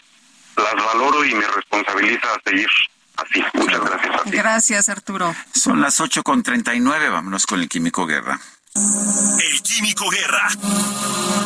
las 0.55 0.75
valoro 0.75 1.25
y 1.25 1.33
me 1.33 1.47
responsabiliza 1.47 2.33
a 2.33 2.49
seguir 2.49 2.69
así. 3.17 3.43
Muchas 3.53 3.81
gracias. 3.81 4.21
Gracias, 4.25 4.89
Arturo. 4.89 5.35
Son 5.53 5.81
las 5.81 5.99
8 5.99 6.23
con 6.23 6.43
39. 6.43 7.09
Vámonos 7.09 7.45
con 7.45 7.59
el 7.59 7.69
Químico 7.69 8.05
Guerra. 8.05 8.39
El 8.75 9.61
Químico 9.61 10.09
Guerra. 10.09 10.49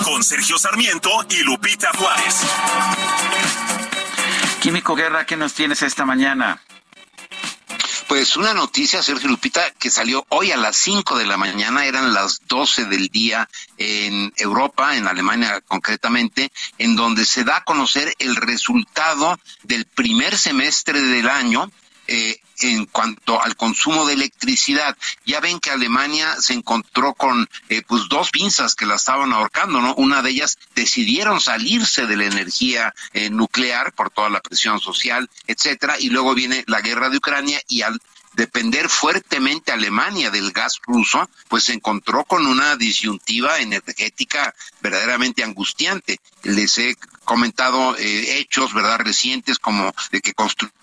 Con 0.04 0.24
Sergio 0.24 0.58
Sarmiento 0.58 1.12
y 1.30 1.44
Lupita 1.44 1.92
Juárez. 1.96 2.42
Químico 4.60 4.96
Guerra, 4.96 5.28
¿qué 5.28 5.38
nos 5.38 5.54
tienes 5.54 5.84
esta 5.84 6.06
mañana? 6.06 6.60
Pues 8.08 8.36
una 8.36 8.56
noticia, 8.56 9.04
Sergio 9.04 9.30
Lupita, 9.30 9.62
que 9.78 9.92
salió 9.92 10.26
hoy 10.30 10.52
a 10.52 10.58
las 10.58 10.76
5 10.78 11.20
de 11.20 11.28
la 11.28 11.38
mañana, 11.38 11.86
eran 11.86 12.16
las 12.16 12.42
12 12.48 12.86
del 12.86 13.10
día 13.10 13.48
en 13.78 14.34
Europa, 14.36 14.98
en 14.98 15.08
Alemania 15.08 15.62
concretamente, 15.62 16.52
en 16.80 16.96
donde 16.96 17.26
se 17.26 17.44
da 17.44 17.58
a 17.58 17.64
conocer 17.64 18.12
el 18.18 18.36
resultado 18.38 19.40
del 19.62 19.86
primer 19.86 20.36
semestre 20.36 21.00
del 21.00 21.30
año 21.30 21.72
eh, 22.12 22.42
en 22.62 22.88
cuanto 22.88 23.40
al 23.40 23.56
consumo 23.56 24.04
de 24.08 24.16
electricidad. 24.16 24.98
Ya 25.28 25.40
ven 25.40 25.60
que 25.60 25.70
Alemania 25.70 26.36
se 26.42 26.54
encontró 26.54 27.14
con 27.14 27.48
eh, 27.70 27.84
pues 27.88 28.10
dos 28.10 28.32
pinzas 28.32 28.74
que 28.74 28.88
la 28.88 28.96
estaban 28.96 29.32
ahorcando, 29.32 29.80
¿no? 29.80 29.94
Una 29.94 30.24
de 30.24 30.32
ellas 30.32 30.58
decidieron 30.74 31.40
salirse 31.40 32.08
de 32.08 32.18
la 32.18 32.26
energía 32.26 32.96
eh, 33.14 33.30
nuclear 33.30 33.94
por 33.94 34.10
toda 34.10 34.32
la 34.32 34.42
presión 34.42 34.80
social, 34.80 35.30
etcétera, 35.46 35.98
y 36.00 36.10
luego 36.10 36.34
viene 36.34 36.64
la 36.66 36.82
guerra 36.82 37.10
de 37.10 37.18
Ucrania 37.18 37.62
y 37.68 37.84
al 37.84 38.02
depender 38.34 38.90
fuertemente 38.90 39.72
Alemania 39.72 40.32
del 40.32 40.52
gas 40.52 40.80
ruso, 40.88 41.30
pues 41.48 41.66
se 41.66 41.74
encontró 41.74 42.24
con 42.24 42.48
una 42.48 42.76
disyuntiva 42.76 43.60
energética 43.60 44.56
verdaderamente 44.82 45.44
angustiante. 45.44 46.20
Les 46.42 46.76
he 46.80 46.98
comentado 47.24 47.96
hechos, 47.98 48.74
¿verdad?, 48.74 49.00
recientes 49.00 49.60
como 49.60 49.94
de 50.12 50.22
que 50.22 50.34
construyeron 50.34 50.79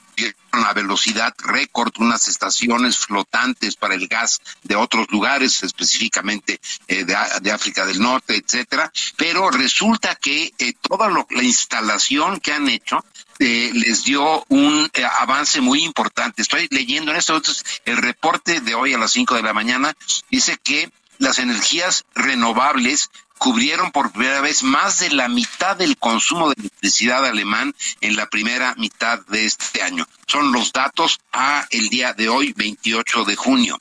a 0.64 0.72
velocidad 0.72 1.34
récord 1.38 1.92
unas 1.98 2.28
estaciones 2.28 2.98
flotantes 2.98 3.76
para 3.76 3.94
el 3.94 4.08
gas 4.08 4.40
de 4.62 4.76
otros 4.76 5.06
lugares, 5.10 5.62
específicamente 5.62 6.60
eh, 6.88 7.04
de, 7.04 7.52
África 7.52 7.84
del 7.84 8.00
Norte, 8.00 8.36
etcétera, 8.36 8.90
pero 9.16 9.50
resulta 9.50 10.14
que 10.14 10.52
eh, 10.58 10.72
toda 10.80 11.08
la 11.08 11.42
instalación 11.42 12.40
que 12.40 12.52
han 12.52 12.68
hecho 12.68 13.04
eh, 13.38 13.70
les 13.74 14.04
dio 14.04 14.44
un 14.48 14.90
avance 15.20 15.60
muy 15.60 15.84
importante. 15.84 16.42
Estoy 16.42 16.68
leyendo 16.70 17.10
en 17.10 17.18
esto, 17.18 17.40
el 17.84 17.96
reporte 17.98 18.60
de 18.60 18.74
hoy 18.74 18.94
a 18.94 18.98
las 18.98 19.12
5 19.12 19.34
de 19.34 19.42
la 19.42 19.52
mañana 19.52 19.94
dice 20.30 20.58
que 20.62 20.90
las 21.18 21.38
energías 21.38 22.04
renovables 22.14 23.10
cubrieron 23.38 23.92
por 23.92 24.12
primera 24.12 24.40
vez 24.40 24.62
más 24.62 25.00
de 25.00 25.10
la 25.10 25.28
mitad 25.28 25.76
del 25.76 25.96
consumo 25.96 26.48
de 26.48 26.56
electricidad 26.58 27.24
alemán 27.24 27.74
en 28.00 28.16
la 28.16 28.26
primera 28.26 28.74
mitad 28.76 29.20
de 29.26 29.46
este 29.46 29.82
año. 29.82 30.06
Son 30.26 30.52
los 30.52 30.72
datos 30.72 31.20
a 31.32 31.66
el 31.70 31.88
día 31.88 32.12
de 32.12 32.28
hoy, 32.28 32.52
28 32.56 33.24
de 33.24 33.36
junio. 33.36 33.78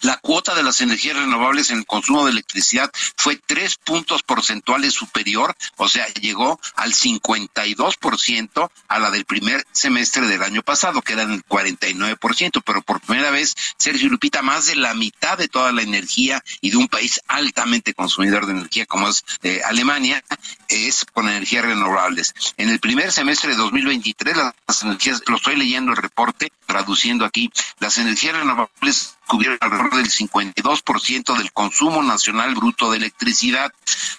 La 0.00 0.16
cuota 0.18 0.54
de 0.54 0.62
las 0.62 0.80
energías 0.80 1.16
renovables 1.16 1.70
en 1.70 1.78
el 1.78 1.86
consumo 1.86 2.24
de 2.24 2.32
electricidad 2.32 2.90
fue 3.16 3.40
tres 3.44 3.76
puntos 3.76 4.22
porcentuales 4.22 4.94
superior, 4.94 5.54
o 5.76 5.88
sea, 5.88 6.06
llegó 6.14 6.60
al 6.76 6.94
52% 6.94 8.70
a 8.88 8.98
la 8.98 9.10
del 9.10 9.24
primer 9.24 9.64
semestre 9.72 10.26
del 10.26 10.42
año 10.42 10.62
pasado, 10.62 11.02
que 11.02 11.14
era 11.14 11.22
el 11.22 11.44
49%, 11.44 12.62
pero 12.64 12.82
por 12.82 13.00
primera 13.00 13.30
vez, 13.30 13.54
Sergio 13.76 14.08
Lupita, 14.08 14.42
más 14.42 14.66
de 14.66 14.76
la 14.76 14.94
mitad 14.94 15.38
de 15.38 15.48
toda 15.48 15.72
la 15.72 15.82
energía 15.82 16.42
y 16.60 16.70
de 16.70 16.76
un 16.76 16.88
país 16.88 17.20
altamente 17.28 17.94
consumidor 17.94 18.46
de 18.46 18.52
energía 18.52 18.86
como 18.86 19.08
es 19.08 19.24
eh, 19.42 19.60
Alemania, 19.64 20.22
es 20.68 21.04
con 21.12 21.28
energías 21.28 21.64
renovables. 21.64 22.34
En 22.56 22.68
el 22.70 22.80
primer 22.80 23.12
semestre 23.12 23.50
de 23.50 23.56
2023, 23.56 24.36
las 24.36 24.82
energías, 24.82 25.22
lo 25.26 25.36
estoy 25.36 25.56
leyendo 25.56 25.92
el 25.92 25.96
reporte, 25.96 26.52
traduciendo 26.66 27.24
aquí, 27.24 27.50
las 27.78 27.98
energías 27.98 28.36
renovables 28.36 29.16
cubrieron 29.26 29.58
alrededor 29.68 29.96
del 29.96 30.10
52% 30.10 31.36
del 31.36 31.52
consumo 31.52 32.02
nacional 32.02 32.54
bruto 32.54 32.90
de 32.90 32.98
electricidad. 32.98 33.72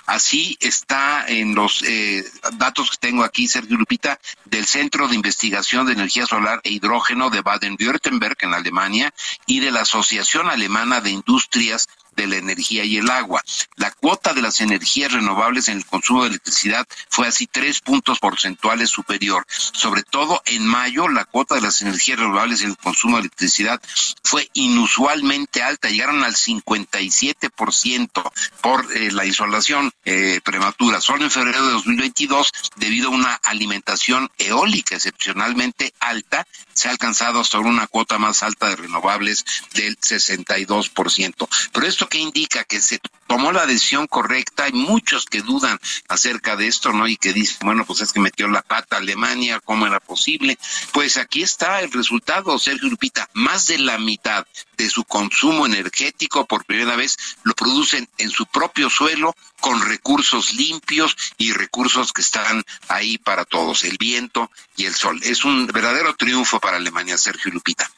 Así 0.05 0.57
está 0.59 1.25
en 1.27 1.55
los 1.55 1.83
eh, 1.83 2.23
datos 2.53 2.91
que 2.91 2.97
tengo 2.97 3.23
aquí, 3.23 3.47
Sergio 3.47 3.77
Lupita, 3.77 4.19
del 4.45 4.65
Centro 4.65 5.07
de 5.07 5.15
Investigación 5.15 5.85
de 5.85 5.93
Energía 5.93 6.25
Solar 6.25 6.61
e 6.63 6.71
Hidrógeno 6.71 7.29
de 7.29 7.41
Baden-Württemberg 7.41 8.37
en 8.41 8.53
Alemania 8.53 9.13
y 9.45 9.59
de 9.59 9.71
la 9.71 9.81
Asociación 9.81 10.49
Alemana 10.49 11.01
de 11.01 11.11
Industrias 11.11 11.87
de 12.19 12.27
la 12.27 12.35
energía 12.37 12.83
y 12.83 12.97
el 12.97 13.09
agua. 13.09 13.41
La 13.75 13.91
cuota 13.91 14.33
de 14.33 14.41
las 14.41 14.61
energías 14.61 15.11
renovables 15.11 15.67
en 15.67 15.77
el 15.77 15.85
consumo 15.85 16.23
de 16.23 16.29
electricidad 16.29 16.85
fue 17.09 17.27
así 17.27 17.47
tres 17.47 17.79
puntos 17.79 18.19
porcentuales 18.19 18.89
superior. 18.89 19.45
Sobre 19.49 20.03
todo 20.03 20.41
en 20.45 20.65
mayo, 20.65 21.07
la 21.07 21.25
cuota 21.25 21.55
de 21.55 21.61
las 21.61 21.81
energías 21.81 22.19
renovables 22.19 22.61
en 22.61 22.71
el 22.71 22.77
consumo 22.77 23.15
de 23.17 23.21
electricidad 23.21 23.81
fue 24.23 24.49
inusualmente 24.53 25.63
alta, 25.63 25.89
llegaron 25.89 26.23
al 26.23 26.35
57% 26.35 28.31
por 28.61 28.85
eh, 28.95 29.11
la 29.11 29.25
insolación 29.25 29.91
eh, 30.05 30.41
prematura. 30.43 30.99
Solo 31.01 31.23
en 31.23 31.31
febrero 31.31 31.65
de 31.65 31.71
2022, 31.73 32.51
debido 32.75 33.09
a 33.09 33.11
una 33.13 33.33
alimentación 33.35 34.29
eólica 34.37 34.95
excepcionalmente 34.95 35.93
alta, 35.99 36.45
se 36.73 36.87
ha 36.87 36.91
alcanzado 36.91 37.39
hasta 37.39 37.59
una 37.59 37.87
cuota 37.87 38.17
más 38.17 38.43
alta 38.43 38.69
de 38.69 38.75
renovables 38.75 39.45
del 39.73 39.97
62%. 39.97 41.47
Pero 41.71 41.87
esto 41.87 42.08
que 42.09 42.17
indica 42.17 42.63
que 42.63 42.81
se 42.81 42.99
tomó 43.27 43.51
la 43.51 43.65
decisión 43.65 44.07
correcta, 44.07 44.65
hay 44.65 44.73
muchos 44.73 45.25
que 45.25 45.41
dudan 45.41 45.79
acerca 46.07 46.55
de 46.55 46.67
esto, 46.67 46.91
¿no? 46.91 47.07
Y 47.07 47.15
que 47.15 47.31
dicen, 47.31 47.59
bueno, 47.61 47.85
pues 47.85 48.01
es 48.01 48.11
que 48.11 48.19
metió 48.19 48.47
la 48.47 48.61
pata 48.61 48.97
Alemania, 48.97 49.61
¿cómo 49.63 49.85
era 49.85 49.99
posible? 49.99 50.57
Pues 50.91 51.17
aquí 51.17 51.43
está 51.43 51.81
el 51.81 51.91
resultado, 51.91 52.57
Sergio 52.59 52.89
Lupita, 52.89 53.29
más 53.33 53.67
de 53.67 53.77
la 53.77 53.97
mitad 53.97 54.45
de 54.77 54.89
su 54.89 55.03
consumo 55.03 55.65
energético 55.65 56.45
por 56.45 56.65
primera 56.65 56.95
vez 56.95 57.17
lo 57.43 57.53
producen 57.53 58.07
en 58.17 58.31
su 58.31 58.45
propio 58.45 58.89
suelo 58.89 59.35
con 59.59 59.81
recursos 59.81 60.53
limpios 60.53 61.15
y 61.37 61.51
recursos 61.51 62.13
que 62.13 62.21
están 62.21 62.63
ahí 62.87 63.17
para 63.17 63.45
todos, 63.45 63.83
el 63.83 63.97
viento 63.97 64.49
y 64.75 64.85
el 64.85 64.95
sol. 64.95 65.19
Es 65.23 65.43
un 65.43 65.67
verdadero 65.67 66.15
triunfo 66.15 66.59
para 66.59 66.77
Alemania, 66.77 67.17
Sergio 67.17 67.51
Lupita. 67.51 67.91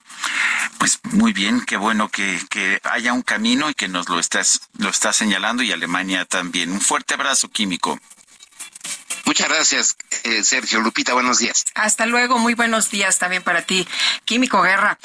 Pues 0.78 1.00
muy 1.12 1.34
bien, 1.34 1.62
qué 1.62 1.78
bueno 1.78 2.10
que, 2.10 2.40
haya 2.84 3.14
un 3.14 3.22
camino 3.22 3.70
y 3.70 3.74
que 3.74 3.88
nos 3.88 4.10
lo 4.10 4.20
estás, 4.20 4.62
lo 4.78 4.90
estás 4.90 5.16
señalando 5.16 5.64
y 5.64 5.72
Alemania 5.72 6.26
también. 6.26 6.72
Un 6.72 6.82
fuerte 6.82 7.14
abrazo 7.14 7.50
químico. 7.50 8.00
Muchas 9.26 9.48
gracias, 9.48 9.98
eh, 10.24 10.44
Sergio 10.44 10.82
Lupita. 10.82 11.14
Buenos 11.14 11.40
días. 11.40 11.66
Hasta 11.76 12.06
luego. 12.06 12.38
Muy 12.38 12.54
buenos 12.54 12.90
días 12.90 13.20
también 13.20 13.44
para 13.44 13.62
ti, 13.62 13.88
Químico 14.26 14.62
Guerra. 14.62 14.98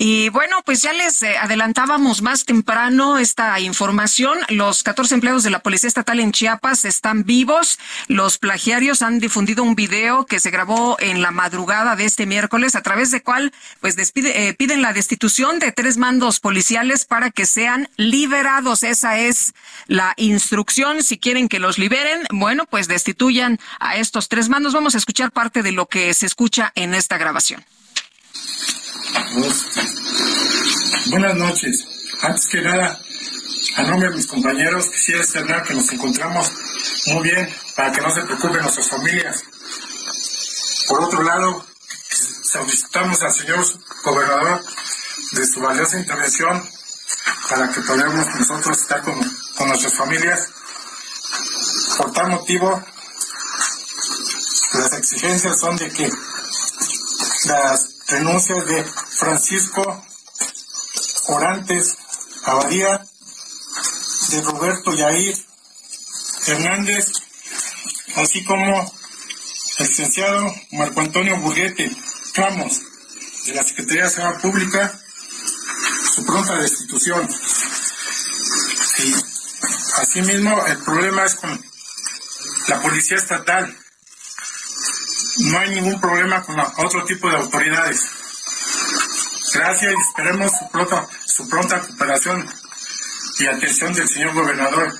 Y 0.00 0.28
bueno, 0.28 0.62
pues 0.64 0.80
ya 0.80 0.92
les 0.92 1.24
eh, 1.24 1.38
adelantábamos 1.38 2.22
más 2.22 2.44
temprano 2.44 3.18
esta 3.18 3.58
información. 3.58 4.38
Los 4.48 4.84
14 4.84 5.16
empleados 5.16 5.42
de 5.42 5.50
la 5.50 5.58
Policía 5.58 5.88
Estatal 5.88 6.20
en 6.20 6.30
Chiapas 6.30 6.84
están 6.84 7.24
vivos. 7.24 7.80
Los 8.06 8.38
plagiarios 8.38 9.02
han 9.02 9.18
difundido 9.18 9.64
un 9.64 9.74
video 9.74 10.24
que 10.24 10.38
se 10.38 10.52
grabó 10.52 10.96
en 11.00 11.20
la 11.20 11.32
madrugada 11.32 11.96
de 11.96 12.04
este 12.04 12.26
miércoles, 12.26 12.76
a 12.76 12.82
través 12.82 13.10
de 13.10 13.24
cual 13.24 13.52
pues 13.80 13.96
despide, 13.96 14.46
eh, 14.46 14.54
piden 14.54 14.82
la 14.82 14.92
destitución 14.92 15.58
de 15.58 15.72
tres 15.72 15.96
mandos 15.96 16.38
policiales 16.38 17.04
para 17.04 17.32
que 17.32 17.44
sean 17.44 17.90
liberados. 17.96 18.84
Esa 18.84 19.18
es 19.18 19.52
la 19.88 20.14
instrucción. 20.16 21.02
Si 21.02 21.18
quieren 21.18 21.48
que 21.48 21.58
los 21.58 21.76
liberen, 21.76 22.22
bueno, 22.30 22.66
pues 22.66 22.86
destituyan 22.86 23.58
a 23.80 23.96
estos 23.96 24.28
tres 24.28 24.48
mandos. 24.48 24.74
Vamos 24.74 24.94
a 24.94 24.98
escuchar 24.98 25.32
parte 25.32 25.64
de 25.64 25.72
lo 25.72 25.86
que 25.86 26.14
se 26.14 26.26
escucha 26.26 26.70
en 26.76 26.94
esta 26.94 27.18
grabación. 27.18 27.64
Buenas 31.10 31.34
noches. 31.34 31.86
Antes 32.22 32.46
que 32.46 32.62
nada, 32.62 32.98
a 33.76 33.82
nombre 33.82 34.08
de 34.08 34.16
mis 34.16 34.26
compañeros, 34.26 34.86
quisiera 34.86 35.20
externar 35.20 35.62
que 35.64 35.74
nos 35.74 35.92
encontramos 35.92 36.50
muy 37.08 37.22
bien 37.24 37.54
para 37.76 37.92
que 37.92 38.00
no 38.00 38.10
se 38.10 38.22
preocupen 38.22 38.62
nuestras 38.62 38.88
familias. 38.88 39.44
Por 40.88 41.04
otro 41.04 41.22
lado, 41.22 41.64
solicitamos 42.42 43.22
al 43.22 43.34
señor 43.34 43.66
gobernador 44.02 44.64
de 45.32 45.46
su 45.46 45.60
valiosa 45.60 45.98
intervención 45.98 46.66
para 47.50 47.70
que 47.70 47.80
podamos 47.82 48.26
nosotros 48.34 48.78
estar 48.80 49.02
con, 49.02 49.14
con 49.56 49.68
nuestras 49.68 49.94
familias. 49.94 50.48
Por 51.98 52.12
tal 52.12 52.30
motivo, 52.30 52.82
las 54.72 54.92
exigencias 54.94 55.60
son 55.60 55.76
de 55.76 55.88
que 55.90 56.10
las 57.44 57.88
renuncias 58.08 58.66
de 58.66 58.84
Francisco 59.18 60.04
Orantes 61.28 61.96
Abadía, 62.44 63.04
de 64.30 64.42
Roberto 64.42 64.94
Yair 64.94 65.36
Hernández, 66.46 67.12
así 68.16 68.44
como 68.44 68.92
el 69.78 69.86
licenciado 69.86 70.54
Marco 70.72 71.00
Antonio 71.00 71.38
Burguete 71.40 71.90
Ramos, 72.34 72.80
de 73.46 73.54
la 73.54 73.62
Secretaría 73.62 74.04
de 74.04 74.10
Seguridad 74.10 74.40
Pública, 74.40 75.00
su 76.14 76.24
pronta 76.24 76.56
destitución. 76.56 77.28
Y 78.98 79.14
asimismo, 80.00 80.66
el 80.66 80.78
problema 80.78 81.24
es 81.24 81.34
con 81.34 81.64
la 82.68 82.82
Policía 82.82 83.16
Estatal 83.16 83.76
no 85.38 85.58
hay 85.58 85.74
ningún 85.74 86.00
problema 86.00 86.42
con 86.42 86.58
otro 86.58 87.04
tipo 87.04 87.28
de 87.30 87.36
autoridades. 87.36 88.00
Gracias 89.54 89.92
y 89.92 90.08
esperemos 90.08 90.52
su 90.52 90.68
pronta, 90.68 91.08
su 91.26 91.48
pronta 91.48 91.80
cooperación 91.80 92.46
y 93.38 93.46
atención 93.46 93.92
del 93.94 94.08
señor 94.08 94.34
gobernador 94.34 94.92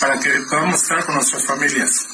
para 0.00 0.18
que 0.18 0.30
podamos 0.48 0.82
estar 0.82 1.04
con 1.04 1.16
nuestras 1.16 1.46
familias. 1.46 2.06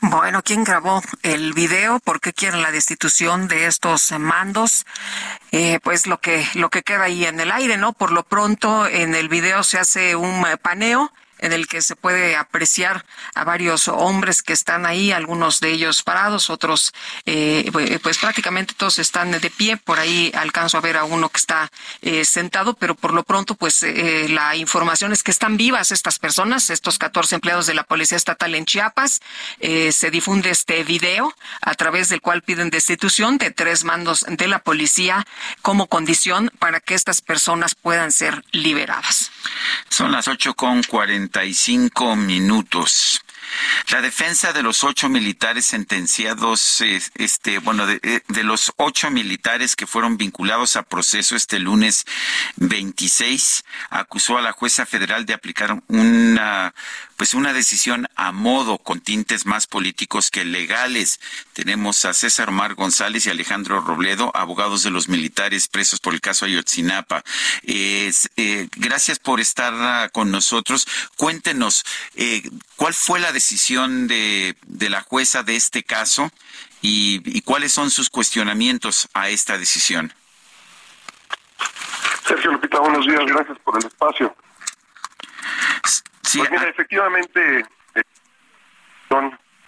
Bueno, 0.00 0.42
¿quién 0.42 0.64
grabó 0.64 1.02
el 1.22 1.52
video? 1.52 1.98
¿Por 2.00 2.20
qué 2.20 2.32
quieren 2.32 2.62
la 2.62 2.70
destitución 2.70 3.48
de 3.48 3.66
estos 3.66 4.12
mandos? 4.12 4.86
Eh, 5.50 5.80
pues 5.82 6.06
lo 6.06 6.18
que 6.20 6.46
lo 6.54 6.70
que 6.70 6.82
queda 6.82 7.04
ahí 7.04 7.24
en 7.24 7.40
el 7.40 7.50
aire, 7.50 7.76
¿no? 7.76 7.92
Por 7.92 8.12
lo 8.12 8.22
pronto 8.22 8.86
en 8.86 9.14
el 9.14 9.28
video 9.28 9.64
se 9.64 9.78
hace 9.78 10.14
un 10.14 10.46
paneo 10.62 11.12
en 11.38 11.52
el 11.52 11.66
que 11.66 11.82
se 11.82 11.96
puede 11.96 12.36
apreciar 12.36 13.04
a 13.34 13.44
varios 13.44 13.88
hombres 13.88 14.42
que 14.42 14.52
están 14.52 14.86
ahí, 14.86 15.12
algunos 15.12 15.60
de 15.60 15.70
ellos 15.70 16.02
parados, 16.02 16.50
otros, 16.50 16.92
eh, 17.26 17.70
pues 18.02 18.18
prácticamente 18.18 18.74
todos 18.74 18.98
están 18.98 19.30
de 19.30 19.50
pie. 19.50 19.76
Por 19.76 19.98
ahí 19.98 20.32
alcanzo 20.34 20.78
a 20.78 20.80
ver 20.80 20.96
a 20.96 21.04
uno 21.04 21.28
que 21.28 21.38
está 21.38 21.70
eh, 22.02 22.24
sentado, 22.24 22.74
pero 22.74 22.94
por 22.94 23.12
lo 23.12 23.22
pronto, 23.22 23.54
pues 23.54 23.82
eh, 23.82 24.26
la 24.28 24.56
información 24.56 25.12
es 25.12 25.22
que 25.22 25.30
están 25.30 25.56
vivas 25.56 25.92
estas 25.92 26.18
personas, 26.18 26.70
estos 26.70 26.98
14 26.98 27.36
empleados 27.36 27.66
de 27.66 27.74
la 27.74 27.84
Policía 27.84 28.16
Estatal 28.16 28.54
en 28.54 28.64
Chiapas. 28.64 29.20
se 29.60 30.10
difunde 30.10 30.50
este 30.50 30.84
video 30.84 31.34
a 31.60 31.74
través 31.74 32.08
del 32.08 32.20
cual 32.20 32.42
piden 32.42 32.70
destitución 32.70 33.38
de 33.38 33.50
tres 33.50 33.84
mandos 33.84 34.24
de 34.28 34.48
la 34.48 34.60
policía 34.60 35.26
como 35.62 35.86
condición 35.86 36.50
para 36.58 36.80
que 36.80 36.94
estas 36.94 37.20
personas 37.20 37.74
puedan 37.74 38.12
ser 38.12 38.44
liberadas. 38.52 39.30
Son 39.88 40.12
las 40.12 40.28
ocho 40.28 40.54
con 40.54 40.82
cinco 41.54 42.16
minutos. 42.16 43.20
La 43.90 44.00
defensa 44.00 44.52
de 44.52 44.62
los 44.62 44.84
ocho 44.84 45.08
militares 45.08 45.66
sentenciados, 45.66 46.82
este, 47.14 47.58
bueno, 47.58 47.86
de, 47.86 48.22
de, 48.26 48.42
los 48.42 48.72
ocho 48.76 49.10
militares 49.10 49.76
que 49.76 49.86
fueron 49.86 50.16
vinculados 50.16 50.76
a 50.76 50.82
proceso 50.82 51.36
este 51.36 51.58
lunes 51.58 52.04
26, 52.56 53.64
acusó 53.90 54.38
a 54.38 54.42
la 54.42 54.52
jueza 54.52 54.86
federal 54.86 55.26
de 55.26 55.34
aplicar 55.34 55.82
una, 55.88 56.74
pues 57.16 57.34
una 57.34 57.52
decisión 57.52 58.08
a 58.16 58.32
modo 58.32 58.78
con 58.78 59.00
tintes 59.00 59.46
más 59.46 59.66
políticos 59.66 60.30
que 60.30 60.44
legales. 60.44 61.20
Tenemos 61.52 62.04
a 62.04 62.14
César 62.14 62.50
Mar 62.50 62.74
González 62.74 63.26
y 63.26 63.30
Alejandro 63.30 63.80
Robledo, 63.80 64.30
abogados 64.36 64.82
de 64.82 64.90
los 64.90 65.08
militares 65.08 65.68
presos 65.68 66.00
por 66.00 66.14
el 66.14 66.20
caso 66.20 66.44
Ayotzinapa. 66.44 67.24
Eh, 67.62 68.12
gracias 68.76 69.18
por 69.18 69.40
estar 69.40 69.74
ah, 69.74 70.08
con 70.12 70.30
nosotros. 70.30 70.86
Cuéntenos, 71.16 71.84
eh, 72.14 72.42
¿cuál 72.76 72.94
fue 72.94 73.20
la 73.20 73.32
decisión 73.38 74.08
de, 74.08 74.56
de 74.66 74.90
la 74.90 75.00
jueza 75.00 75.44
de 75.44 75.54
este 75.54 75.84
caso 75.84 76.30
y, 76.82 77.22
y 77.24 77.40
cuáles 77.42 77.72
son 77.72 77.90
sus 77.90 78.10
cuestionamientos 78.10 79.08
a 79.14 79.28
esta 79.28 79.56
decisión? 79.56 80.12
Sergio 82.26 82.52
Lupita, 82.52 82.80
buenos 82.80 83.06
días, 83.06 83.24
gracias 83.26 83.58
por 83.60 83.78
el 83.78 83.86
espacio. 83.86 84.34
pues 85.82 86.50
mira, 86.50 86.68
efectivamente, 86.68 87.60
eh, 87.94 88.02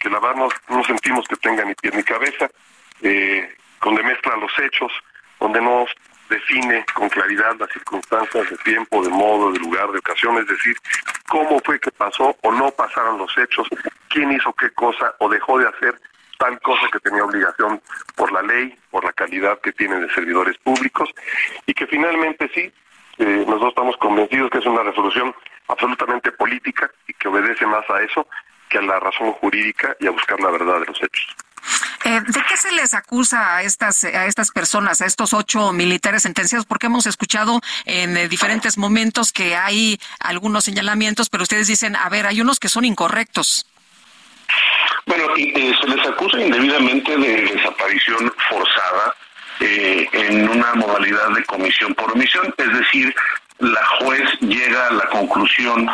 que 0.01 0.11
la 0.11 0.19
verdad 0.19 0.49
no, 0.69 0.85
sentimos 0.85 1.27
que 1.29 1.37
tenga 1.37 1.65
ni 1.65 1.75
pie 1.75 1.93
ni 1.95 2.03
cabeza, 2.03 2.51
eh, 3.03 3.57
donde 3.83 4.03
mezcla 4.03 4.37
los 4.37 4.53
hechos, 4.59 4.93
donde 5.39 5.61
no 5.61 5.87
define 6.31 6.85
con 6.94 7.09
claridad 7.09 7.57
las 7.59 7.70
circunstancias 7.70 8.48
de 8.48 8.57
tiempo, 8.59 9.02
de 9.02 9.11
modo, 9.11 9.52
de 9.52 9.59
lugar, 9.59 9.90
de 9.90 9.98
ocasión, 9.98 10.39
es 10.39 10.47
decir, 10.47 10.77
cómo 11.28 11.61
fue 11.65 11.78
que 11.78 11.90
pasó 11.90 12.35
o 12.40 12.52
no 12.52 12.70
pasaron 12.70 13.19
los 13.19 13.36
hechos, 13.36 13.69
quién 14.09 14.32
hizo 14.32 14.52
qué 14.55 14.70
cosa 14.70 15.15
o 15.19 15.28
dejó 15.28 15.59
de 15.59 15.69
hacer 15.69 16.01
tal 16.39 16.59
cosa 16.61 16.89
que 16.90 17.01
tenía 17.01 17.24
obligación 17.24 17.82
por 18.16 18.32
la 18.32 18.40
ley, 18.40 18.74
por 18.90 19.05
la 19.05 19.12
calidad 19.12 19.61
que 19.61 19.73
tienen 19.73 20.01
de 20.01 20.15
servidores 20.15 20.57
públicos, 20.59 21.11
y 21.66 21.74
que 21.74 21.86
finalmente 21.86 22.51
sí, 22.55 22.73
eh, 23.19 23.44
nosotros 23.47 23.70
estamos 23.70 23.97
convencidos 23.98 24.51
que 24.51 24.59
es 24.59 24.66
una 24.66 24.82
resolución 24.82 25.35
absolutamente 25.69 26.32
política 26.32 26.90
y 27.07 27.12
que 27.12 27.28
obedece 27.28 27.66
más 27.66 27.89
a 27.90 28.01
eso 28.02 28.27
que 28.70 28.78
a 28.78 28.82
la 28.82 28.98
razón 29.01 29.32
jurídica 29.32 29.94
y 30.01 30.07
a 30.07 30.12
buscar 30.12 30.40
la 30.40 30.51
verdad 30.51 30.81
de 30.81 30.86
los 30.86 31.02
hechos. 31.02 31.36
Eh, 32.05 32.21
¿De 32.27 32.43
qué 32.49 32.57
se 32.57 32.73
les 32.73 32.95
acusa 32.95 33.57
a 33.57 33.63
estas, 33.63 34.05
a 34.05 34.27
estas 34.27 34.51
personas, 34.51 35.03
a 35.03 35.07
estos 35.07 35.35
ocho 35.35 35.73
militares 35.73 36.23
sentenciados? 36.23 36.65
Porque 36.65 36.87
hemos 36.87 37.07
escuchado 37.07 37.61
en 37.85 38.17
eh, 38.17 38.29
diferentes 38.29 38.79
momentos 38.79 39.33
que 39.33 39.55
hay 39.55 40.01
algunos 40.19 40.65
señalamientos, 40.65 41.29
pero 41.29 41.43
ustedes 41.43 41.67
dicen, 41.67 41.97
a 41.97 42.09
ver, 42.09 42.27
hay 42.27 42.41
unos 42.41 42.59
que 42.59 42.71
son 42.71 42.87
incorrectos. 42.87 43.67
Bueno, 45.07 45.25
eh, 45.37 45.75
se 45.81 45.89
les 45.89 46.07
acusa 46.09 46.41
indebidamente 46.41 47.17
de 47.17 47.43
desaparición 47.43 48.33
forzada 48.49 49.15
en 49.63 50.49
una 50.49 50.73
modalidad 50.75 51.29
de 51.35 51.45
comisión 51.45 51.95
por 51.95 52.11
omisión, 52.13 52.55
es 52.57 52.73
decir, 52.73 53.15
la 53.59 53.87
juez 53.99 54.23
llega 54.41 54.87
a 54.87 54.93
la 54.93 55.07
conclusión 55.11 55.87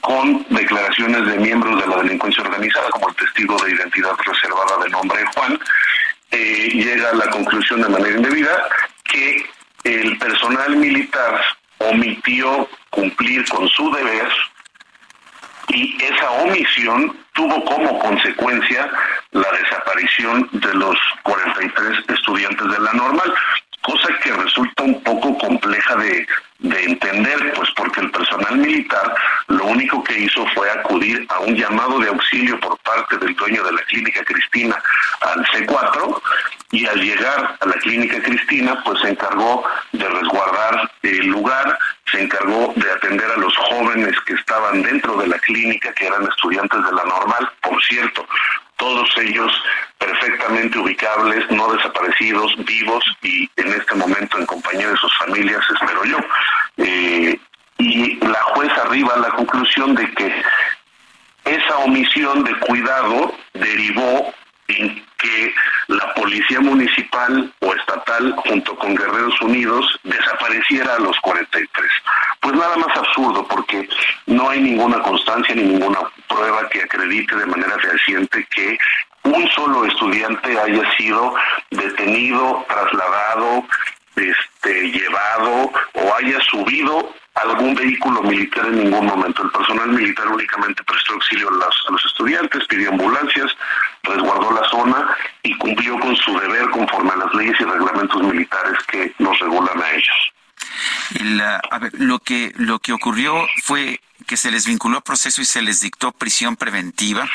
con 0.00 0.46
declaraciones 0.48 1.26
de 1.26 1.38
miembros 1.38 1.80
de 1.80 1.86
la 1.88 2.02
delincuencia 2.02 2.42
organizada, 2.42 2.88
como 2.90 3.08
el 3.08 3.16
testigo 3.16 3.56
de 3.62 3.72
identidad 3.72 4.12
reservada 4.24 4.82
de 4.82 4.90
nombre 4.90 5.24
Juan, 5.34 5.58
eh, 6.30 6.70
llega 6.72 7.10
a 7.10 7.14
la 7.14 7.28
conclusión 7.30 7.82
de 7.82 7.88
manera 7.88 8.16
indebida 8.16 8.68
que 9.04 9.44
el 9.84 10.18
personal 10.18 10.76
militar 10.76 11.40
omitió 11.78 12.68
cumplir 12.90 13.48
con 13.48 13.68
su 13.68 13.90
deber 13.92 14.28
y 15.68 15.96
esa 16.02 16.30
omisión 16.30 17.16
tuvo 17.32 17.64
como 17.64 17.98
consecuencia 18.00 18.90
la 19.32 19.50
desaparición 19.52 20.48
de 20.52 20.74
los 20.74 20.98
43 21.22 22.04
estudiantes 22.08 22.70
de 22.70 22.80
la 22.80 22.92
normal 22.92 23.32
cosa 23.82 24.08
que 24.22 24.32
resulta 24.32 24.82
un 24.82 25.02
poco 25.02 25.36
compleja 25.38 25.96
de, 25.96 26.26
entender, 26.62 27.52
pues 27.54 27.70
porque 27.74 28.00
el 28.00 28.10
personal 28.10 28.58
militar 28.58 29.14
lo 29.48 29.64
único 29.64 30.04
que 30.04 30.18
hizo 30.18 30.46
fue 30.48 30.70
acudir 30.70 31.26
a 31.30 31.40
un 31.40 31.56
llamado 31.56 31.98
de 31.98 32.08
auxilio 32.08 32.60
por 32.60 32.76
parte 32.80 33.16
del 33.16 33.34
dueño 33.34 33.64
de 33.64 33.72
la 33.72 33.82
clínica 33.84 34.22
Cristina 34.24 34.76
al 35.20 35.44
C4 35.46 36.20
y 36.72 36.86
al 36.86 37.00
llegar 37.00 37.56
a 37.58 37.66
la 37.66 37.74
clínica 37.74 38.20
Cristina 38.22 38.78
pues 38.84 39.00
se 39.00 39.08
encargó 39.08 39.64
de 39.92 40.06
resguardar 40.06 40.90
el 41.02 41.26
lugar, 41.28 41.78
se 42.10 42.22
encargó 42.22 42.72
de 42.76 42.90
atender 42.90 43.30
a 43.30 43.38
los 43.38 43.56
jóvenes 43.56 44.14
que 44.26 44.34
estaban 44.34 44.82
dentro 44.82 45.16
de 45.16 45.28
la 45.28 45.38
clínica, 45.38 45.92
que 45.94 46.06
eran 46.06 46.28
estudiantes 46.28 46.78
de 46.84 46.92
la 46.92 47.04
normal, 47.04 47.50
por 47.62 47.82
cierto, 47.84 48.26
todos 48.80 49.08
ellos 49.18 49.52
perfectamente 49.98 50.78
ubicables, 50.78 51.48
no 51.50 51.70
desaparecidos, 51.72 52.52
vivos 52.64 53.04
y 53.22 53.48
en 53.56 53.68
este 53.74 53.94
momento 53.94 54.38
en 54.38 54.46
compañía 54.46 54.88
de 54.88 54.96
sus 54.96 55.16
familias, 55.18 55.60
espero 55.74 56.04
yo. 56.06 56.16
Eh, 56.78 57.38
y 57.76 58.16
la 58.26 58.42
jueza 58.54 58.82
arriba 58.82 59.14
a 59.14 59.18
la 59.18 59.30
conclusión 59.30 59.94
de 59.94 60.10
que 60.12 60.42
esa 61.44 61.78
omisión 61.78 62.42
de 62.42 62.58
cuidado 62.60 63.34
derivó 63.52 64.32
en 64.78 65.04
que 65.18 65.54
la 65.88 66.14
policía 66.14 66.60
municipal 66.60 67.52
o 67.60 67.74
estatal 67.74 68.32
junto 68.36 68.76
con 68.76 68.94
Guerreros 68.94 69.40
Unidos 69.42 69.86
desapareciera 70.04 70.94
a 70.94 71.00
los 71.00 71.18
43. 71.20 71.90
Pues 72.40 72.54
nada 72.54 72.76
más 72.76 72.96
absurdo 72.96 73.46
porque 73.48 73.88
no 74.26 74.48
hay 74.48 74.60
ninguna 74.60 75.00
constancia 75.02 75.54
ni 75.54 75.62
ninguna 75.62 75.98
prueba 76.28 76.68
que 76.70 76.82
acredite 76.82 77.36
de 77.36 77.46
manera 77.46 77.78
fehaciente 77.78 78.46
que 78.54 78.78
un 79.24 79.48
solo 79.50 79.84
estudiante 79.84 80.58
haya 80.58 80.96
sido 80.96 81.34
detenido, 81.70 82.64
trasladado, 82.68 83.64
este, 84.20 84.90
llevado 84.90 85.72
o 85.94 86.14
haya 86.14 86.40
subido 86.50 87.12
algún 87.34 87.74
vehículo 87.74 88.22
militar 88.22 88.66
en 88.66 88.84
ningún 88.84 89.06
momento. 89.06 89.42
El 89.42 89.50
personal 89.50 89.88
militar 89.88 90.26
únicamente 90.28 90.82
prestó 90.84 91.14
auxilio 91.14 91.48
a, 91.48 91.88
a 91.88 91.92
los 91.92 92.04
estudiantes, 92.04 92.66
pidió 92.66 92.90
ambulancias, 92.90 93.56
resguardó 94.02 94.50
la 94.52 94.68
zona 94.68 95.16
y 95.42 95.56
cumplió 95.58 95.98
con 96.00 96.14
su 96.16 96.38
deber 96.38 96.68
conforme 96.70 97.10
a 97.12 97.16
las 97.16 97.34
leyes 97.34 97.56
y 97.60 97.64
reglamentos 97.64 98.22
militares 98.22 98.78
que 98.88 99.12
nos 99.18 99.38
regulan 99.38 99.80
a 99.80 99.90
ellos. 99.92 100.32
A 101.70 101.78
ver, 101.78 101.92
lo 101.94 102.18
que, 102.18 102.52
lo 102.56 102.78
que 102.78 102.92
ocurrió 102.92 103.46
fue 103.62 104.00
que 104.26 104.36
se 104.36 104.50
les 104.50 104.66
vinculó 104.66 104.98
a 104.98 105.00
proceso 105.00 105.40
y 105.40 105.44
se 105.44 105.62
les 105.62 105.80
dictó 105.80 106.12
prisión 106.12 106.56
preventiva. 106.56 107.28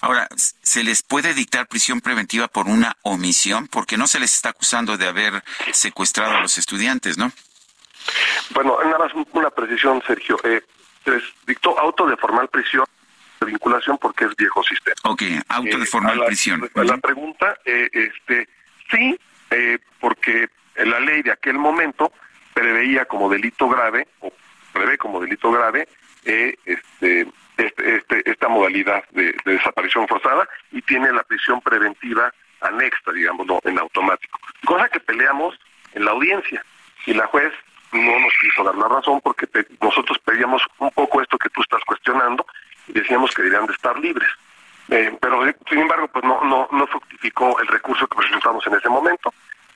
Ahora, 0.00 0.28
¿se 0.36 0.84
les 0.84 1.02
puede 1.02 1.34
dictar 1.34 1.66
prisión 1.66 2.00
preventiva 2.00 2.48
por 2.48 2.66
una 2.66 2.96
omisión? 3.02 3.68
Porque 3.68 3.96
no 3.96 4.06
se 4.06 4.20
les 4.20 4.34
está 4.34 4.50
acusando 4.50 4.96
de 4.96 5.06
haber 5.06 5.42
secuestrado 5.72 6.36
a 6.36 6.40
los 6.40 6.56
estudiantes, 6.58 7.18
¿no? 7.18 7.32
Bueno, 8.50 8.78
nada 8.84 8.98
más 8.98 9.12
una 9.32 9.50
precisión, 9.50 10.02
Sergio. 10.06 10.38
Eh, 10.44 10.62
se 11.04 11.10
les 11.10 11.22
dictó 11.46 11.78
auto 11.78 12.06
de 12.06 12.16
formal 12.16 12.48
prisión 12.48 12.86
de 13.40 13.46
vinculación 13.46 13.98
porque 13.98 14.24
es 14.24 14.36
viejo 14.36 14.62
sistema. 14.62 14.96
Ok, 15.04 15.22
auto 15.48 15.78
de 15.78 15.84
eh, 15.84 15.86
formal 15.86 16.24
prisión. 16.26 16.70
la 16.74 16.96
pregunta, 16.98 17.58
eh, 17.64 17.88
este, 17.92 18.48
sí, 18.90 19.18
eh, 19.50 19.78
porque 20.00 20.48
la 20.76 21.00
ley 21.00 21.22
de 21.22 21.32
aquel 21.32 21.58
momento 21.58 22.12
preveía 22.58 23.04
como 23.04 23.28
delito 23.28 23.68
grave, 23.68 24.08
o 24.20 24.32
prevé 24.72 24.98
como 24.98 25.20
delito 25.20 25.50
grave, 25.52 25.88
este, 26.24 27.28
este, 27.56 27.96
este, 27.96 28.30
esta 28.30 28.48
modalidad 28.48 29.04
de, 29.10 29.34
desaparición 29.44 30.08
forzada 30.08 30.48
y 30.72 30.82
tiene 30.82 31.12
la 31.12 31.22
prisión 31.22 31.60
preventiva 31.60 32.32
anexa, 32.60 33.12
digamos, 33.12 33.46
en 33.64 33.78
automático. 33.78 34.38
Cosa 34.64 34.88
que 34.88 34.98
peleamos 34.98 35.56
en 35.94 36.04
la 36.04 36.10
audiencia 36.10 36.64
y 37.06 37.14
la 37.14 37.26
juez 37.26 37.52
no 37.92 38.18
nos 38.18 38.32
quiso 38.40 38.64
dar 38.64 38.74
la 38.74 38.88
razón 38.88 39.20
porque 39.22 39.46
nosotros 39.80 40.18
pedíamos 40.24 40.62
un 40.78 40.90
poco 40.90 41.22
esto 41.22 41.38
que 41.38 41.48
tú 41.50 41.62
estás 41.62 41.82
cuestionando 41.86 42.44
y 42.88 42.92
decíamos 42.92 43.32
que 43.34 43.42
deberían 43.42 43.66
de 43.66 43.72
estar 43.72 43.96
libres. 43.98 44.28
Eh, 44.90 45.16
pero 45.20 45.44
sin 45.68 45.78
embargo, 45.78 46.08
pues 46.08 46.24
no, 46.24 46.42
no, 46.42 46.68
no 46.72 46.86
fructificó 46.88 47.58
el 47.60 47.68
recurso 47.68 48.06
que 48.08 48.16
presentamos 48.16 48.66
en 48.66 48.74
ese 48.74 48.88
momento. 48.88 49.32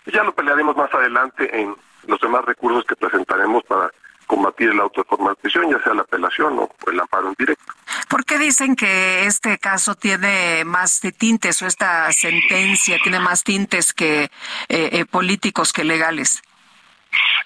Ya 0.06 0.24
lo 0.24 0.34
pelearemos 0.34 0.76
más 0.76 0.92
adelante 0.92 1.48
en 1.56 1.76
los 2.06 2.20
demás 2.20 2.44
recursos 2.44 2.84
que 2.84 2.96
presentaremos 2.96 3.62
para 3.64 3.90
combatir 4.26 4.70
el 4.70 4.80
auto 4.80 5.04
de 5.08 5.34
prisión, 5.36 5.70
ya 5.70 5.82
sea 5.82 5.94
la 5.94 6.02
apelación 6.02 6.58
o 6.58 6.70
el 6.90 7.00
amparo 7.00 7.28
en 7.28 7.34
directo. 7.38 7.72
¿Por 8.08 8.24
qué 8.24 8.38
dicen 8.38 8.76
que 8.76 9.26
este 9.26 9.58
caso 9.58 9.94
tiene 9.94 10.64
más 10.64 11.00
tintes 11.18 11.60
o 11.62 11.66
esta 11.66 12.10
sentencia 12.12 12.98
tiene 13.02 13.20
más 13.20 13.44
tintes 13.44 13.92
que 13.92 14.24
eh, 14.24 14.30
eh, 14.68 15.04
políticos 15.04 15.72
que 15.72 15.84
legales? 15.84 16.42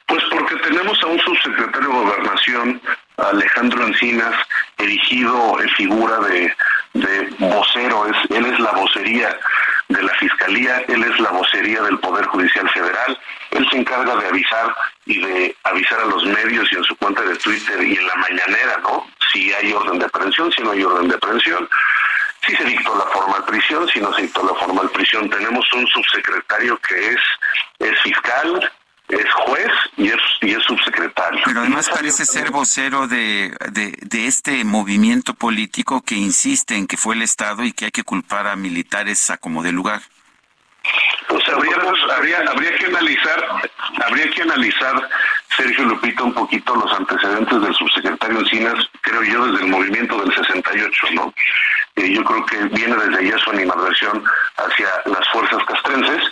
Pues 0.07 0.23
porque 0.31 0.55
tenemos 0.57 1.03
a 1.03 1.07
un 1.07 1.19
subsecretario 1.19 1.89
de 1.89 1.95
Gobernación, 1.95 2.81
Alejandro 3.17 3.85
Encinas, 3.85 4.35
erigido 4.79 5.61
en 5.61 5.69
figura 5.71 6.21
de, 6.21 6.55
vocero, 7.39 8.07
es, 8.07 8.31
él 8.31 8.47
es 8.47 8.59
la 8.61 8.73
vocería 8.73 9.39
de 9.89 10.03
la 10.03 10.13
Fiscalía, 10.15 10.83
él 10.89 11.03
es 11.03 11.21
la 11.21 11.31
vocería 11.31 11.83
del 11.83 11.99
Poder 11.99 12.27
Judicial 12.27 12.69
Federal, 12.71 13.19
él 13.53 13.67
se 13.71 13.79
encarga 13.79 14.17
de 14.17 14.29
avisar 14.29 14.75
y 15.07 15.21
de 15.21 15.57
avisar 15.65 16.01
a 16.01 16.07
los 16.07 16.25
medios 16.25 16.71
y 16.73 16.77
en 16.77 16.85
su 16.85 16.97
cuenta 16.97 17.23
de 17.23 17.37
Twitter 17.37 17.83
y 17.83 17.97
en 17.97 18.07
la 18.07 18.17
mañanera, 18.17 18.79
¿no? 18.83 19.07
Si 19.33 19.53
hay 19.53 19.73
orden 19.73 19.99
de 19.99 20.07
aprehensión, 20.07 20.53
si 20.53 20.63
no 20.63 20.73
hay 20.73 20.83
orden 20.83 21.09
de 21.09 21.15
aprehensión. 21.15 21.69
Si 22.47 22.55
se 22.55 22.65
dictó 22.65 22.97
la 22.97 23.05
formal 23.07 23.45
prisión, 23.45 23.89
si 23.89 24.01
no 24.01 24.13
se 24.15 24.23
dictó 24.23 24.45
la 24.45 24.55
formal 24.55 24.89
prisión. 24.91 25.29
Tenemos 25.29 25.67
un 25.73 25.87
subsecretario 25.89 26.79
que 26.79 27.09
es, 27.09 27.21
es 27.81 28.01
fiscal, 28.03 28.73
es 29.09 29.33
juez 29.33 29.71
y 29.97 30.09
es, 30.09 30.21
y 30.41 30.53
es 30.53 30.63
subsecretario. 30.65 31.41
Pero 31.45 31.61
además 31.61 31.89
parece 31.89 32.27
ser 32.27 32.51
vocero 32.51 33.07
de, 33.07 33.57
de, 33.71 34.27
este 34.27 34.65
movimiento 34.65 35.35
político 35.35 36.03
que 36.03 36.17
insiste 36.17 36.77
en 36.77 36.87
que 36.87 36.97
fue 36.97 37.15
el 37.15 37.23
Estado 37.23 37.63
y 37.63 37.73
que 37.73 37.87
hay 37.87 37.91
que 37.91 38.03
culpar 38.03 38.47
a 38.47 38.57
militares 38.57 39.31
a 39.31 39.37
como 39.37 39.63
de 39.63 39.73
lugar. 39.73 40.03
Pues 41.29 41.49
habría, 41.49 41.77
habría, 42.17 42.39
habría 42.49 42.77
que 42.79 42.87
analizar, 42.87 43.45
habría 44.05 44.31
que 44.31 44.43
analizar 44.43 45.09
Sergio 45.57 45.85
Lupita 45.85 46.23
un 46.25 46.35
poquito 46.35 46.75
los 46.75 46.93
antecedentes 46.93 47.61
del 47.61 47.75
subsecretario 47.75 48.41
Encinas, 48.41 48.91
creo 49.01 49.23
yo, 49.23 49.47
desde 49.47 49.65
el 49.65 49.71
movimiento 49.71 50.21
del 50.21 50.35
68, 50.35 51.07
¿no? 51.15 51.33
Eh, 51.97 52.13
yo 52.13 52.23
creo 52.25 52.45
que 52.45 52.57
viene 52.77 52.95
desde 52.95 53.19
allá 53.19 53.39
su 53.39 53.51
animadversión 53.51 54.23
hacia 54.57 54.87
las 55.07 55.27
fuerzas 55.33 55.65
castrenses 55.65 56.23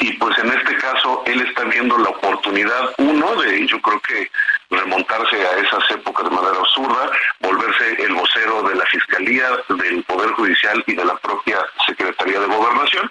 y 0.00 0.12
pues 0.14 0.36
en 0.38 0.48
este 0.48 0.76
caso 0.78 1.22
él 1.26 1.40
está 1.42 1.62
viendo 1.64 1.96
la 1.98 2.08
oportunidad, 2.08 2.92
uno, 2.98 3.40
de 3.40 3.66
yo 3.68 3.80
creo 3.80 4.00
que 4.00 4.30
remontarse 4.70 5.36
a 5.46 5.58
esas 5.58 5.90
épocas 5.92 6.28
de 6.28 6.34
manera 6.34 6.58
absurda, 6.58 7.10
volverse 7.40 8.02
el 8.02 8.14
vocero 8.14 8.62
de 8.64 8.74
la 8.74 8.84
Fiscalía, 8.86 9.48
del 9.68 10.02
Poder 10.04 10.30
Judicial 10.32 10.82
y 10.88 10.94
de 10.94 11.04
la 11.04 11.16
propia 11.18 11.58
Secretaría 11.86 12.40
de 12.40 12.46
Gobernación 12.46 13.08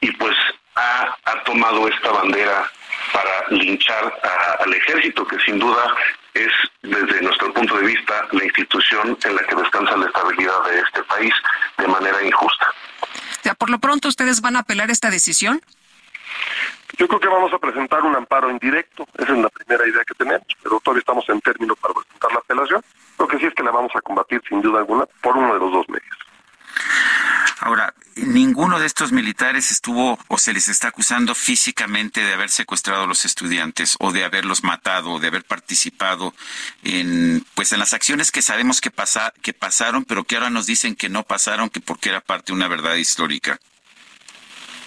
y 0.00 0.10
pues 0.12 0.36
ha, 0.74 1.16
ha 1.24 1.44
tomado 1.44 1.86
esta 1.86 2.10
bandera 2.10 2.68
para 3.12 3.48
linchar 3.50 4.12
al 4.58 4.74
ejército, 4.74 5.26
que 5.26 5.38
sin 5.40 5.58
duda 5.58 5.94
es, 6.34 6.50
desde 6.82 7.22
nuestro 7.22 7.52
punto 7.52 7.76
de 7.76 7.86
vista, 7.86 8.26
la 8.32 8.44
institución 8.44 9.16
en 9.24 9.36
la 9.36 9.42
que 9.44 9.54
descansa 9.54 9.96
la 9.96 10.06
estabilidad 10.06 10.64
de 10.64 10.80
este 10.80 11.02
país 11.04 11.32
de 11.78 11.88
manera 11.88 12.22
injusta. 12.22 12.66
Ya, 13.42 13.54
por 13.54 13.70
lo 13.70 13.78
pronto, 13.78 14.08
¿ustedes 14.08 14.40
van 14.40 14.56
a 14.56 14.60
apelar 14.60 14.90
esta 14.90 15.10
decisión? 15.10 15.60
Yo 16.96 17.08
creo 17.08 17.20
que 17.20 17.28
vamos 17.28 17.52
a 17.52 17.58
presentar 17.58 18.02
un 18.02 18.14
amparo 18.14 18.50
indirecto, 18.50 19.06
esa 19.18 19.32
es 19.32 19.38
la 19.38 19.48
primera 19.48 19.86
idea 19.86 20.04
que 20.04 20.14
tenemos, 20.14 20.46
pero 20.62 20.80
todavía 20.80 21.00
estamos 21.00 21.28
en 21.28 21.40
término 21.40 21.74
para 21.76 21.94
presentar 21.94 22.32
la 22.32 22.38
apelación. 22.38 22.84
Lo 23.18 23.28
que 23.28 23.38
sí 23.38 23.46
es 23.46 23.54
que 23.54 23.62
la 23.62 23.70
vamos 23.70 23.92
a 23.94 24.00
combatir 24.00 24.40
sin 24.48 24.60
duda 24.60 24.80
alguna 24.80 25.06
por 25.20 25.36
uno 25.36 25.54
de 25.54 25.60
los 25.60 25.72
dos 25.72 25.88
medios. 25.88 26.16
Ahora, 27.60 27.92
ninguno 28.16 28.78
de 28.78 28.86
estos 28.86 29.12
militares 29.12 29.70
estuvo 29.70 30.18
o 30.28 30.38
se 30.38 30.52
les 30.52 30.68
está 30.68 30.88
acusando 30.88 31.34
físicamente 31.34 32.22
de 32.22 32.34
haber 32.34 32.50
secuestrado 32.50 33.04
a 33.04 33.06
los 33.06 33.24
estudiantes 33.24 33.96
o 34.00 34.12
de 34.12 34.24
haberlos 34.24 34.62
matado 34.62 35.12
o 35.12 35.20
de 35.20 35.28
haber 35.28 35.44
participado 35.44 36.34
en 36.82 37.44
pues 37.54 37.72
en 37.72 37.78
las 37.78 37.92
acciones 37.92 38.30
que 38.30 38.42
sabemos 38.42 38.80
que 38.80 38.90
pasa, 38.90 39.32
que 39.42 39.52
pasaron, 39.52 40.04
pero 40.04 40.24
que 40.24 40.36
ahora 40.36 40.50
nos 40.50 40.66
dicen 40.66 40.96
que 40.96 41.08
no 41.08 41.24
pasaron, 41.24 41.70
que 41.70 41.80
porque 41.80 42.10
era 42.10 42.20
parte 42.20 42.52
de 42.52 42.56
una 42.56 42.68
verdad 42.68 42.94
histórica. 42.94 43.58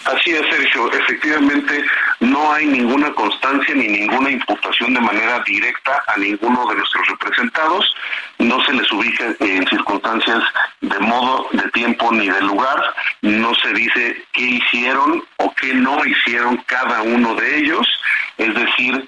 Así 0.08 0.32
es, 0.32 0.42
Sergio. 0.50 0.90
Efectivamente, 0.94 1.84
no 2.22 2.54
hay 2.54 2.66
ninguna 2.66 3.12
constancia 3.12 3.76
ni 3.76 3.90
ninguna 3.90 4.32
imputación 4.32 4.94
de 4.94 5.02
manera 5.02 5.44
directa 5.46 6.02
a 6.08 6.18
ninguno 6.18 6.66
de 6.68 6.76
nuestros 6.76 7.08
representados. 7.08 7.94
No 8.40 8.64
se 8.64 8.72
les 8.72 8.90
ubica 8.94 9.36
en 9.42 9.68
circunstancias 9.68 10.42
de 10.80 11.00
modo, 11.00 11.50
de 11.52 11.70
tiempo 11.72 12.10
ni 12.14 12.30
de 12.30 12.42
lugar. 12.42 12.82
No 13.22 13.54
se 13.56 13.74
dice 13.74 14.24
qué 14.32 14.44
hicieron 14.44 15.22
o 15.40 15.54
qué 15.56 15.74
no 15.74 16.06
hicieron 16.06 16.56
cada 16.68 17.02
uno 17.02 17.36
de 17.36 17.58
ellos. 17.58 17.86
Es 18.38 18.56
decir, 18.56 19.06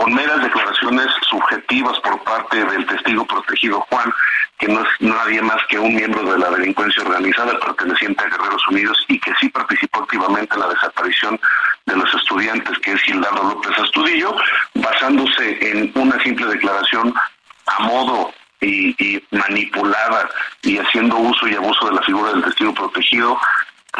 con 0.00 0.14
meras 0.14 0.42
declaraciones 0.42 1.08
subjetivas 1.28 2.00
por 2.00 2.18
parte 2.24 2.64
del 2.64 2.86
testigo 2.86 3.26
protegido 3.26 3.84
Juan, 3.90 4.10
que 4.58 4.66
no 4.66 4.80
es 4.80 4.88
nadie 5.00 5.42
más 5.42 5.58
que 5.68 5.78
un 5.78 5.94
miembro 5.94 6.22
de 6.24 6.38
la 6.38 6.48
delincuencia 6.52 7.02
organizada 7.02 7.60
perteneciente 7.60 8.24
a 8.24 8.28
Guerreros 8.28 8.66
Unidos 8.68 8.96
y 9.08 9.20
que 9.20 9.34
sí 9.38 9.50
participó 9.50 10.02
activamente 10.02 10.54
en 10.54 10.60
la 10.60 10.68
desaparición 10.68 11.38
de 11.84 11.96
los 11.96 12.14
estudiantes, 12.14 12.78
que 12.78 12.92
es 12.92 13.02
Gildardo 13.02 13.42
López 13.42 13.78
Astudillo, 13.78 14.34
basándose 14.72 15.58
en 15.70 15.92
una 15.94 16.18
simple 16.22 16.46
declaración 16.46 17.12
a 17.66 17.80
modo 17.80 18.32
y, 18.62 18.96
y, 19.04 19.22
manipulada 19.32 20.30
y 20.62 20.78
haciendo 20.78 21.16
uso 21.16 21.46
y 21.46 21.56
abuso 21.56 21.88
de 21.90 21.96
la 21.96 22.02
figura 22.02 22.32
del 22.32 22.44
testigo 22.44 22.72
protegido, 22.72 23.38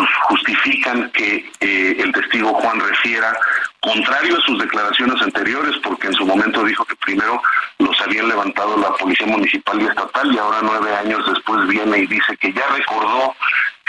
pues 0.01 0.11
justifican 0.29 1.11
que 1.11 1.51
eh, 1.61 1.97
el 1.99 2.11
testigo 2.13 2.55
Juan 2.55 2.81
refiera, 2.81 3.37
contrario 3.81 4.39
a 4.39 4.41
sus 4.41 4.59
declaraciones 4.59 5.21
anteriores, 5.21 5.77
porque 5.83 6.07
en 6.07 6.15
su 6.15 6.25
momento 6.25 6.65
dijo 6.65 6.87
que 6.87 6.97
primero 6.97 7.43
los 7.79 8.01
habían 8.01 8.29
levantado 8.29 8.79
la 8.79 8.95
Policía 8.95 9.27
Municipal 9.27 9.81
y 9.81 9.87
Estatal 9.87 10.33
y 10.33 10.39
ahora 10.39 10.61
nueve 10.63 10.97
años 10.97 11.23
después 11.31 11.67
viene 11.69 11.99
y 11.99 12.07
dice 12.07 12.35
que 12.39 12.51
ya 12.53 12.67
recordó 12.69 13.35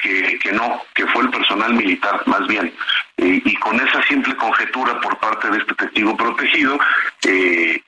que, 0.01 0.51
no, 0.51 0.81
que 0.95 1.05
fue 1.07 1.23
el 1.23 1.29
personal 1.29 1.73
militar 1.73 2.21
más 2.25 2.45
bien. 2.47 2.73
Eh, 3.17 3.41
y 3.45 3.55
con 3.57 3.79
esa 3.79 4.03
simple 4.03 4.35
conjetura 4.35 4.99
por 4.99 5.17
parte 5.19 5.49
de 5.49 5.59
este 5.59 5.75
testigo 5.75 6.17
protegido, 6.17 6.77
eh, 7.25 7.81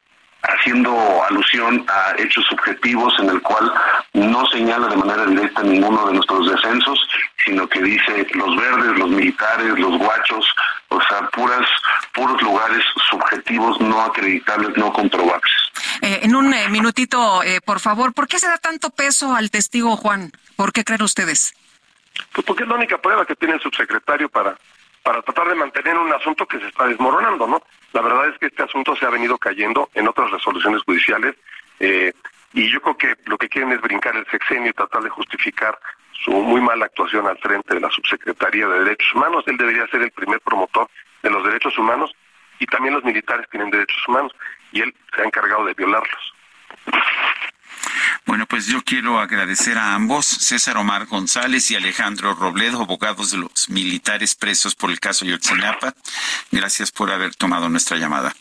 haciendo 0.44 1.24
alusión 1.30 1.86
a 1.88 2.14
hechos 2.18 2.46
subjetivos 2.50 3.14
en 3.20 3.30
el 3.30 3.42
cual 3.42 3.72
no 4.14 4.46
señala 4.48 4.88
de 4.88 4.98
manera 4.98 5.26
directa 5.26 5.64
ninguno 5.64 6.06
de 6.08 6.14
nuestros 6.14 6.50
descensos, 6.52 7.00
sino 7.46 7.68
que 7.68 7.82
dice 7.82 8.28
los 8.34 8.56
verdes, 8.56 9.00
los 9.00 9.10
militares, 9.10 9.80
los 9.80 9.98
guachos, 9.98 10.46
o 10.90 11.02
sea, 11.02 11.30
puras, 11.30 11.68
puros 12.14 12.42
lugares 12.42 12.84
subjetivos 13.10 13.80
no 13.80 14.02
acreditables, 14.02 14.76
no 14.78 14.92
comprobables. 14.92 15.52
Eh, 16.02 16.20
en 16.24 16.36
un 16.36 16.54
eh, 16.54 16.68
minutito, 16.70 17.42
eh, 17.44 17.62
por 17.62 17.80
favor, 17.80 18.14
¿por 18.14 18.28
qué 18.28 18.40
se 18.40 18.48
da 18.48 18.58
tanto 18.58 18.90
peso 18.90 19.36
al 19.36 19.50
testigo 19.50 19.96
Juan? 19.96 20.32
¿Por 20.56 20.74
qué 20.74 20.84
creen 20.84 21.04
ustedes? 21.04 21.54
Pues 22.34 22.46
porque 22.46 22.64
es 22.64 22.70
la 22.70 22.76
única 22.76 22.98
prueba 22.98 23.26
que 23.26 23.36
tiene 23.36 23.56
el 23.56 23.62
subsecretario 23.62 24.30
para 24.30 24.56
para 25.04 25.22
tratar 25.22 25.50
de 25.50 25.56
mantener 25.56 25.98
un 25.98 26.12
asunto 26.14 26.46
que 26.48 26.60
se 26.60 26.68
está 26.68 26.88
desmoronando, 26.88 27.46
¿no? 27.46 27.62
La 27.94 28.02
verdad 28.02 28.28
es 28.28 28.38
que 28.40 28.48
este 28.48 28.64
asunto 28.64 28.96
se 28.96 29.06
ha 29.06 29.10
venido 29.10 29.38
cayendo 29.38 29.90
en 29.94 30.08
otras 30.08 30.32
resoluciones 30.32 30.82
judiciales 30.84 31.36
eh, 31.80 32.12
y 32.54 32.70
yo 32.70 32.82
creo 32.82 32.98
que 32.98 33.16
lo 33.26 33.38
que 33.38 33.50
quieren 33.50 33.72
es 33.72 33.82
brincar 33.82 34.16
el 34.16 34.26
sexenio 34.28 34.70
y 34.70 34.74
tratar 34.74 35.02
de 35.04 35.10
justificar 35.10 35.78
su 36.24 36.32
muy 36.32 36.62
mala 36.62 36.86
actuación 36.86 37.28
al 37.28 37.38
frente 37.38 37.74
de 37.74 37.82
la 37.82 37.90
Subsecretaría 37.90 38.68
de 38.68 38.84
Derechos 38.84 39.14
Humanos. 39.14 39.44
Él 39.48 39.58
debería 39.58 39.88
ser 39.88 40.02
el 40.02 40.12
primer 40.12 40.40
promotor 40.42 40.88
de 41.22 41.30
los 41.30 41.44
derechos 41.44 41.78
humanos 41.78 42.12
y 42.60 42.66
también 42.66 42.94
los 42.94 43.04
militares 43.04 43.48
tienen 43.50 43.70
derechos 43.70 44.08
humanos 44.08 44.32
y 44.72 44.82
él 44.82 44.94
se 45.16 45.22
ha 45.22 45.26
encargado 45.26 45.66
de 45.66 45.74
violarlos. 45.74 46.34
Bueno, 48.26 48.46
pues 48.46 48.68
yo 48.68 48.82
quiero 48.84 49.20
agradecer 49.20 49.78
a 49.78 49.94
ambos, 49.94 50.26
César 50.26 50.78
Omar 50.78 51.06
González 51.08 51.70
y 51.72 51.76
Alejandro 51.76 52.34
Robledo, 52.34 52.82
abogados 52.82 53.32
de 53.32 53.38
los 53.38 53.70
militares 53.70 54.36
presos 54.36 54.76
por 54.76 54.92
el 54.92 55.00
caso 55.00 55.26
Yotzinapa. 55.26 55.94
Gracias 56.52 56.92
por 56.92 57.12
haber 57.12 57.36
tomado 57.36 57.70
nuestra 57.70 57.98
llamada. 57.98 58.36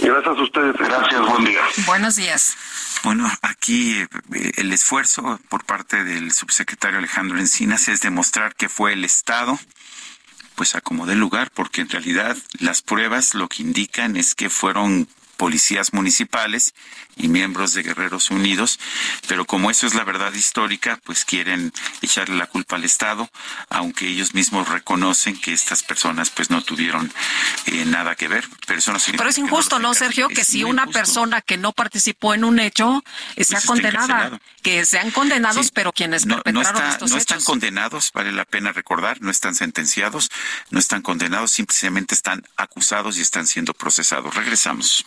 Gracias 0.00 0.38
a 0.38 0.42
ustedes. 0.42 0.76
Gracias, 0.76 1.20
buen 1.26 1.44
día. 1.44 1.60
Buenos 1.86 2.16
días. 2.16 2.56
Bueno, 3.02 3.30
aquí 3.42 3.92
eh, 4.00 4.52
el 4.56 4.72
esfuerzo 4.72 5.40
por 5.48 5.64
parte 5.64 6.04
del 6.04 6.32
subsecretario 6.32 6.98
Alejandro 6.98 7.38
Encinas 7.38 7.88
es 7.88 8.00
demostrar 8.00 8.54
que 8.54 8.68
fue 8.68 8.92
el 8.92 9.04
Estado 9.04 9.58
pues 10.58 10.74
acomodó 10.74 11.12
el 11.12 11.20
lugar, 11.20 11.52
porque 11.52 11.82
en 11.82 11.88
realidad 11.88 12.36
las 12.58 12.82
pruebas 12.82 13.34
lo 13.34 13.48
que 13.48 13.62
indican 13.62 14.16
es 14.16 14.34
que 14.34 14.50
fueron 14.50 15.06
policías 15.38 15.94
municipales 15.94 16.74
y 17.16 17.28
miembros 17.28 17.72
de 17.72 17.82
Guerreros 17.82 18.30
Unidos, 18.30 18.78
pero 19.26 19.44
como 19.44 19.70
eso 19.70 19.86
es 19.86 19.94
la 19.94 20.04
verdad 20.04 20.32
histórica, 20.34 21.00
pues 21.04 21.24
quieren 21.24 21.72
echarle 22.02 22.36
la 22.36 22.46
culpa 22.46 22.76
al 22.76 22.84
Estado, 22.84 23.30
aunque 23.70 24.08
ellos 24.08 24.34
mismos 24.34 24.68
reconocen 24.68 25.40
que 25.40 25.52
estas 25.52 25.82
personas 25.82 26.30
pues 26.30 26.50
no 26.50 26.62
tuvieron 26.62 27.10
eh, 27.66 27.84
nada 27.86 28.14
que 28.14 28.28
ver, 28.28 28.48
pero 28.66 28.80
eso 28.80 28.92
no 28.92 28.98
significa 28.98 29.22
Pero 29.22 29.30
es 29.30 29.38
injusto, 29.38 29.78
¿no, 29.78 29.94
Sergio? 29.94 30.28
Que 30.28 30.44
si 30.44 30.64
una 30.64 30.86
persona 30.86 31.40
que 31.40 31.56
no 31.56 31.72
participó 31.72 32.34
en 32.34 32.44
un 32.44 32.58
hecho 32.58 33.02
sea 33.36 33.60
condenada, 33.62 34.40
que 34.62 34.84
sean 34.84 35.10
condenados, 35.12 35.70
pero 35.70 35.92
quienes 35.92 36.26
no, 36.26 36.42
perpetraron 36.42 36.82
no 36.82 36.88
estos 36.88 37.10
no 37.10 37.16
hechos. 37.16 37.32
están 37.32 37.42
condenados, 37.42 38.10
vale 38.12 38.32
la 38.32 38.44
pena 38.44 38.72
recordar, 38.72 39.20
no 39.22 39.30
están 39.30 39.54
sentenciados, 39.54 40.30
no 40.70 40.78
están 40.78 41.02
condenados, 41.02 41.52
simplemente 41.52 42.14
están 42.14 42.44
acusados 42.56 43.18
y 43.18 43.22
están 43.22 43.46
siendo 43.46 43.72
procesados. 43.72 44.34
Regresamos. 44.34 45.06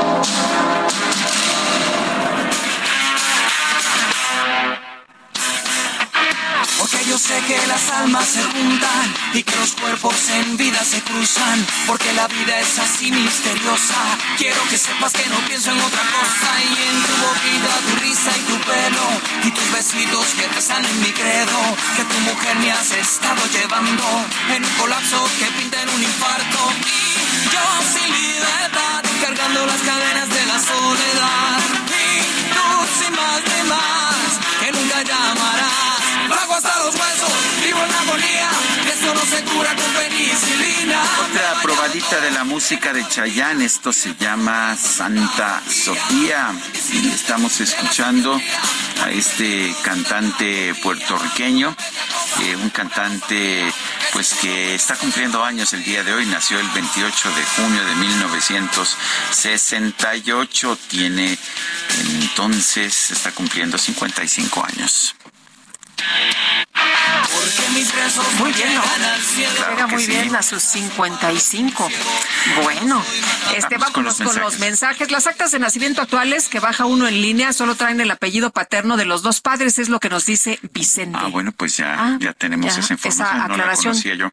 Porque 6.81 7.05
yo 7.05 7.17
sé 7.17 7.39
que 7.45 7.55
las 7.67 7.89
almas 7.91 8.27
se 8.27 8.43
juntan 8.43 9.05
y 9.33 9.43
que 9.43 9.55
los 9.55 9.71
cuerpos 9.75 10.15
en 10.29 10.57
vida 10.57 10.83
se 10.83 10.99
cruzan. 11.03 11.65
Porque 11.85 12.11
la 12.13 12.27
vida 12.27 12.59
es 12.59 12.79
así 12.79 13.11
misteriosa. 13.11 14.01
Quiero 14.37 14.61
que 14.67 14.79
sepas 14.79 15.13
que 15.13 15.27
no 15.29 15.37
pienso 15.45 15.69
en 15.69 15.79
otra 15.79 16.01
cosa. 16.17 16.49
Y 16.59 16.73
en 16.89 16.97
tu 17.05 17.13
boquita, 17.25 17.73
tu 17.85 17.93
risa 18.03 18.31
y 18.35 18.41
tu 18.49 18.57
pelo 18.65 19.41
besitos 19.81 20.25
que 20.37 20.47
rezan 20.49 20.83
en 20.85 21.01
mi 21.01 21.11
credo, 21.11 21.59
que 21.95 22.03
tu 22.03 22.17
mujer 22.19 22.55
me 22.57 22.71
has 22.71 22.91
estado 22.91 23.41
llevando 23.51 24.03
en 24.55 24.63
un 24.63 24.71
colapso 24.79 25.17
que 25.39 25.45
pinta 25.57 25.81
en 25.81 25.89
un 25.89 26.03
infarto. 26.03 26.59
Y 26.85 27.53
yo 27.53 27.65
sin 27.93 28.09
libertad, 28.11 29.01
cargando 29.21 29.65
las 29.65 29.81
cadenas 29.81 30.29
de 30.29 30.45
la 30.45 30.59
soledad. 30.59 31.61
Y 31.87 32.53
tú 32.53 32.67
sin 32.99 33.15
más 33.15 33.41
ni 33.41 33.69
más. 33.69 34.00
Bajo 36.51 36.67
hasta 36.67 36.83
los 36.83 36.95
huesos, 36.95 37.31
vivo 37.63 37.79
en 37.79 37.93
agonía, 37.93 38.49
esto 38.93 39.13
no 39.13 39.21
se 39.21 39.41
cura 39.43 39.73
con 39.73 39.85
penicilina. 39.93 41.01
Otra 41.29 41.61
probadita 41.61 42.19
de 42.19 42.31
la 42.31 42.43
música 42.43 42.91
de 42.91 43.07
Chayanne, 43.07 43.63
esto 43.63 43.93
se 43.93 44.15
llama 44.15 44.75
Santa 44.75 45.61
Sofía. 45.69 46.53
Y 46.91 47.07
estamos 47.07 47.61
escuchando 47.61 48.37
a 49.01 49.09
este 49.11 49.73
cantante 49.81 50.75
puertorriqueño, 50.83 51.73
eh, 52.41 52.57
un 52.57 52.69
cantante 52.71 53.73
pues 54.11 54.33
que 54.33 54.75
está 54.75 54.97
cumpliendo 54.97 55.45
años 55.45 55.71
el 55.71 55.85
día 55.85 56.03
de 56.03 56.13
hoy, 56.13 56.25
nació 56.25 56.59
el 56.59 56.67
28 56.67 57.29
de 57.29 57.45
junio 57.45 57.85
de 57.85 57.95
1968, 57.95 60.77
tiene 60.89 61.37
entonces, 62.21 63.11
está 63.11 63.31
cumpliendo 63.31 63.77
55 63.77 64.65
años. 64.65 65.15
Muy 68.39 68.51
bien, 68.53 68.73
¿no? 68.75 68.81
Llega 69.69 69.87
muy 69.87 70.05
bien 70.05 70.35
a 70.35 70.43
sus 70.43 70.61
55. 70.63 71.89
Bueno, 72.63 73.03
este, 73.55 73.77
Vamos 73.77 73.91
con 73.91 74.03
vámonos 74.03 74.19
los 74.19 74.27
con 74.33 74.41
los 74.41 74.59
mensajes. 74.59 75.11
Las 75.11 75.27
actas 75.27 75.51
de 75.51 75.59
nacimiento 75.59 76.01
actuales 76.01 76.47
que 76.49 76.59
baja 76.59 76.85
uno 76.85 77.07
en 77.07 77.21
línea 77.21 77.53
solo 77.53 77.75
traen 77.75 78.01
el 78.01 78.11
apellido 78.11 78.51
paterno 78.51 78.97
de 78.97 79.05
los 79.05 79.21
dos 79.21 79.41
padres, 79.41 79.79
es 79.79 79.89
lo 79.89 79.99
que 79.99 80.09
nos 80.09 80.25
dice 80.25 80.59
Vicente. 80.73 81.17
Ah, 81.21 81.27
bueno, 81.27 81.51
pues 81.51 81.77
ya, 81.77 81.95
Ah, 81.97 82.17
ya 82.19 82.33
tenemos 82.33 82.73
ya, 82.73 82.79
esa 82.81 82.93
información, 82.93 83.27
esa 83.27 83.33
no 83.33 83.47
la 83.47 83.53
aclaración. 83.63 83.93
conocía 83.93 84.15
yo. 84.15 84.31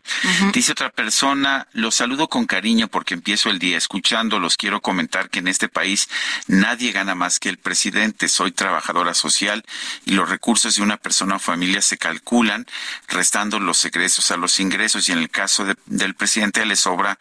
Dice 0.53 0.73
otra 0.73 0.91
persona, 0.91 1.67
los 1.73 1.95
saludo 1.95 2.29
con 2.29 2.47
cariño 2.47 2.89
porque 2.89 3.15
empiezo 3.15 3.51
el 3.51 3.59
día 3.59 3.77
escuchándolos. 3.79 4.57
Quiero 4.57 4.81
comentar 4.81 5.31
que 5.31 5.39
en 5.41 5.49
este 5.49 5.69
país 5.69 6.09
nadie 6.47 6.93
gana 6.93 7.15
más 7.15 7.39
que 7.39 7.49
el 7.49 7.59
presidente. 7.59 8.29
Soy 8.29 8.53
trabajadora 8.53 9.15
social 9.15 9.65
y 10.05 10.13
los 10.13 10.29
recursos 10.29 10.77
de 10.77 10.83
una 10.83 10.97
persona 10.97 11.37
o 11.37 11.39
se 11.83 11.99
calculan 11.99 12.67
restando 13.09 13.59
los 13.61 13.85
egresos 13.85 14.31
a 14.31 14.37
los 14.37 14.59
ingresos 14.61 15.09
y 15.09 15.13
en 15.13 15.19
el 15.19 15.31
caso 15.31 15.65
de- 15.65 15.77
del 15.87 16.15
presidente 16.15 16.65
le 16.67 16.77
sobra 16.77 17.19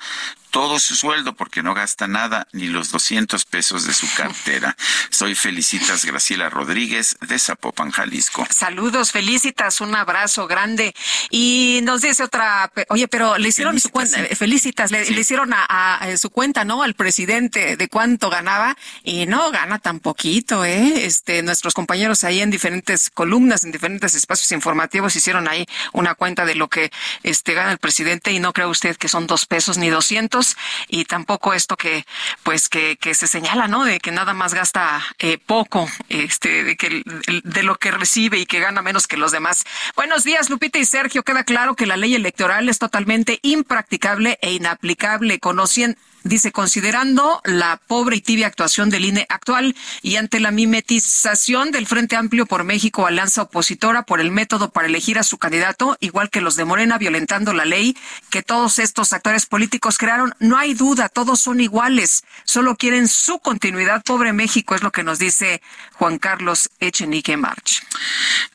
todo 0.52 0.80
su 0.80 0.96
sueldo 0.96 1.34
porque 1.36 1.64
no 1.64 1.74
gasta 1.74 2.08
nada 2.08 2.48
ni 2.52 2.68
los 2.68 2.92
200 2.92 3.46
pesos 3.46 3.86
de 3.86 3.94
su 3.94 4.08
cartera. 4.18 4.76
Soy 5.10 5.36
Felicitas 5.36 6.06
Graciela 6.06 6.50
Rodríguez 6.50 7.18
de 7.22 7.38
Zapopan, 7.40 7.92
Jalisco. 7.92 8.46
Saludos, 8.50 9.12
felicitas, 9.12 9.82
un 9.82 9.96
abrazo 9.96 10.48
grande. 10.48 10.94
Y 11.30 11.82
nos 11.84 12.02
dice 12.02 12.24
otra, 12.24 12.72
oye, 12.90 13.08
pero 13.08 13.38
le 13.38 13.50
hicieron 13.50 13.80
su 13.80 13.90
cuenta, 13.90 14.18
felicitas, 14.36 14.92
le, 14.92 15.10
le 15.10 15.22
hicieron 15.22 15.54
a, 15.54 15.66
a- 15.68 15.96
a 15.98 16.18
su 16.18 16.30
cuenta, 16.30 16.64
¿no? 16.66 16.84
Al 16.84 16.94
presidente 16.94 17.78
de 17.78 17.88
cuánto 17.90 18.30
ganaba 18.30 18.76
y 19.04 19.26
no 19.26 19.52
gana 19.52 19.80
tan 19.80 20.00
poquito, 20.00 20.64
¿eh? 20.66 21.06
Este, 21.06 21.42
nuestros 21.44 21.74
compañeros 21.74 22.24
ahí 22.24 22.42
en 22.42 22.52
diferentes 22.52 23.10
columnas, 23.10 23.64
en 23.64 23.72
diferentes 23.72 24.16
espacios 24.16 24.52
informativos 24.52 25.16
hicieron 25.16 25.48
ahí 25.48 25.66
una 25.94 26.16
cuenta 26.16 26.46
de 26.46 26.56
lo 26.56 26.68
que 26.70 26.92
este 27.24 27.54
gana 27.54 27.72
el 27.72 27.78
presidente 27.78 28.32
y 28.32 28.40
no 28.40 28.54
cree 28.54 28.68
usted 28.68 28.98
que 28.98 29.08
son 29.08 29.28
dos 29.28 29.46
pesos 29.46 29.78
ni 29.78 29.90
y 30.88 31.06
tampoco 31.06 31.54
esto 31.54 31.76
que, 31.76 32.06
pues 32.44 32.70
que, 32.70 32.98
que 32.98 33.16
se 33.16 33.28
señala, 33.28 33.68
¿no? 33.68 33.84
De 33.84 34.00
que 34.00 34.12
nada 34.12 34.34
más 34.34 34.54
gasta 34.54 35.04
eh, 35.20 35.38
poco, 35.38 35.90
este, 36.10 36.64
de 36.64 36.78
que 36.78 37.04
de 37.44 37.64
lo 37.64 37.76
que 37.76 37.92
recibe 37.92 38.38
y 38.40 38.46
que 38.46 38.60
gana 38.60 38.82
menos 38.82 39.08
que 39.08 39.18
los 39.18 39.32
demás. 39.32 39.64
Buenos 39.96 40.24
días, 40.24 40.50
Lupita 40.50 40.80
y 40.80 40.86
Sergio. 40.86 41.24
Queda 41.24 41.44
claro 41.44 41.76
que 41.76 41.86
la 41.86 41.98
ley 41.98 42.16
electoral 42.16 42.70
es 42.70 42.80
totalmente 42.80 43.40
impracticable 43.42 44.38
e 44.42 44.54
inaplicable. 44.54 45.40
Conocien, 45.40 45.98
dice, 46.24 46.52
considerando 46.52 47.42
la 47.44 47.80
pobre 47.88 48.18
y 48.18 48.22
tibia 48.22 48.48
actuación 48.48 48.90
del 48.90 49.06
INE 49.06 49.26
actual 49.30 49.76
y 50.02 50.16
ante 50.18 50.40
la 50.40 50.52
mimetización 50.52 51.72
del 51.72 51.88
Frente 51.88 52.16
Amplio 52.16 52.46
por 52.46 52.64
México, 52.64 53.08
alianza 53.08 53.44
opositora 53.44 54.04
por 54.04 54.20
el 54.20 54.32
método 54.32 54.70
para 54.70 54.88
elegir 54.88 55.20
a 55.20 55.24
su 55.24 55.38
candidato, 55.38 55.98
igual 56.00 56.30
que 56.30 56.42
los 56.42 56.56
de 56.56 56.66
Morena 56.66 56.98
violentando 56.98 57.54
la 57.54 57.66
ley 57.66 57.98
que 58.30 58.44
todos 58.44 58.80
estos 58.80 59.14
actores 59.14 59.46
políticos 59.46 59.98
crearon, 59.98 60.34
no 60.40 60.58
hay 60.58 60.74
duda, 60.74 61.10
todos 61.10 61.40
son 61.40 61.62
iguales, 61.62 62.24
solo 62.44 62.76
quieren 62.76 63.08
su 63.08 63.40
continuidad. 63.40 64.04
Pobre 64.04 64.34
México 64.34 64.76
es 64.76 64.84
lo 64.84 64.92
que 64.92 65.04
nos 65.04 65.20
dice 65.20 65.62
Juan 65.94 66.20
Carlos 66.20 66.70
Echenique 66.80 67.38
March. 67.38 67.84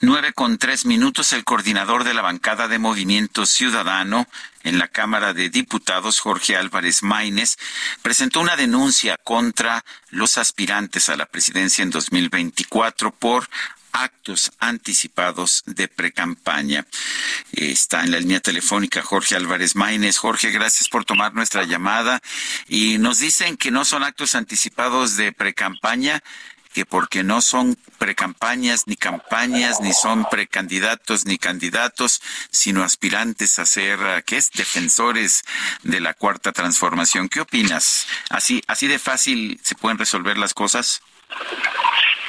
Nueve 0.00 0.32
con 0.32 0.58
tres 0.58 0.84
minutos, 0.84 1.32
el 1.32 1.44
coordinador 1.44 2.04
de 2.04 2.14
la 2.14 2.22
bancada 2.22 2.68
de 2.68 2.78
Movimiento 2.78 3.46
Ciudadano 3.46 4.26
en 4.64 4.78
la 4.78 4.88
Cámara 4.88 5.32
de 5.32 5.50
Diputados, 5.50 6.20
Jorge 6.20 6.56
Álvarez 6.56 7.02
Maínez, 7.02 7.56
presentó 8.02 8.40
una 8.40 8.56
denuncia 8.56 9.16
contra 9.22 9.84
los 10.10 10.38
aspirantes 10.38 11.08
a 11.08 11.16
la 11.16 11.26
presidencia 11.26 11.82
en 11.82 11.90
2024 11.90 13.10
por 13.12 13.48
actos 13.92 14.52
anticipados 14.58 15.62
de 15.66 15.86
precampaña. 15.88 16.86
Está 17.52 18.02
en 18.02 18.10
la 18.10 18.18
línea 18.18 18.40
telefónica 18.40 19.02
Jorge 19.02 19.36
Álvarez 19.36 19.76
Maínez. 19.76 20.16
Jorge, 20.18 20.50
gracias 20.50 20.88
por 20.88 21.04
tomar 21.04 21.34
nuestra 21.34 21.64
llamada. 21.64 22.20
Y 22.68 22.98
nos 22.98 23.18
dicen 23.18 23.56
que 23.56 23.70
no 23.70 23.84
son 23.84 24.02
actos 24.02 24.34
anticipados 24.34 25.16
de 25.16 25.32
precampaña, 25.32 26.22
que 26.72 26.86
porque 26.86 27.22
no 27.22 27.40
son 27.40 27.76
precampañas 27.98 28.86
ni 28.86 28.96
campañas, 28.96 29.80
ni 29.80 29.92
son 29.92 30.26
precandidatos 30.30 31.26
ni 31.26 31.38
candidatos, 31.38 32.22
sino 32.50 32.82
aspirantes 32.82 33.58
a 33.58 33.66
ser, 33.66 34.24
¿qué 34.24 34.38
es? 34.38 34.50
Defensores 34.50 35.44
de 35.82 36.00
la 36.00 36.14
cuarta 36.14 36.52
transformación. 36.52 37.28
¿Qué 37.28 37.40
opinas? 37.40 38.06
¿Así, 38.30 38.62
así 38.66 38.86
de 38.86 38.98
fácil 38.98 39.60
se 39.62 39.74
pueden 39.74 39.98
resolver 39.98 40.38
las 40.38 40.54
cosas? 40.54 41.02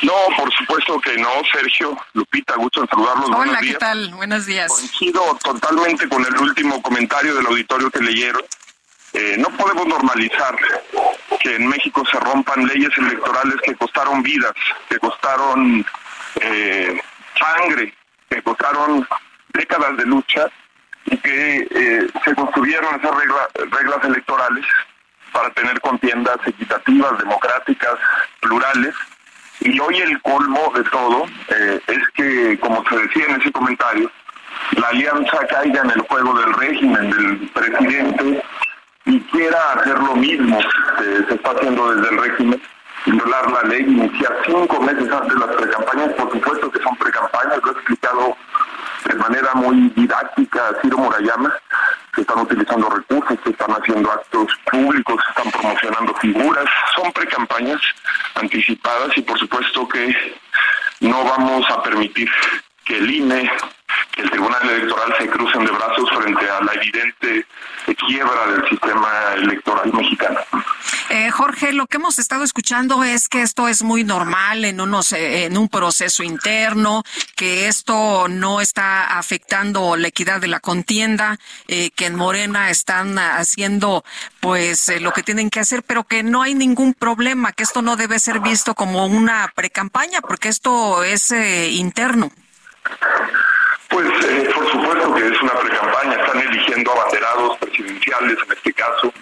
No, 0.02 0.14
por 0.38 0.54
supuesto 0.54 1.00
que 1.00 1.18
no, 1.18 1.30
Sergio. 1.52 1.98
Lupita, 2.14 2.56
gusto 2.56 2.82
en 2.82 2.90
saludarlos. 2.90 3.28
Hola, 3.28 3.38
Buenos 3.38 3.58
¿qué 3.60 3.66
días. 3.68 3.80
tal? 3.80 4.14
Buenos 4.16 4.46
días. 4.46 4.72
Coincido 4.72 5.40
totalmente 5.42 6.10
con 6.10 6.26
el 6.26 6.36
último 6.38 6.82
comentario 6.82 7.34
del 7.34 7.46
auditorio 7.46 7.90
que 7.90 8.02
leyeron. 8.02 8.42
Eh, 9.14 9.36
no 9.38 9.50
podemos 9.50 9.86
normalizar 9.88 10.56
que 11.40 11.56
en 11.56 11.68
México 11.68 12.04
se 12.12 12.20
rompan 12.20 12.66
leyes 12.66 12.90
electorales 12.98 13.56
que 13.64 13.76
costaron 13.76 14.24
vidas, 14.24 14.54
que 14.90 14.98
costaron 14.98 15.86
eh, 16.42 17.00
sangre, 17.40 17.94
que 18.30 18.42
costaron 18.42 19.08
décadas 19.54 19.96
de 19.98 20.06
lucha 20.06 20.48
y 21.06 21.18
que 21.18 21.68
eh, 21.70 22.08
se 22.26 22.34
construyeron 22.34 22.96
esas 23.00 23.16
regla- 23.16 23.50
reglas 23.70 24.04
electorales 24.04 24.66
para 25.32 25.50
tener 25.52 25.80
contiendas 25.82 26.38
equitativas, 26.46 27.18
democráticas, 27.20 27.96
plurales. 28.40 28.96
Y 29.60 29.80
hoy 29.80 29.98
el 30.02 30.20
colmo 30.22 30.72
de 30.76 30.84
todo 30.86 31.26
eh, 31.50 31.80
es 31.88 32.00
que, 32.16 32.58
como 32.60 32.84
se 32.90 32.98
decía 32.98 33.26
en 33.30 33.42
ese 33.42 33.52
comentario, 33.52 34.12
la 34.78 34.88
alianza 34.88 35.46
caiga 35.48 35.82
en 35.84 35.92
el 35.92 36.02
juego 36.02 36.34
del 36.40 36.54
régimen, 36.54 37.12
del 37.12 37.50
presidente, 37.50 38.44
y 39.06 39.20
quiera 39.22 39.74
hacer 39.74 40.00
lo 40.00 40.16
mismo 40.16 40.60
que 40.98 41.26
se 41.28 41.36
está 41.36 41.52
haciendo 41.52 41.94
desde 41.94 42.10
el 42.10 42.18
régimen, 42.22 42.62
violar 43.06 43.52
la 43.52 43.62
ley, 43.64 43.82
iniciar 43.82 44.38
cinco 44.46 44.80
meses 44.82 45.12
antes 45.12 45.36
las 45.38 45.56
precampañas, 45.56 46.14
por 46.14 46.32
supuesto 46.32 46.72
que 46.72 46.82
son 46.82 46.96
precampañas, 46.96 47.60
lo 47.64 47.72
he 47.72 47.74
explicado 47.74 48.38
de 49.06 49.16
manera 49.16 49.54
muy 49.56 49.90
didáctica 49.96 50.76
Ciro 50.82 50.98
Murayama, 50.98 51.54
se 52.16 52.22
están 52.22 52.40
utilizando 52.40 52.90
recursos, 52.90 53.38
se 53.44 53.50
están 53.50 53.72
haciendo 53.72 54.12
actos 54.12 54.48
públicos, 54.72 55.22
se 55.26 55.30
están 55.32 55.52
promocionando 55.60 56.14
figuras, 56.16 56.66
son 56.96 57.12
precampañas 57.12 57.82
anticipadas 58.36 59.18
y 59.18 59.22
por 59.22 59.38
supuesto 59.38 59.88
que 59.90 60.16
no 61.02 61.24
vamos 61.26 61.70
a 61.70 61.84
permitir 61.84 62.30
que 62.86 62.98
el 62.98 63.12
INE, 63.12 63.52
que 64.12 64.22
el 64.22 64.30
Tribunal 64.30 64.70
Electoral 64.70 65.14
se 65.18 65.28
crucen 65.28 65.66
de 65.66 65.72
brazos 65.72 66.10
frente 66.12 66.50
a 66.50 66.62
la 66.62 66.74
evidente 66.74 67.46
quiebra 67.96 68.48
del 68.48 68.68
sistema 68.70 69.10
electoral 69.36 69.92
mexicano. 69.94 70.40
Eh, 71.10 71.30
Jorge, 71.30 71.74
lo 71.74 71.86
que 71.88 71.98
hemos 71.98 72.18
estado 72.18 72.44
escuchando 72.44 73.04
es 73.04 73.28
que 73.28 73.42
esto 73.42 73.68
es 73.68 73.84
muy 73.84 74.04
normal 74.04 74.66
en 74.66 74.82
unos 74.82 75.12
eh, 75.14 75.46
en 75.46 75.58
un 75.58 75.70
proceso 75.70 76.24
interno, 76.24 77.04
que 77.36 77.68
esto 77.68 78.28
no 78.30 78.62
está 78.62 79.18
afectando 79.18 79.96
la 79.96 80.08
equidad 80.08 80.42
de 80.42 80.48
la 80.48 80.60
contienda, 80.60 81.38
eh, 81.68 81.92
que 81.92 82.08
en 82.08 82.16
Morena 82.16 82.70
están 82.70 83.20
haciendo 83.20 84.04
pues 84.40 84.90
eh, 84.90 85.00
lo 85.00 85.12
que 85.14 85.24
tienen 85.24 85.50
que 85.50 85.60
hacer, 85.60 85.84
pero 85.84 86.04
que 86.04 86.24
no 86.24 86.42
hay 86.42 86.54
ningún 86.54 86.94
problema, 86.94 87.52
que 87.52 87.64
esto 87.64 87.82
no 87.82 87.96
debe 87.96 88.20
ser 88.20 88.40
visto 88.40 88.76
como 88.76 89.06
una 89.06 89.52
precampaña, 89.56 90.22
porque 90.22 90.50
esto 90.50 91.04
es 91.04 91.32
eh, 91.32 91.70
interno. 91.72 92.32
Pues 93.94 94.08
eh, 94.26 94.50
por 94.54 94.70
supuesto 94.72 95.14
que 95.14 95.28
es 95.28 95.42
una 95.42 95.54
precampaña, 95.54 96.14
están 96.14 96.42
eligiendo 96.42 96.92
abanderados 96.92 97.58
presidenciales 97.60 98.38
en 98.46 98.52
este 98.52 98.74
caso, 98.74 99.14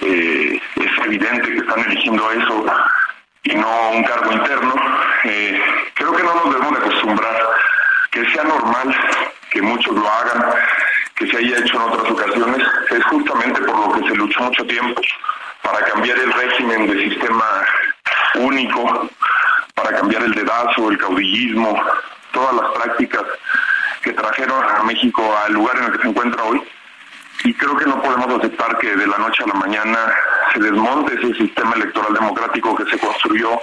eh, 0.00 0.60
es 0.76 1.04
evidente 1.04 1.52
que 1.52 1.58
están 1.58 1.80
eligiendo 1.80 2.32
eso 2.32 2.66
y 3.44 3.54
no 3.54 3.90
un 3.90 4.02
cargo 4.04 4.32
interno. 4.32 4.74
Eh, 5.24 5.62
creo 5.94 6.12
que 6.12 6.22
no 6.22 6.34
nos 6.34 6.54
debemos 6.54 6.72
de 6.72 6.86
acostumbrar 6.86 7.38
sea 8.32 8.44
normal 8.44 8.94
que 9.50 9.62
muchos 9.62 9.94
lo 9.94 10.08
hagan, 10.10 10.44
que 11.16 11.26
se 11.28 11.36
haya 11.36 11.58
hecho 11.58 11.76
en 11.76 11.92
otras 11.92 12.10
ocasiones, 12.10 12.66
es 12.90 13.04
justamente 13.04 13.60
por 13.62 13.78
lo 13.78 13.92
que 13.92 14.08
se 14.08 14.16
luchó 14.16 14.42
mucho 14.42 14.66
tiempo, 14.66 15.00
para 15.62 15.84
cambiar 15.86 16.18
el 16.18 16.32
régimen 16.32 16.86
de 16.86 17.08
sistema 17.08 17.44
único, 18.34 19.08
para 19.74 19.96
cambiar 19.96 20.22
el 20.22 20.34
dedazo, 20.34 20.90
el 20.90 20.98
caudillismo, 20.98 21.80
todas 22.32 22.54
las 22.54 22.70
prácticas 22.72 23.22
que 24.08 24.14
trajeron 24.14 24.64
a 24.64 24.82
México 24.84 25.36
al 25.44 25.52
lugar 25.52 25.76
en 25.76 25.84
el 25.84 25.92
que 25.92 26.02
se 26.02 26.08
encuentra 26.08 26.42
hoy. 26.42 26.62
Y 27.44 27.52
creo 27.54 27.76
que 27.76 27.84
no 27.84 28.00
podemos 28.00 28.38
aceptar 28.38 28.78
que 28.78 28.96
de 28.96 29.06
la 29.06 29.18
noche 29.18 29.44
a 29.44 29.48
la 29.48 29.54
mañana 29.54 29.98
se 30.52 30.60
desmonte 30.60 31.14
ese 31.14 31.34
sistema 31.34 31.74
electoral 31.74 32.14
democrático 32.14 32.74
que 32.74 32.86
se 32.86 32.98
construyó, 32.98 33.60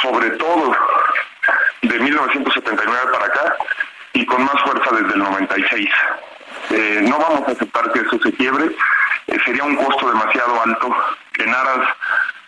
sobre 0.00 0.30
todo 0.30 0.76
de 1.82 1.98
1979 1.98 3.00
para 3.12 3.26
acá 3.26 3.56
y 4.12 4.24
con 4.24 4.44
más 4.44 4.62
fuerza 4.62 4.94
desde 4.94 5.14
el 5.14 5.18
96. 5.18 5.90
Eh, 6.70 7.00
no 7.02 7.18
vamos 7.18 7.48
a 7.48 7.52
aceptar 7.52 7.92
que 7.92 8.00
eso 8.00 8.18
se 8.22 8.32
quiebre, 8.34 8.66
eh, 9.26 9.38
sería 9.44 9.64
un 9.64 9.76
costo 9.76 10.08
demasiado 10.08 10.62
alto 10.62 10.96
en 11.38 11.54
aras 11.54 11.88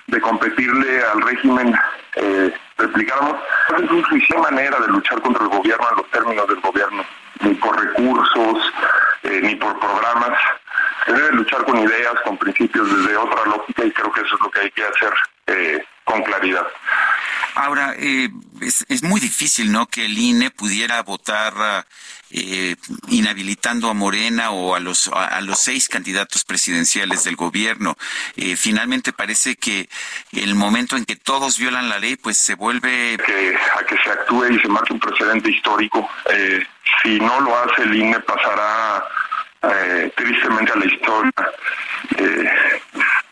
de 0.07 0.21
competirle 0.21 1.03
al 1.03 1.23
régimen 1.23 1.75
eh, 2.15 2.55
replicáramos. 2.79 3.37
No 3.71 3.79
es 3.79 4.41
manera 4.41 4.79
de 4.79 4.89
luchar 4.89 5.21
contra 5.21 5.43
el 5.43 5.51
gobierno 5.51 5.87
en 5.91 5.97
los 5.97 6.11
términos 6.11 6.49
del 6.49 6.61
gobierno, 6.61 7.05
ni 7.41 7.55
por 7.55 7.79
recursos, 7.79 8.73
eh, 9.25 9.41
ni 9.43 9.55
por 9.57 9.79
programas. 9.79 10.39
Se 11.05 11.13
debe 11.13 11.33
luchar 11.33 11.65
con 11.65 11.79
ideas, 11.79 12.15
con 12.25 12.37
principios 12.39 12.89
desde 12.91 13.17
otra 13.17 13.45
lógica 13.45 13.85
y 13.85 13.91
creo 13.91 14.13
que 14.13 14.21
eso 14.21 14.35
es 14.35 14.41
lo 14.41 14.51
que 14.51 14.61
hay 14.61 14.71
que 14.71 14.85
hacer 14.85 15.13
eh, 15.47 15.85
con 16.09 16.23
claridad. 16.23 16.67
Ahora, 17.55 17.95
eh, 17.99 18.31
es, 18.61 18.85
es, 18.89 19.03
muy 19.03 19.21
difícil, 19.21 19.73
¿no? 19.73 19.87
Que 19.87 20.07
el 20.07 20.17
INE 20.17 20.51
pudiera 20.51 21.03
votar 21.03 21.85
eh, 22.31 22.77
inhabilitando 23.09 23.89
a 23.89 23.95
Morena 23.95 24.51
o 24.51 24.75
a 24.75 24.81
los, 24.81 25.09
a, 25.09 25.41
los 25.41 25.59
seis 25.61 25.89
candidatos 25.89 26.45
presidenciales 26.45 27.25
del 27.25 27.37
gobierno. 27.37 27.97
Eh, 28.37 28.57
finalmente 28.57 29.13
parece 29.13 29.57
que 29.57 29.89
el 30.33 30.55
momento 30.55 30.97
en 30.97 31.05
que 31.05 31.17
todos 31.17 31.59
violan 31.59 31.89
la 31.89 31.99
ley, 31.99 32.17
pues 32.17 32.39
se 32.39 32.55
vuelve... 32.55 33.17
Que, 33.25 33.57
a 33.57 33.85
que 33.85 33.97
se 34.03 34.11
actúe 34.11 34.47
y 34.51 34.61
se 34.61 34.69
marque 34.69 34.93
un 34.93 35.01
precedente 35.01 35.51
histórico. 35.51 36.09
Eh, 36.31 36.65
si 37.03 37.19
no 37.19 37.41
lo 37.41 37.57
hace 37.59 37.83
el 37.83 37.95
INE 37.95 38.21
pasará 38.21 39.05
eh, 39.63 40.13
tristemente 40.17 40.73
a 40.73 40.77
la 40.77 40.87
historia. 40.87 41.33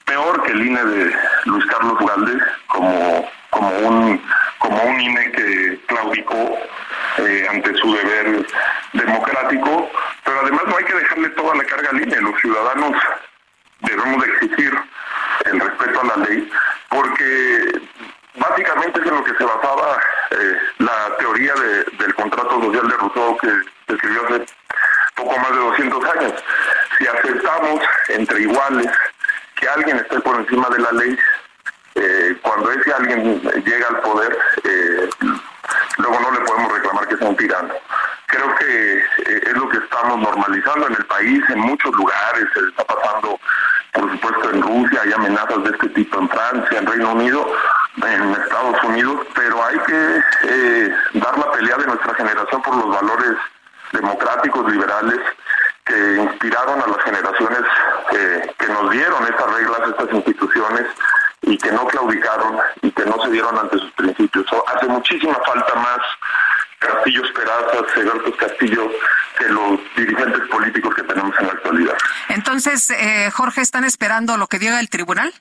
Peor 0.07 0.43
que 0.45 0.53
el 0.53 0.67
INE 0.67 0.85
de 0.85 1.17
Luis 1.47 1.67
Carlos 1.67 1.99
Galdés 1.99 2.43
como, 2.69 3.29
como 3.51 3.79
un 3.81 4.23
como 4.59 4.83
un 4.83 5.01
INE 5.01 5.33
que 5.33 5.81
claudicó 5.87 6.59
eh, 7.19 7.47
ante 7.51 7.75
su 7.75 7.93
deber 7.93 8.47
democrático, 8.93 9.91
pero 10.25 10.41
además 10.41 10.63
no 10.67 10.77
hay 10.77 10.85
que 10.85 10.95
dejarle 10.95 11.29
toda 11.31 11.55
la 11.57 11.65
carga 11.65 11.91
al 11.91 12.03
INE. 12.03 12.21
Los 12.21 12.41
ciudadanos 12.41 12.97
debemos 13.81 14.25
de 14.25 14.31
exigir 14.33 14.73
el 15.45 15.61
respeto 15.61 16.01
a 16.01 16.05
la 16.05 16.29
ley, 16.29 16.51
porque 16.89 17.81
básicamente 18.37 19.01
es 19.01 19.07
en 19.07 19.15
lo 19.15 19.25
que 19.25 19.35
se 19.35 19.45
basaba 19.45 20.01
eh, 20.31 20.59
la 20.79 21.17
teoría 21.19 21.55
de, 21.55 21.85
del 21.99 22.15
contrato 22.15 22.61
social 22.61 22.89
de 22.89 22.97
Rousseau 22.97 23.37
que 23.39 23.93
escribió 23.93 24.25
hace 24.25 24.47
poco 25.17 25.39
más 25.39 25.51
de 25.51 25.57
200 25.57 26.05
años. 26.05 26.45
Si 26.99 27.07
aceptamos 27.07 27.81
entre 28.09 28.41
iguales 28.43 28.91
alguien 29.77 29.99
esté 29.99 30.21
por 30.21 30.37
encima 30.37 30.69
de 30.71 30.79
la 30.79 30.93
ley, 30.93 31.19
eh, 31.95 32.37
cuando 32.43 32.71
ese 32.73 32.93
alguien 32.93 33.41
llega 33.65 33.89
al 33.89 34.01
poder, 34.01 34.39
eh, 34.65 35.09
luego 35.99 36.21
no 36.21 36.31
le 36.33 36.41
podemos 36.41 36.73
reclamar 36.73 37.09
que 37.09 37.17
sea 37.17 37.29
un 37.29 37.37
tirano. 37.37 37.75
Creo 38.27 38.55
que 38.57 38.99
eh, 38.99 39.43
es 39.47 39.53
lo 39.53 39.69
que 39.69 39.79
estamos 39.79 40.19
normalizando 40.19 40.89
en 40.89 40.95
el 40.95 41.07
país, 41.07 41.43
en 41.49 41.61
muchos 41.61 41.93
lugares, 41.95 42.45
se 42.55 42.61
está 42.61 42.85
pasando, 42.85 43.39
por 43.93 44.11
supuesto, 44.11 44.51
en 44.51 44.63
Rusia, 44.63 45.01
hay 45.05 45.13
amenazas 45.13 45.63
de 45.65 45.71
este 45.71 45.89
tipo 45.91 46.19
en 46.19 46.29
Francia, 46.29 46.79
en 46.79 46.87
Reino 46.87 47.13
Unido, 47.13 47.47
en 47.97 48.31
Estados 48.33 48.83
Unidos, 48.85 49.27
pero 49.35 49.65
hay 49.65 49.79
que 49.81 50.21
eh, 50.43 50.95
dar 51.15 51.39
la 51.39 51.53
pelea 51.53 51.77
de 51.77 51.87
nuestra 51.87 52.15
generación 52.15 52.63
por 52.63 52.77
los 52.77 52.95
valores 52.95 53.37
democráticos, 53.93 54.71
liberales, 54.71 55.21
que 55.87 56.17
inspiraron 56.17 56.83
a 56.83 56.87
las 56.87 57.03
generaciones 57.05 57.63
eh, 58.13 58.55
que 58.59 58.69
nos 58.69 58.91
dieron 58.91 59.23
estas 59.25 59.53
reglas, 59.55 59.81
estas 59.89 60.13
instituciones, 60.13 60.87
y 61.43 61.57
que 61.59 61.71
no 61.71 61.87
claudicaron 61.87 62.59
y 62.83 62.91
que 62.91 63.05
no 63.05 63.23
se 63.23 63.31
dieron 63.31 63.57
ante 63.57 63.79
sus 63.79 63.91
principios. 63.93 64.47
hace 64.75 64.87
muchísima 64.87 65.39
falta 65.47 65.75
más 65.77 65.99
Castillo 66.79 67.25
Esperanza, 67.25 67.95
Severtos 67.95 68.37
Castillo, 68.37 68.91
que 69.39 69.49
los 69.49 69.81
dirigentes 69.97 70.41
políticos 70.49 70.95
que 70.95 71.03
tenemos 71.05 71.35
en 71.39 71.47
la 71.47 71.53
actualidad. 71.53 71.97
Entonces, 72.29 72.91
eh, 72.91 73.31
Jorge, 73.33 73.61
¿están 73.61 73.85
esperando 73.85 74.37
lo 74.37 74.49
que 74.49 74.59
diga 74.59 74.81
el 74.81 74.91
tribunal? 74.91 75.33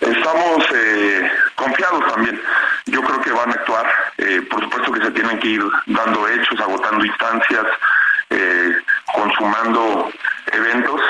Estamos 0.00 0.64
eh, 0.74 1.30
confiados 1.54 2.12
también. 2.12 2.40
Yo 2.86 3.02
creo 3.02 3.20
que 3.20 3.30
van 3.30 3.50
a 3.50 3.54
actuar. 3.54 3.86
Eh, 4.18 4.42
por 4.50 4.60
supuesto 4.62 4.92
que 4.92 5.04
se 5.04 5.10
tienen 5.12 5.38
que 5.38 5.48
ir 5.48 5.62
dando 5.86 6.28
hechos, 6.28 6.60
agotando 6.60 7.04
instancias, 7.04 7.66
eh, 8.30 8.76
consumando 9.14 10.10
eventos, 10.52 11.00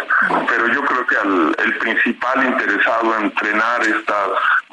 pero 0.49 0.69
yo 0.69 0.85
creo 0.85 1.07
que 1.07 1.17
al, 1.17 1.57
el 1.59 1.79
principal 1.79 2.45
interesado 2.45 3.19
en 3.19 3.33
frenar 3.33 3.83
estas 3.83 4.29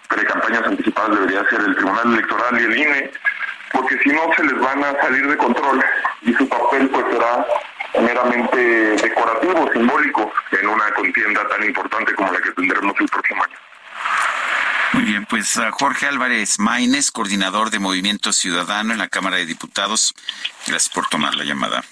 precampañas 0.07 0.64
anticipadas 0.64 1.11
debería 1.11 1.49
ser 1.49 1.61
el 1.61 1.76
Tribunal 1.76 2.14
Electoral 2.14 2.60
y 2.60 2.64
el 2.64 2.77
INE, 2.77 3.11
porque 3.72 3.97
si 3.99 4.10
no 4.10 4.22
se 4.35 4.43
les 4.43 4.60
van 4.60 4.84
a 4.84 4.99
salir 5.01 5.27
de 5.27 5.38
control 5.38 5.84
y 6.22 6.34
su 6.34 6.47
papel 6.49 6.89
pues 6.89 7.06
será 7.11 7.45
meramente 8.01 8.57
decorativo, 8.57 9.69
simbólico, 9.73 10.31
en 10.51 10.68
una 10.68 10.91
contienda 10.93 11.47
tan 11.47 11.64
importante 11.64 12.14
como 12.14 12.31
la 12.31 12.41
que 12.41 12.51
tendremos 12.51 12.93
el 12.99 13.07
próximo 13.07 13.43
año. 13.43 13.56
Muy 14.93 15.03
bien, 15.03 15.26
pues 15.26 15.60
Jorge 15.72 16.07
Álvarez 16.07 16.60
Maínez, 16.60 17.11
coordinador 17.11 17.69
de 17.69 17.80
Movimiento 17.80 18.34
Ciudadano 18.34 18.93
en 18.93 18.99
la 18.99 19.07
Cámara 19.07 19.38
de 19.38 19.45
Diputados, 19.45 20.15
gracias 20.65 20.89
por 20.93 21.07
tomar 21.07 21.35
la 21.35 21.43
llamada. 21.43 21.84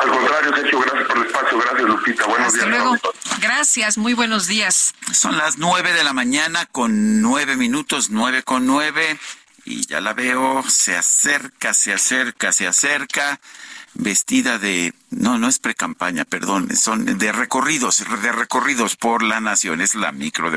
Al 0.00 0.10
contrario, 0.10 0.56
Sergio, 0.56 0.80
gracias 0.80 1.06
por 1.08 1.18
el 1.18 1.26
espacio. 1.26 1.58
Gracias, 1.58 1.82
Lupita. 1.82 2.26
Buenos 2.26 2.48
Hasta 2.48 2.66
días. 2.66 2.78
Luego. 2.78 2.96
Gracias, 3.40 3.98
muy 3.98 4.14
buenos 4.14 4.46
días. 4.46 4.94
Son 5.12 5.36
las 5.36 5.58
nueve 5.58 5.92
de 5.92 6.04
la 6.04 6.12
mañana 6.12 6.66
con 6.66 7.20
nueve 7.20 7.56
minutos, 7.56 8.10
nueve 8.10 8.42
con 8.42 8.66
nueve. 8.66 9.18
Y 9.64 9.86
ya 9.86 10.00
la 10.00 10.12
veo, 10.12 10.64
se 10.68 10.96
acerca, 10.96 11.72
se 11.72 11.92
acerca, 11.92 12.52
se 12.52 12.66
acerca, 12.66 13.38
vestida 13.94 14.58
de, 14.58 14.92
no, 15.10 15.38
no 15.38 15.48
es 15.48 15.60
pre-campaña, 15.60 16.24
perdón, 16.24 16.74
son 16.74 17.04
de 17.18 17.30
recorridos, 17.30 18.02
de 18.22 18.32
recorridos 18.32 18.96
por 18.96 19.22
la 19.22 19.40
nación, 19.40 19.80
es 19.80 19.94
la 19.94 20.10
micro 20.10 20.50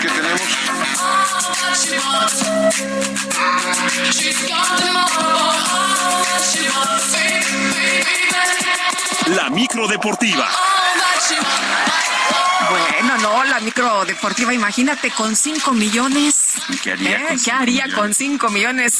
¿Qué 0.00 0.08
tenemos? 0.08 0.40
La 9.26 9.50
micro 9.50 9.86
deportiva. 9.86 10.48
Bueno, 12.70 13.18
no, 13.18 13.44
la 13.44 13.58
micro 13.60 14.04
deportiva, 14.04 14.52
imagínate, 14.54 15.10
con 15.10 15.34
5 15.34 15.72
millones. 15.72 16.52
¿Qué 16.82 16.92
haría, 16.92 17.16
¿Eh? 17.18 17.22
con, 17.28 17.28
¿Qué 17.30 17.38
cinco 17.38 17.56
haría 17.56 17.84
millones? 17.86 17.94
con 17.96 18.14
5 18.14 18.48
millones? 18.50 18.94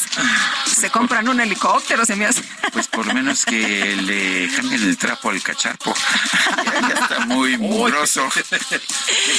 Se 0.75 0.89
compran 0.89 1.29
un 1.29 1.39
helicóptero, 1.39 2.05
se 2.05 2.15
me 2.15 2.25
hace. 2.25 2.43
Pues 2.73 2.87
por 2.87 3.05
lo 3.05 3.13
menos 3.13 3.45
que 3.45 3.95
le 3.95 4.49
cambien 4.55 4.83
el 4.83 4.97
trapo 4.97 5.29
al 5.29 5.41
cacharpo. 5.41 5.93
Ya, 6.81 6.95
está 6.95 7.19
muy 7.27 7.57
mugroso. 7.59 8.27
Qué 8.49 8.57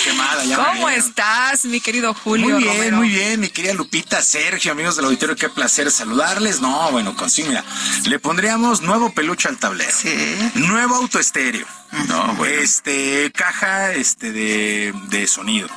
quemada, 0.05 0.45
ya 0.45 0.57
¿Cómo 0.57 0.89
estás, 0.89 1.65
mi 1.65 1.81
querido 1.81 2.15
Julio? 2.15 2.51
Muy 2.51 2.63
bien, 2.63 2.75
Romero? 2.77 2.97
muy 2.99 3.09
bien, 3.09 3.41
mi 3.41 3.49
querida 3.49 3.75
Lupita, 3.75 4.23
Sergio, 4.23 4.71
amigos 4.71 4.95
del 4.95 5.07
auditorio, 5.07 5.35
qué 5.35 5.49
placer 5.49 5.91
saludarles. 5.91 6.61
No, 6.61 6.91
bueno, 6.93 7.17
con 7.17 7.29
sí, 7.31 7.43
mira, 7.43 7.65
le 8.05 8.19
pondríamos 8.21 8.81
nuevo 8.83 9.13
peluche 9.13 9.49
al 9.49 9.59
tablero. 9.59 9.91
Nuevo 10.55 10.95
auto 10.95 11.19
estéreo. 11.19 11.67
No, 12.09 12.35
bueno. 12.35 12.63
Este, 12.63 13.31
caja 13.33 13.93
este 13.93 14.33
de, 14.33 14.95
de 15.09 15.27
sonido, 15.27 15.69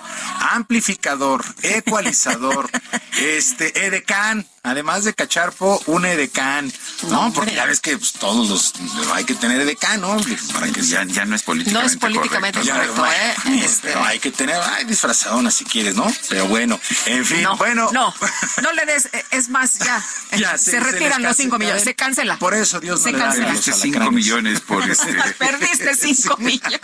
amplificador, 0.51 1.43
ecualizador, 1.61 2.69
este, 3.19 3.85
edecán, 3.85 4.47
además 4.65 5.03
de 5.05 5.13
cacharpo, 5.13 5.81
un 5.85 6.05
edecán. 6.05 6.71
No, 7.07 7.31
porque 7.33 7.53
ya 7.55 7.65
ves 7.65 7.79
que 7.79 7.97
pues, 7.97 8.13
todos 8.13 8.49
los 8.49 8.73
hay 9.13 9.23
que 9.23 9.35
tener 9.35 9.61
edecán, 9.61 10.01
¿no? 10.01 10.17
Para 10.53 10.67
que 10.71 10.81
ya, 10.81 11.03
ya 11.05 11.23
no 11.25 11.35
es 11.35 11.43
políticamente 11.43 11.87
No 11.87 11.93
es 11.93 11.97
políticamente 11.97 12.59
correcto, 12.59 12.95
correcto, 12.95 13.05
¿eh? 13.51 13.61
Este, 13.63 13.87
pero 13.89 14.03
hay 14.03 14.19
que 14.19 14.31
tener, 14.31 14.55
ay, 14.61 14.85
disfrazadona 14.85 15.51
si 15.51 15.63
quieres, 15.65 15.95
¿no? 15.95 16.11
Pero 16.29 16.47
bueno, 16.47 16.79
en 17.05 17.25
fin, 17.25 17.43
no, 17.43 17.55
bueno. 17.57 17.89
No, 17.93 18.13
no 18.61 18.73
le 18.73 18.85
des, 18.85 19.05
eh, 19.13 19.23
es 19.31 19.49
más, 19.49 19.77
ya. 19.79 20.03
Ya, 20.35 20.57
se, 20.57 20.65
se- 20.65 20.71
se 20.71 20.79
retiran 20.81 21.21
los 21.23 21.37
cinco 21.37 21.51
cancela. 21.51 21.57
millones, 21.59 21.83
se 21.83 21.95
cancela. 21.95 22.37
Por 22.37 22.53
eso 22.55 22.79
Dios 22.81 23.01
Se 23.01 23.11
no 23.11 23.17
le 23.19 23.23
da 23.23 23.29
cancela. 23.29 23.45
regalos 23.47 23.67
a 23.69 23.71
cinco 23.73 23.97
alacranes. 23.97 24.13
millones 24.13 24.59
por 24.61 24.83
este. 24.89 25.13
Perdiste 25.37 25.95
cinco 26.13 26.37
millones. 26.37 26.81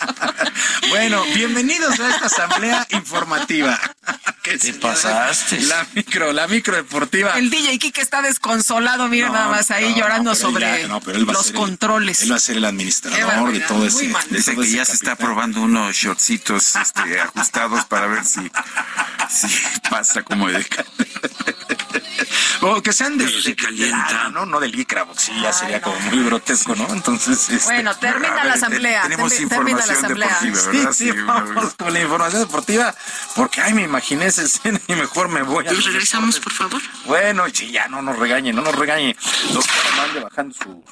Bueno, 0.90 1.24
bienvenidos 1.36 2.00
a 2.00 2.10
esta 2.10 2.26
asamblea 2.28 2.88
informativa. 2.92 3.80
¿Qué 4.44 4.58
Te 4.58 4.74
pasaste. 4.74 5.60
La 5.62 5.86
micro, 5.94 6.32
la 6.34 6.48
micro 6.48 6.76
deportiva. 6.76 7.38
El 7.38 7.50
DJ 7.50 7.71
Kike 7.80 8.02
está 8.02 8.22
desconsolado, 8.22 9.08
mira 9.08 9.28
No, 9.28 9.34
nada 9.34 9.48
más 9.50 9.72
ahí 9.72 9.92
no, 9.92 9.98
llorando 9.98 10.36
sobre 10.36 10.82
ya- 10.82 10.88
no, 10.88 11.00
pero 11.02 11.18
él 11.18 11.28
va 11.28 11.34
a 11.34 11.36
los 11.36 11.48
el- 11.50 11.56
controles. 11.56 12.22
él 12.24 12.32
va 12.32 12.36
a 12.36 12.40
ser 12.40 12.58
el 12.58 12.66
administrador 12.66 13.52
de 13.52 13.60
todo 13.62 13.86
ese. 13.86 14.08
mal. 14.10 14.24
Dice 14.30 14.52
todo 14.54 14.62
que 14.62 14.68
ese 14.68 14.78
ya 14.78 14.86
se 14.86 14.94
está 14.94 15.16
probando 15.16 15.62
unos 15.62 15.96
shortcitos 15.96 16.76
este, 16.76 17.20
ajustados 17.22 17.86
para 17.86 18.08
ver 18.08 18.26
si, 18.26 18.42
si 19.30 19.48
pasa 19.90 20.24
como 20.24 20.48
de 20.50 20.66
O 22.64 22.80
que 22.84 22.94
sean 22.94 23.18
de, 23.18 23.28
sí 23.28 23.36
de- 23.42 23.42
de 23.50 23.56
calienta. 23.56 24.30
¿no? 24.30 24.46
No 24.46 24.60
de 24.60 24.68
licra, 24.68 25.06
porque 25.06 25.20
sí, 25.22 25.32
ya 25.42 25.52
sería 25.52 25.82
como 25.82 26.00
muy 26.02 26.24
grotesco, 26.24 26.76
¿no? 26.76 26.88
Entonces, 26.94 27.50
este, 27.50 27.64
Bueno, 27.66 27.96
termina 27.98 28.44
la 28.46 28.54
asamblea. 28.54 29.02
tenemos 29.04 29.34
termi- 29.34 29.50
termina 29.50 29.86
la 29.86 29.94
información 29.94 29.98
asamblea. 29.98 30.28
deportiva, 30.30 30.60
Sí, 30.72 30.78
¿verdad? 30.78 30.94
sí, 30.94 31.12
Sí, 31.12 31.18
vamos 31.26 31.74
con 31.74 31.92
la 31.94 32.00
información 32.02 32.42
deportiva, 32.44 32.96
porque 33.36 33.62
ay, 33.62 33.74
me 33.74 33.82
imaginé 33.82 34.28
esa 34.28 34.44
escena 34.44 34.80
y 34.88 34.94
mejor 34.94 35.30
me 35.30 35.42
voy 35.42 35.68
a. 35.68 35.72
¿Nos 35.72 35.86
regresamos, 35.86 36.40
por 36.40 36.54
favor? 36.54 36.82
Bueno, 37.06 37.48
sí, 37.62 37.72
ya 37.72 37.88
no 37.88 38.02
nos 38.02 38.18
regañe, 38.18 38.52
no 38.54 38.62
nos 38.62 38.76
regañe. 38.76 39.16
Doctor 39.54 39.96
mande 39.98 40.20
bajando 40.20 40.56
su, 40.56 40.84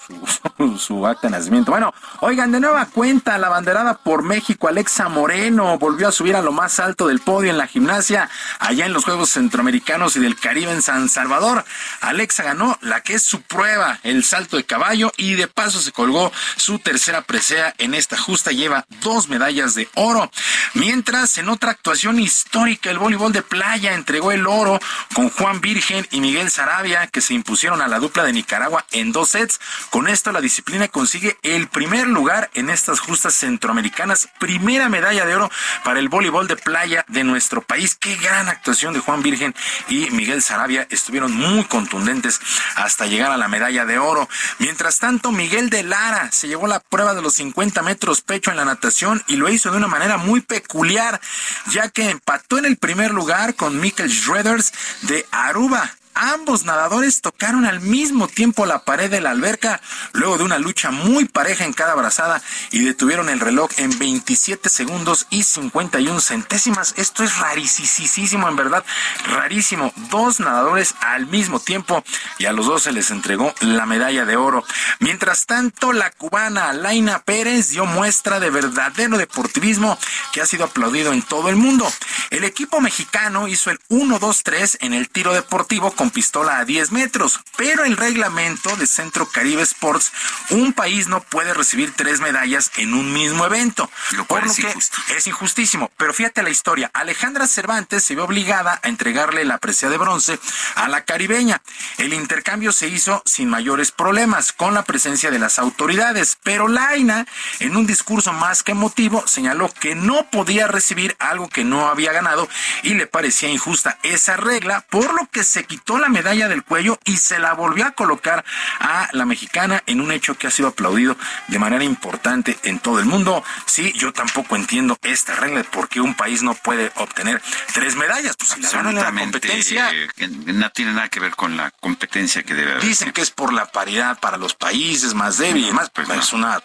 su, 0.57 0.77
su 0.77 1.07
acta 1.07 1.27
de 1.27 1.31
nacimiento. 1.31 1.71
Bueno, 1.71 1.93
oigan, 2.21 2.51
de 2.51 2.59
nueva 2.59 2.85
cuenta, 2.85 3.37
la 3.37 3.49
banderada 3.49 3.97
por 3.97 4.23
México, 4.23 4.67
Alexa 4.67 5.09
Moreno, 5.09 5.77
volvió 5.79 6.07
a 6.07 6.11
subir 6.11 6.35
a 6.35 6.41
lo 6.41 6.51
más 6.51 6.79
alto 6.79 7.07
del 7.07 7.19
podio 7.19 7.49
en 7.49 7.57
la 7.57 7.67
gimnasia, 7.67 8.29
allá 8.59 8.85
en 8.85 8.93
los 8.93 9.05
Juegos 9.05 9.31
Centroamericanos 9.31 10.15
y 10.15 10.19
del 10.19 10.39
Caribe 10.39 10.71
en 10.71 10.81
San 10.81 11.09
Salvador. 11.09 11.65
Alexa 12.01 12.43
ganó 12.43 12.77
la 12.81 13.01
que 13.01 13.15
es 13.15 13.23
su 13.23 13.41
prueba, 13.41 13.99
el 14.03 14.23
salto 14.23 14.57
de 14.57 14.63
caballo, 14.63 15.11
y 15.17 15.33
de 15.33 15.47
paso 15.47 15.79
se 15.79 15.91
colgó 15.91 16.31
su 16.55 16.79
tercera 16.79 17.23
presea 17.23 17.73
en 17.79 17.95
esta 17.95 18.17
justa, 18.17 18.51
lleva 18.51 18.85
dos 19.01 19.27
medallas 19.27 19.73
de 19.73 19.89
oro. 19.95 20.29
Mientras, 20.75 21.37
en 21.39 21.49
otra 21.49 21.71
actuación 21.71 22.19
histórica, 22.19 22.91
el 22.91 22.99
voleibol 22.99 23.31
de 23.31 23.41
playa 23.41 23.93
entregó 23.93 24.31
el 24.31 24.45
oro 24.45 24.79
con 25.15 25.29
Juan 25.29 25.61
Virgen 25.61 26.05
y 26.11 26.21
Miguel 26.21 26.48
Sarabia, 26.49 27.07
que 27.07 27.21
se 27.21 27.33
impusieron 27.33 27.81
a 27.81 27.87
la 27.87 27.99
dupla 27.99 28.23
de 28.23 28.33
Nicaragua 28.33 28.85
en 28.91 29.11
dos 29.11 29.29
sets. 29.29 29.59
Con 29.89 30.07
esto, 30.07 30.31
la 30.31 30.41
disciplina 30.41 30.87
consigue 30.87 31.37
el 31.43 31.67
primer 31.67 32.07
lugar 32.07 32.49
en 32.53 32.69
estas 32.69 32.99
justas 32.99 33.33
centroamericanas. 33.33 34.29
Primera 34.39 34.89
medalla 34.89 35.25
de 35.25 35.35
oro 35.35 35.51
para 35.83 35.99
el 35.99 36.09
voleibol 36.09 36.47
de 36.47 36.55
playa 36.55 37.05
de 37.07 37.23
nuestro 37.23 37.61
país. 37.61 37.95
Qué 37.95 38.15
gran 38.15 38.49
actuación 38.49 38.93
de 38.93 38.99
Juan 38.99 39.21
Virgen 39.21 39.55
y 39.87 40.09
Miguel 40.11 40.41
Sarabia. 40.41 40.87
Estuvieron 40.89 41.31
muy 41.33 41.63
contundentes 41.65 42.39
hasta 42.75 43.05
llegar 43.05 43.31
a 43.31 43.37
la 43.37 43.47
medalla 43.47 43.85
de 43.85 43.99
oro. 43.99 44.27
Mientras 44.59 44.99
tanto, 44.99 45.31
Miguel 45.31 45.69
de 45.69 45.83
Lara 45.83 46.31
se 46.31 46.47
llevó 46.47 46.67
la 46.67 46.79
prueba 46.79 47.13
de 47.13 47.21
los 47.21 47.35
50 47.35 47.81
metros 47.81 48.21
pecho 48.21 48.51
en 48.51 48.57
la 48.57 48.65
natación 48.65 49.23
y 49.27 49.35
lo 49.35 49.49
hizo 49.49 49.71
de 49.71 49.77
una 49.77 49.87
manera 49.87 50.17
muy 50.17 50.41
peculiar, 50.41 51.19
ya 51.67 51.89
que 51.89 52.09
empató 52.09 52.57
en 52.57 52.65
el 52.65 52.77
primer 52.77 53.11
lugar 53.11 53.55
con 53.55 53.79
Michael 53.79 54.11
Schroeders 54.11 54.71
de 55.03 55.25
Aruba. 55.31 55.91
Ambos 56.33 56.63
nadadores 56.63 57.21
tocaron 57.21 57.65
al 57.65 57.79
mismo 57.79 58.27
tiempo 58.27 58.67
la 58.67 58.83
pared 58.83 59.09
de 59.09 59.19
la 59.19 59.31
alberca 59.31 59.81
luego 60.13 60.37
de 60.37 60.43
una 60.43 60.59
lucha 60.59 60.91
muy 60.91 61.25
pareja 61.25 61.65
en 61.65 61.73
cada 61.73 61.95
brazada 61.95 62.39
y 62.69 62.83
detuvieron 62.85 63.29
el 63.29 63.39
reloj 63.39 63.71
en 63.77 63.97
27 63.97 64.69
segundos 64.69 65.25
y 65.31 65.41
51 65.41 66.19
centésimas. 66.19 66.93
Esto 66.97 67.23
es 67.23 67.35
rarísimo, 67.37 68.47
en 68.47 68.55
verdad, 68.55 68.85
rarísimo. 69.25 69.91
Dos 70.11 70.39
nadadores 70.39 70.93
al 71.01 71.25
mismo 71.25 71.59
tiempo 71.59 72.03
y 72.37 72.45
a 72.45 72.53
los 72.53 72.67
dos 72.67 72.83
se 72.83 72.91
les 72.91 73.09
entregó 73.09 73.55
la 73.61 73.87
medalla 73.87 74.23
de 74.25 74.37
oro. 74.37 74.63
Mientras 74.99 75.47
tanto, 75.47 75.93
la 75.93 76.11
cubana 76.11 76.73
Laina 76.73 77.23
Pérez 77.23 77.69
dio 77.69 77.87
muestra 77.87 78.39
de 78.39 78.51
verdadero 78.51 79.17
deportivismo 79.17 79.97
que 80.31 80.41
ha 80.41 80.45
sido 80.45 80.65
aplaudido 80.65 81.11
en 81.11 81.23
todo 81.23 81.49
el 81.49 81.55
mundo. 81.55 81.91
El 82.29 82.43
equipo 82.43 82.81
mexicano 82.81 83.47
hizo 83.47 83.71
el 83.71 83.79
1-2-3 83.89 84.77
en 84.81 84.93
el 84.93 85.09
tiro 85.09 85.33
deportivo 85.33 85.89
con 85.89 86.11
pistola 86.19 86.59
a 86.59 86.65
10 86.65 86.91
metros, 86.91 87.39
pero 87.55 87.85
el 87.85 87.95
reglamento 87.95 88.75
de 88.75 88.87
Centro 88.87 89.29
Caribe 89.29 89.61
Sports, 89.61 90.11
un 90.49 90.73
país 90.73 91.07
no 91.07 91.21
puede 91.21 91.53
recibir 91.53 91.93
tres 91.95 92.19
medallas 92.19 92.71
en 92.75 92.93
un 92.93 93.13
mismo 93.13 93.45
evento. 93.45 93.89
Lo 94.17 94.25
cual 94.25 94.41
por 94.41 94.51
es 94.51 94.57
lo 94.57 94.63
que 94.65 94.69
injusto. 94.71 94.97
es 95.15 95.27
injustísimo. 95.27 95.89
Pero 95.95 96.13
fíjate 96.13 96.43
la 96.43 96.49
historia. 96.49 96.91
Alejandra 96.93 97.47
Cervantes 97.47 98.03
se 98.03 98.15
vio 98.15 98.25
obligada 98.25 98.81
a 98.83 98.89
entregarle 98.89 99.45
la 99.45 99.59
presea 99.59 99.87
de 99.87 99.97
bronce 99.97 100.37
a 100.75 100.89
la 100.89 101.05
caribeña. 101.05 101.61
El 101.97 102.13
intercambio 102.13 102.73
se 102.73 102.89
hizo 102.89 103.23
sin 103.25 103.49
mayores 103.49 103.91
problemas, 103.91 104.51
con 104.51 104.73
la 104.73 104.83
presencia 104.83 105.31
de 105.31 105.39
las 105.39 105.57
autoridades. 105.57 106.37
Pero 106.43 106.67
Laina, 106.67 107.27
en 107.61 107.77
un 107.77 107.87
discurso 107.87 108.33
más 108.33 108.61
que 108.61 108.73
emotivo, 108.73 109.25
señaló 109.25 109.71
que 109.79 109.95
no 109.95 110.29
podía 110.29 110.67
recibir 110.67 111.15
algo 111.19 111.47
que 111.47 111.63
no 111.63 111.87
había 111.87 112.11
ganado 112.11 112.49
y 112.83 112.95
le 112.95 113.07
parecía 113.07 113.47
injusta 113.47 113.99
esa 114.03 114.35
regla, 114.35 114.85
por 114.89 115.13
lo 115.13 115.25
que 115.31 115.45
se 115.45 115.63
quitó 115.63 115.97
la 115.97 116.08
medalla 116.09 116.47
del 116.47 116.63
cuello 116.63 116.99
y 117.05 117.17
se 117.17 117.39
la 117.39 117.53
volvió 117.53 117.85
a 117.85 117.91
colocar 117.91 118.43
a 118.79 119.09
la 119.13 119.25
mexicana 119.25 119.83
en 119.85 120.01
un 120.01 120.11
hecho 120.11 120.35
que 120.35 120.47
ha 120.47 120.51
sido 120.51 120.69
aplaudido 120.69 121.17
de 121.47 121.59
manera 121.59 121.83
importante 121.83 122.57
en 122.63 122.79
todo 122.79 122.99
el 122.99 123.05
mundo. 123.05 123.43
Sí, 123.65 123.93
yo 123.93 124.13
tampoco 124.13 124.55
entiendo 124.55 124.97
esta 125.03 125.35
regla 125.35 125.59
de 125.59 125.63
por 125.65 125.89
qué 125.89 126.01
un 126.01 126.15
país 126.15 126.43
no 126.43 126.53
puede 126.55 126.91
obtener 126.95 127.41
tres 127.73 127.95
medallas. 127.95 128.35
Pues 128.37 128.51
si 128.51 128.61
la 128.61 128.69
ganan 128.71 128.97
en 128.97 129.03
la 129.03 129.21
competencia, 129.21 129.91
eh, 129.91 130.27
no 130.27 130.69
tiene 130.71 130.93
nada 130.93 131.09
que 131.09 131.19
ver 131.19 131.35
con 131.35 131.57
la 131.57 131.71
competencia 131.71 132.43
que 132.43 132.53
debe 132.53 132.71
haber. 132.71 132.83
dicen 132.83 133.11
que 133.11 133.21
es 133.21 133.31
por 133.31 133.53
la 133.53 133.65
paridad 133.67 134.19
para 134.19 134.37
los 134.37 134.53
países 134.53 135.13
más 135.13 135.37
débiles 135.37 135.63
y 135.63 135.67
demás. 135.67 135.89
Pues 135.93 136.09
es 136.09 136.33
una 136.33 136.61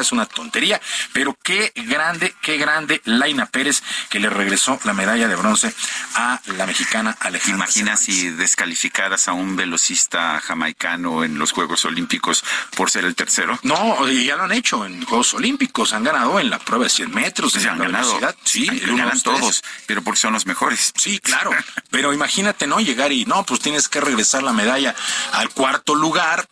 es 0.00 0.12
una 0.12 0.26
tontería, 0.26 0.80
pero 1.12 1.36
qué 1.42 1.72
grande, 1.76 2.34
qué 2.40 2.56
grande 2.56 3.00
Laina 3.04 3.46
Pérez 3.46 3.82
que 4.08 4.18
le 4.18 4.30
regresó 4.30 4.78
la 4.84 4.92
medalla 4.92 5.28
de 5.28 5.36
bronce 5.36 5.72
a 6.14 6.40
la 6.56 6.66
mexicana 6.66 7.14
¿Te 7.14 7.28
Alejandra. 7.28 7.56
imaginas 7.56 8.00
Cervantes. 8.00 8.16
si 8.22 8.30
descalificaras 8.30 9.28
a 9.28 9.32
un 9.32 9.56
velocista 9.56 10.40
jamaicano 10.40 11.24
en 11.24 11.38
los 11.38 11.52
Juegos 11.52 11.84
Olímpicos 11.84 12.44
por 12.76 12.90
ser 12.90 13.04
el 13.04 13.14
tercero? 13.14 13.58
No, 13.62 14.08
ya 14.08 14.36
lo 14.36 14.44
han 14.44 14.52
hecho 14.52 14.84
en 14.84 15.04
Juegos 15.04 15.34
Olímpicos, 15.34 15.92
han 15.92 16.04
ganado 16.04 16.40
en 16.40 16.50
la 16.50 16.58
prueba 16.58 16.84
de 16.84 16.90
100 16.90 17.10
metros, 17.12 17.52
Se 17.52 17.60
en 17.60 17.68
han 17.68 17.78
la 17.78 17.84
ganado. 17.86 18.06
velocidad. 18.14 18.36
Sí, 18.44 18.68
uno, 18.84 18.96
ganan 18.96 19.20
todos, 19.20 19.62
pero 19.86 20.02
porque 20.02 20.20
son 20.20 20.32
los 20.32 20.46
mejores. 20.46 20.92
Sí, 20.96 21.18
claro. 21.18 21.50
Pero 21.90 22.12
imagínate, 22.12 22.66
¿no? 22.68 22.78
Llegar 22.80 23.10
y 23.12 23.24
no, 23.24 23.44
pues 23.44 23.60
tienes 23.60 23.88
que 23.88 24.00
regresar 24.00 24.42
la 24.44 24.52
medalla 24.52 24.94
al 25.32 25.50
cuarto 25.50 25.94
lugar. 25.94 26.46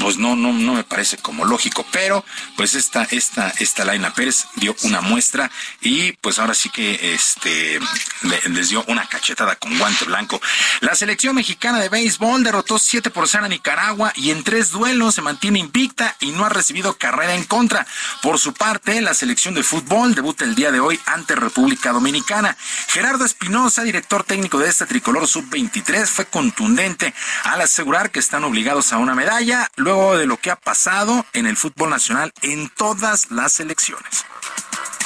Pues 0.00 0.18
no, 0.18 0.36
no, 0.36 0.52
no 0.52 0.74
me 0.74 0.84
parece 0.84 1.16
como 1.16 1.46
lógico, 1.46 1.84
pero 1.90 2.22
pues 2.56 2.74
esta, 2.74 3.04
esta, 3.10 3.48
esta 3.58 3.84
Laina 3.86 4.12
Pérez 4.12 4.46
dio 4.56 4.76
una 4.82 5.00
muestra 5.00 5.50
y 5.80 6.12
pues 6.12 6.38
ahora 6.38 6.54
sí 6.54 6.68
que 6.68 7.14
este 7.14 7.80
le- 8.22 8.42
les 8.50 8.68
dio 8.68 8.84
una 8.88 9.06
cachetada 9.06 9.56
con 9.56 9.78
guante 9.78 10.04
blanco. 10.04 10.40
La 10.80 10.94
selección 10.94 11.34
mexicana 11.36 11.78
de 11.80 11.88
béisbol 11.88 12.44
derrotó 12.44 12.78
7 12.78 13.10
por 13.10 13.28
0 13.28 13.46
a 13.46 13.48
Nicaragua 13.48 14.12
y 14.14 14.30
en 14.30 14.44
tres 14.44 14.70
duelos 14.70 15.14
se 15.14 15.22
mantiene 15.22 15.58
invicta 15.58 16.14
y 16.20 16.32
no 16.32 16.44
ha 16.44 16.50
recibido 16.50 16.98
carrera 16.98 17.34
en 17.34 17.44
contra. 17.44 17.86
Por 18.20 18.38
su 18.38 18.52
parte, 18.52 19.00
la 19.00 19.14
selección 19.14 19.54
de 19.54 19.62
fútbol 19.62 20.14
debuta 20.14 20.44
el 20.44 20.54
día 20.54 20.70
de 20.70 20.80
hoy 20.80 21.00
ante 21.06 21.34
República 21.34 21.92
Dominicana. 21.92 22.56
Gerardo 22.88 23.24
Espinosa, 23.24 23.84
director 23.84 24.22
técnico 24.24 24.58
de 24.58 24.68
esta 24.68 24.84
tricolor 24.86 25.26
sub-23, 25.26 26.06
fue 26.06 26.26
contundente 26.26 27.14
al 27.44 27.62
asegurar 27.62 28.10
que 28.10 28.18
están 28.18 28.44
obligados 28.44 28.92
a 28.92 28.98
una 28.98 29.14
medalla 29.14 29.70
luego 29.78 30.16
de 30.16 30.26
lo 30.26 30.36
que 30.36 30.50
ha 30.50 30.56
pasado 30.56 31.24
en 31.32 31.46
el 31.46 31.56
fútbol 31.56 31.90
nacional 31.90 32.32
en 32.42 32.68
todas 32.70 33.30
las 33.30 33.52
selecciones. 33.54 34.24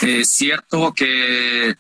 Es 0.01 0.31
cierto 0.31 0.93
que 0.93 1.77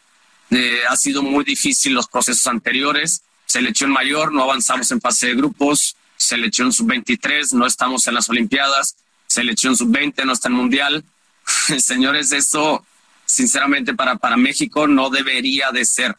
eh, 0.50 0.80
ha 0.88 0.96
sido 0.96 1.22
muy 1.22 1.44
difícil 1.44 1.94
los 1.94 2.08
procesos 2.08 2.46
anteriores. 2.46 3.22
Selección 3.46 3.90
mayor, 3.90 4.32
no 4.32 4.42
avanzamos 4.42 4.90
en 4.90 5.00
fase 5.00 5.28
de 5.28 5.34
grupos. 5.34 5.96
Selección 6.16 6.72
sub-23, 6.72 7.52
no 7.54 7.66
estamos 7.66 8.06
en 8.06 8.14
las 8.14 8.28
Olimpiadas. 8.28 8.96
Selección 9.26 9.76
sub-20, 9.76 10.24
no 10.24 10.32
está 10.32 10.48
en 10.48 10.54
Mundial. 10.54 11.04
Señores, 11.78 12.32
esto, 12.32 12.84
sinceramente, 13.24 13.94
para, 13.94 14.16
para 14.16 14.36
México 14.36 14.86
no 14.86 15.10
debería 15.10 15.72
de 15.72 15.84
ser. 15.84 16.16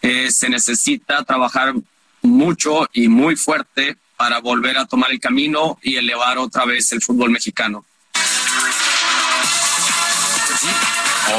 Eh, 0.00 0.30
se 0.30 0.48
necesita 0.48 1.24
trabajar 1.24 1.74
mucho 2.22 2.88
y 2.92 3.08
muy 3.08 3.36
fuerte 3.36 3.96
para 4.16 4.40
volver 4.40 4.78
a 4.78 4.86
tomar 4.86 5.10
el 5.10 5.20
camino 5.20 5.78
y 5.82 5.96
elevar 5.96 6.38
otra 6.38 6.64
vez 6.64 6.92
el 6.92 7.02
fútbol 7.02 7.30
mexicano. 7.30 7.84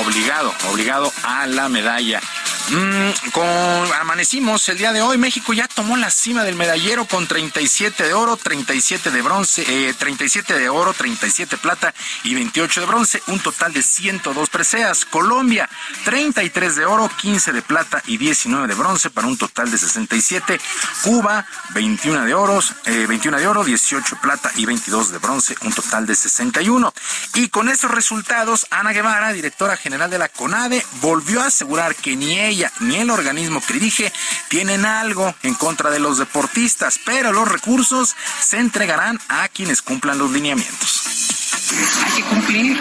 Obligado, 0.06 0.54
obligado 0.72 1.12
a 1.24 1.48
la 1.48 1.70
medalla. 1.70 2.22
Mm, 2.68 3.30
con 3.32 3.94
amanecimos 4.02 4.68
el 4.70 4.80
día 4.80 4.92
de 4.92 5.04
hoy. 5.04 5.20
México 5.20 5.54
ya 5.54 5.68
tomó 5.68 5.98
la 5.98 6.10
cima 6.10 6.44
del 6.44 6.56
medallero 6.56 7.06
con 7.06 7.28
37 7.28 8.04
de 8.04 8.14
oro, 8.16 8.38
37 8.38 9.12
de 9.12 9.22
bronce, 9.22 9.64
eh, 9.68 9.94
37 9.94 10.58
de 10.58 10.68
oro, 10.70 10.92
37 10.94 11.58
plata 11.58 11.94
y 12.24 12.34
28 12.34 12.82
de 12.82 12.88
bronce, 12.88 13.22
un 13.28 13.40
total 13.40 13.72
de 13.72 13.84
102 13.84 14.50
preseas. 14.50 15.06
Colombia, 15.06 15.70
33 16.06 16.76
de 16.76 16.86
oro, 16.86 17.08
15 17.22 17.52
de 17.54 17.62
plata 17.62 18.02
y 18.08 18.18
19 18.18 18.68
de 18.68 18.74
bronce 18.74 19.12
para 19.12 19.28
un 19.28 19.38
total 19.38 19.70
de 19.70 19.78
67. 19.78 20.60
Cuba, 21.04 21.46
21 21.76 22.26
de 22.26 22.34
oro, 22.34 22.60
eh, 22.86 23.06
21 23.08 23.38
de 23.38 23.48
oro, 23.48 23.64
18 23.64 24.16
plata 24.22 24.52
y 24.56 24.66
22 24.66 25.12
de 25.12 25.20
bronce, 25.20 25.56
un 25.62 25.72
total 25.72 26.08
de 26.08 26.16
61. 26.16 26.92
Y 27.36 27.50
con 27.50 27.70
estos 27.70 27.92
resultados, 27.92 28.66
Ana 28.72 28.92
Guevara, 28.92 29.34
directora 29.34 29.78
general 29.78 30.10
de 30.10 30.18
la 30.18 30.30
CONADE, 30.30 30.84
volvió 31.02 31.42
a 31.42 31.48
asegurar 31.48 31.96
que 31.96 32.16
ni 32.16 32.40
ella 32.40 32.55
ni 32.80 32.98
el 32.98 33.10
organismo 33.10 33.62
que 33.62 33.74
dirige 33.74 34.12
tienen 34.48 34.86
algo 34.86 35.34
en 35.44 35.54
contra 35.56 35.90
de 35.90 36.00
los 36.00 36.18
deportistas, 36.18 37.00
pero 37.04 37.32
los 37.32 37.48
recursos 37.48 38.16
se 38.42 38.60
entregarán 38.60 39.20
a 39.30 39.48
quienes 39.50 39.82
cumplan 39.82 40.18
los 40.18 40.32
lineamientos. 40.32 41.45
Hay 41.72 42.12
que 42.12 42.24
cumplir. 42.24 42.80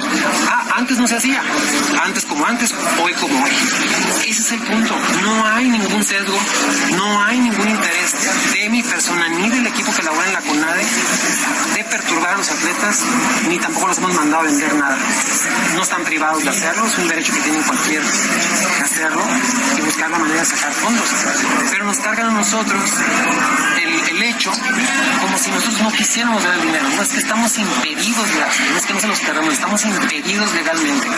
Ah, 0.50 0.64
antes 0.76 0.98
no 0.98 1.06
se 1.06 1.16
hacía. 1.16 1.42
Antes 2.02 2.24
como 2.26 2.44
antes, 2.44 2.74
hoy 3.02 3.14
como 3.14 3.42
hoy. 3.42 3.50
Ese 4.28 4.42
es 4.42 4.52
el 4.52 4.60
punto. 4.60 4.94
No 5.22 5.46
hay 5.46 5.68
ningún 5.68 6.04
sesgo, 6.04 6.38
no 6.96 7.22
hay 7.22 7.38
ningún 7.38 7.68
interés 7.68 8.14
de 8.52 8.68
mi 8.68 8.82
persona 8.82 9.28
ni 9.28 9.48
del 9.48 9.66
equipo 9.66 9.90
que 9.94 10.02
labora 10.02 10.26
en 10.26 10.32
la 10.34 10.40
CONADE 10.42 10.84
de 11.76 11.84
perturbar 11.84 12.34
a 12.34 12.36
los 12.36 12.50
atletas, 12.50 13.00
ni 13.48 13.58
tampoco 13.58 13.88
los 13.88 13.98
hemos 13.98 14.14
mandado 14.14 14.42
a 14.42 14.44
vender 14.44 14.74
nada. 14.74 14.98
No 15.74 15.82
están 15.82 16.04
privados 16.04 16.44
de 16.44 16.50
hacerlo, 16.50 16.86
es 16.86 16.98
un 16.98 17.08
derecho 17.08 17.32
que 17.32 17.40
tienen 17.40 17.62
cualquier 17.62 18.02
hacerlo 18.82 19.22
y 19.78 19.80
buscar 19.80 20.10
la 20.10 20.18
manera 20.18 20.40
de 20.40 20.46
sacar 20.46 20.72
fondos. 20.72 21.08
Pero 21.70 21.84
nos 21.86 21.98
cargan 21.98 22.26
a 22.28 22.32
nosotros 22.32 22.90
el, 23.80 24.22
hecho 24.22 24.52
como 25.20 25.36
si 25.36 25.50
nosotros 25.50 25.82
no 25.82 25.92
quisiéramos 25.92 26.42
dar 26.42 26.54
el 26.54 26.62
dinero. 26.62 26.88
No 26.96 27.02
es 27.02 27.08
que 27.08 27.18
estamos 27.18 27.58
impedidos 27.58 28.34
de 28.34 28.42
hacerlo 28.42 28.73
es 28.76 28.86
que 28.86 28.94
no 28.94 29.00
se 29.00 29.08
los 29.08 29.18
queramos, 29.20 29.52
estamos 29.52 29.84
impedidos 29.84 30.52
legalmente. 30.54 31.08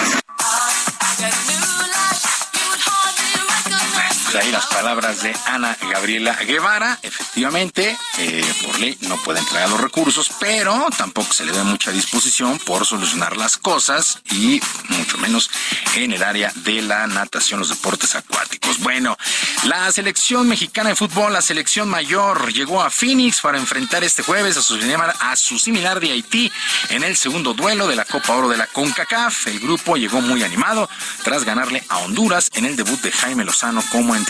Ahí 4.38 4.52
las 4.52 4.66
palabras 4.66 5.22
de 5.22 5.34
Ana 5.46 5.76
Gabriela 5.90 6.34
Guevara. 6.34 6.98
Efectivamente, 7.02 7.96
eh, 8.18 8.54
por 8.64 8.78
ley 8.78 8.98
no 9.02 9.16
puede 9.22 9.38
entregar 9.38 9.70
los 9.70 9.80
recursos, 9.80 10.30
pero 10.38 10.88
tampoco 10.96 11.32
se 11.32 11.46
le 11.46 11.52
da 11.52 11.64
mucha 11.64 11.90
disposición 11.90 12.58
por 12.58 12.84
solucionar 12.84 13.36
las 13.36 13.56
cosas 13.56 14.20
y 14.30 14.60
mucho 14.88 15.16
menos 15.18 15.50
en 15.94 16.12
el 16.12 16.22
área 16.22 16.52
de 16.56 16.82
la 16.82 17.06
natación, 17.06 17.60
los 17.60 17.70
deportes 17.70 18.14
acuáticos. 18.14 18.78
Bueno, 18.80 19.16
la 19.64 19.90
selección 19.90 20.46
mexicana 20.48 20.90
de 20.90 20.96
fútbol, 20.96 21.32
la 21.32 21.40
selección 21.40 21.88
mayor, 21.88 22.52
llegó 22.52 22.82
a 22.82 22.90
Phoenix 22.90 23.40
para 23.40 23.58
enfrentar 23.58 24.04
este 24.04 24.22
jueves 24.22 24.58
a 24.58 24.62
su, 24.62 24.78
a 25.20 25.36
su 25.36 25.58
similar 25.58 25.98
de 25.98 26.12
Haití 26.12 26.52
en 26.90 27.04
el 27.04 27.16
segundo 27.16 27.54
duelo 27.54 27.88
de 27.88 27.96
la 27.96 28.04
Copa 28.04 28.34
Oro 28.34 28.48
de 28.48 28.58
la 28.58 28.66
CONCACAF. 28.66 29.46
El 29.46 29.60
grupo 29.60 29.96
llegó 29.96 30.20
muy 30.20 30.42
animado 30.42 30.90
tras 31.24 31.44
ganarle 31.44 31.82
a 31.88 31.98
Honduras 31.98 32.50
en 32.54 32.66
el 32.66 32.76
debut 32.76 33.00
de 33.00 33.12
Jaime 33.12 33.44
Lozano 33.44 33.82
como 33.90 34.14
entrenador. 34.14 34.25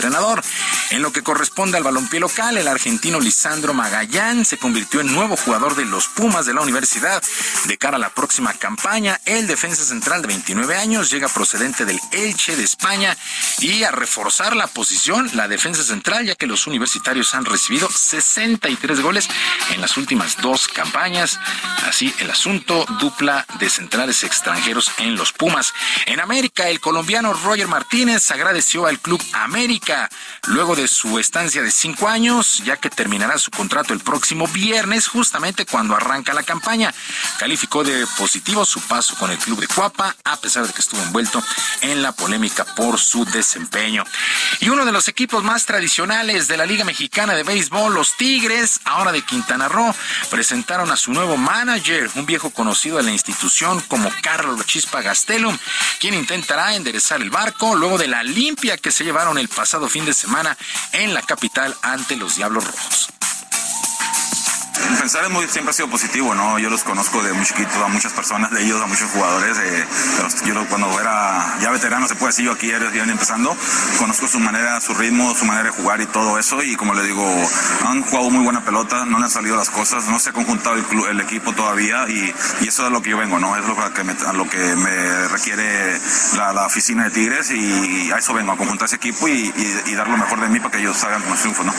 En 0.90 1.02
lo 1.02 1.12
que 1.12 1.23
corresponde 1.23 1.78
al 1.78 1.82
balompié 1.82 2.20
local, 2.20 2.59
el 2.59 2.68
argentino 2.68 3.18
Lisandro 3.18 3.73
Magallán 3.73 4.44
se 4.44 4.59
convirtió 4.59 5.01
en 5.01 5.12
nuevo 5.12 5.36
jugador 5.36 5.74
de 5.74 5.85
los 5.85 6.06
Pumas 6.09 6.44
de 6.44 6.55
la 6.55 6.60
universidad. 6.60 7.23
De 7.64 7.78
cara 7.78 7.97
a 7.97 8.01
la 8.01 8.10
próxima 8.10 8.52
campaña, 8.52 9.20
el 9.24 9.47
defensa 9.47 9.85
central 9.85 10.23
de 10.23 10.28
29 10.28 10.77
años 10.77 11.10
llega 11.10 11.28
procedente 11.28 11.85
del 11.85 11.98
Elche 12.12 12.56
de 12.56 12.64
España 12.64 13.16
y 13.59 13.85
a 13.85 13.90
reforzar 13.90 14.55
la 14.55 14.66
posición, 14.66 15.31
la 15.35 15.48
defensa 15.48 15.82
central, 15.82 16.27
ya 16.27 16.35
que 16.35 16.47
los 16.47 16.66
universitarios 16.66 17.35
han 17.35 17.44
recibido 17.44 17.89
63 17.90 19.01
goles 19.01 19.28
en 19.70 19.81
las 19.81 19.97
últimas 19.97 20.36
dos 20.43 20.68
campañas. 20.68 21.40
Así 21.89 22.14
el 22.18 22.31
asunto, 22.31 22.85
dupla 23.01 23.47
de 23.59 23.70
centrales 23.70 24.24
extranjeros 24.24 24.90
en 24.98 25.16
los 25.16 25.32
Pumas. 25.32 25.73
En 26.06 26.20
América, 26.20 26.68
el 26.68 26.81
colombiano 26.81 27.32
Roger 27.32 27.66
Martínez 27.66 28.31
agradeció 28.31 28.86
al 28.86 29.01
club 29.01 29.23
Luego 30.46 30.76
de 30.76 30.88
su 30.88 31.18
estancia 31.18 31.62
de 31.62 31.70
cinco 31.70 32.08
años, 32.08 32.62
ya 32.64 32.76
que 32.76 32.90
terminará 32.90 33.38
su 33.38 33.50
contrato 33.50 33.92
el 33.92 34.00
próximo 34.00 34.46
viernes, 34.48 35.08
justamente 35.08 35.66
cuando 35.66 35.94
arranca 35.94 36.34
la 36.34 36.42
campaña. 36.42 36.94
Calificó 37.38 37.84
de 37.84 38.06
positivo 38.16 38.64
su 38.64 38.80
paso 38.80 39.16
con 39.16 39.30
el 39.30 39.38
club 39.38 39.60
de 39.60 39.68
Cuapa, 39.68 40.14
a 40.24 40.36
pesar 40.36 40.66
de 40.66 40.72
que 40.72 40.80
estuvo 40.80 41.02
envuelto 41.02 41.42
en 41.80 42.02
la 42.02 42.12
polémica 42.12 42.64
por 42.64 42.98
su 42.98 43.24
desempeño. 43.24 44.04
Y 44.60 44.68
uno 44.68 44.84
de 44.84 44.92
los 44.92 45.08
equipos 45.08 45.42
más 45.42 45.66
tradicionales 45.66 46.48
de 46.48 46.56
la 46.56 46.66
Liga 46.66 46.84
Mexicana 46.84 47.34
de 47.34 47.42
Béisbol, 47.42 47.94
los 47.94 48.16
Tigres, 48.16 48.80
ahora 48.84 49.12
de 49.12 49.22
Quintana 49.22 49.68
Roo, 49.68 49.94
presentaron 50.30 50.90
a 50.90 50.96
su 50.96 51.12
nuevo 51.12 51.36
manager, 51.36 52.10
un 52.14 52.26
viejo 52.26 52.50
conocido 52.50 52.96
de 52.98 53.02
la 53.02 53.12
institución 53.12 53.80
como 53.82 54.10
Carlos 54.22 54.64
Chispa 54.66 55.02
Gastelum, 55.02 55.56
quien 56.00 56.14
intentará 56.14 56.74
enderezar 56.74 57.20
el 57.20 57.30
barco 57.30 57.74
luego 57.74 57.98
de 57.98 58.08
la 58.08 58.22
limpia 58.22 58.76
que 58.76 58.90
se 58.90 59.04
llevaron 59.04 59.38
el 59.38 59.48
pasado 59.48 59.76
fin 59.89 60.07
de 60.07 60.15
semana 60.15 60.57
en 60.93 61.12
la 61.12 61.23
capital 61.23 61.77
ante 61.82 62.16
los 62.16 62.36
Diablos 62.36 62.65
Rojos. 62.65 63.15
Pensar 65.01 65.24
es 65.24 65.31
muy, 65.31 65.47
siempre 65.48 65.70
ha 65.70 65.73
sido 65.73 65.89
positivo, 65.89 66.35
¿no? 66.35 66.59
Yo 66.59 66.69
los 66.69 66.82
conozco 66.82 67.23
de 67.23 67.32
muy 67.32 67.44
chiquitos 67.44 67.77
a 67.77 67.89
muchas 67.89 68.12
personas, 68.12 68.51
de 68.51 68.62
ellos 68.62 68.82
a 68.82 68.86
muchos 68.86 69.11
jugadores. 69.11 69.57
Eh, 69.59 69.85
yo 70.44 70.55
cuando 70.69 71.01
era 71.01 71.59
ya 71.61 71.70
veterano, 71.70 72.09
se 72.09 72.15
puede 72.15 72.31
decir, 72.31 72.44
yo 72.47 72.53
aquí 72.53 72.70
ellos 72.70 72.94
iban 72.94 73.11
empezando, 73.11 73.57
conozco 73.98 74.27
su 74.27 74.40
manera, 74.40 74.81
su 74.81 74.94
ritmo, 74.94 75.35
su 75.35 75.44
manera 75.44 75.70
de 75.70 75.70
jugar 75.70 76.01
y 76.01 76.07
todo 76.07 76.39
eso. 76.39 76.62
Y 76.62 76.77
como 76.77 76.94
le 76.94 77.03
digo, 77.05 77.24
han 77.86 78.03
jugado 78.03 78.31
muy 78.31 78.44
buena 78.44 78.65
pelota, 78.65 79.05
no 79.05 79.19
le 79.19 79.24
han 79.24 79.31
salido 79.31 79.57
las 79.57 79.70
cosas, 79.70 80.07
no 80.09 80.19
se 80.19 80.31
ha 80.31 80.32
conjuntado 80.32 80.77
el, 80.77 80.85
el 81.11 81.20
equipo 81.20 81.53
todavía 81.53 82.07
y, 82.09 82.35
y, 82.61 82.69
eso 82.69 82.86
es 82.86 82.93
lo 82.93 83.03
que 83.03 83.11
yo 83.11 83.19
vengo, 83.19 83.39
¿no? 83.39 83.57
Es 83.57 83.65
lo 83.66 83.77
que 83.93 84.05
me, 84.05 84.12
a 84.27 84.32
lo 84.32 84.48
que 84.48 84.59
me 84.59 85.28
requiere 85.28 86.01
la, 86.36 86.53
la, 86.53 86.66
oficina 86.66 87.05
de 87.05 87.11
Tigres 87.11 87.51
y 87.51 88.11
a 88.11 88.19
eso 88.19 88.35
vengo, 88.35 88.53
a 88.53 88.57
conjuntar 88.57 88.86
ese 88.86 88.97
equipo 88.97 89.28
y, 89.28 89.53
y, 89.57 89.90
y 89.90 89.94
dar 89.94 90.09
lo 90.09 90.16
mejor 90.16 90.40
de 90.40 90.48
mí 90.48 90.59
para 90.59 90.73
que 90.73 90.78
ellos 90.78 90.97
con 90.98 91.31
los 91.31 91.40
triunfos, 91.40 91.66
¿no? 91.66 91.73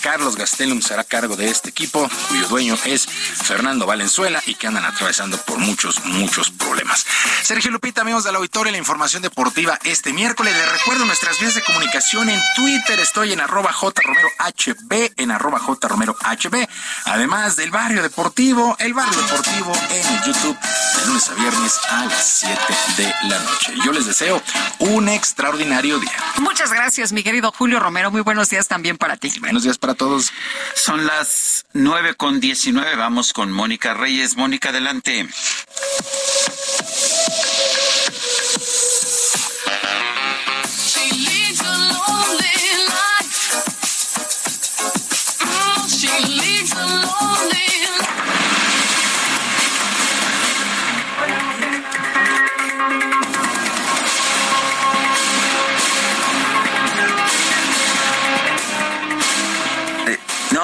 Carlos 0.00 0.36
Gastelum 0.36 0.80
será 0.80 1.04
cargo 1.04 1.36
de 1.36 1.50
este 1.50 1.70
equipo, 1.70 2.08
cuyo 2.28 2.48
dueño 2.48 2.76
es 2.84 3.06
Fernando 3.06 3.86
Valenzuela 3.86 4.42
y 4.46 4.54
que 4.54 4.66
andan 4.66 4.84
atravesando 4.84 5.38
por 5.38 5.58
muchos, 5.58 6.04
muchos 6.04 6.50
problemas. 6.50 7.06
Sergio 7.42 7.70
Lupita, 7.70 8.02
amigos 8.02 8.24
del 8.24 8.36
auditorio, 8.36 8.72
la 8.72 8.78
información 8.78 9.22
deportiva 9.22 9.78
este 9.84 10.12
miércoles. 10.12 10.54
Les 10.54 10.72
recuerdo 10.72 11.04
nuestras 11.04 11.38
vías 11.40 11.54
de 11.54 11.62
comunicación 11.62 12.28
en 12.28 12.40
Twitter. 12.56 13.00
Estoy 13.00 13.32
en 13.32 13.40
arroba 13.40 13.72
jromerohb, 13.72 15.12
en 15.16 15.30
arroba 15.30 15.58
jromerohb. 15.58 16.68
Además 17.04 17.56
del 17.56 17.70
barrio 17.70 18.02
deportivo, 18.02 18.76
el 18.78 18.94
barrio 18.94 19.20
deportivo 19.20 19.72
en 19.90 20.06
el 20.06 20.24
YouTube 20.24 20.58
de 20.58 21.06
lunes 21.06 21.28
a 21.28 21.34
viernes 21.34 21.78
a 21.90 22.04
las 22.06 22.24
7 22.24 22.58
de 22.96 23.14
la 23.28 23.38
noche. 23.40 23.72
Yo 23.84 23.92
les 23.92 24.06
deseo 24.06 24.42
un 24.78 25.08
extraordinario 25.08 25.98
día. 25.98 26.12
Muchas 26.38 26.72
gracias, 26.72 27.12
mi 27.12 27.22
querido 27.22 27.52
Julio 27.52 27.80
Romero. 27.80 28.10
Muy 28.10 28.20
buenos 28.20 28.50
días 28.50 28.68
también 28.68 28.98
para 28.98 29.16
ti. 29.16 29.32
Buenos 29.40 29.62
días 29.62 29.78
para 29.78 29.87
todos. 29.94 30.32
Son 30.74 31.06
las 31.06 31.64
nueve 31.72 32.14
con 32.14 32.40
diecinueve. 32.40 32.96
Vamos 32.96 33.32
con 33.32 33.52
Mónica 33.52 33.94
Reyes. 33.94 34.36
Mónica, 34.36 34.70
adelante. 34.70 35.28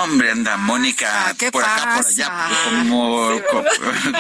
Hombre, 0.05 0.31
anda 0.31 0.57
Mónica 0.57 1.29
Ah, 1.29 1.35
¿Qué 1.37 1.51
por 1.51 1.65
acá, 1.65 1.95
por 1.97 2.05
pasa? 2.05 2.09
allá, 2.11 2.49
como 2.89 3.31
co- 3.51 3.65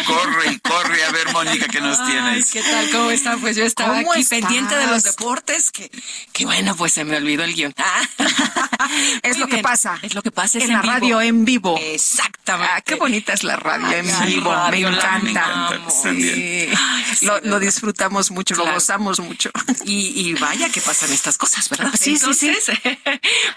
corre 0.06 0.52
y 0.52 0.58
corre 0.58 1.04
a 1.04 1.10
ver, 1.12 1.32
Mónica, 1.32 1.66
¿qué 1.68 1.80
nos 1.80 1.98
Ay, 2.00 2.10
tienes? 2.12 2.50
¿Qué 2.50 2.62
tal? 2.62 2.90
¿Cómo 2.90 3.10
está? 3.10 3.36
Pues 3.36 3.56
yo 3.56 3.64
estaba 3.64 3.94
¿Cómo 3.96 4.12
aquí 4.12 4.20
estás? 4.22 4.40
pendiente 4.40 4.76
de 4.76 4.86
los 4.86 5.02
deportes, 5.04 5.70
que, 5.70 5.90
que 6.32 6.44
bueno, 6.44 6.74
pues 6.76 6.92
se 6.92 7.04
me 7.04 7.16
olvidó 7.16 7.44
el 7.44 7.54
guion. 7.54 7.74
Ah. 7.84 8.02
Es 9.22 9.38
Muy 9.38 9.40
lo 9.40 9.46
que 9.56 9.62
pasa. 9.62 9.98
Es 10.02 10.14
lo 10.14 10.22
que 10.22 10.30
pasa. 10.30 10.58
es 10.58 10.64
En 10.64 10.72
la 10.72 10.80
vivo. 10.82 10.92
radio 10.92 11.20
en 11.22 11.44
vivo. 11.44 11.78
Exactamente. 11.80 12.72
Ah, 12.76 12.80
qué 12.82 12.94
bonita 12.96 13.32
es 13.32 13.42
la 13.44 13.56
radio 13.56 13.90
en 13.92 14.06
vivo. 14.26 14.52
radio, 14.52 14.90
me 14.90 14.96
encanta. 14.96 15.22
Me 15.22 15.30
encanta. 15.30 15.90
Sí. 15.90 16.68
Ay, 16.76 17.04
sí, 17.16 17.26
Lo, 17.44 17.58
disfrutamos 17.60 18.30
mucho, 18.30 18.54
lo 18.56 18.70
gozamos 18.72 19.20
mucho. 19.20 19.50
Y, 19.86 20.28
y 20.30 20.34
vaya 20.34 20.70
que 20.70 20.80
pasan 20.80 21.12
estas 21.12 21.36
cosas, 21.36 21.68
¿verdad? 21.68 21.92
Sí, 21.98 22.16
sí, 22.16 22.32
sí. 22.34 22.50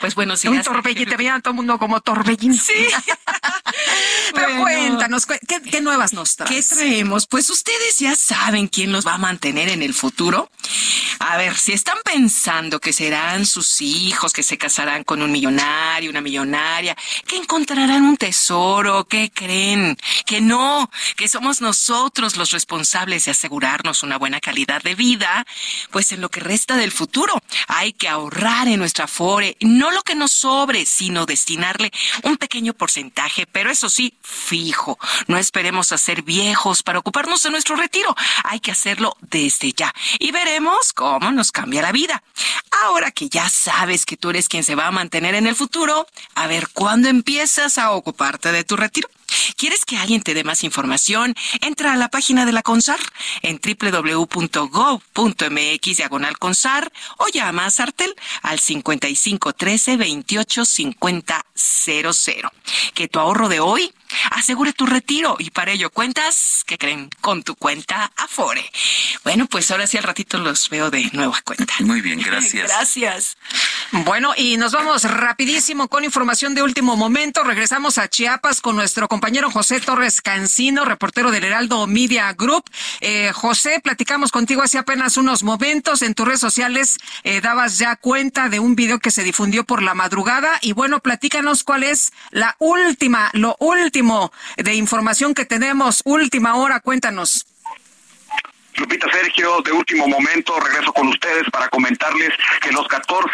Pues 0.01 0.13
bueno, 0.15 0.35
sí. 0.35 0.47
Un 0.49 0.61
torbellino, 0.61 1.09
te 1.09 1.15
veían 1.17 1.35
a 1.35 1.41
todo 1.41 1.51
el 1.51 1.55
mundo 1.57 1.77
como 1.79 1.99
torbellino. 2.01 2.16
Sí. 2.25 2.73
Pero 4.33 4.47
Bueno. 4.57 4.61
cuéntanos, 4.61 5.25
cu- 5.25 5.33
¿qué, 5.47 5.61
qué 5.61 5.81
nuevas 5.81 6.13
nos 6.13 6.35
¿Qué 6.35 6.45
traes? 6.45 6.67
traemos? 6.69 6.87
empecemos, 6.87 7.27
pues 7.27 7.49
ustedes 7.49 7.99
ya 7.99 8.15
saben 8.15 8.67
quién 8.67 8.91
los 8.91 9.05
va 9.05 9.13
a 9.13 9.17
mantener 9.17 9.69
en 9.69 9.81
el 9.81 9.93
futuro. 9.93 10.49
A 11.19 11.37
ver, 11.37 11.55
si 11.57 11.73
están 11.73 11.97
pensando 12.03 12.79
que 12.79 12.93
serán 12.93 13.45
sus 13.45 13.81
hijos, 13.81 14.33
que 14.33 14.43
se 14.43 14.57
casarán 14.57 15.03
con 15.03 15.21
un 15.21 15.31
millonario, 15.31 16.09
una 16.09 16.21
millonaria, 16.21 16.95
que 17.25 17.37
encontrarán 17.37 18.03
un 18.03 18.17
tesoro, 18.17 19.05
¿qué 19.07 19.31
creen? 19.33 19.97
Que 20.25 20.41
no, 20.41 20.89
que 21.15 21.27
somos 21.27 21.61
nosotros 21.61 22.35
los 22.37 22.51
responsables 22.51 23.25
de 23.25 23.31
asegurarnos 23.31 24.03
una 24.03 24.17
buena 24.17 24.39
calidad 24.39 24.81
de 24.83 24.95
vida, 24.95 25.45
pues 25.91 26.11
en 26.11 26.21
lo 26.21 26.29
que 26.29 26.39
resta 26.39 26.75
del 26.77 26.91
futuro 26.91 27.41
hay 27.67 27.93
que 27.93 28.07
ahorrar 28.09 28.67
en 28.67 28.79
nuestra 28.79 29.05
Afore, 29.05 29.57
no 29.61 29.91
lo 29.91 30.01
que 30.03 30.15
nos 30.15 30.31
sobre, 30.31 30.85
sino 30.85 31.25
destinarle 31.25 31.91
un 32.23 32.37
pequeño 32.37 32.73
porcentaje, 32.73 33.45
pero 33.45 33.69
eso 33.69 33.89
sí, 33.89 34.17
fijo. 34.21 34.97
No 35.27 35.37
esperemos 35.37 35.91
a 35.91 35.97
ser 35.97 36.21
viejos 36.21 36.83
para 36.83 36.99
ocuparnos 36.99 37.43
de 37.43 37.51
nuestro 37.51 37.75
retiro. 37.75 38.15
Hay 38.43 38.59
que 38.59 38.71
hacerlo 38.71 39.15
desde 39.21 39.73
ya 39.73 39.93
y 40.19 40.31
veremos 40.31 40.93
cómo 40.93 41.31
nos 41.31 41.51
cambia 41.51 41.81
la 41.81 41.91
vida. 41.91 42.23
Ahora 42.83 43.11
que 43.11 43.29
ya 43.29 43.49
sabes 43.49 44.05
que 44.05 44.17
tú 44.17 44.29
eres 44.29 44.49
quien 44.49 44.63
se 44.63 44.75
va 44.75 44.87
a 44.87 44.91
mantener 44.91 45.35
en 45.35 45.47
el 45.47 45.55
futuro, 45.55 46.07
a 46.35 46.47
ver 46.47 46.69
cuándo 46.73 47.09
empiezas 47.09 47.77
a 47.77 47.91
ocuparte 47.91 48.51
de 48.51 48.63
tu 48.63 48.75
retiro. 48.75 49.09
¿Quieres 49.55 49.85
que 49.85 49.97
alguien 49.97 50.21
te 50.21 50.33
dé 50.33 50.43
más 50.43 50.63
información? 50.63 51.35
Entra 51.61 51.93
a 51.93 51.97
la 51.97 52.09
página 52.09 52.45
de 52.45 52.51
la 52.51 52.61
CONSAR 52.61 52.99
en 53.41 53.59
www.gov.mx 53.59 55.07
diagonal 55.97 56.37
CONSAR 56.37 56.91
o 57.17 57.27
llama 57.27 57.65
a 57.65 57.71
Sartel 57.71 58.13
al 58.41 58.59
5513 58.59 59.97
28 59.97 60.65
50 60.65 61.45
Que 62.93 63.07
tu 63.07 63.19
ahorro 63.19 63.49
de 63.49 63.59
hoy 63.59 63.93
asegure 64.31 64.73
tu 64.73 64.85
retiro 64.85 65.35
y 65.39 65.49
para 65.51 65.71
ello 65.71 65.89
cuentas, 65.89 66.63
¿qué 66.65 66.77
creen? 66.77 67.09
Con 67.21 67.43
tu 67.43 67.55
cuenta 67.55 68.11
Afore. 68.15 68.69
Bueno, 69.23 69.47
pues 69.47 69.69
ahora 69.71 69.87
sí 69.87 69.97
al 69.97 70.03
ratito 70.03 70.37
los 70.37 70.69
veo 70.69 70.89
de 70.89 71.09
nueva 71.13 71.41
cuenta. 71.43 71.73
Muy 71.79 72.01
bien, 72.01 72.21
gracias. 72.21 72.67
gracias. 72.69 73.37
Bueno, 73.91 74.33
y 74.35 74.57
nos 74.57 74.73
vamos 74.73 75.03
rapidísimo 75.03 75.87
con 75.87 76.03
información 76.03 76.55
de 76.55 76.61
último 76.61 76.95
momento. 76.95 77.43
Regresamos 77.43 77.97
a 77.97 78.09
Chiapas 78.09 78.61
con 78.61 78.75
nuestro 78.75 79.07
compañero 79.07 79.49
José 79.49 79.79
Torres 79.79 80.21
Cancino, 80.21 80.85
reportero 80.85 81.31
del 81.31 81.43
Heraldo 81.43 81.87
Media 81.87 82.33
Group. 82.33 82.65
Eh, 83.01 83.31
José, 83.33 83.79
platicamos 83.81 84.31
contigo 84.31 84.61
hace 84.61 84.77
apenas 84.77 85.17
unos 85.17 85.43
momentos. 85.43 86.01
En 86.01 86.13
tus 86.13 86.25
redes 86.25 86.41
sociales 86.41 86.97
eh, 87.23 87.41
dabas 87.41 87.77
ya 87.77 87.95
cuenta 87.95 88.49
de 88.49 88.59
un 88.59 88.75
video 88.75 88.99
que 88.99 89.11
se 89.11 89.23
difundió 89.23 89.63
por 89.63 89.81
la 89.81 89.93
madrugada. 89.93 90.59
Y 90.61 90.73
bueno, 90.73 90.99
platícanos 90.99 91.63
cuál 91.63 91.83
es 91.83 92.11
la 92.31 92.55
última, 92.59 93.29
lo 93.33 93.55
último 93.59 93.96
de 94.57 94.75
información 94.75 95.33
que 95.33 95.45
tenemos. 95.45 96.01
Última 96.05 96.55
hora, 96.55 96.79
cuéntanos. 96.79 97.45
Lupita 98.77 99.07
Sergio, 99.11 99.59
de 99.61 99.71
último 99.71 100.07
momento, 100.07 100.59
regreso 100.59 100.93
con 100.93 101.07
ustedes 101.07 101.49
para 101.51 101.67
comentarles 101.69 102.29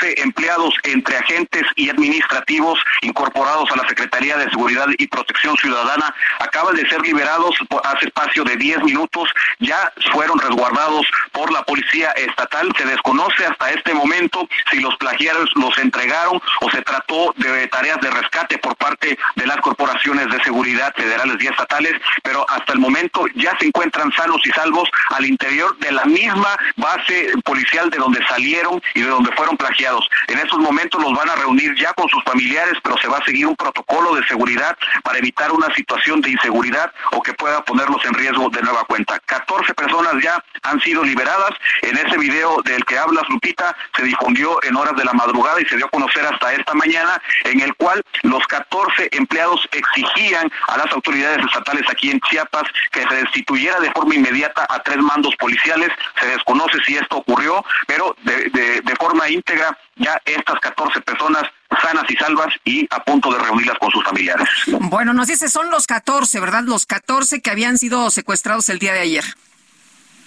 14 0.03 0.21
empleados 0.21 0.73
entre 0.83 1.17
agentes 1.17 1.63
y 1.75 1.89
administrativos 1.89 2.79
incorporados 3.01 3.69
a 3.71 3.77
la 3.77 3.87
Secretaría 3.87 4.37
de 4.37 4.49
Seguridad 4.49 4.87
y 4.97 5.07
Protección 5.07 5.55
Ciudadana 5.57 6.13
acaban 6.39 6.75
de 6.75 6.87
ser 6.89 7.01
liberados 7.01 7.55
hace 7.83 8.07
espacio 8.07 8.43
de 8.43 8.55
10 8.57 8.83
minutos, 8.83 9.29
ya 9.59 9.91
fueron 10.11 10.39
resguardados 10.39 11.05
por 11.31 11.51
la 11.51 11.63
Policía 11.63 12.11
Estatal. 12.11 12.71
Se 12.77 12.85
desconoce 12.85 13.45
hasta 13.45 13.71
este 13.71 13.93
momento 13.93 14.47
si 14.71 14.79
los 14.79 14.95
plagiarios 14.97 15.49
los 15.55 15.77
entregaron 15.77 16.41
o 16.61 16.69
se 16.69 16.81
trató 16.81 17.33
de 17.37 17.67
tareas 17.67 17.99
de 18.01 18.11
rescate 18.11 18.57
por 18.57 18.75
parte 18.75 19.17
de 19.35 19.47
las 19.47 19.57
corporaciones 19.57 20.27
de 20.29 20.43
seguridad 20.43 20.93
federales 20.95 21.37
y 21.39 21.47
estatales, 21.47 21.93
pero 22.23 22.45
hasta 22.49 22.73
el 22.73 22.79
momento 22.79 23.25
ya 23.35 23.57
se 23.59 23.67
encuentran 23.67 24.11
sanos 24.13 24.41
y 24.45 24.49
salvos 24.51 24.89
al 25.11 25.25
interior 25.25 25.77
de 25.77 25.91
la 25.91 26.05
misma 26.05 26.57
base 26.75 27.31
policial 27.43 27.89
de 27.89 27.97
donde 27.97 28.25
salieron 28.27 28.81
y 28.93 29.01
de 29.01 29.07
donde 29.07 29.31
fueron 29.33 29.57
plagiados. 29.57 29.92
En 30.27 30.39
esos 30.39 30.59
momentos 30.59 31.01
los 31.01 31.13
van 31.13 31.29
a 31.29 31.35
reunir 31.35 31.75
ya 31.75 31.93
con 31.93 32.07
sus 32.09 32.23
familiares, 32.23 32.75
pero 32.83 32.97
se 32.97 33.07
va 33.07 33.17
a 33.17 33.25
seguir 33.25 33.47
un 33.47 33.55
protocolo 33.55 34.15
de 34.15 34.25
seguridad 34.27 34.77
para 35.03 35.17
evitar 35.17 35.51
una 35.51 35.73
situación 35.73 36.21
de 36.21 36.31
inseguridad 36.31 36.91
o 37.11 37.21
que 37.21 37.33
pueda 37.33 37.63
ponerlos 37.63 38.03
en 38.05 38.13
riesgo 38.13 38.49
de 38.49 38.61
nueva 38.61 38.83
cuenta. 38.85 39.19
14 39.25 39.73
personas 39.73 40.13
ya 40.21 40.43
han 40.63 40.79
sido 40.81 41.03
liberadas. 41.03 41.51
En 41.81 41.97
ese 41.97 42.17
video 42.17 42.61
del 42.63 42.83
que 42.85 42.97
hablas, 42.97 43.23
Lupita, 43.29 43.75
se 43.95 44.03
difundió 44.03 44.61
en 44.63 44.75
horas 44.75 44.95
de 44.95 45.05
la 45.05 45.13
madrugada 45.13 45.61
y 45.61 45.65
se 45.65 45.75
dio 45.75 45.85
a 45.85 45.89
conocer 45.89 46.25
hasta 46.25 46.53
esta 46.53 46.73
mañana, 46.73 47.21
en 47.43 47.61
el 47.61 47.73
cual 47.75 48.01
los 48.23 48.45
14 48.47 49.09
empleados 49.11 49.67
exigían 49.71 50.51
a 50.67 50.77
las 50.77 50.91
autoridades 50.91 51.45
estatales 51.45 51.83
aquí 51.89 52.11
en 52.11 52.19
Chiapas 52.21 52.63
que 52.91 53.03
se 53.07 53.15
destituyera 53.15 53.79
de 53.79 53.91
forma 53.91 54.15
inmediata 54.15 54.65
a 54.69 54.79
tres 54.79 54.97
mandos 54.97 55.35
policiales. 55.35 55.89
Se 56.19 56.27
desconoce 56.27 56.77
si 56.85 56.97
esto 56.97 57.17
ocurrió, 57.17 57.63
pero 57.87 58.15
de, 58.23 58.49
de, 58.49 58.95
forma 58.99 59.29
íntegra 59.29 59.77
ya 59.95 60.19
estas 60.25 60.59
14 60.59 61.01
personas 61.01 61.43
sanas 61.81 62.05
y 62.09 62.15
salvas 62.15 62.53
y 62.65 62.87
a 62.89 63.03
punto 63.03 63.31
de 63.31 63.39
reunirlas 63.39 63.77
con 63.79 63.91
sus 63.91 64.03
familiares. 64.03 64.47
Bueno, 64.67 65.13
nos 65.13 65.27
dice, 65.27 65.49
son 65.49 65.69
los 65.71 65.87
14, 65.87 66.39
¿verdad? 66.39 66.63
Los 66.63 66.85
14 66.85 67.41
que 67.41 67.49
habían 67.49 67.77
sido 67.77 68.09
secuestrados 68.11 68.69
el 68.69 68.79
día 68.79 68.93
de 68.93 68.99
ayer. 68.99 69.23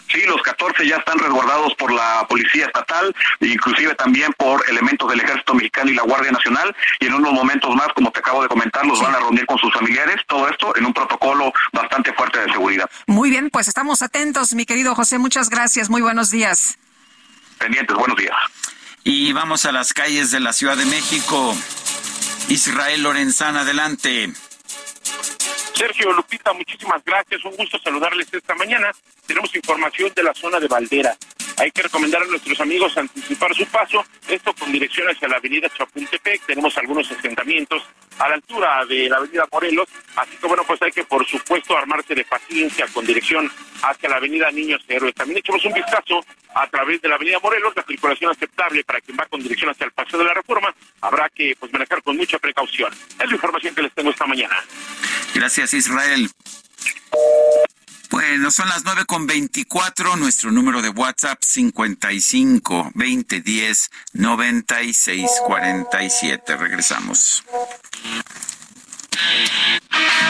Sí, 0.08 0.22
los 0.26 0.40
14 0.42 0.86
ya 0.86 0.96
están 0.96 1.18
resguardados 1.18 1.74
por 1.74 1.92
la 1.92 2.24
Policía 2.28 2.66
Estatal, 2.66 3.14
inclusive 3.40 3.94
también 3.96 4.32
por 4.38 4.62
elementos 4.68 5.10
del 5.10 5.20
Ejército 5.20 5.54
Mexicano 5.54 5.90
y 5.90 5.94
la 5.94 6.02
Guardia 6.02 6.30
Nacional, 6.30 6.74
y 7.00 7.06
en 7.06 7.14
unos 7.14 7.32
momentos 7.32 7.74
más, 7.74 7.88
como 7.88 8.12
te 8.12 8.20
acabo 8.20 8.42
de 8.42 8.48
comentar, 8.48 8.86
los 8.86 9.00
van 9.02 9.14
a 9.14 9.18
reunir 9.18 9.44
con 9.46 9.58
sus 9.58 9.72
familiares, 9.74 10.16
todo 10.28 10.48
esto 10.48 10.76
en 10.76 10.86
un 10.86 10.94
protocolo 10.94 11.52
bastante 11.72 12.12
fuerte 12.12 12.38
de 12.40 12.52
seguridad. 12.52 12.88
Muy 13.06 13.30
bien, 13.30 13.50
pues 13.50 13.66
estamos 13.66 14.00
atentos, 14.00 14.54
mi 14.54 14.64
querido 14.64 14.94
José, 14.94 15.18
muchas 15.18 15.50
gracias, 15.50 15.90
muy 15.90 16.02
buenos 16.02 16.30
días. 16.30 16.78
Pendientes, 17.58 17.96
buenos 17.96 18.16
días. 18.16 18.36
Y 19.08 19.32
vamos 19.32 19.64
a 19.66 19.70
las 19.70 19.94
calles 19.94 20.32
de 20.32 20.40
la 20.40 20.52
Ciudad 20.52 20.76
de 20.76 20.84
México. 20.84 21.54
Israel 22.48 23.04
Lorenzana, 23.04 23.60
adelante. 23.60 24.32
Sergio 25.74 26.12
Lupita, 26.12 26.52
muchísimas 26.52 27.04
gracias. 27.04 27.44
Un 27.44 27.54
gusto 27.54 27.78
saludarles 27.78 28.26
esta 28.34 28.56
mañana. 28.56 28.90
Tenemos 29.24 29.54
información 29.54 30.10
de 30.16 30.24
la 30.24 30.34
zona 30.34 30.58
de 30.58 30.66
Valdera. 30.66 31.16
Hay 31.58 31.70
que 31.70 31.82
recomendar 31.82 32.22
a 32.22 32.26
nuestros 32.26 32.60
amigos 32.60 32.96
anticipar 32.98 33.54
su 33.54 33.64
paso, 33.66 34.04
esto 34.28 34.52
con 34.54 34.70
dirección 34.70 35.08
hacia 35.08 35.26
la 35.26 35.36
avenida 35.36 35.68
Chapultepec. 35.70 36.44
Tenemos 36.44 36.76
algunos 36.76 37.10
asentamientos 37.10 37.82
a 38.18 38.28
la 38.28 38.34
altura 38.34 38.84
de 38.84 39.08
la 39.08 39.16
avenida 39.16 39.46
Morelos, 39.50 39.88
así 40.16 40.36
que 40.36 40.46
bueno, 40.46 40.64
pues 40.66 40.80
hay 40.82 40.92
que 40.92 41.04
por 41.04 41.26
supuesto 41.26 41.76
armarse 41.76 42.14
de 42.14 42.24
paciencia 42.24 42.86
con 42.92 43.06
dirección 43.06 43.50
hacia 43.82 44.08
la 44.08 44.16
avenida 44.16 44.50
Niños 44.50 44.82
Héroes. 44.86 45.14
También 45.14 45.38
echamos 45.38 45.64
un 45.64 45.72
vistazo 45.72 46.20
a 46.54 46.66
través 46.68 47.00
de 47.00 47.08
la 47.08 47.14
avenida 47.14 47.38
Morelos, 47.38 47.74
la 47.74 47.84
circulación 47.84 48.30
aceptable 48.30 48.84
para 48.84 49.00
quien 49.00 49.16
va 49.18 49.24
con 49.24 49.42
dirección 49.42 49.70
hacia 49.70 49.86
el 49.86 49.92
Paseo 49.92 50.18
de 50.18 50.26
la 50.26 50.34
Reforma. 50.34 50.74
Habrá 51.00 51.30
que 51.30 51.56
pues 51.58 51.72
manejar 51.72 52.02
con 52.02 52.16
mucha 52.16 52.38
precaución. 52.38 52.92
Es 52.92 53.28
la 53.28 53.34
información 53.34 53.74
que 53.74 53.82
les 53.82 53.92
tengo 53.92 54.10
esta 54.10 54.26
mañana. 54.26 54.62
Gracias, 55.34 55.72
Israel. 55.72 56.30
Bueno, 58.10 58.50
son 58.50 58.68
las 58.68 58.84
nueve 58.84 59.04
con 59.06 59.26
veinticuatro. 59.26 60.16
Nuestro 60.16 60.52
número 60.52 60.80
de 60.82 60.90
WhatsApp 60.90 61.38
55 61.42 62.92
20 62.94 63.40
10 63.40 63.90
96 64.12 65.30
47. 65.46 66.56
Regresamos. 66.56 67.44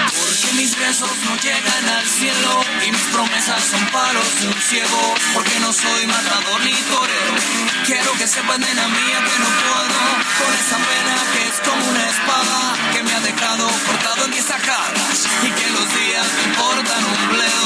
Porque 0.09 0.53
mis 0.55 0.79
besos 0.79 1.11
no 1.25 1.37
llegan 1.43 1.89
al 1.89 2.07
cielo 2.07 2.65
y 2.87 2.91
mis 2.93 3.03
promesas 3.13 3.63
son 3.65 3.85
palos 3.87 4.41
de 4.41 4.49
un 4.49 4.55
ciego. 4.55 5.15
Porque 5.35 5.59
no 5.61 5.73
soy 5.73 6.07
matador 6.07 6.61
ni 6.63 6.73
torero. 6.73 7.35
Quiero 7.87 8.13
que 8.13 8.27
sepan, 8.27 8.61
nena 8.61 8.89
mía, 8.89 9.19
que 9.21 9.39
no 9.39 9.49
puedo 9.49 10.27
con 10.39 10.53
esa 10.55 10.77
pena 10.77 11.15
que 11.33 11.43
es 11.49 11.57
como 11.67 11.91
una 11.91 12.05
espada 12.09 12.77
que 12.93 13.03
me 13.03 13.13
ha 13.13 13.21
dejado 13.21 13.69
cortado 13.87 14.25
en 14.25 14.31
mis 14.31 14.51
ajadas 14.51 15.27
y 15.43 15.51
que 15.51 15.71
los 15.71 15.87
días 15.95 16.27
me 16.37 16.43
importan 16.51 17.05
un 17.05 17.29
bledo 17.29 17.66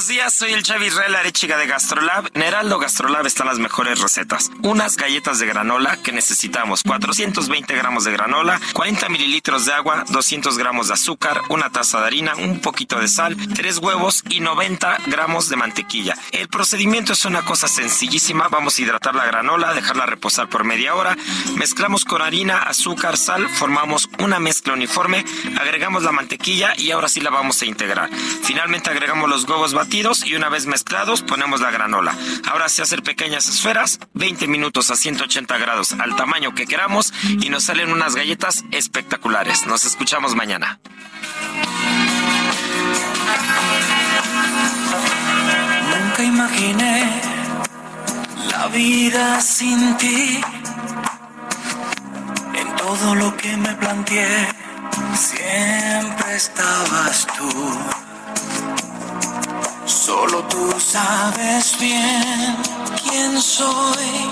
Buenos 0.00 0.08
días. 0.08 0.34
Soy 0.34 0.52
el 0.52 0.62
Chavi 0.62 0.86
Israel 0.86 1.14
Arechiga 1.14 1.58
de 1.58 1.66
Gastrolab. 1.66 2.30
En 2.32 2.40
Heraldo 2.40 2.78
Gastrolab 2.78 3.26
están 3.26 3.48
las 3.48 3.58
mejores 3.58 4.00
recetas. 4.00 4.50
Unas 4.62 4.96
galletas 4.96 5.38
de 5.40 5.46
granola 5.46 5.98
que 6.02 6.10
necesitamos 6.12 6.82
420 6.84 7.74
gramos 7.74 8.04
de 8.04 8.12
granola, 8.12 8.58
40 8.72 9.10
mililitros 9.10 9.66
de 9.66 9.74
agua, 9.74 10.04
200 10.08 10.56
gramos 10.56 10.88
de 10.88 10.94
azúcar, 10.94 11.42
una 11.50 11.68
taza 11.68 12.00
de 12.00 12.06
harina, 12.06 12.34
un 12.34 12.60
poquito 12.60 12.98
de 12.98 13.08
sal, 13.08 13.36
3 13.54 13.78
huevos 13.78 14.22
y 14.30 14.40
90 14.40 15.00
gramos 15.08 15.50
de 15.50 15.56
mantequilla. 15.56 16.16
El 16.32 16.48
procedimiento 16.48 17.12
es 17.12 17.26
una 17.26 17.42
cosa 17.42 17.68
sencillísima. 17.68 18.48
Vamos 18.48 18.78
a 18.78 18.82
hidratar 18.82 19.14
la 19.14 19.26
granola, 19.26 19.74
dejarla 19.74 20.06
reposar 20.06 20.48
por 20.48 20.64
media 20.64 20.94
hora. 20.94 21.14
Mezclamos 21.56 22.06
con 22.06 22.22
harina, 22.22 22.62
azúcar, 22.62 23.18
sal, 23.18 23.50
formamos 23.50 24.08
una 24.18 24.38
mezcla 24.38 24.72
uniforme, 24.72 25.26
agregamos 25.60 26.04
la 26.04 26.12
mantequilla 26.12 26.72
y 26.78 26.90
ahora 26.90 27.08
sí 27.08 27.20
la 27.20 27.28
vamos 27.28 27.60
a 27.60 27.66
integrar. 27.66 28.08
Finalmente 28.44 28.88
agregamos 28.88 29.28
los 29.28 29.44
huevos 29.44 29.74
y 29.90 30.36
una 30.36 30.48
vez 30.48 30.66
mezclados 30.66 31.22
ponemos 31.22 31.60
la 31.60 31.72
granola. 31.72 32.16
Ahora 32.48 32.68
se 32.68 32.80
hacer 32.80 33.02
pequeñas 33.02 33.48
esferas, 33.48 33.98
20 34.14 34.46
minutos 34.46 34.88
a 34.92 34.94
180 34.94 35.58
grados 35.58 35.94
al 35.94 36.14
tamaño 36.14 36.54
que 36.54 36.64
queramos 36.64 37.12
y 37.24 37.50
nos 37.50 37.64
salen 37.64 37.90
unas 37.90 38.14
galletas 38.14 38.62
espectaculares. 38.70 39.66
Nos 39.66 39.84
escuchamos 39.84 40.36
mañana. 40.36 40.78
Nunca 45.90 46.22
imaginé 46.22 47.20
la 48.48 48.68
vida 48.68 49.40
sin 49.40 49.96
ti. 49.96 50.40
En 52.54 52.76
todo 52.76 53.16
lo 53.16 53.36
que 53.36 53.56
me 53.56 53.74
planteé, 53.74 54.46
siempre 55.16 56.36
estabas 56.36 57.26
tú. 57.36 57.76
Solo 59.90 60.44
tú 60.44 60.72
sabes 60.78 61.76
bien 61.80 62.56
quién 63.02 63.42
soy. 63.42 64.30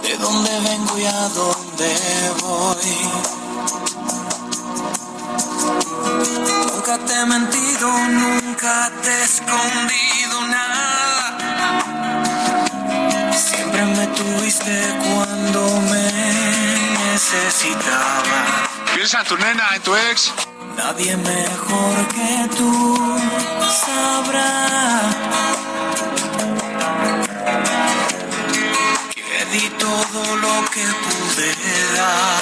De 0.00 0.16
dónde 0.16 0.60
vengo 0.60 0.96
y 0.96 1.06
a 1.06 1.28
dónde 1.30 1.96
voy. 2.40 2.94
Nunca 6.72 6.98
te 6.98 7.14
he 7.14 7.26
mentido, 7.26 7.88
nunca 8.08 8.92
te 9.02 9.10
he 9.10 9.24
escondido 9.24 10.46
nada. 10.46 11.38
Siempre 13.32 13.84
me 13.86 14.06
tuviste 14.06 14.94
cuando 15.02 15.80
me 15.90 16.12
necesitaba. 17.10 18.68
Piensa 18.94 19.18
en 19.18 19.26
tu 19.26 19.36
nena, 19.36 19.74
en 19.74 19.82
tu 19.82 19.96
ex. 19.96 20.32
Nadie 20.82 21.14
mejor 21.14 22.08
que 22.08 22.56
tú 22.56 22.96
sabrá 23.84 25.10
que 29.14 29.44
di 29.52 29.68
todo 29.78 30.36
lo 30.44 30.56
que 30.72 30.86
pude 31.04 31.50
dar. 31.96 32.39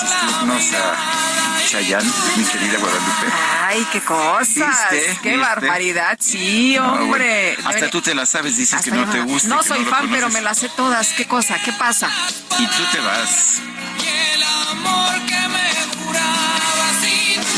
resistirnos 0.00 0.72
a 0.74 1.66
Chayanne, 1.68 2.10
mi 2.36 2.44
querida 2.44 2.78
Guadalupe? 2.78 3.26
Ay, 3.66 3.86
qué 3.92 4.00
cosas. 4.02 4.46
¿Viste? 4.90 5.18
Qué 5.22 5.30
¿Viste? 5.30 5.36
barbaridad. 5.36 6.16
Sí, 6.20 6.76
No, 6.78 6.92
hombre. 6.94 7.54
bueno, 7.56 7.70
hasta 7.70 7.90
tú 7.90 8.02
te 8.02 8.14
la 8.14 8.26
sabes, 8.26 8.56
dices 8.56 8.80
que 8.82 8.90
no 8.90 9.08
te 9.10 9.20
gusta. 9.22 9.48
No 9.48 9.62
soy 9.62 9.84
fan, 9.84 10.08
pero 10.10 10.28
me 10.30 10.40
las 10.40 10.58
sé 10.58 10.68
todas. 10.70 11.08
¿Qué 11.14 11.26
cosa? 11.26 11.56
¿Qué 11.64 11.72
pasa? 11.72 12.10
Y 12.58 12.66
tú 12.66 12.82
te 12.92 13.00
vas. 13.00 13.60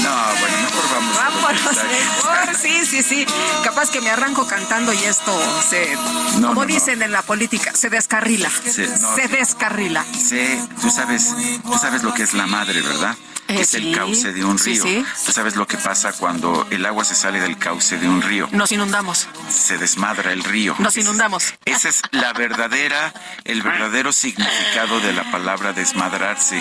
No, 0.03 0.15
bueno, 0.41 0.57
mejor 0.63 0.85
vamos. 0.95 1.17
Vámonos. 1.17 1.76
Mejor. 1.87 2.57
Sí, 2.61 2.87
sí, 2.87 3.03
sí. 3.03 3.27
Capaz 3.65 3.91
que 3.91 4.01
me 4.01 4.11
arranco 4.11 4.47
cantando 4.47 4.93
y 4.93 4.99
esto 5.05 5.33
se, 5.69 5.95
No, 6.41 6.49
como 6.49 6.55
no, 6.55 6.55
no. 6.61 6.67
dicen 6.67 7.03
en 7.03 7.13
la 7.13 7.23
política, 7.23 7.73
se 7.75 7.91
descarrila. 7.91 8.49
No, 9.01 9.15
se 9.17 9.29
descarrila. 9.29 10.05
Sí, 10.13 10.61
tú 10.81 10.91
sabes, 10.91 11.35
tú 11.65 11.79
sabes 11.79 12.03
lo 12.03 12.13
que 12.15 12.23
es 12.23 12.35
la 12.35 12.47
madre, 12.47 12.81
¿verdad? 12.83 13.15
Eh, 13.49 13.61
es 13.61 13.69
sí. 13.69 13.77
el 13.77 13.97
cauce 13.97 14.33
de 14.33 14.45
un 14.45 14.59
río. 14.59 14.83
sí. 14.83 15.05
Tú 15.25 15.31
sabes 15.31 15.55
lo 15.55 15.69
que 15.69 15.77
pasa 15.77 16.13
cuando 16.13 16.67
el 16.71 16.85
agua 16.85 17.05
se 17.05 17.15
sale 17.15 17.39
del 17.39 17.57
cauce 17.59 17.97
de 17.97 18.09
un 18.09 18.21
río. 18.21 18.49
Nos 18.51 18.73
inundamos. 18.73 19.29
Se 19.49 19.79
desmadra 19.79 20.33
el 20.33 20.43
río. 20.43 20.75
Nos 20.81 20.95
Ese- 20.95 21.03
inundamos. 21.03 21.55
Esa 21.65 21.89
es 21.91 22.01
la 22.11 22.33
verdadera, 22.33 23.15
el 23.45 23.63
verdadero 23.63 24.13
significado 24.13 24.99
de 24.99 25.13
la 25.13 25.31
palabra 25.31 25.73
desmadrarse 25.73 26.61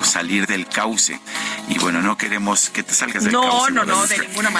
o 0.00 0.04
salir 0.04 0.48
del 0.48 0.66
cauce. 0.66 1.20
Y 1.68 1.78
bueno, 1.78 2.02
no 2.02 2.16
queremos 2.18 2.70
que 2.70 2.82
te 2.82 2.92
salgas 2.92 3.22
del 3.22 3.32
No, 3.32 3.42
cauce. 3.42 3.70
no, 3.72 3.84
no, 3.84 3.94
Guadalupe. 3.94 4.18
de 4.18 4.26
ninguna 4.26 4.50
manera. 4.50 4.55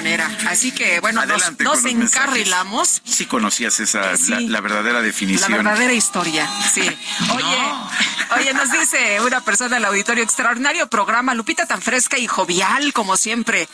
Así 0.48 0.73
que, 0.73 1.01
bueno, 1.01 1.24
nos, 1.24 1.31
Adelante 1.43 1.64
nos 1.64 1.74
con 1.74 1.82
los 1.85 1.94
mensajes. 1.94 2.16
encarrilamos. 2.24 3.02
Sí 3.05 3.27
conocías 3.27 3.81
esa, 3.81 4.16
Sí. 4.16 4.31
la, 4.31 4.40
la 4.40 4.60
verdadera 4.60 4.98
La 4.98 5.02
definición. 5.02 5.52
verdadera 5.52 5.93
historia, 5.93 6.48
sí. 6.73 6.82
Oye, 7.35 8.39
oye, 8.40 8.55
nos 8.55 8.70
dice 8.70 9.20
una 9.20 9.40
persona 9.43 9.77
del 9.77 9.85
auditorio, 9.86 10.23
extraordinario 10.23 10.86
programa, 10.89 11.35
Lupita 11.35 11.66
tan 11.66 11.81
fresca 11.81 12.18
y 12.18 12.27
jovial 12.27 12.93
como 12.93 13.16
siempre. 13.16 13.68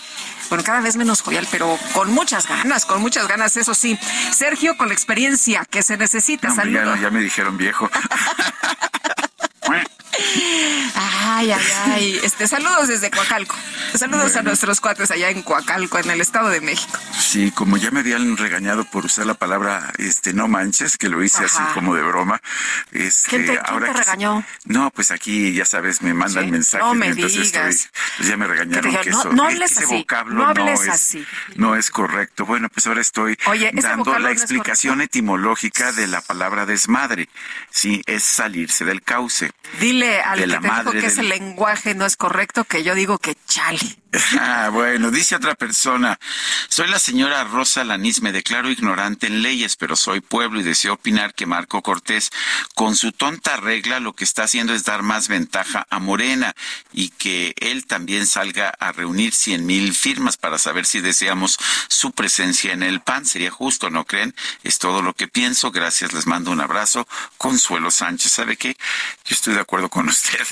Bueno, 0.48 0.64
cada 0.64 0.80
vez 0.80 0.96
menos 0.96 1.22
jovial, 1.22 1.46
pero 1.50 1.78
con 1.94 2.12
muchas 2.12 2.46
ganas, 2.46 2.84
con 2.84 3.00
muchas 3.00 3.26
ganas, 3.26 3.56
eso 3.56 3.74
sí. 3.74 3.98
Sergio, 4.32 4.76
con 4.76 4.88
la 4.88 4.94
experiencia 4.94 5.64
que 5.70 5.82
se 5.82 5.96
necesita, 5.96 6.48
No, 6.48 6.54
hombre, 6.62 6.72
ya, 6.72 6.96
ya 7.00 7.10
me 7.10 7.20
dijeron 7.20 7.56
viejo. 7.56 7.90
Ay, 10.94 11.50
ay, 11.52 11.60
ay. 11.86 12.20
Este, 12.22 12.46
saludos 12.46 12.88
desde 12.88 13.10
Coacalco. 13.10 13.56
Saludos 13.94 14.36
a 14.36 14.42
nuestros 14.42 14.80
cuates 14.80 15.10
allá 15.10 15.30
en 15.30 15.42
Coacalco, 15.42 15.98
en 15.98 16.10
el 16.10 16.20
Estado 16.20 16.48
de 16.50 16.60
México. 16.60 16.98
Sí, 17.18 17.50
como 17.50 17.76
ya 17.76 17.90
me 17.90 18.00
habían 18.00 18.36
regañado 18.36 18.84
por 18.84 19.04
usar 19.06 19.26
la 19.26 19.34
palabra 19.34 19.92
este 19.98 20.32
no 20.34 20.48
manches, 20.48 20.96
que 20.98 21.08
lo 21.08 21.22
hice 21.22 21.44
Ajá. 21.44 21.64
así 21.64 21.74
como 21.74 21.94
de 21.94 22.02
broma. 22.02 22.40
Este, 22.92 23.30
¿Quién 23.30 23.42
te- 23.46 23.52
quién 23.52 23.60
ahora 23.66 23.86
te 23.86 23.92
que 23.92 23.98
se- 23.98 24.04
regañó? 24.04 24.44
No, 24.64 24.90
pues 24.90 25.10
aquí 25.10 25.52
ya 25.54 25.64
sabes, 25.64 26.02
me 26.02 26.14
mandan 26.14 26.44
Sí. 26.44 26.50
mensajes 26.50 26.86
No 26.86 26.94
me 26.94 27.12
digas. 27.12 27.32
estoy. 27.34 27.90
Pues 28.16 28.28
ya 28.28 28.36
me 28.36 28.46
regañaron 28.46 28.96
que, 28.96 29.10
no- 29.10 29.18
eso, 29.20 29.32
no 29.32 29.44
e- 29.48 29.52
hables 29.52 29.72
ese 29.72 29.84
así, 29.84 29.94
vocablo 29.98 30.34
no 30.34 30.46
hables 30.48 30.80
es, 30.82 30.88
así. 30.88 31.26
no 31.56 31.74
es 31.76 31.90
correcto. 31.90 32.44
Bueno, 32.46 32.68
pues 32.68 32.86
ahora 32.86 33.00
estoy 33.00 33.36
Oye, 33.46 33.70
dando 33.74 34.18
la 34.18 34.30
explicación 34.30 35.00
etimológica 35.00 35.92
de 35.92 36.06
la 36.06 36.20
palabra 36.20 36.66
desmadre. 36.66 37.28
Sí, 37.70 38.02
es 38.06 38.22
salirse 38.22 38.84
del 38.84 39.02
cauce. 39.02 39.52
Dile 39.80 40.01
al 40.20 40.38
De 40.38 40.44
que 40.44 40.52
la 40.52 40.60
te 40.60 40.68
dijo 40.68 40.90
que 40.92 41.06
ese 41.06 41.22
lenguaje 41.22 41.94
no 41.94 42.04
es 42.06 42.16
correcto, 42.16 42.64
que 42.64 42.82
yo 42.82 42.94
digo 42.94 43.18
que 43.18 43.36
chale. 43.46 44.01
Ah, 44.38 44.68
bueno, 44.70 45.10
dice 45.10 45.36
otra 45.36 45.54
persona, 45.54 46.18
soy 46.68 46.86
la 46.88 46.98
señora 46.98 47.44
Rosa 47.44 47.82
Lanís, 47.82 48.20
me 48.20 48.30
declaro 48.30 48.70
ignorante 48.70 49.26
en 49.26 49.40
leyes, 49.40 49.76
pero 49.76 49.96
soy 49.96 50.20
pueblo 50.20 50.60
y 50.60 50.62
deseo 50.62 50.92
opinar 50.92 51.32
que 51.32 51.46
Marco 51.46 51.80
Cortés, 51.80 52.30
con 52.74 52.94
su 52.94 53.12
tonta 53.12 53.56
regla, 53.56 54.00
lo 54.00 54.12
que 54.12 54.24
está 54.24 54.42
haciendo 54.42 54.74
es 54.74 54.84
dar 54.84 55.02
más 55.02 55.28
ventaja 55.28 55.86
a 55.88 55.98
Morena 55.98 56.54
y 56.92 57.08
que 57.08 57.54
él 57.56 57.86
también 57.86 58.26
salga 58.26 58.68
a 58.68 58.92
reunir 58.92 59.32
cien 59.32 59.64
mil 59.64 59.94
firmas 59.94 60.36
para 60.36 60.58
saber 60.58 60.84
si 60.84 61.00
deseamos 61.00 61.58
su 61.88 62.12
presencia 62.12 62.74
en 62.74 62.82
el 62.82 63.00
PAN. 63.00 63.24
Sería 63.24 63.50
justo, 63.50 63.88
¿no 63.88 64.04
creen? 64.04 64.34
Es 64.62 64.78
todo 64.78 65.00
lo 65.00 65.14
que 65.14 65.26
pienso. 65.26 65.70
Gracias, 65.70 66.12
les 66.12 66.26
mando 66.26 66.50
un 66.50 66.60
abrazo. 66.60 67.08
Consuelo 67.38 67.90
Sánchez, 67.90 68.32
¿sabe 68.32 68.58
qué? 68.58 68.76
Yo 69.24 69.34
estoy 69.34 69.54
de 69.54 69.60
acuerdo 69.60 69.88
con 69.88 70.08
usted. 70.08 70.46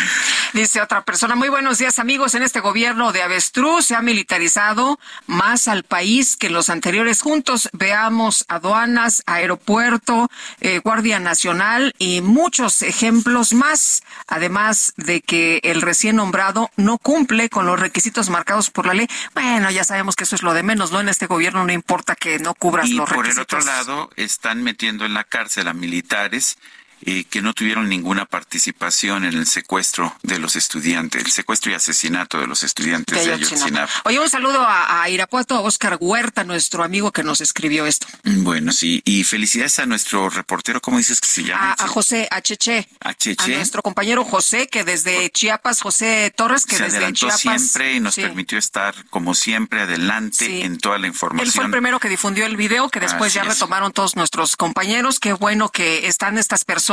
Dice 0.52 0.82
otra 0.82 1.02
persona, 1.02 1.34
muy 1.34 1.48
buenos 1.48 1.78
días 1.78 1.98
amigos, 1.98 2.34
en 2.34 2.42
este 2.42 2.60
gobierno 2.60 3.05
de 3.12 3.22
avestruz 3.22 3.86
se 3.86 3.94
ha 3.94 4.02
militarizado 4.02 4.98
más 5.26 5.68
al 5.68 5.82
país 5.82 6.36
que 6.36 6.50
los 6.50 6.68
anteriores 6.68 7.22
juntos. 7.22 7.68
Veamos 7.72 8.44
aduanas, 8.48 9.22
aeropuerto, 9.26 10.30
eh, 10.60 10.80
Guardia 10.80 11.20
Nacional 11.20 11.94
y 11.98 12.20
muchos 12.20 12.82
ejemplos 12.82 13.52
más, 13.52 14.02
además 14.26 14.92
de 14.96 15.20
que 15.20 15.60
el 15.62 15.82
recién 15.82 16.16
nombrado 16.16 16.70
no 16.76 16.98
cumple 16.98 17.48
con 17.48 17.66
los 17.66 17.78
requisitos 17.78 18.30
marcados 18.30 18.70
por 18.70 18.86
la 18.86 18.94
ley. 18.94 19.08
Bueno, 19.34 19.70
ya 19.70 19.84
sabemos 19.84 20.16
que 20.16 20.24
eso 20.24 20.36
es 20.36 20.42
lo 20.42 20.54
de 20.54 20.62
menos, 20.62 20.92
¿no? 20.92 21.00
En 21.00 21.08
este 21.08 21.26
gobierno 21.26 21.64
no 21.64 21.72
importa 21.72 22.14
que 22.16 22.38
no 22.38 22.54
cubras 22.54 22.88
Y 22.88 22.94
los 22.94 23.08
por 23.08 23.26
el 23.26 23.32
requisitos. 23.36 23.64
otro 23.64 23.72
lado, 23.72 24.10
están 24.16 24.62
metiendo 24.62 25.04
en 25.04 25.14
la 25.14 25.24
cárcel 25.24 25.68
a 25.68 25.72
militares 25.74 26.58
eh, 27.02 27.24
que 27.24 27.42
no 27.42 27.52
tuvieron 27.52 27.88
ninguna 27.88 28.24
participación 28.24 29.24
en 29.24 29.34
el 29.34 29.46
secuestro 29.46 30.16
de 30.22 30.38
los 30.38 30.56
estudiantes, 30.56 31.24
el 31.24 31.30
secuestro 31.30 31.70
y 31.70 31.74
asesinato 31.74 32.40
de 32.40 32.46
los 32.46 32.62
estudiantes 32.62 33.24
de 33.24 33.34
Ayotzinapa. 33.34 33.92
Oye, 34.04 34.18
un 34.18 34.30
saludo 34.30 34.64
a, 34.66 35.08
Irapuato, 35.10 35.56
a 35.56 35.60
Oscar 35.60 35.98
Huerta, 36.00 36.42
nuestro 36.44 36.82
amigo 36.82 37.12
que 37.12 37.22
nos 37.22 37.42
escribió 37.42 37.86
esto. 37.86 38.06
Bueno, 38.24 38.72
sí, 38.72 39.02
y 39.04 39.24
felicidades 39.24 39.78
a 39.78 39.86
nuestro 39.86 40.30
reportero, 40.30 40.80
¿cómo 40.80 40.96
dices 40.96 41.20
que 41.20 41.28
se 41.28 41.44
llama? 41.44 41.76
A, 41.78 41.86
José 41.86 42.28
Acheche. 42.30 42.88
A 43.00 43.14
nuestro 43.48 43.82
compañero 43.82 44.24
José, 44.24 44.68
que 44.68 44.82
desde 44.82 45.28
Chiapas, 45.30 45.82
José 45.82 46.32
Torres, 46.34 46.64
que 46.64 46.78
desde 46.78 47.12
Chiapas. 47.12 47.40
siempre 47.40 47.94
y 47.94 48.00
nos 48.00 48.16
permitió 48.16 48.58
estar, 48.58 48.94
como 49.10 49.34
siempre, 49.34 49.82
adelante 49.82 50.64
en 50.64 50.78
toda 50.78 50.98
la 50.98 51.08
información. 51.08 51.46
Él 51.46 51.52
fue 51.52 51.64
el 51.64 51.70
primero 51.70 52.00
que 52.00 52.08
difundió 52.08 52.46
el 52.46 52.56
video, 52.56 52.88
que 52.88 53.00
después 53.00 53.34
ya 53.34 53.44
retomaron 53.44 53.92
todos 53.92 54.16
nuestros 54.16 54.56
compañeros. 54.56 55.20
Qué 55.20 55.34
bueno 55.34 55.68
que 55.68 56.06
están 56.06 56.38
estas 56.38 56.64
personas 56.64 56.85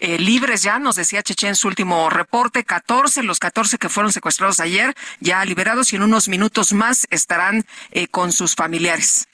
eh, 0.00 0.18
libres 0.18 0.62
ya, 0.62 0.78
nos 0.78 0.96
decía 0.96 1.22
Cheche 1.22 1.48
en 1.48 1.56
su 1.56 1.68
último 1.68 2.10
reporte. 2.10 2.64
14, 2.64 3.22
los 3.22 3.38
14 3.38 3.78
que 3.78 3.88
fueron 3.88 4.12
secuestrados 4.12 4.60
ayer, 4.60 4.94
ya 5.20 5.44
liberados 5.44 5.92
y 5.92 5.96
en 5.96 6.02
unos 6.02 6.28
minutos 6.28 6.72
más 6.72 7.06
estarán 7.10 7.64
eh, 7.90 8.08
con 8.08 8.32
sus 8.32 8.54
familiares. 8.54 9.28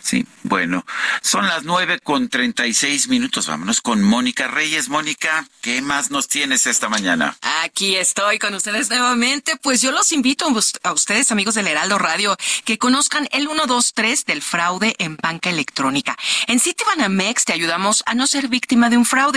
Sí, 0.00 0.26
bueno, 0.42 0.84
son 1.22 1.46
las 1.46 1.64
nueve 1.64 1.98
con 2.02 2.28
treinta 2.28 2.66
y 2.66 2.74
seis 2.74 3.08
minutos. 3.08 3.46
Vámonos 3.48 3.80
con 3.80 4.02
Mónica 4.02 4.48
Reyes. 4.48 4.88
Mónica, 4.88 5.46
¿qué 5.60 5.82
más 5.82 6.10
nos 6.10 6.28
tienes 6.28 6.66
esta 6.66 6.88
mañana? 6.88 7.36
Aquí 7.62 7.96
estoy 7.96 8.38
con 8.38 8.54
ustedes 8.54 8.90
nuevamente. 8.90 9.56
Pues 9.56 9.82
yo 9.82 9.92
los 9.92 10.12
invito 10.12 10.46
a 10.82 10.92
ustedes, 10.92 11.32
amigos 11.32 11.54
del 11.54 11.66
Heraldo 11.66 11.98
Radio, 11.98 12.36
que 12.64 12.78
conozcan 12.78 13.28
el 13.32 13.46
123 13.46 14.24
del 14.24 14.42
fraude 14.42 14.94
en 14.98 15.16
banca 15.16 15.50
electrónica. 15.50 16.16
En 16.46 16.60
Citibanamex 16.60 17.44
te 17.44 17.52
ayudamos 17.52 18.02
a 18.06 18.14
no 18.14 18.26
ser 18.26 18.48
víctima 18.48 18.90
de 18.90 18.96
un 18.96 19.04
fraude. 19.04 19.29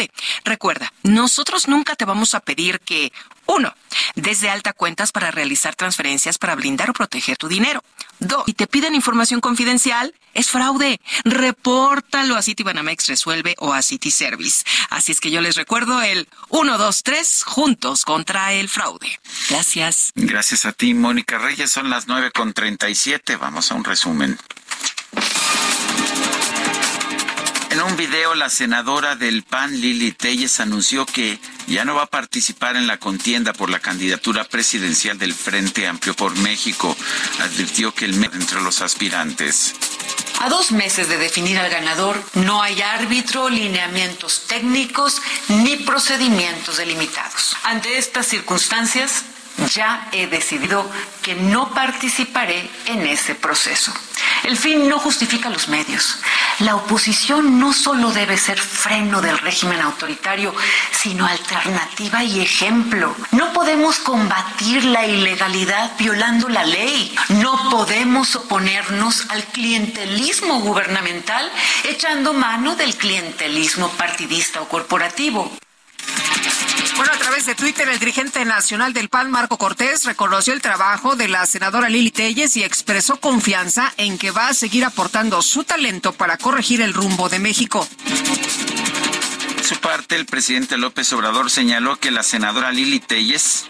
Recuerda, 0.43 0.93
nosotros 1.03 1.67
nunca 1.67 1.95
te 1.95 2.05
vamos 2.05 2.33
a 2.33 2.39
pedir 2.39 2.79
que 2.79 3.11
uno, 3.45 3.73
desde 4.15 4.49
alta 4.49 4.73
cuentas 4.73 5.11
para 5.11 5.31
realizar 5.31 5.75
transferencias 5.75 6.37
para 6.37 6.55
blindar 6.55 6.89
o 6.89 6.93
proteger 6.93 7.37
tu 7.37 7.47
dinero. 7.47 7.83
Dos, 8.19 8.43
si 8.45 8.53
te 8.53 8.67
piden 8.67 8.95
información 8.95 9.41
confidencial, 9.41 10.13
es 10.33 10.49
fraude. 10.49 10.99
Repórtalo 11.25 12.35
a 12.35 12.41
Citibanamex 12.41 13.07
Resuelve 13.07 13.55
o 13.59 13.73
a 13.73 13.81
City 13.81 14.11
Service. 14.11 14.63
Así 14.89 15.11
es 15.11 15.19
que 15.19 15.29
yo 15.29 15.41
les 15.41 15.55
recuerdo 15.55 16.01
el 16.01 16.27
1, 16.49 16.77
2, 16.77 17.03
3, 17.03 17.43
juntos 17.45 18.05
contra 18.05 18.53
el 18.53 18.69
fraude. 18.69 19.19
Gracias. 19.49 20.11
Gracias 20.15 20.65
a 20.65 20.71
ti, 20.71 20.93
Mónica 20.93 21.37
Reyes. 21.37 21.71
Son 21.71 21.89
las 21.89 22.07
9 22.07 22.31
con 22.31 22.53
37. 22.53 23.35
Vamos 23.35 23.71
a 23.71 23.75
un 23.75 23.83
resumen. 23.83 24.39
En 27.73 27.81
un 27.81 27.97
video, 27.97 28.35
la 28.35 28.51
senadora 28.51 29.15
del 29.15 29.41
PAN, 29.41 29.81
Lili 29.81 30.11
Telles, 30.11 30.59
anunció 30.59 31.07
que 31.07 31.39
ya 31.65 31.83
no 31.83 31.95
va 31.95 32.03
a 32.03 32.05
participar 32.05 32.75
en 32.75 32.85
la 32.85 32.99
contienda 32.99 33.51
por 33.51 33.71
la 33.71 33.79
candidatura 33.79 34.43
presidencial 34.43 35.17
del 35.17 35.33
Frente 35.33 35.87
Amplio 35.87 36.13
por 36.13 36.37
México. 36.37 36.95
Advirtió 37.39 37.91
que 37.91 38.05
el 38.05 38.23
entre 38.23 38.61
los 38.61 38.81
aspirantes. 38.81 39.73
A 40.39 40.49
dos 40.49 40.71
meses 40.71 41.09
de 41.09 41.17
definir 41.17 41.57
al 41.57 41.71
ganador, 41.71 42.23
no 42.35 42.61
hay 42.61 42.79
árbitro, 42.83 43.49
lineamientos 43.49 44.45
técnicos 44.45 45.19
ni 45.47 45.77
procedimientos 45.77 46.77
delimitados. 46.77 47.57
Ante 47.63 47.97
estas 47.97 48.27
circunstancias, 48.27 49.23
ya 49.73 50.07
he 50.11 50.27
decidido 50.27 50.89
que 51.21 51.35
no 51.35 51.73
participaré 51.73 52.69
en 52.85 53.05
ese 53.07 53.35
proceso. 53.35 53.93
El 54.43 54.57
fin 54.57 54.89
no 54.89 54.99
justifica 54.99 55.49
los 55.49 55.69
medios. 55.69 56.17
La 56.59 56.75
oposición 56.75 57.59
no 57.59 57.73
solo 57.73 58.11
debe 58.11 58.37
ser 58.37 58.59
freno 58.59 59.21
del 59.21 59.37
régimen 59.37 59.79
autoritario, 59.81 60.53
sino 60.91 61.25
alternativa 61.25 62.23
y 62.23 62.41
ejemplo. 62.41 63.15
No 63.31 63.53
podemos 63.53 63.99
combatir 63.99 64.83
la 64.83 65.05
ilegalidad 65.05 65.91
violando 65.97 66.49
la 66.49 66.65
ley. 66.65 67.15
No 67.29 67.69
podemos 67.69 68.35
oponernos 68.35 69.29
al 69.29 69.43
clientelismo 69.45 70.59
gubernamental 70.59 71.49
echando 71.85 72.33
mano 72.33 72.75
del 72.75 72.95
clientelismo 72.95 73.89
partidista 73.89 74.61
o 74.61 74.67
corporativo. 74.67 75.51
Bueno, 76.95 77.11
a 77.11 77.17
través 77.17 77.45
de 77.45 77.55
Twitter, 77.55 77.89
el 77.89 77.99
dirigente 77.99 78.45
nacional 78.45 78.93
del 78.93 79.09
PAN, 79.09 79.31
Marco 79.31 79.57
Cortés, 79.57 80.05
reconoció 80.05 80.53
el 80.53 80.61
trabajo 80.61 81.15
de 81.15 81.27
la 81.27 81.45
senadora 81.45 81.89
Lili 81.89 82.11
Telles 82.11 82.55
y 82.55 82.63
expresó 82.63 83.19
confianza 83.19 83.93
en 83.97 84.17
que 84.17 84.31
va 84.31 84.49
a 84.49 84.53
seguir 84.53 84.85
aportando 84.85 85.41
su 85.41 85.63
talento 85.63 86.13
para 86.13 86.37
corregir 86.37 86.81
el 86.81 86.93
rumbo 86.93 87.29
de 87.29 87.39
México. 87.39 87.87
Su 89.73 89.79
parte, 89.79 90.15
el 90.15 90.27
presidente 90.27 90.77
López 90.77 91.11
Obrador 91.13 91.49
señaló 91.49 91.95
que 91.95 92.11
la 92.11 92.21
senadora 92.21 92.71
Lili 92.71 92.99
Telles 92.99 93.65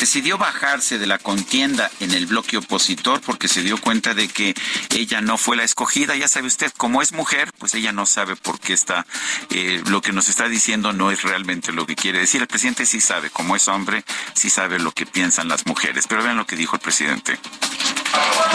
decidió 0.00 0.36
bajarse 0.36 0.98
de 0.98 1.06
la 1.06 1.18
contienda 1.18 1.92
en 2.00 2.12
el 2.12 2.26
bloque 2.26 2.56
opositor 2.56 3.20
porque 3.20 3.46
se 3.46 3.62
dio 3.62 3.78
cuenta 3.80 4.14
de 4.14 4.26
que 4.26 4.52
ella 4.90 5.20
no 5.20 5.38
fue 5.38 5.56
la 5.56 5.62
escogida. 5.62 6.16
Ya 6.16 6.26
sabe 6.26 6.48
usted, 6.48 6.72
como 6.76 7.02
es 7.02 7.12
mujer, 7.12 7.52
pues 7.56 7.72
ella 7.74 7.92
no 7.92 8.04
sabe 8.04 8.34
por 8.34 8.58
qué 8.58 8.72
está, 8.72 9.06
eh, 9.50 9.80
lo 9.86 10.02
que 10.02 10.12
nos 10.12 10.28
está 10.28 10.48
diciendo 10.48 10.92
no 10.92 11.12
es 11.12 11.22
realmente 11.22 11.70
lo 11.70 11.86
que 11.86 11.94
quiere 11.94 12.18
decir. 12.18 12.40
El 12.40 12.48
presidente 12.48 12.84
sí 12.84 13.00
sabe, 13.00 13.30
como 13.30 13.54
es 13.54 13.68
hombre, 13.68 14.04
sí 14.34 14.50
sabe 14.50 14.80
lo 14.80 14.90
que 14.90 15.06
piensan 15.06 15.46
las 15.46 15.66
mujeres. 15.66 16.06
Pero 16.08 16.24
vean 16.24 16.36
lo 16.36 16.46
que 16.46 16.56
dijo 16.56 16.74
el 16.74 16.82
presidente. 16.82 17.38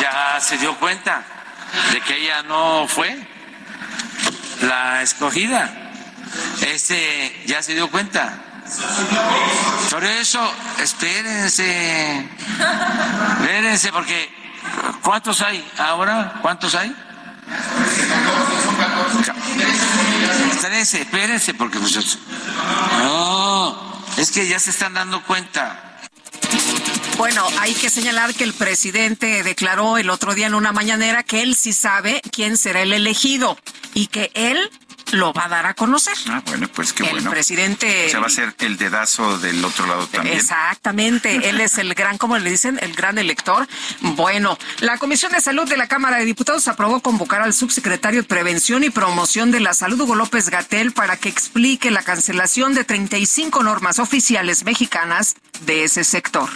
Ya 0.01 0.37
se 0.41 0.57
dio 0.57 0.77
cuenta 0.77 1.25
de 1.93 2.01
que 2.01 2.17
ella 2.17 2.43
no 2.43 2.89
fue 2.89 3.17
la 4.63 5.01
escogida. 5.01 5.88
Este 6.61 7.43
ya 7.45 7.61
se 7.61 7.73
dio 7.73 7.89
cuenta 7.89 8.45
por 9.89 10.03
eso, 10.03 10.39
espérense, 10.81 12.29
espérense, 13.39 13.91
porque 13.91 14.29
¿cuántos 15.01 15.41
hay 15.41 15.65
ahora? 15.77 16.39
¿Cuántos 16.41 16.75
hay? 16.75 16.95
Espérense, 20.51 21.01
espérense, 21.01 21.53
porque 21.55 21.79
pues, 21.79 22.19
no, 23.03 24.03
es 24.17 24.31
que 24.31 24.47
ya 24.47 24.59
se 24.59 24.69
están 24.69 24.93
dando 24.93 25.23
cuenta. 25.23 25.85
Bueno, 27.17 27.45
hay 27.59 27.73
que 27.73 27.89
señalar 27.89 28.33
que 28.33 28.43
el 28.45 28.53
presidente 28.53 29.43
declaró 29.43 29.97
el 29.97 30.09
otro 30.09 30.35
día 30.35 30.47
en 30.47 30.53
una 30.53 30.71
mañanera 30.71 31.23
que 31.23 31.41
él 31.41 31.55
sí 31.55 31.73
sabe 31.73 32.21
quién 32.31 32.57
será 32.57 32.81
el 32.81 32.93
elegido 32.93 33.57
y 33.93 34.07
que 34.07 34.31
él 34.35 34.69
lo 35.11 35.33
va 35.33 35.45
a 35.45 35.49
dar 35.49 35.65
a 35.65 35.73
conocer. 35.73 36.15
Ah, 36.27 36.41
bueno, 36.45 36.67
pues 36.67 36.93
qué 36.93 37.03
bueno. 37.03 37.19
El 37.19 37.29
presidente. 37.29 38.07
O 38.07 38.09
sea, 38.09 38.19
va 38.19 38.27
a 38.27 38.29
ser 38.29 38.53
el 38.59 38.77
dedazo 38.77 39.37
del 39.39 39.63
otro 39.63 39.85
lado 39.85 40.07
también. 40.07 40.37
Exactamente. 40.37 41.35
Él 41.49 41.61
es 41.61 41.77
el 41.77 41.93
gran, 41.93 42.17
como 42.17 42.37
le 42.37 42.49
dicen, 42.49 42.79
el 42.81 42.93
gran 42.93 43.17
elector. 43.17 43.67
Bueno, 44.01 44.57
la 44.79 44.97
Comisión 44.97 45.31
de 45.31 45.41
Salud 45.41 45.67
de 45.67 45.77
la 45.77 45.87
Cámara 45.87 46.17
de 46.17 46.25
Diputados 46.25 46.67
aprobó 46.67 46.99
convocar 47.01 47.41
al 47.41 47.53
subsecretario 47.53 48.21
de 48.21 48.27
Prevención 48.27 48.83
y 48.83 48.89
Promoción 48.89 49.51
de 49.51 49.59
la 49.59 49.73
Salud, 49.73 49.99
Hugo 50.01 50.15
López 50.15 50.49
Gatel, 50.49 50.91
para 50.91 51.17
que 51.17 51.29
explique 51.29 51.91
la 51.91 52.03
cancelación 52.03 52.73
de 52.73 52.83
35 52.83 53.63
normas 53.63 53.99
oficiales 53.99 54.63
mexicanas 54.63 55.35
de 55.65 55.83
ese 55.83 56.03
sector. 56.03 56.49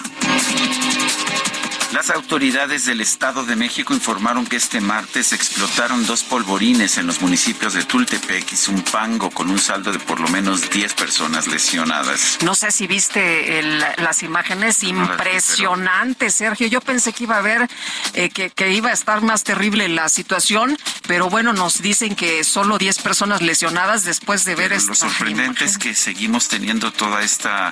Las 1.93 2.09
autoridades 2.09 2.85
del 2.85 3.01
Estado 3.01 3.45
de 3.45 3.55
México 3.55 3.93
informaron 3.93 4.47
que 4.47 4.55
este 4.55 4.81
martes 4.81 5.31
explotaron 5.31 6.07
dos 6.07 6.23
polvorines 6.23 6.97
en 6.97 7.05
los 7.05 7.21
municipios 7.21 7.75
de 7.75 7.83
Tultepec 7.83 8.51
y 8.51 8.55
Zumpango 8.55 9.29
con 9.29 9.51
un 9.51 9.59
saldo 9.59 9.91
de 9.91 9.99
por 9.99 10.19
lo 10.19 10.27
menos 10.29 10.71
10 10.71 10.91
personas 10.95 11.45
lesionadas. 11.45 12.39
No 12.41 12.55
sé 12.55 12.71
si 12.71 12.87
viste 12.87 13.61
las 13.99 14.23
imágenes 14.23 14.81
impresionantes, 14.81 16.33
Sergio. 16.33 16.65
Yo 16.65 16.81
pensé 16.81 17.13
que 17.13 17.25
iba 17.25 17.35
a 17.35 17.39
haber, 17.39 17.69
eh, 18.15 18.29
que, 18.31 18.71
iba 18.71 18.89
a 18.89 18.93
estar 18.93 19.21
más 19.21 19.43
terrible 19.43 19.87
la 19.87 20.09
situación, 20.09 20.75
pero 21.07 21.29
bueno, 21.29 21.53
nos 21.53 21.79
dicen 21.83 22.15
que 22.15 22.43
solo 22.43 22.79
10 22.79 22.97
personas 23.03 23.43
lesionadas 23.43 24.03
después 24.03 24.45
de 24.45 24.55
ver 24.55 24.73
esto. 24.73 24.89
Lo 24.89 24.95
sorprendente 24.95 25.63
es 25.63 25.77
que 25.77 25.93
seguimos 25.93 26.47
teniendo 26.47 26.91
toda 26.91 27.21
esta 27.21 27.71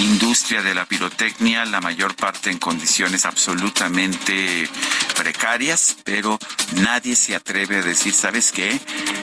industria 0.00 0.60
de 0.60 0.74
la 0.74 0.86
pirotecnia, 0.86 1.64
la 1.66 1.80
mayor 1.80 2.16
parte 2.16 2.50
en 2.50 2.58
condiciones 2.58 3.24
absolutamente 3.24 3.43
absolutamente 3.44 4.66
precarias, 5.14 5.96
pero 6.02 6.38
nadie 6.76 7.14
se 7.14 7.36
atreve 7.36 7.76
a 7.76 7.82
decir, 7.82 8.14
¿sabes 8.14 8.50
qué? 8.52 8.80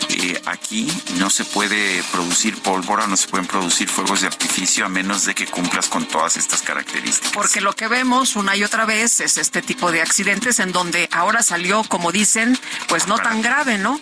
Eh, 0.10 0.42
aquí 0.46 0.88
no 1.18 1.30
se 1.30 1.44
puede 1.44 2.04
producir 2.12 2.56
pólvora, 2.62 3.08
no 3.08 3.18
se 3.18 3.28
pueden 3.28 3.48
producir 3.48 3.90
fuegos 3.90 4.22
de 4.22 4.28
artificio 4.28 4.86
a 4.86 4.90
menos 4.90 5.26
de 5.26 5.34
que 5.34 5.48
cumplas 5.48 5.88
con 5.88 6.06
todas 6.06 6.38
estas 6.38 6.62
características. 6.62 7.32
Porque 7.32 7.62
lo 7.62 7.74
que 7.74 7.88
vemos 7.88 8.36
una 8.36 8.56
y 8.56 8.64
otra 8.64 8.86
vez 8.86 9.20
es 9.22 9.38
este 9.38 9.64
tipo 9.64 9.92
de 9.92 10.02
accidentes 10.02 10.60
en 10.60 10.72
donde 10.72 11.10
ahora 11.12 11.42
salió, 11.42 11.84
como 11.84 12.12
dicen, 12.12 12.58
pues 12.88 13.08
no 13.08 13.18
tan 13.18 13.42
grave, 13.42 13.80
¿no? 13.80 14.00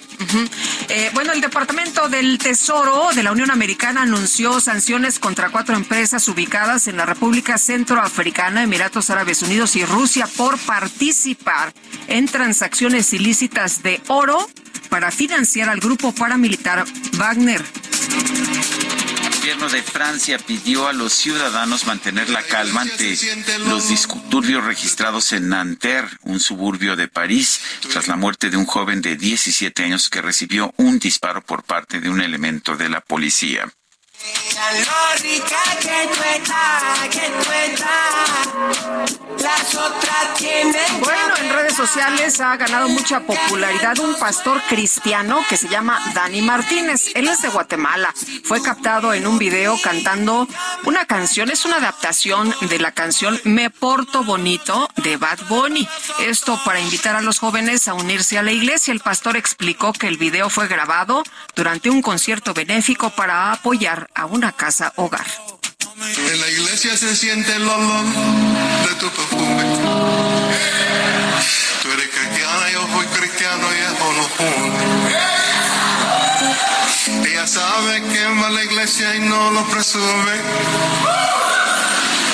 Eh, 0.90 1.12
bueno, 1.14 1.32
el 1.32 1.40
Departamento 1.40 2.10
del 2.10 2.38
Tesoro 2.38 3.10
de 3.16 3.24
la 3.24 3.32
Unión 3.32 3.52
Americana 3.52 4.02
anunció 4.02 4.60
sanciones 4.60 5.18
contra 5.18 5.50
cuatro 5.50 5.76
empresas 5.76 6.28
ubicadas 6.28 6.88
en 6.88 6.98
la 6.98 7.06
República 7.06 7.58
Centroafricana, 7.58 8.64
Emiratos 8.64 9.10
Árabes 9.10 9.42
Unidos 9.42 9.76
y 9.76 9.86
Rusia 9.86 10.09
por 10.36 10.58
participar 10.58 11.72
en 12.08 12.26
transacciones 12.26 13.14
ilícitas 13.14 13.84
de 13.84 14.02
oro 14.08 14.50
para 14.90 15.12
financiar 15.12 15.70
al 15.70 15.80
grupo 15.80 16.12
paramilitar 16.14 16.84
Wagner. 17.14 17.64
gobierno 19.40 19.70
de 19.70 19.84
Francia 19.84 20.40
pidió 20.40 20.88
a 20.88 20.94
los 20.94 21.14
ciudadanos 21.14 21.86
mantener 21.86 22.30
la 22.30 22.42
calma 22.42 22.82
ante 22.82 23.18
los 23.68 23.88
disturbios 23.88 24.64
registrados 24.64 25.32
en 25.32 25.50
Nanterre, 25.50 26.10
un 26.24 26.40
suburbio 26.40 26.96
de 26.96 27.08
París, 27.08 27.62
tras 27.92 28.08
la 28.08 28.16
muerte 28.16 28.50
de 28.50 28.58
un 28.58 28.66
joven 28.66 29.02
de 29.02 29.16
17 29.16 29.84
años 29.84 30.10
que 30.10 30.22
recibió 30.22 30.74
un 30.78 30.98
disparo 30.98 31.42
por 31.42 31.64
parte 31.64 32.02
de 32.02 32.10
un 32.10 32.20
elemento 32.20 32.76
de 32.76 32.90
la 32.90 33.02
policía. 33.02 33.72
Bueno, 41.00 41.38
en 41.38 41.50
redes 41.54 41.76
sociales 41.76 42.42
ha 42.42 42.58
ganado 42.58 42.90
mucha 42.90 43.22
popularidad 43.22 43.98
un 44.00 44.16
pastor 44.16 44.62
cristiano 44.68 45.40
que 45.48 45.56
se 45.56 45.70
llama 45.70 46.00
Dani 46.14 46.42
Martínez. 46.42 47.12
Él 47.16 47.30
es 47.30 47.42
de 47.42 47.50
Guatemala. 47.50 48.14
Fue 48.44 48.62
captado 48.62 49.14
en 49.14 49.26
un 49.26 49.40
video 49.40 49.80
cantando 49.82 50.48
una 50.84 51.06
canción. 51.06 51.50
Es 51.50 51.64
una 51.64 51.78
adaptación 51.78 52.54
de 52.70 52.80
la 52.80 52.92
canción 52.92 53.40
Me 53.46 53.70
Porto 53.70 54.24
Bonito 54.24 54.90
de 54.98 55.16
Bad 55.18 55.40
Bunny. 55.48 55.88
Esto 56.20 56.60
para 56.66 56.82
invitar 56.82 57.16
a 57.16 57.22
los 57.22 57.40
jóvenes 57.40 57.88
a 57.88 57.94
unirse 57.94 58.38
a 58.38 58.44
la 58.44 58.52
iglesia. 58.52 58.92
El 58.92 59.00
pastor 59.00 59.38
explicó 59.38 59.94
que 59.94 60.08
el 60.08 60.18
video 60.18 60.50
fue 60.50 60.68
grabado 60.68 61.24
durante 61.56 61.90
un 61.90 62.02
concierto 62.02 62.54
benéfico 62.54 63.10
para 63.12 63.54
apoyar 63.54 64.09
a 64.16 64.26
una 64.26 64.52
casa 64.52 64.94
hogar. 64.96 65.26
En 66.18 66.40
la 66.40 66.48
iglesia 66.50 66.96
se 66.96 67.16
siente 67.16 67.54
el 67.56 67.68
olor 67.68 68.06
de 68.88 68.96
tu 68.96 69.10
perfume. 69.10 69.64
Tú 71.82 71.92
eres 71.92 72.10
cristiana, 72.10 72.70
yo 72.72 72.88
soy 72.88 73.06
cristiano 73.08 73.68
y 73.74 73.78
eso 73.78 74.14
no 74.14 74.24
juntos. 74.38 75.30
Ella 77.28 77.48
sabe 77.48 78.02
que 78.04 78.26
va 78.42 78.48
a 78.48 78.52
la 78.52 78.64
iglesia 78.64 79.16
y 79.16 79.20
no 79.22 79.52
lo 79.52 79.66
presume. 79.68 80.34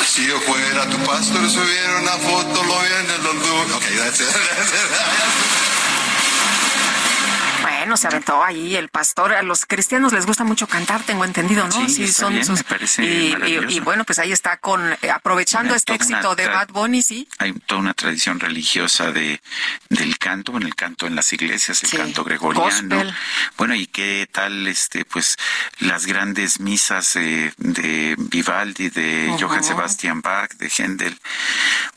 Si 0.07 0.27
yo 0.27 0.39
fuera 0.41 0.89
tu 0.89 0.97
pastor, 0.99 1.49
subiera 1.49 1.99
una 1.99 2.11
foto, 2.11 2.63
lo 2.63 2.79
viene 2.81 3.17
los 3.23 3.39
dos. 3.39 3.71
Okay, 3.77 3.97
that's 3.97 4.21
it. 4.21 4.27
Bueno, 7.85 7.97
se 7.97 8.07
aventó 8.07 8.43
ahí 8.43 8.75
el 8.75 8.89
pastor. 8.89 9.33
A 9.33 9.43
los 9.43 9.67
cristianos 9.67 10.11
les 10.11 10.25
gusta 10.25 10.43
mucho 10.43 10.65
cantar, 10.65 11.03
tengo 11.03 11.23
entendido, 11.23 11.67
¿no? 11.67 11.87
Sí, 11.87 12.07
son 12.07 12.33
bien, 12.33 12.51
me 12.51 12.63
parece 12.63 13.03
y, 13.03 13.35
y, 13.45 13.75
y, 13.75 13.79
bueno, 13.79 14.03
pues 14.05 14.17
ahí 14.17 14.31
está 14.31 14.57
con 14.57 14.93
eh, 15.03 15.11
aprovechando 15.11 15.75
este 15.75 15.91
una 15.91 15.97
éxito 15.97 16.35
de 16.35 16.47
Bad 16.47 16.69
Bunny, 16.69 17.03
sí. 17.03 17.29
Hay 17.37 17.53
toda 17.53 17.81
una 17.81 17.93
tradición 17.93 18.39
religiosa 18.39 19.11
de 19.11 19.39
del 19.89 20.17
canto, 20.17 20.51
bueno, 20.51 20.65
el 20.65 20.73
canto 20.73 21.05
en 21.05 21.15
las 21.15 21.31
iglesias, 21.31 21.83
el 21.83 21.91
canto 21.91 22.23
gregoriano. 22.23 22.65
Gospel. 22.65 23.13
Bueno, 23.55 23.75
y 23.75 23.85
qué 23.85 24.27
tal 24.31 24.65
este 24.65 25.05
pues 25.05 25.37
las 25.77 26.07
grandes 26.07 26.59
misas 26.59 27.15
eh, 27.17 27.53
de 27.57 28.15
Vivaldi, 28.17 28.89
de 28.89 29.29
Ujú. 29.29 29.45
Johann 29.45 29.63
Sebastian 29.63 30.21
Bach, 30.21 30.51
de 30.53 30.71
Händel. 30.75 31.19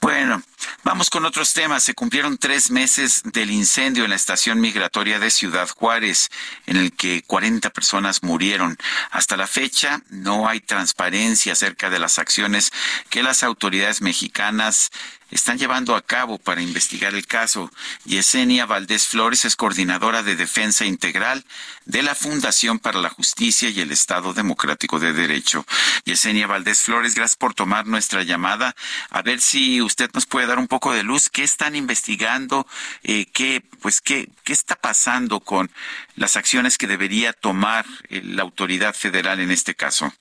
Bueno, 0.03 0.43
vamos 0.83 1.11
con 1.11 1.25
otros 1.25 1.53
temas. 1.53 1.83
Se 1.83 1.95
cumplieron 1.95 2.39
tres 2.39 2.71
meses 2.71 3.23
del 3.25 3.51
incendio 3.51 4.05
en 4.05 4.11
la 4.11 4.17
estación 4.17 4.61
migratoria 4.61 5.19
de 5.19 5.31
Ciudad 5.31 5.69
Juárez, 5.69 6.31
en 6.67 6.77
el 6.77 6.93
que 6.93 7.23
40 7.23 7.71
personas 7.71 8.23
murieron. 8.23 8.77
Hasta 9.11 9.37
la 9.37 9.47
fecha 9.47 10.03
no 10.09 10.49
hay 10.49 10.61
transparencia 10.61 11.53
acerca 11.53 11.91
de 11.91 11.99
las 11.99 12.19
acciones 12.19 12.73
que 13.11 13.23
las 13.23 13.43
autoridades 13.43 14.01
mexicanas 14.03 14.91
están 15.31 15.59
llevando 15.59 15.95
a 15.95 16.03
cabo 16.03 16.39
para 16.39 16.63
investigar 16.63 17.15
el 17.15 17.27
caso. 17.27 17.71
Yesenia 18.05 18.67
Valdés 18.67 19.07
Flores 19.07 19.45
es 19.45 19.57
coordinadora 19.57 20.23
de 20.23 20.37
defensa 20.37 20.85
integral 20.85 21.45
de 21.85 22.03
la 22.03 22.15
Fundación 22.15 22.79
para 22.79 23.01
la 23.01 23.11
Justicia 23.11 23.69
y 23.69 23.81
el 23.81 23.93
Estado 23.93 24.33
Democrático 24.33 24.99
de 24.99 25.13
Derecho. 25.13 25.67
Yesenia 26.05 26.47
Valdés 26.47 26.83
Flores, 26.83 27.15
gracias 27.15 27.37
por 27.37 27.55
tomar 27.55 27.87
nuestra 27.87 28.23
llamada. 28.23 28.75
A 29.11 29.23
ver 29.23 29.41
si 29.41 29.83
usted 29.83 30.11
nos 30.15 30.27
puede 30.27 30.47
dar 30.47 30.59
un 30.59 30.69
poco 30.69 30.93
de 30.93 31.03
luz. 31.03 31.29
¿Qué 31.29 31.43
están 31.43 31.77
investigando? 31.77 32.67
Eh, 33.03 33.27
¿qué, 33.33 33.63
pues, 33.81 34.01
qué, 34.01 34.29
¿Qué 34.45 34.53
está 34.53 34.77
pasando 34.77 35.41
con 35.41 35.71
las 36.17 36.37
acciones 36.37 36.79
que 36.79 36.87
debería 36.87 37.33
tomar 37.33 37.85
eh, 38.09 38.23
la 38.25 38.43
autoridad 38.43 38.95
federal 38.95 39.41
en 39.41 39.51
este 39.51 39.75
caso? 39.75 40.13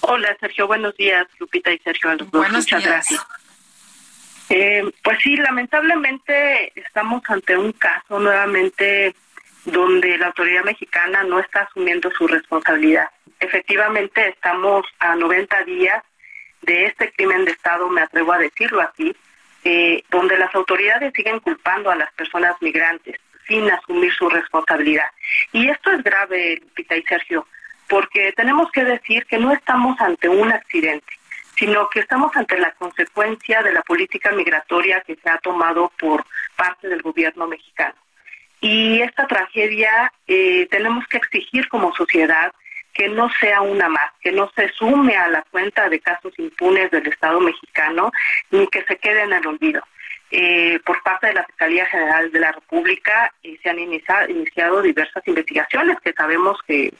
Hola 0.00 0.36
Sergio, 0.38 0.66
buenos 0.66 0.94
días, 0.96 1.26
Lupita 1.38 1.72
y 1.72 1.78
Sergio. 1.78 2.16
Buenos 2.30 2.64
Muchas 2.64 2.80
días. 2.82 2.92
gracias. 2.92 3.43
Eh, 4.50 4.84
pues 5.02 5.18
sí, 5.22 5.36
lamentablemente 5.36 6.72
estamos 6.74 7.22
ante 7.28 7.56
un 7.56 7.72
caso 7.72 8.18
nuevamente 8.18 9.14
donde 9.64 10.18
la 10.18 10.26
autoridad 10.26 10.64
mexicana 10.64 11.24
no 11.24 11.38
está 11.40 11.62
asumiendo 11.62 12.10
su 12.10 12.26
responsabilidad. 12.26 13.08
Efectivamente, 13.40 14.28
estamos 14.28 14.86
a 14.98 15.16
90 15.16 15.64
días 15.64 16.02
de 16.62 16.86
este 16.86 17.12
crimen 17.12 17.44
de 17.44 17.52
Estado, 17.52 17.88
me 17.88 18.02
atrevo 18.02 18.32
a 18.32 18.38
decirlo 18.38 18.80
así, 18.80 19.14
eh, 19.64 20.02
donde 20.10 20.36
las 20.36 20.54
autoridades 20.54 21.12
siguen 21.14 21.40
culpando 21.40 21.90
a 21.90 21.96
las 21.96 22.12
personas 22.12 22.54
migrantes 22.60 23.16
sin 23.46 23.70
asumir 23.70 24.12
su 24.12 24.28
responsabilidad. 24.28 25.06
Y 25.52 25.68
esto 25.68 25.90
es 25.90 26.02
grave, 26.02 26.58
Lupita 26.62 26.96
y 26.96 27.02
Sergio, 27.02 27.46
porque 27.88 28.32
tenemos 28.32 28.70
que 28.72 28.84
decir 28.84 29.24
que 29.26 29.38
no 29.38 29.52
estamos 29.52 30.00
ante 30.00 30.28
un 30.28 30.50
accidente, 30.52 31.12
sino 31.56 31.88
que 31.88 32.00
estamos 32.00 32.34
ante 32.36 32.58
la 32.58 32.72
consecuencia 32.72 33.62
de 33.62 33.72
la 33.72 33.82
política 33.82 34.32
migratoria 34.32 35.00
que 35.02 35.16
se 35.16 35.30
ha 35.30 35.38
tomado 35.38 35.92
por 35.98 36.24
parte 36.56 36.88
del 36.88 37.02
gobierno 37.02 37.46
mexicano. 37.46 37.94
Y 38.60 39.00
esta 39.02 39.26
tragedia 39.26 40.12
eh, 40.26 40.66
tenemos 40.70 41.06
que 41.06 41.18
exigir 41.18 41.68
como 41.68 41.94
sociedad 41.94 42.52
que 42.94 43.08
no 43.08 43.28
sea 43.40 43.60
una 43.60 43.88
más, 43.88 44.10
que 44.20 44.32
no 44.32 44.50
se 44.54 44.68
sume 44.70 45.16
a 45.16 45.28
la 45.28 45.42
cuenta 45.50 45.88
de 45.88 46.00
casos 46.00 46.32
impunes 46.38 46.90
del 46.90 47.06
Estado 47.08 47.40
mexicano, 47.40 48.12
ni 48.50 48.66
que 48.68 48.84
se 48.84 48.96
quede 48.96 49.22
en 49.22 49.32
el 49.32 49.46
olvido. 49.46 49.82
Eh, 50.36 50.80
por 50.84 51.00
parte 51.04 51.28
de 51.28 51.34
la 51.34 51.44
Fiscalía 51.44 51.86
General 51.86 52.32
de 52.32 52.40
la 52.40 52.50
República 52.50 53.32
eh, 53.44 53.56
se 53.62 53.70
han 53.70 53.78
inicia- 53.78 54.28
iniciado 54.28 54.82
diversas 54.82 55.22
investigaciones 55.28 55.96
que 56.00 56.12
sabemos 56.12 56.58
que 56.66 56.92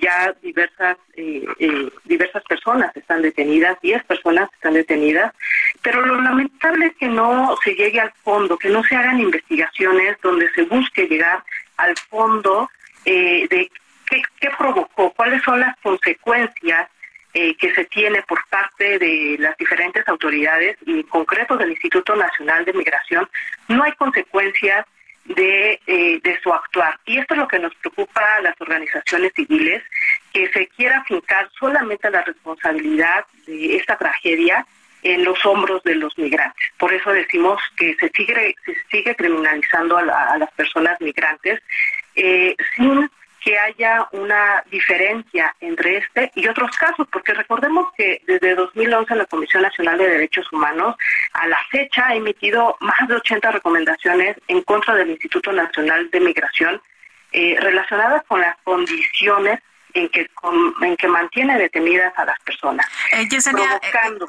ya 0.00 0.32
diversas 0.42 0.96
eh, 1.16 1.44
eh, 1.58 1.88
diversas 2.04 2.44
personas 2.44 2.96
están 2.96 3.22
detenidas, 3.22 3.80
10 3.82 4.04
personas 4.04 4.48
están 4.54 4.74
detenidas, 4.74 5.34
pero 5.82 6.06
lo 6.06 6.20
lamentable 6.20 6.86
es 6.86 6.96
que 6.98 7.08
no 7.08 7.56
se 7.64 7.74
llegue 7.74 7.98
al 7.98 8.12
fondo, 8.22 8.56
que 8.56 8.68
no 8.68 8.84
se 8.84 8.94
hagan 8.94 9.18
investigaciones 9.18 10.16
donde 10.22 10.48
se 10.52 10.62
busque 10.62 11.08
llegar 11.08 11.42
al 11.78 11.96
fondo 12.08 12.70
de 13.04 13.70
qué 14.40 14.50
provocó, 14.56 15.12
cuáles 15.14 15.42
son 15.42 15.58
las 15.58 15.74
consecuencias 15.82 16.88
eh, 17.34 17.54
que 17.56 17.74
se 17.74 17.84
tiene 17.86 18.22
por 18.22 18.40
parte 18.48 18.98
de 18.98 19.36
las 19.38 19.56
diferentes 19.56 20.06
autoridades 20.08 20.76
y 20.86 20.92
en 21.00 21.02
concreto 21.04 21.56
del 21.56 21.70
Instituto 21.70 22.16
Nacional 22.16 22.64
de 22.64 22.72
Migración, 22.72 23.28
no 23.68 23.82
hay 23.84 23.92
consecuencias 23.92 24.86
de, 25.24 25.78
eh, 25.86 26.20
de 26.22 26.40
su 26.40 26.52
actuar. 26.52 26.98
Y 27.04 27.18
esto 27.18 27.34
es 27.34 27.40
lo 27.40 27.48
que 27.48 27.58
nos 27.58 27.74
preocupa 27.76 28.22
a 28.36 28.40
las 28.40 28.58
organizaciones 28.60 29.32
civiles, 29.34 29.82
que 30.32 30.48
se 30.52 30.66
quiera 30.68 31.04
fincar 31.04 31.50
solamente 31.58 32.10
la 32.10 32.22
responsabilidad 32.22 33.26
de 33.46 33.76
esta 33.76 33.96
tragedia 33.98 34.64
en 35.02 35.24
los 35.24 35.44
hombros 35.46 35.82
de 35.84 35.94
los 35.96 36.16
migrantes. 36.18 36.72
Por 36.78 36.92
eso 36.92 37.12
decimos 37.12 37.60
que 37.76 37.94
se 38.00 38.08
sigue, 38.08 38.56
se 38.64 38.74
sigue 38.90 39.14
criminalizando 39.14 39.96
a, 39.98 40.02
la- 40.02 40.24
a 40.32 40.38
las 40.38 40.50
personas 40.52 40.98
migrantes 41.00 41.60
eh, 42.16 42.56
sin 42.74 43.08
que 43.48 43.58
haya 43.58 44.06
una 44.12 44.62
diferencia 44.70 45.54
entre 45.60 45.96
este 45.98 46.30
y 46.34 46.46
otros 46.48 46.70
casos, 46.76 47.06
porque 47.10 47.32
recordemos 47.32 47.90
que 47.96 48.20
desde 48.26 48.54
2011 48.54 49.14
la 49.14 49.24
Comisión 49.24 49.62
Nacional 49.62 49.96
de 49.96 50.06
Derechos 50.06 50.52
Humanos 50.52 50.96
a 51.32 51.46
la 51.46 51.58
fecha 51.70 52.08
ha 52.08 52.14
emitido 52.14 52.76
más 52.80 53.08
de 53.08 53.14
80 53.14 53.50
recomendaciones 53.52 54.36
en 54.48 54.60
contra 54.64 54.94
del 54.96 55.08
Instituto 55.10 55.50
Nacional 55.52 56.10
de 56.10 56.20
Migración 56.20 56.82
eh, 57.32 57.56
relacionadas 57.58 58.22
con 58.26 58.42
las 58.42 58.54
condiciones 58.64 59.60
en 59.94 60.10
que, 60.10 60.28
con- 60.34 60.74
en 60.82 60.94
que 60.96 61.08
mantiene 61.08 61.56
detenidas 61.58 62.12
a 62.18 62.26
las 62.26 62.38
personas. 62.40 62.86
Eh, 63.12 63.26
Yesenia, 63.30 63.64
eh, 63.64 63.78
provocando. 63.80 64.28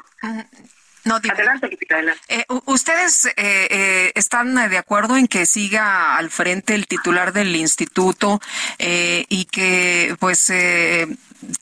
No. 1.04 1.16
Adelante, 1.16 1.78
adelante. 1.88 2.20
Eh, 2.28 2.44
¿Ustedes 2.66 3.26
eh, 3.26 3.32
eh, 3.36 4.12
están 4.14 4.54
de 4.54 4.78
acuerdo 4.78 5.16
en 5.16 5.28
que 5.28 5.46
siga 5.46 6.16
al 6.16 6.30
frente 6.30 6.74
el 6.74 6.86
titular 6.86 7.32
del 7.32 7.56
instituto 7.56 8.40
eh, 8.78 9.24
y 9.28 9.46
que 9.46 10.14
pues 10.18 10.50
eh, 10.50 11.06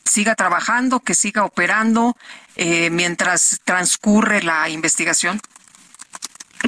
siga 0.04 0.34
trabajando, 0.34 1.00
que 1.00 1.14
siga 1.14 1.44
operando 1.44 2.16
eh, 2.56 2.90
mientras 2.90 3.60
transcurre 3.64 4.42
la 4.42 4.68
investigación? 4.68 5.40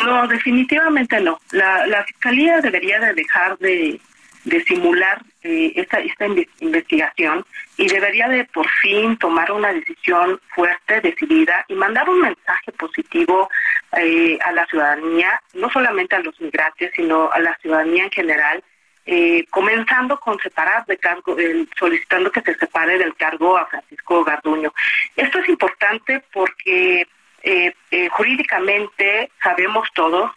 No, 0.05 0.29
definitivamente 0.29 1.21
no. 1.21 1.41
La, 1.51 1.87
la 1.87 2.05
Fiscalía 2.05 2.61
debería 2.61 3.01
de 3.01 3.15
dejar 3.15 3.59
de, 3.59 4.01
de 4.45 4.65
simular 4.65 5.23
eh, 5.43 5.73
esta, 5.77 5.99
esta 6.01 6.27
inve- 6.27 6.49
investigación 6.61 7.45
y 7.77 7.89
debería 7.89 8.29
de 8.29 8.45
por 8.45 8.69
fin 8.69 9.17
tomar 9.17 9.51
una 9.53 9.73
decisión 9.73 10.41
fuerte, 10.55 11.01
decidida 11.01 11.65
y 11.69 11.75
mandar 11.75 12.09
un 12.09 12.21
mensaje 12.21 12.73
positivo 12.73 13.49
eh, 13.97 14.39
a 14.43 14.53
la 14.53 14.67
ciudadanía, 14.67 15.41
no 15.55 15.71
solamente 15.71 16.17
a 16.17 16.21
los 16.21 16.39
migrantes, 16.41 16.93
sino 16.95 17.31
a 17.33 17.39
la 17.39 17.57
ciudadanía 17.63 18.05
en 18.05 18.11
general, 18.11 18.63
eh, 19.07 19.47
comenzando 19.51 20.21
con 20.21 20.39
separar 20.41 20.85
de 20.87 20.97
cargo, 20.99 21.35
solicitando 21.79 22.31
que 22.31 22.43
se 22.43 22.55
separe 22.55 22.99
del 22.99 23.17
cargo 23.17 23.57
a 23.57 23.67
Francisco 23.67 24.23
Garduño. 24.23 24.73
Esto 25.17 25.39
es 25.39 25.49
importante 25.49 26.23
porque 26.33 27.09
eh, 27.43 27.73
eh, 27.91 28.09
jurídicamente 28.11 29.31
sabemos 29.43 29.89
todos 29.95 30.31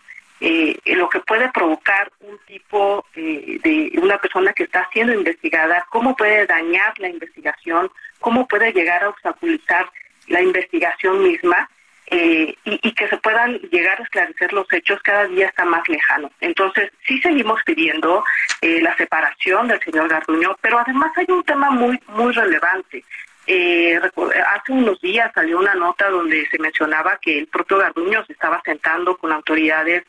lo 0.85 1.09
que 1.09 1.22
puede 1.22 1.49
provocar 1.51 2.11
un 2.19 2.38
tipo 2.45 3.05
de 3.15 3.91
una 4.01 4.17
persona 4.17 4.51
que 4.53 4.63
está 4.63 4.89
siendo 4.91 5.13
investigada, 5.13 5.85
cómo 5.89 6.15
puede 6.15 6.45
dañar 6.45 6.99
la 6.99 7.09
investigación, 7.09 7.89
cómo 8.19 8.47
puede 8.47 8.73
llegar 8.73 9.03
a 9.03 9.09
obstaculizar 9.09 9.89
la 10.27 10.41
investigación 10.41 11.23
misma 11.23 11.69
eh, 12.07 12.55
y, 12.65 12.91
que 12.91 13.07
se 13.07 13.17
puedan 13.17 13.57
llegar 13.72 13.99
a 13.99 14.03
esclarecer 14.03 14.53
los 14.53 14.72
hechos 14.72 14.99
cada 15.01 15.25
día 15.27 15.47
está 15.47 15.65
más 15.65 15.88
lejano. 15.88 16.30
Entonces, 16.41 16.91
sí 17.07 17.19
seguimos 17.22 17.61
pidiendo 17.63 18.23
eh, 18.61 18.81
la 18.81 18.95
separación 18.97 19.67
del 19.67 19.80
señor 19.80 20.09
Garduño, 20.09 20.55
pero 20.61 20.80
además 20.80 21.11
hay 21.17 21.25
un 21.30 21.43
tema 21.43 21.72
muy, 21.72 21.99
muy 22.09 22.33
relevante. 22.33 23.03
Eh, 23.47 23.99
hace 23.99 24.72
unos 24.72 25.01
días 25.01 25.31
salió 25.33 25.57
una 25.57 25.73
nota 25.75 26.09
donde 26.09 26.47
se 26.49 26.59
mencionaba 26.59 27.17
que 27.22 27.39
el 27.39 27.47
propio 27.47 27.77
Garduño 27.77 28.23
se 28.25 28.33
estaba 28.33 28.61
sentando 28.63 29.17
con 29.17 29.31
autoridades, 29.31 30.03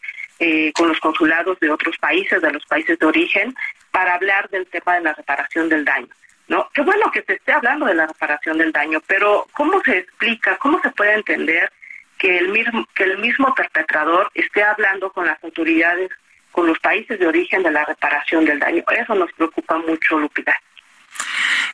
con 0.74 0.88
los 0.88 1.00
consulados 1.00 1.58
de 1.60 1.70
otros 1.70 1.96
países, 1.98 2.40
de 2.40 2.52
los 2.52 2.64
países 2.66 2.98
de 2.98 3.06
origen, 3.06 3.54
para 3.90 4.14
hablar 4.14 4.48
del 4.50 4.66
tema 4.66 4.94
de 4.94 5.02
la 5.02 5.12
reparación 5.12 5.68
del 5.68 5.84
daño. 5.84 6.08
¿no? 6.48 6.68
Qué 6.74 6.82
bueno 6.82 7.10
que 7.10 7.22
se 7.22 7.34
esté 7.34 7.52
hablando 7.52 7.86
de 7.86 7.94
la 7.94 8.06
reparación 8.06 8.58
del 8.58 8.72
daño, 8.72 9.00
pero 9.06 9.46
¿cómo 9.52 9.82
se 9.82 9.98
explica, 9.98 10.56
cómo 10.56 10.80
se 10.80 10.90
puede 10.90 11.14
entender 11.14 11.70
que 12.18 12.38
el 12.38 12.48
mismo 12.48 12.86
que 12.94 13.04
el 13.04 13.18
mismo 13.18 13.54
perpetrador 13.54 14.30
esté 14.34 14.62
hablando 14.62 15.10
con 15.12 15.26
las 15.26 15.42
autoridades, 15.42 16.10
con 16.52 16.66
los 16.66 16.78
países 16.78 17.18
de 17.18 17.26
origen 17.26 17.62
de 17.62 17.70
la 17.70 17.84
reparación 17.84 18.44
del 18.44 18.60
daño. 18.60 18.84
Eso 18.90 19.14
nos 19.14 19.32
preocupa 19.32 19.76
mucho, 19.78 20.18
Lupita. 20.18 20.56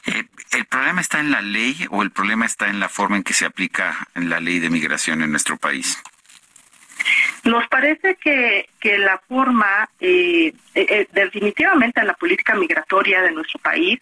Eh, 0.07 0.24
¿El 0.52 0.65
problema 0.65 1.00
está 1.00 1.20
en 1.20 1.31
la 1.31 1.42
ley 1.42 1.86
o 1.90 2.02
el 2.02 2.10
problema 2.10 2.47
está 2.47 2.68
en 2.68 2.81
la 2.81 2.89
forma 2.89 3.16
en 3.16 3.23
que 3.23 3.34
se 3.34 3.44
aplica 3.44 4.08
la 4.15 4.40
ley 4.40 4.58
de 4.58 4.70
migración 4.70 5.23
en 5.23 5.31
nuestro 5.31 5.57
país? 5.57 6.02
Nos 7.45 7.67
parece 7.69 8.17
que, 8.17 8.69
que 8.81 8.99
la 8.99 9.19
forma, 9.29 9.89
eh, 10.01 10.53
eh, 10.75 11.07
definitivamente 11.12 12.01
en 12.01 12.07
la 12.07 12.15
política 12.15 12.55
migratoria 12.55 13.23
de 13.23 13.33
nuestro 13.33 13.61
país, 13.61 13.99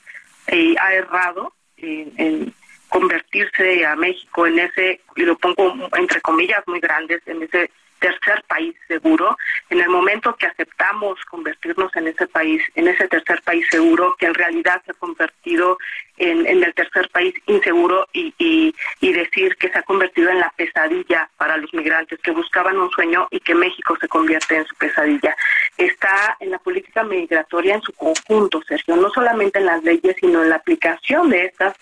ha 0.81 0.93
errado 0.95 1.53
en, 1.77 2.55
convertirse 2.89 3.85
a 3.85 3.95
México 3.97 4.47
en 4.47 4.59
ese, 4.61 5.01
y 5.15 5.23
lo 5.23 5.37
pongo 5.37 5.75
entre 5.97 6.23
comillas 6.23 6.63
muy 6.67 6.81
grandes, 6.81 7.21
en 7.27 7.43
ese 7.43 7.71
tercer 7.99 8.43
país 8.47 8.75
seguro, 8.87 9.37
en 9.71 9.81
el 9.81 9.89
momento 9.89 10.35
que 10.37 10.47
aceptamos 10.47 11.19
convertirnos 11.27 11.95
en 11.97 12.09
ese 12.09 12.27
país, 12.27 12.63
en 12.75 12.89
ese 12.89 13.09
tercer 13.09 13.43
país 13.43 13.67
seguro, 13.71 14.15
que 14.19 14.27
en 14.27 14.35
realidad 14.35 14.83
se 14.85 14.93
ha 14.93 14.95
convertido 14.95 15.79
en, 16.17 16.47
el 16.47 16.75
tercer 16.75 17.09
país 17.11 17.35
inseguro 17.47 18.09
y, 18.13 18.35
y, 18.39 19.13
decir 19.13 19.57
que 19.57 19.69
se 19.69 19.79
ha 19.79 19.83
convertido 19.83 20.31
en 20.31 20.41
la 20.41 20.53
pesadilla 20.57 21.29
para 21.37 21.57
los 21.57 21.73
migrantes 21.75 22.19
que 22.21 22.31
buscaban 22.31 22.79
un 22.79 22.91
sueño 22.91 23.27
y 23.31 23.41
que 23.41 23.55
México 23.55 23.97
se 24.01 24.09
convierte 24.09 24.57
en 24.57 24.67
su 24.67 24.75
pesadilla. 24.77 25.37
Está 25.77 26.37
en 26.41 26.51
la 26.51 26.59
política 26.59 27.03
migratoria 27.05 27.75
en 27.75 27.83
su 27.83 27.93
conjunto, 27.93 28.63
Sergio, 28.67 28.97
no 28.97 29.11
solamente 29.11 29.59
en 29.59 29.67
las 29.67 29.83
leyes, 29.83 30.17
sino 30.21 30.43
en 30.43 30.51
la 30.51 30.57
aplicación 30.57 31.31
de 31.31 31.47
estas 31.47 31.77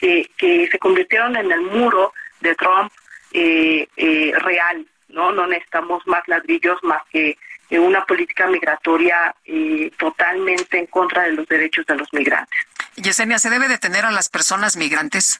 que, 0.00 0.68
se 0.70 0.78
convirtieron 0.78 1.36
en 1.36 1.50
el 1.50 1.60
muro 1.60 2.12
de 2.40 2.54
Trump 2.54 2.92
eh, 3.32 3.88
eh, 3.96 4.32
real, 4.38 4.86
¿no? 5.12 5.32
No 5.32 5.46
necesitamos 5.46 6.06
más 6.06 6.22
ladrillos 6.26 6.78
más 6.82 7.02
que 7.10 7.38
una 7.70 8.04
política 8.04 8.46
migratoria 8.48 9.34
eh, 9.46 9.90
totalmente 9.98 10.78
en 10.78 10.86
contra 10.86 11.22
de 11.22 11.32
los 11.32 11.48
derechos 11.48 11.86
de 11.86 11.96
los 11.96 12.12
migrantes. 12.12 12.58
Yesenia, 12.96 13.38
¿se 13.38 13.48
debe 13.48 13.66
detener 13.66 14.04
a 14.04 14.10
las 14.10 14.28
personas 14.28 14.76
migrantes? 14.76 15.38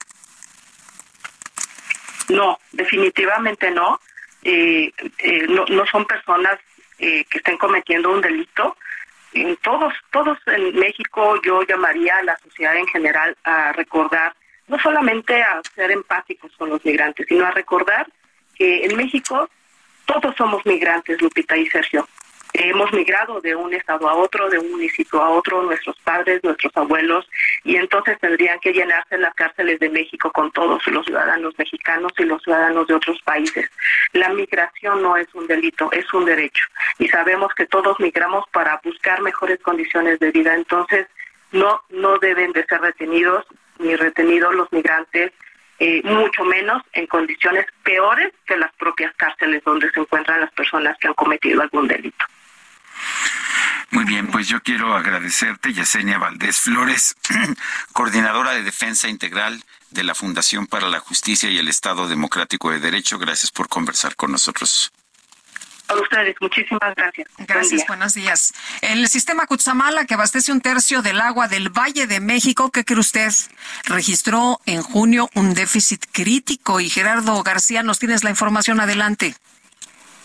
No, 2.28 2.59
definitivamente 2.73 3.70
no. 3.70 4.01
no, 4.44 5.65
no 5.67 5.86
son 5.86 6.07
personas 6.07 6.59
que 6.97 7.26
estén 7.31 7.59
cometiendo 7.59 8.10
un 8.10 8.23
delito. 8.23 8.76
todos, 9.60 9.92
todos 10.10 10.39
en 10.47 10.75
México 10.78 11.39
yo 11.42 11.62
llamaría 11.65 12.17
a 12.17 12.23
la 12.23 12.39
sociedad 12.39 12.76
en 12.76 12.86
general 12.86 13.36
a 13.44 13.73
recordar 13.73 14.34
no 14.68 14.78
solamente 14.78 15.42
a 15.42 15.60
ser 15.75 15.91
empáticos 15.91 16.51
con 16.57 16.70
los 16.70 16.84
migrantes, 16.84 17.26
sino 17.28 17.44
a 17.44 17.51
recordar 17.51 18.07
que 18.55 18.84
en 18.84 18.97
México 18.97 19.51
todos 20.20 20.36
somos 20.36 20.65
migrantes, 20.66 21.20
Lupita 21.23 21.57
y 21.57 21.66
Sergio. 21.66 22.07
Hemos 22.55 22.92
migrado 22.92 23.41
de 23.41 23.57
un 23.57 23.73
estado 23.73 24.07
a 24.10 24.15
otro, 24.15 24.50
de 24.50 24.58
un 24.58 24.73
municipio 24.73 25.23
a 25.23 25.31
otro, 25.31 25.62
nuestros 25.62 25.99
padres, 26.00 26.44
nuestros 26.44 26.70
abuelos, 26.76 27.26
y 27.65 27.76
entonces 27.76 28.18
tendrían 28.20 28.60
que 28.60 28.74
llenarse 28.74 29.16
las 29.16 29.32
cárceles 29.34 29.81
de 29.81 29.89
México 29.89 30.31
con 30.31 30.50
todos 30.52 30.86
los 30.89 31.07
ciudadanos 31.07 31.55
mexicanos 31.57 32.12
y 32.18 32.24
los 32.24 32.42
ciudadanos 32.42 32.86
de 32.89 32.94
otros 32.94 33.18
países. 33.23 33.70
La 34.12 34.28
migración 34.28 35.00
no 35.00 35.16
es 35.16 35.34
un 35.34 35.47
delito, 35.47 35.91
es 35.92 36.12
un 36.12 36.26
derecho. 36.26 36.66
Y 36.99 37.08
sabemos 37.08 37.55
que 37.55 37.65
todos 37.65 37.99
migramos 38.00 38.44
para 38.50 38.78
buscar 38.84 39.23
mejores 39.23 39.58
condiciones 39.62 40.18
de 40.18 40.31
vida. 40.31 40.55
Entonces, 40.55 41.07
no, 41.52 41.81
no 41.89 42.18
deben 42.18 42.52
de 42.52 42.66
ser 42.66 42.82
retenidos 42.82 43.47
ni 43.78 43.97
retenidos 43.97 44.55
los 44.55 44.70
migrantes, 44.73 45.32
eh, 45.78 46.01
mucho 46.05 46.44
menos 46.44 46.83
en 46.92 47.07
condiciones 47.07 47.67
peores 47.83 48.33
que 48.47 48.57
las 48.57 48.73
propias 48.75 49.12
cárceles 49.17 49.62
donde 49.65 49.91
se 49.91 50.01
encuentran 50.01 50.41
las 50.41 50.52
personas 50.52 50.97
que 50.99 51.09
han 51.09 51.15
cometido 51.15 51.62
algún 51.62 51.89
delito. 51.89 52.25
Muy 53.91 54.05
bien, 54.05 54.28
pues 54.28 54.49
yo 54.49 54.60
quiero 54.62 54.94
agradecerte, 54.94 55.73
Yesenia 55.73 56.18
Valdés 56.18 56.60
Flores, 56.60 57.15
coordinadora 57.92 58.52
de 58.52 58.62
Defensa 58.62 59.09
Integral 59.09 59.62
de 59.91 60.05
la 60.05 60.15
Fundación 60.15 60.67
para 60.67 60.89
la 60.89 61.01
Justicia 61.01 61.51
y 61.51 61.59
el 61.59 61.68
Estado 61.68 62.09
Democrático 62.09 62.70
de 62.70 62.81
Derecho. 62.81 63.18
Gracias 63.18 63.51
por 63.51 63.68
conversar 63.68 64.17
con 64.17 64.33
nosotros 64.33 64.92
ustedes. 66.01 66.36
Muchísimas 66.41 66.94
gracias. 66.94 67.28
Gracias, 67.39 67.86
buenos 67.86 68.15
días. 68.15 68.55
El 68.81 69.09
sistema 69.09 69.47
Cutzamala, 69.47 70.05
que 70.05 70.15
abastece 70.15 70.52
un 70.52 70.61
tercio 70.61 71.02
del 71.02 71.20
agua 71.20 71.49
del 71.49 71.69
Valle 71.69 72.07
de 72.07 72.20
México, 72.20 72.70
¿qué 72.70 72.85
cree 72.85 73.01
usted? 73.01 73.31
Registró 73.85 74.61
en 74.67 74.83
junio 74.83 75.28
un 75.35 75.55
déficit 75.55 76.05
crítico 76.12 76.81
y 76.81 76.89
Gerardo 76.89 77.43
García, 77.43 77.83
nos 77.83 77.99
tienes 77.99 78.25
la 78.25 78.31
información 78.31 78.81
adelante. 78.81 79.35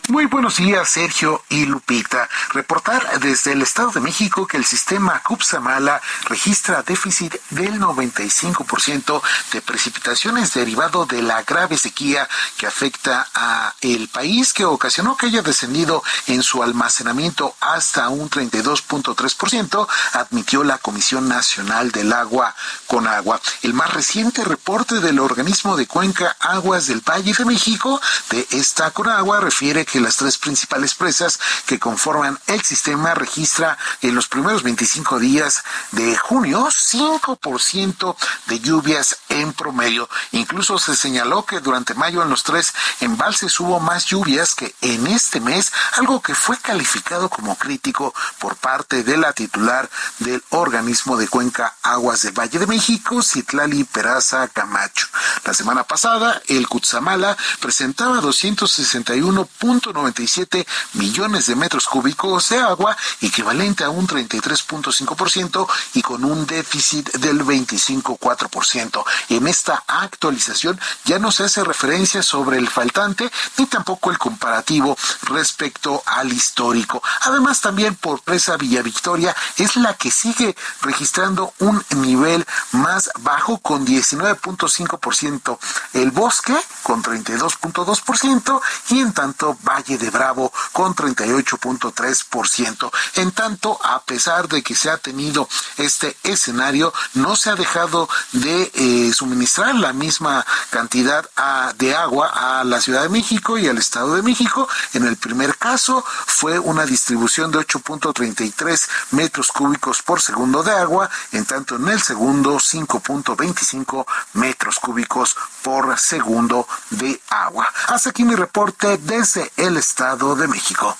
Muy 0.09 0.25
buenos 0.25 0.55
días, 0.55 0.87
Sergio 0.87 1.43
y 1.49 1.65
Lupita. 1.65 2.29
Reportar 2.53 3.19
desde 3.19 3.51
el 3.51 3.61
Estado 3.61 3.91
de 3.91 3.99
México 3.99 4.47
que 4.47 4.55
el 4.55 4.63
sistema 4.63 5.21
Cupsamala 5.21 6.01
registra 6.29 6.81
déficit 6.81 7.35
del 7.49 7.77
95% 7.77 9.21
de 9.51 9.61
precipitaciones 9.61 10.53
derivado 10.53 11.05
de 11.05 11.21
la 11.21 11.43
grave 11.43 11.77
sequía 11.77 12.29
que 12.55 12.67
afecta 12.67 13.27
a 13.33 13.75
el 13.81 14.07
país, 14.07 14.53
que 14.53 14.63
ocasionó 14.63 15.17
que 15.17 15.25
haya 15.25 15.41
descendido 15.41 16.01
en 16.27 16.41
su 16.41 16.63
almacenamiento 16.63 17.57
hasta 17.59 18.07
un 18.07 18.29
32.3%, 18.29 19.87
admitió 20.13 20.63
la 20.63 20.77
Comisión 20.77 21.27
Nacional 21.27 21.91
del 21.91 22.13
Agua 22.13 22.55
con 22.85 23.07
Agua. 23.07 23.41
El 23.61 23.73
más 23.73 23.93
reciente 23.93 24.45
reporte 24.45 25.01
del 25.01 25.19
organismo 25.19 25.75
de 25.75 25.85
cuenca 25.85 26.37
Aguas 26.39 26.87
del 26.87 27.01
Valle 27.01 27.33
de 27.33 27.43
México 27.43 27.99
de 28.29 28.47
esta 28.51 28.91
Conagua 28.91 29.41
refiere 29.41 29.85
que 29.85 29.96
las 30.01 30.17
tres 30.17 30.37
principales 30.37 30.93
presas 30.93 31.39
que 31.65 31.79
conforman 31.79 32.39
el 32.47 32.61
sistema 32.61 33.13
registra 33.13 33.77
en 34.01 34.15
los 34.15 34.27
primeros 34.27 34.63
25 34.63 35.19
días 35.19 35.63
de 35.91 36.15
junio 36.17 36.67
5% 36.67 38.15
de 38.47 38.59
lluvias 38.59 39.17
en 39.29 39.53
promedio. 39.53 40.09
Incluso 40.31 40.77
se 40.77 40.95
señaló 40.95 41.45
que 41.45 41.59
durante 41.59 41.93
mayo 41.93 42.23
en 42.23 42.29
los 42.29 42.43
tres 42.43 42.73
embalses 43.01 43.59
hubo 43.59 43.79
más 43.79 44.05
lluvias 44.05 44.55
que 44.55 44.73
en 44.81 45.07
este 45.07 45.39
mes, 45.39 45.71
algo 45.93 46.21
que 46.21 46.35
fue 46.35 46.57
calificado 46.57 47.29
como 47.29 47.57
crítico 47.57 48.13
por 48.39 48.55
parte 48.55 49.03
de 49.03 49.17
la 49.17 49.33
titular 49.33 49.89
del 50.19 50.43
organismo 50.49 51.17
de 51.17 51.27
cuenca 51.27 51.75
Aguas 51.81 52.21
del 52.21 52.37
Valle 52.37 52.59
de 52.59 52.67
México, 52.67 53.21
Citlali 53.21 53.83
Peraza 53.83 54.47
Camacho. 54.47 55.07
La 55.43 55.53
semana 55.53 55.83
pasada, 55.83 56.41
el 56.47 56.67
Cutzamala 56.67 57.37
presentaba 57.59 58.21
261. 58.21 59.47
97 59.93 60.67
millones 60.93 61.47
de 61.47 61.55
metros 61.55 61.87
cúbicos 61.87 62.49
de 62.49 62.59
agua, 62.59 62.97
equivalente 63.21 63.83
a 63.83 63.89
un 63.89 64.07
33.5% 64.07 65.67
y 65.93 66.01
con 66.01 66.23
un 66.25 66.45
déficit 66.45 67.11
del 67.13 67.43
25.4%. 67.43 69.03
En 69.29 69.47
esta 69.47 69.83
actualización 69.87 70.79
ya 71.05 71.19
no 71.19 71.31
se 71.31 71.43
hace 71.43 71.63
referencia 71.63 72.21
sobre 72.21 72.57
el 72.57 72.67
faltante 72.67 73.31
ni 73.57 73.65
tampoco 73.65 74.11
el 74.11 74.17
comparativo 74.17 74.97
respecto 75.23 76.03
al 76.05 76.31
histórico. 76.33 77.01
Además, 77.21 77.61
también 77.61 77.95
por 77.95 78.21
presa 78.21 78.57
Villa 78.57 78.81
Victoria 78.81 79.35
es 79.57 79.75
la 79.77 79.93
que 79.93 80.11
sigue 80.11 80.55
registrando 80.81 81.53
un 81.59 81.83
nivel 81.95 82.45
más 82.71 83.09
bajo 83.19 83.57
con 83.59 83.85
19.5%. 83.85 85.57
El 85.93 86.11
bosque 86.11 86.55
con 86.83 87.01
32.2% 87.01 88.61
y 88.89 88.99
en 88.99 89.13
tanto 89.13 89.57
bajo 89.63 89.76
Valle 89.77 89.97
de 89.99 90.09
Bravo 90.09 90.51
con 90.71 90.95
38.3%. 90.95 92.91
En 93.15 93.31
tanto, 93.31 93.79
a 93.83 94.01
pesar 94.01 94.47
de 94.47 94.63
que 94.63 94.73
se 94.75 94.89
ha 94.89 94.97
tenido 94.97 95.47
este 95.77 96.17
escenario, 96.23 96.91
no 97.13 97.35
se 97.35 97.51
ha 97.51 97.55
dejado 97.55 98.09
de 98.31 98.71
eh, 98.73 99.13
suministrar 99.13 99.75
la 99.75 99.93
misma 99.93 100.43
cantidad 100.71 101.29
ah, 101.35 101.73
de 101.77 101.95
agua 101.95 102.59
a 102.59 102.63
la 102.63 102.81
Ciudad 102.81 103.03
de 103.03 103.09
México 103.09 103.59
y 103.59 103.67
al 103.67 103.77
Estado 103.77 104.15
de 104.15 104.23
México. 104.23 104.67
En 104.93 105.05
el 105.05 105.17
primer 105.17 105.55
caso 105.57 106.03
fue 106.07 106.57
una 106.57 106.85
distribución 106.85 107.51
de 107.51 107.59
8.33 107.59 108.87
metros 109.11 109.51
cúbicos 109.51 110.01
por 110.01 110.21
segundo 110.21 110.63
de 110.63 110.71
agua, 110.71 111.09
en 111.31 111.45
tanto 111.45 111.75
en 111.75 111.87
el 111.87 112.01
segundo 112.01 112.55
5.25 112.55 114.05
metros 114.33 114.79
cúbicos 114.79 115.35
por 115.61 115.99
segundo 115.99 116.67
de 116.89 117.21
agua. 117.29 117.71
Hasta 117.87 118.09
aquí 118.09 118.23
mi 118.23 118.35
reporte 118.35 118.97
desde 118.97 119.51
el 119.57 119.66
Estado 119.75 120.35
de 120.35 120.47
México. 120.47 120.95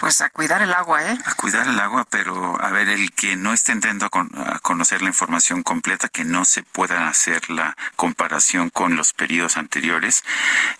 Pues 0.00 0.22
a 0.22 0.30
cuidar 0.30 0.62
el 0.62 0.72
agua, 0.72 1.12
¿eh? 1.12 1.18
A 1.26 1.34
cuidar 1.34 1.68
el 1.68 1.78
agua, 1.78 2.06
pero 2.08 2.58
a 2.58 2.70
ver, 2.70 2.88
el 2.88 3.12
que 3.12 3.36
no 3.36 3.52
esté 3.52 3.72
intentando 3.72 4.06
a, 4.06 4.58
conocer 4.60 5.02
la 5.02 5.08
información 5.08 5.62
completa, 5.62 6.08
que 6.08 6.24
no 6.24 6.46
se 6.46 6.62
pueda 6.62 7.06
hacer 7.06 7.50
la 7.50 7.76
comparación 7.96 8.70
con 8.70 8.96
los 8.96 9.12
periodos 9.12 9.58
anteriores. 9.58 10.24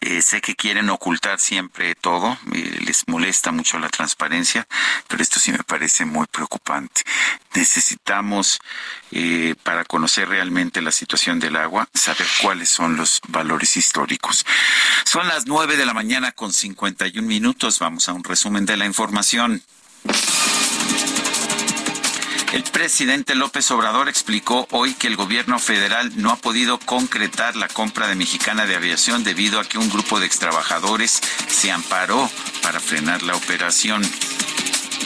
Eh, 0.01 0.23
sé 0.23 0.41
que 0.41 0.57
quieren 0.57 0.89
ocultar 0.89 1.39
siempre 1.39 1.95
todo, 1.97 2.39
les 2.51 3.07
molesta 3.09 3.53
mucho 3.53 3.79
la 3.79 3.91
transparencia, 3.91 4.67
pero 5.07 5.23
esto 5.23 5.39
sí 5.39 5.53
me 5.53 5.65
parece 5.65 6.07
muy 6.07 6.27
preocupante. 6.27 7.03
Necesitamos, 7.55 8.59
eh, 9.11 9.55
para 9.63 9.85
conocer 9.85 10.31
realmente 10.31 10.81
la 10.81 10.93
situación 10.93 11.41
del 11.41 11.57
agua, 11.57 11.87
saber 11.93 12.27
cuáles 12.41 12.71
son 12.71 12.97
los 12.97 13.21
valores 13.29 13.77
históricos. 13.77 14.47
Son 15.05 15.29
las 15.29 15.47
nueve 15.47 15.77
de 15.77 15.85
la 15.85 15.93
mañana 15.93 16.33
con 16.33 16.55
51 16.55 17.27
minutos. 17.27 17.81
Vamos 17.81 18.09
a 18.09 18.15
un 18.15 18.25
resumen 18.25 18.65
de 18.65 18.79
la 18.79 18.87
información 18.87 19.10
el 22.53 22.63
presidente 22.65 23.35
López 23.35 23.71
Obrador 23.71 24.09
explicó 24.09 24.67
hoy 24.71 24.95
que 24.95 25.07
el 25.07 25.17
gobierno 25.17 25.59
federal 25.59 26.13
no 26.17 26.31
ha 26.31 26.37
podido 26.37 26.79
concretar 26.79 27.55
la 27.57 27.69
compra 27.69 28.09
de 28.09 28.15
Mexicana 28.15 28.67
de 28.67 28.75
Aviación 28.75 29.23
debido 29.23 29.61
a 29.61 29.65
que 29.65 29.79
un 29.79 29.89
grupo 29.89 30.19
de 30.19 30.27
extrabajadores 30.27 31.21
se 31.49 31.71
amparó 31.71 32.31
para 32.63 32.81
frenar 32.81 33.23
la 33.23 33.37
operación. 33.37 34.03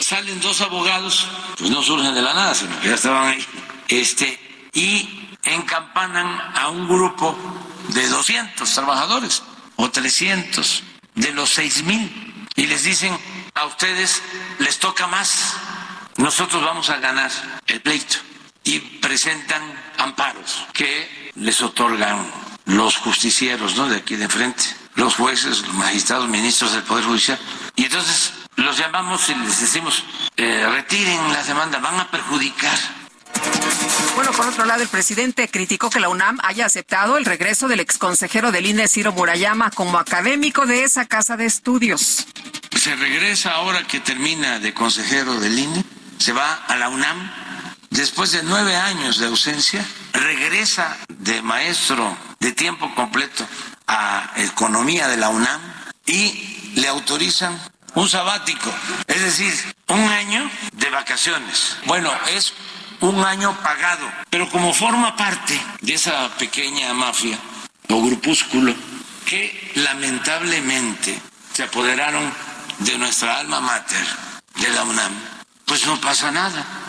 Salen 0.01 0.39
dos 0.41 0.61
abogados, 0.61 1.27
pues 1.57 1.69
no 1.69 1.81
surgen 1.83 2.13
de 2.13 2.21
la 2.21 2.33
nada, 2.33 2.53
ya 2.83 2.95
estaban 2.95 3.27
ahí, 3.27 3.45
este, 3.87 4.39
y 4.73 5.29
encampanan 5.43 6.27
a 6.55 6.69
un 6.69 6.87
grupo 6.87 7.37
de 7.89 8.07
200 8.07 8.73
trabajadores 8.73 9.43
o 9.75 9.89
300 9.89 10.83
de 11.15 11.31
los 11.33 11.49
6 11.51 11.83
mil 11.83 12.47
y 12.55 12.67
les 12.67 12.83
dicen 12.83 13.17
a 13.55 13.65
ustedes 13.65 14.21
les 14.59 14.79
toca 14.79 15.07
más, 15.07 15.55
nosotros 16.17 16.63
vamos 16.63 16.89
a 16.89 16.97
ganar 16.97 17.31
el 17.67 17.81
pleito 17.81 18.17
y 18.63 18.79
presentan 18.79 19.61
amparos 19.97 20.67
que 20.73 21.31
les 21.35 21.61
otorgan 21.61 22.25
los 22.65 22.97
justicieros 22.97 23.75
¿no? 23.75 23.87
de 23.87 23.97
aquí 23.97 24.17
de 24.17 24.27
frente, 24.27 24.63
los 24.95 25.15
jueces, 25.15 25.61
los 25.61 25.73
magistrados, 25.73 26.27
ministros 26.27 26.73
del 26.73 26.83
Poder 26.83 27.05
Judicial. 27.05 27.39
Y 27.75 27.85
entonces 27.85 28.33
los 28.57 28.77
llamamos 28.77 29.29
y 29.29 29.35
les 29.35 29.61
decimos, 29.61 30.03
eh, 30.35 30.67
retiren 30.69 31.31
la 31.31 31.43
demanda, 31.43 31.79
van 31.79 31.99
a 31.99 32.11
perjudicar 32.11 32.77
bueno, 34.15 34.31
por 34.31 34.47
otro 34.47 34.65
lado, 34.65 34.81
el 34.81 34.87
presidente 34.87 35.49
criticó 35.49 35.89
que 35.89 35.99
la 35.99 36.07
UNAM 36.07 36.39
haya 36.43 36.65
aceptado 36.65 37.17
el 37.17 37.25
regreso 37.25 37.67
del 37.67 37.81
exconsejero 37.81 38.51
del 38.51 38.65
INE, 38.65 38.87
Ciro 38.87 39.11
Murayama, 39.11 39.71
como 39.71 39.97
académico 39.97 40.65
de 40.65 40.83
esa 40.83 41.05
casa 41.05 41.35
de 41.35 41.45
estudios. 41.45 42.25
Se 42.85 42.95
regresa 42.95 43.53
ahora 43.53 43.81
que 43.87 43.99
termina 43.99 44.59
de 44.59 44.71
consejero 44.71 45.39
del 45.39 45.57
INE, 45.57 45.83
se 46.19 46.33
va 46.33 46.53
a 46.67 46.75
la 46.75 46.89
UNAM, 46.89 47.31
después 47.89 48.31
de 48.31 48.43
nueve 48.43 48.75
años 48.75 49.17
de 49.17 49.25
ausencia, 49.25 49.83
regresa 50.13 50.95
de 51.07 51.41
maestro 51.41 52.15
de 52.39 52.51
tiempo 52.51 52.93
completo 52.93 53.43
a 53.87 54.31
Economía 54.35 55.07
de 55.07 55.17
la 55.17 55.29
UNAM 55.29 55.61
y 56.05 56.73
le 56.75 56.87
autorizan 56.87 57.59
un 57.95 58.07
sabático, 58.07 58.71
es 59.07 59.19
decir, 59.19 59.75
un 59.87 60.07
año 60.07 60.47
de 60.73 60.89
vacaciones. 60.91 61.77
Bueno, 61.87 62.11
es 62.35 62.53
un 62.99 63.19
año 63.25 63.51
pagado, 63.63 64.07
pero 64.29 64.47
como 64.51 64.75
forma 64.75 65.15
parte 65.15 65.59
de 65.81 65.95
esa 65.95 66.29
pequeña 66.37 66.93
mafia 66.93 67.39
o 67.89 67.99
grupúsculo 67.99 68.75
que 69.25 69.71
lamentablemente 69.73 71.19
se 71.51 71.63
apoderaron 71.63 72.31
de 72.79 72.97
nuestra 72.97 73.39
alma 73.39 73.59
mater, 73.59 74.05
de 74.55 74.69
la 74.69 74.83
UNAM, 74.83 75.13
pues 75.65 75.85
no 75.85 75.99
pasa 75.99 76.31
nada. 76.31 76.84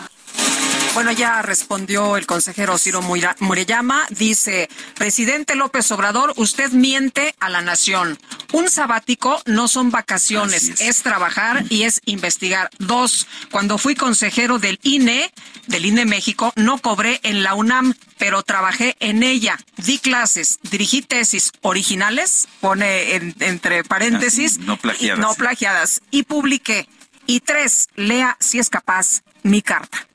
Bueno, 0.97 1.11
ya 1.11 1.43
respondió 1.43 2.17
el 2.17 2.25
consejero 2.25 2.79
Ciro 2.79 3.03
Mureyama. 3.03 4.07
Dice, 4.09 4.67
presidente 4.95 5.53
López 5.53 5.91
Obrador, 5.91 6.33
usted 6.37 6.71
miente 6.71 7.35
a 7.39 7.49
la 7.49 7.61
nación. 7.61 8.17
Un 8.51 8.67
sabático 8.67 9.39
no 9.45 9.67
son 9.67 9.91
vacaciones, 9.91 10.69
es. 10.69 10.81
es. 10.81 11.03
trabajar 11.03 11.65
y 11.69 11.83
es 11.83 12.01
investigar. 12.05 12.71
Dos, 12.79 13.27
cuando 13.51 13.77
fui 13.77 13.93
consejero 13.93 14.57
del 14.57 14.79
INE, 14.81 15.31
del 15.67 15.85
INE 15.85 16.05
México, 16.05 16.51
no 16.55 16.79
cobré 16.79 17.19
en 17.21 17.43
la 17.43 17.53
UNAM, 17.53 17.93
pero 18.17 18.41
trabajé 18.41 18.95
en 18.99 19.21
ella. 19.21 19.59
Di 19.75 19.99
clases, 19.99 20.57
dirigí 20.63 21.03
tesis 21.03 21.51
originales, 21.61 22.47
pone 22.59 23.13
entre 23.41 23.83
paréntesis, 23.83 24.57
no 24.57 24.77
plagiadas. 24.77 25.19
Y, 25.19 25.21
no 25.21 25.35
plagiadas, 25.35 26.01
y 26.09 26.23
publiqué. 26.23 26.89
Y 27.27 27.41
tres, 27.41 27.87
lea 27.95 28.35
si 28.39 28.57
es 28.57 28.71
capaz 28.71 29.21
mi 29.43 29.61
carta. 29.61 30.07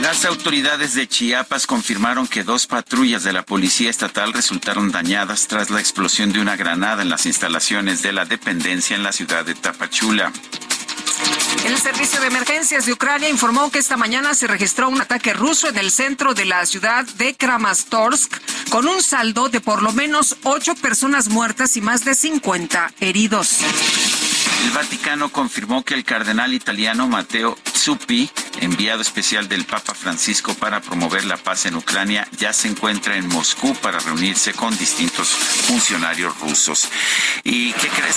Las 0.00 0.24
autoridades 0.24 0.94
de 0.94 1.08
Chiapas 1.08 1.66
confirmaron 1.66 2.26
que 2.26 2.44
dos 2.44 2.66
patrullas 2.66 3.24
de 3.24 3.32
la 3.32 3.42
Policía 3.42 3.90
Estatal 3.90 4.32
resultaron 4.32 4.92
dañadas 4.92 5.46
tras 5.46 5.70
la 5.70 5.80
explosión 5.80 6.32
de 6.32 6.40
una 6.40 6.56
granada 6.56 7.02
en 7.02 7.08
las 7.08 7.26
instalaciones 7.26 8.02
de 8.02 8.12
la 8.12 8.24
dependencia 8.24 8.96
en 8.96 9.02
la 9.02 9.12
ciudad 9.12 9.44
de 9.44 9.54
Tapachula. 9.54 10.32
El 11.64 11.78
Servicio 11.78 12.20
de 12.20 12.26
Emergencias 12.26 12.84
de 12.84 12.92
Ucrania 12.92 13.30
informó 13.30 13.70
que 13.70 13.78
esta 13.78 13.96
mañana 13.96 14.34
se 14.34 14.46
registró 14.46 14.88
un 14.88 15.00
ataque 15.00 15.32
ruso 15.32 15.68
en 15.68 15.78
el 15.78 15.90
centro 15.90 16.34
de 16.34 16.44
la 16.44 16.66
ciudad 16.66 17.06
de 17.16 17.34
Kramatorsk, 17.34 18.68
con 18.68 18.86
un 18.86 19.02
saldo 19.02 19.48
de 19.48 19.60
por 19.60 19.82
lo 19.82 19.92
menos 19.92 20.36
ocho 20.42 20.74
personas 20.74 21.28
muertas 21.28 21.76
y 21.76 21.80
más 21.80 22.04
de 22.04 22.14
50 22.14 22.92
heridos. 23.00 23.60
El 24.64 24.70
Vaticano 24.70 25.28
confirmó 25.28 25.84
que 25.84 25.92
el 25.92 26.04
cardenal 26.04 26.54
italiano 26.54 27.06
Matteo 27.06 27.58
Zuppi, 27.76 28.30
enviado 28.60 29.02
especial 29.02 29.46
del 29.46 29.66
Papa 29.66 29.92
Francisco 29.94 30.54
para 30.54 30.80
promover 30.80 31.26
la 31.26 31.36
paz 31.36 31.66
en 31.66 31.74
Ucrania, 31.74 32.26
ya 32.38 32.54
se 32.54 32.68
encuentra 32.68 33.16
en 33.16 33.28
Moscú 33.28 33.74
para 33.76 33.98
reunirse 33.98 34.54
con 34.54 34.76
distintos 34.78 35.28
funcionarios 35.28 36.40
rusos. 36.40 36.88
¿Y 37.44 37.74
qué 37.74 37.88
crees? 37.88 38.16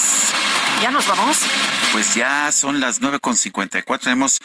¿Ya 0.82 0.90
nos 0.90 1.06
vamos? 1.06 1.40
Pues 1.92 2.16
ya 2.16 2.50
son 2.54 2.80
las 2.80 3.02
9.54, 3.02 4.00
tenemos 4.00 4.40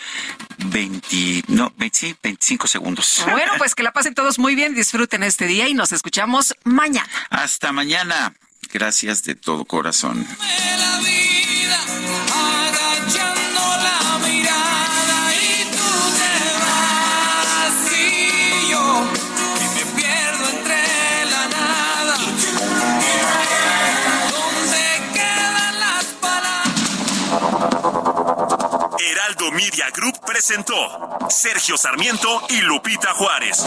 20, 0.59 1.45
no, 1.49 1.73
25 1.77 2.67
segundos. 2.67 3.23
Bueno, 3.31 3.53
pues 3.59 3.77
que 3.77 3.85
la 3.85 3.93
pasen 3.93 4.15
todos 4.15 4.41
muy 4.41 4.57
bien, 4.57 4.75
disfruten 4.75 5.23
este 5.23 5.47
día 5.47 5.69
y 5.69 5.75
nos 5.75 5.93
escuchamos 5.93 6.57
mañana. 6.65 7.09
Hasta 7.31 7.71
mañana. 7.71 8.35
Gracias 8.73 9.23
de 9.25 9.35
todo 9.35 9.67
corazón. 9.67 10.27
Heraldo 28.99 29.53
Media 29.53 29.91
Group 29.95 30.19
presentó 30.25 30.75
Sergio 31.29 31.77
Sarmiento 31.77 32.43
y 32.49 32.63
Lupita 32.63 33.13
Juárez. 33.13 33.67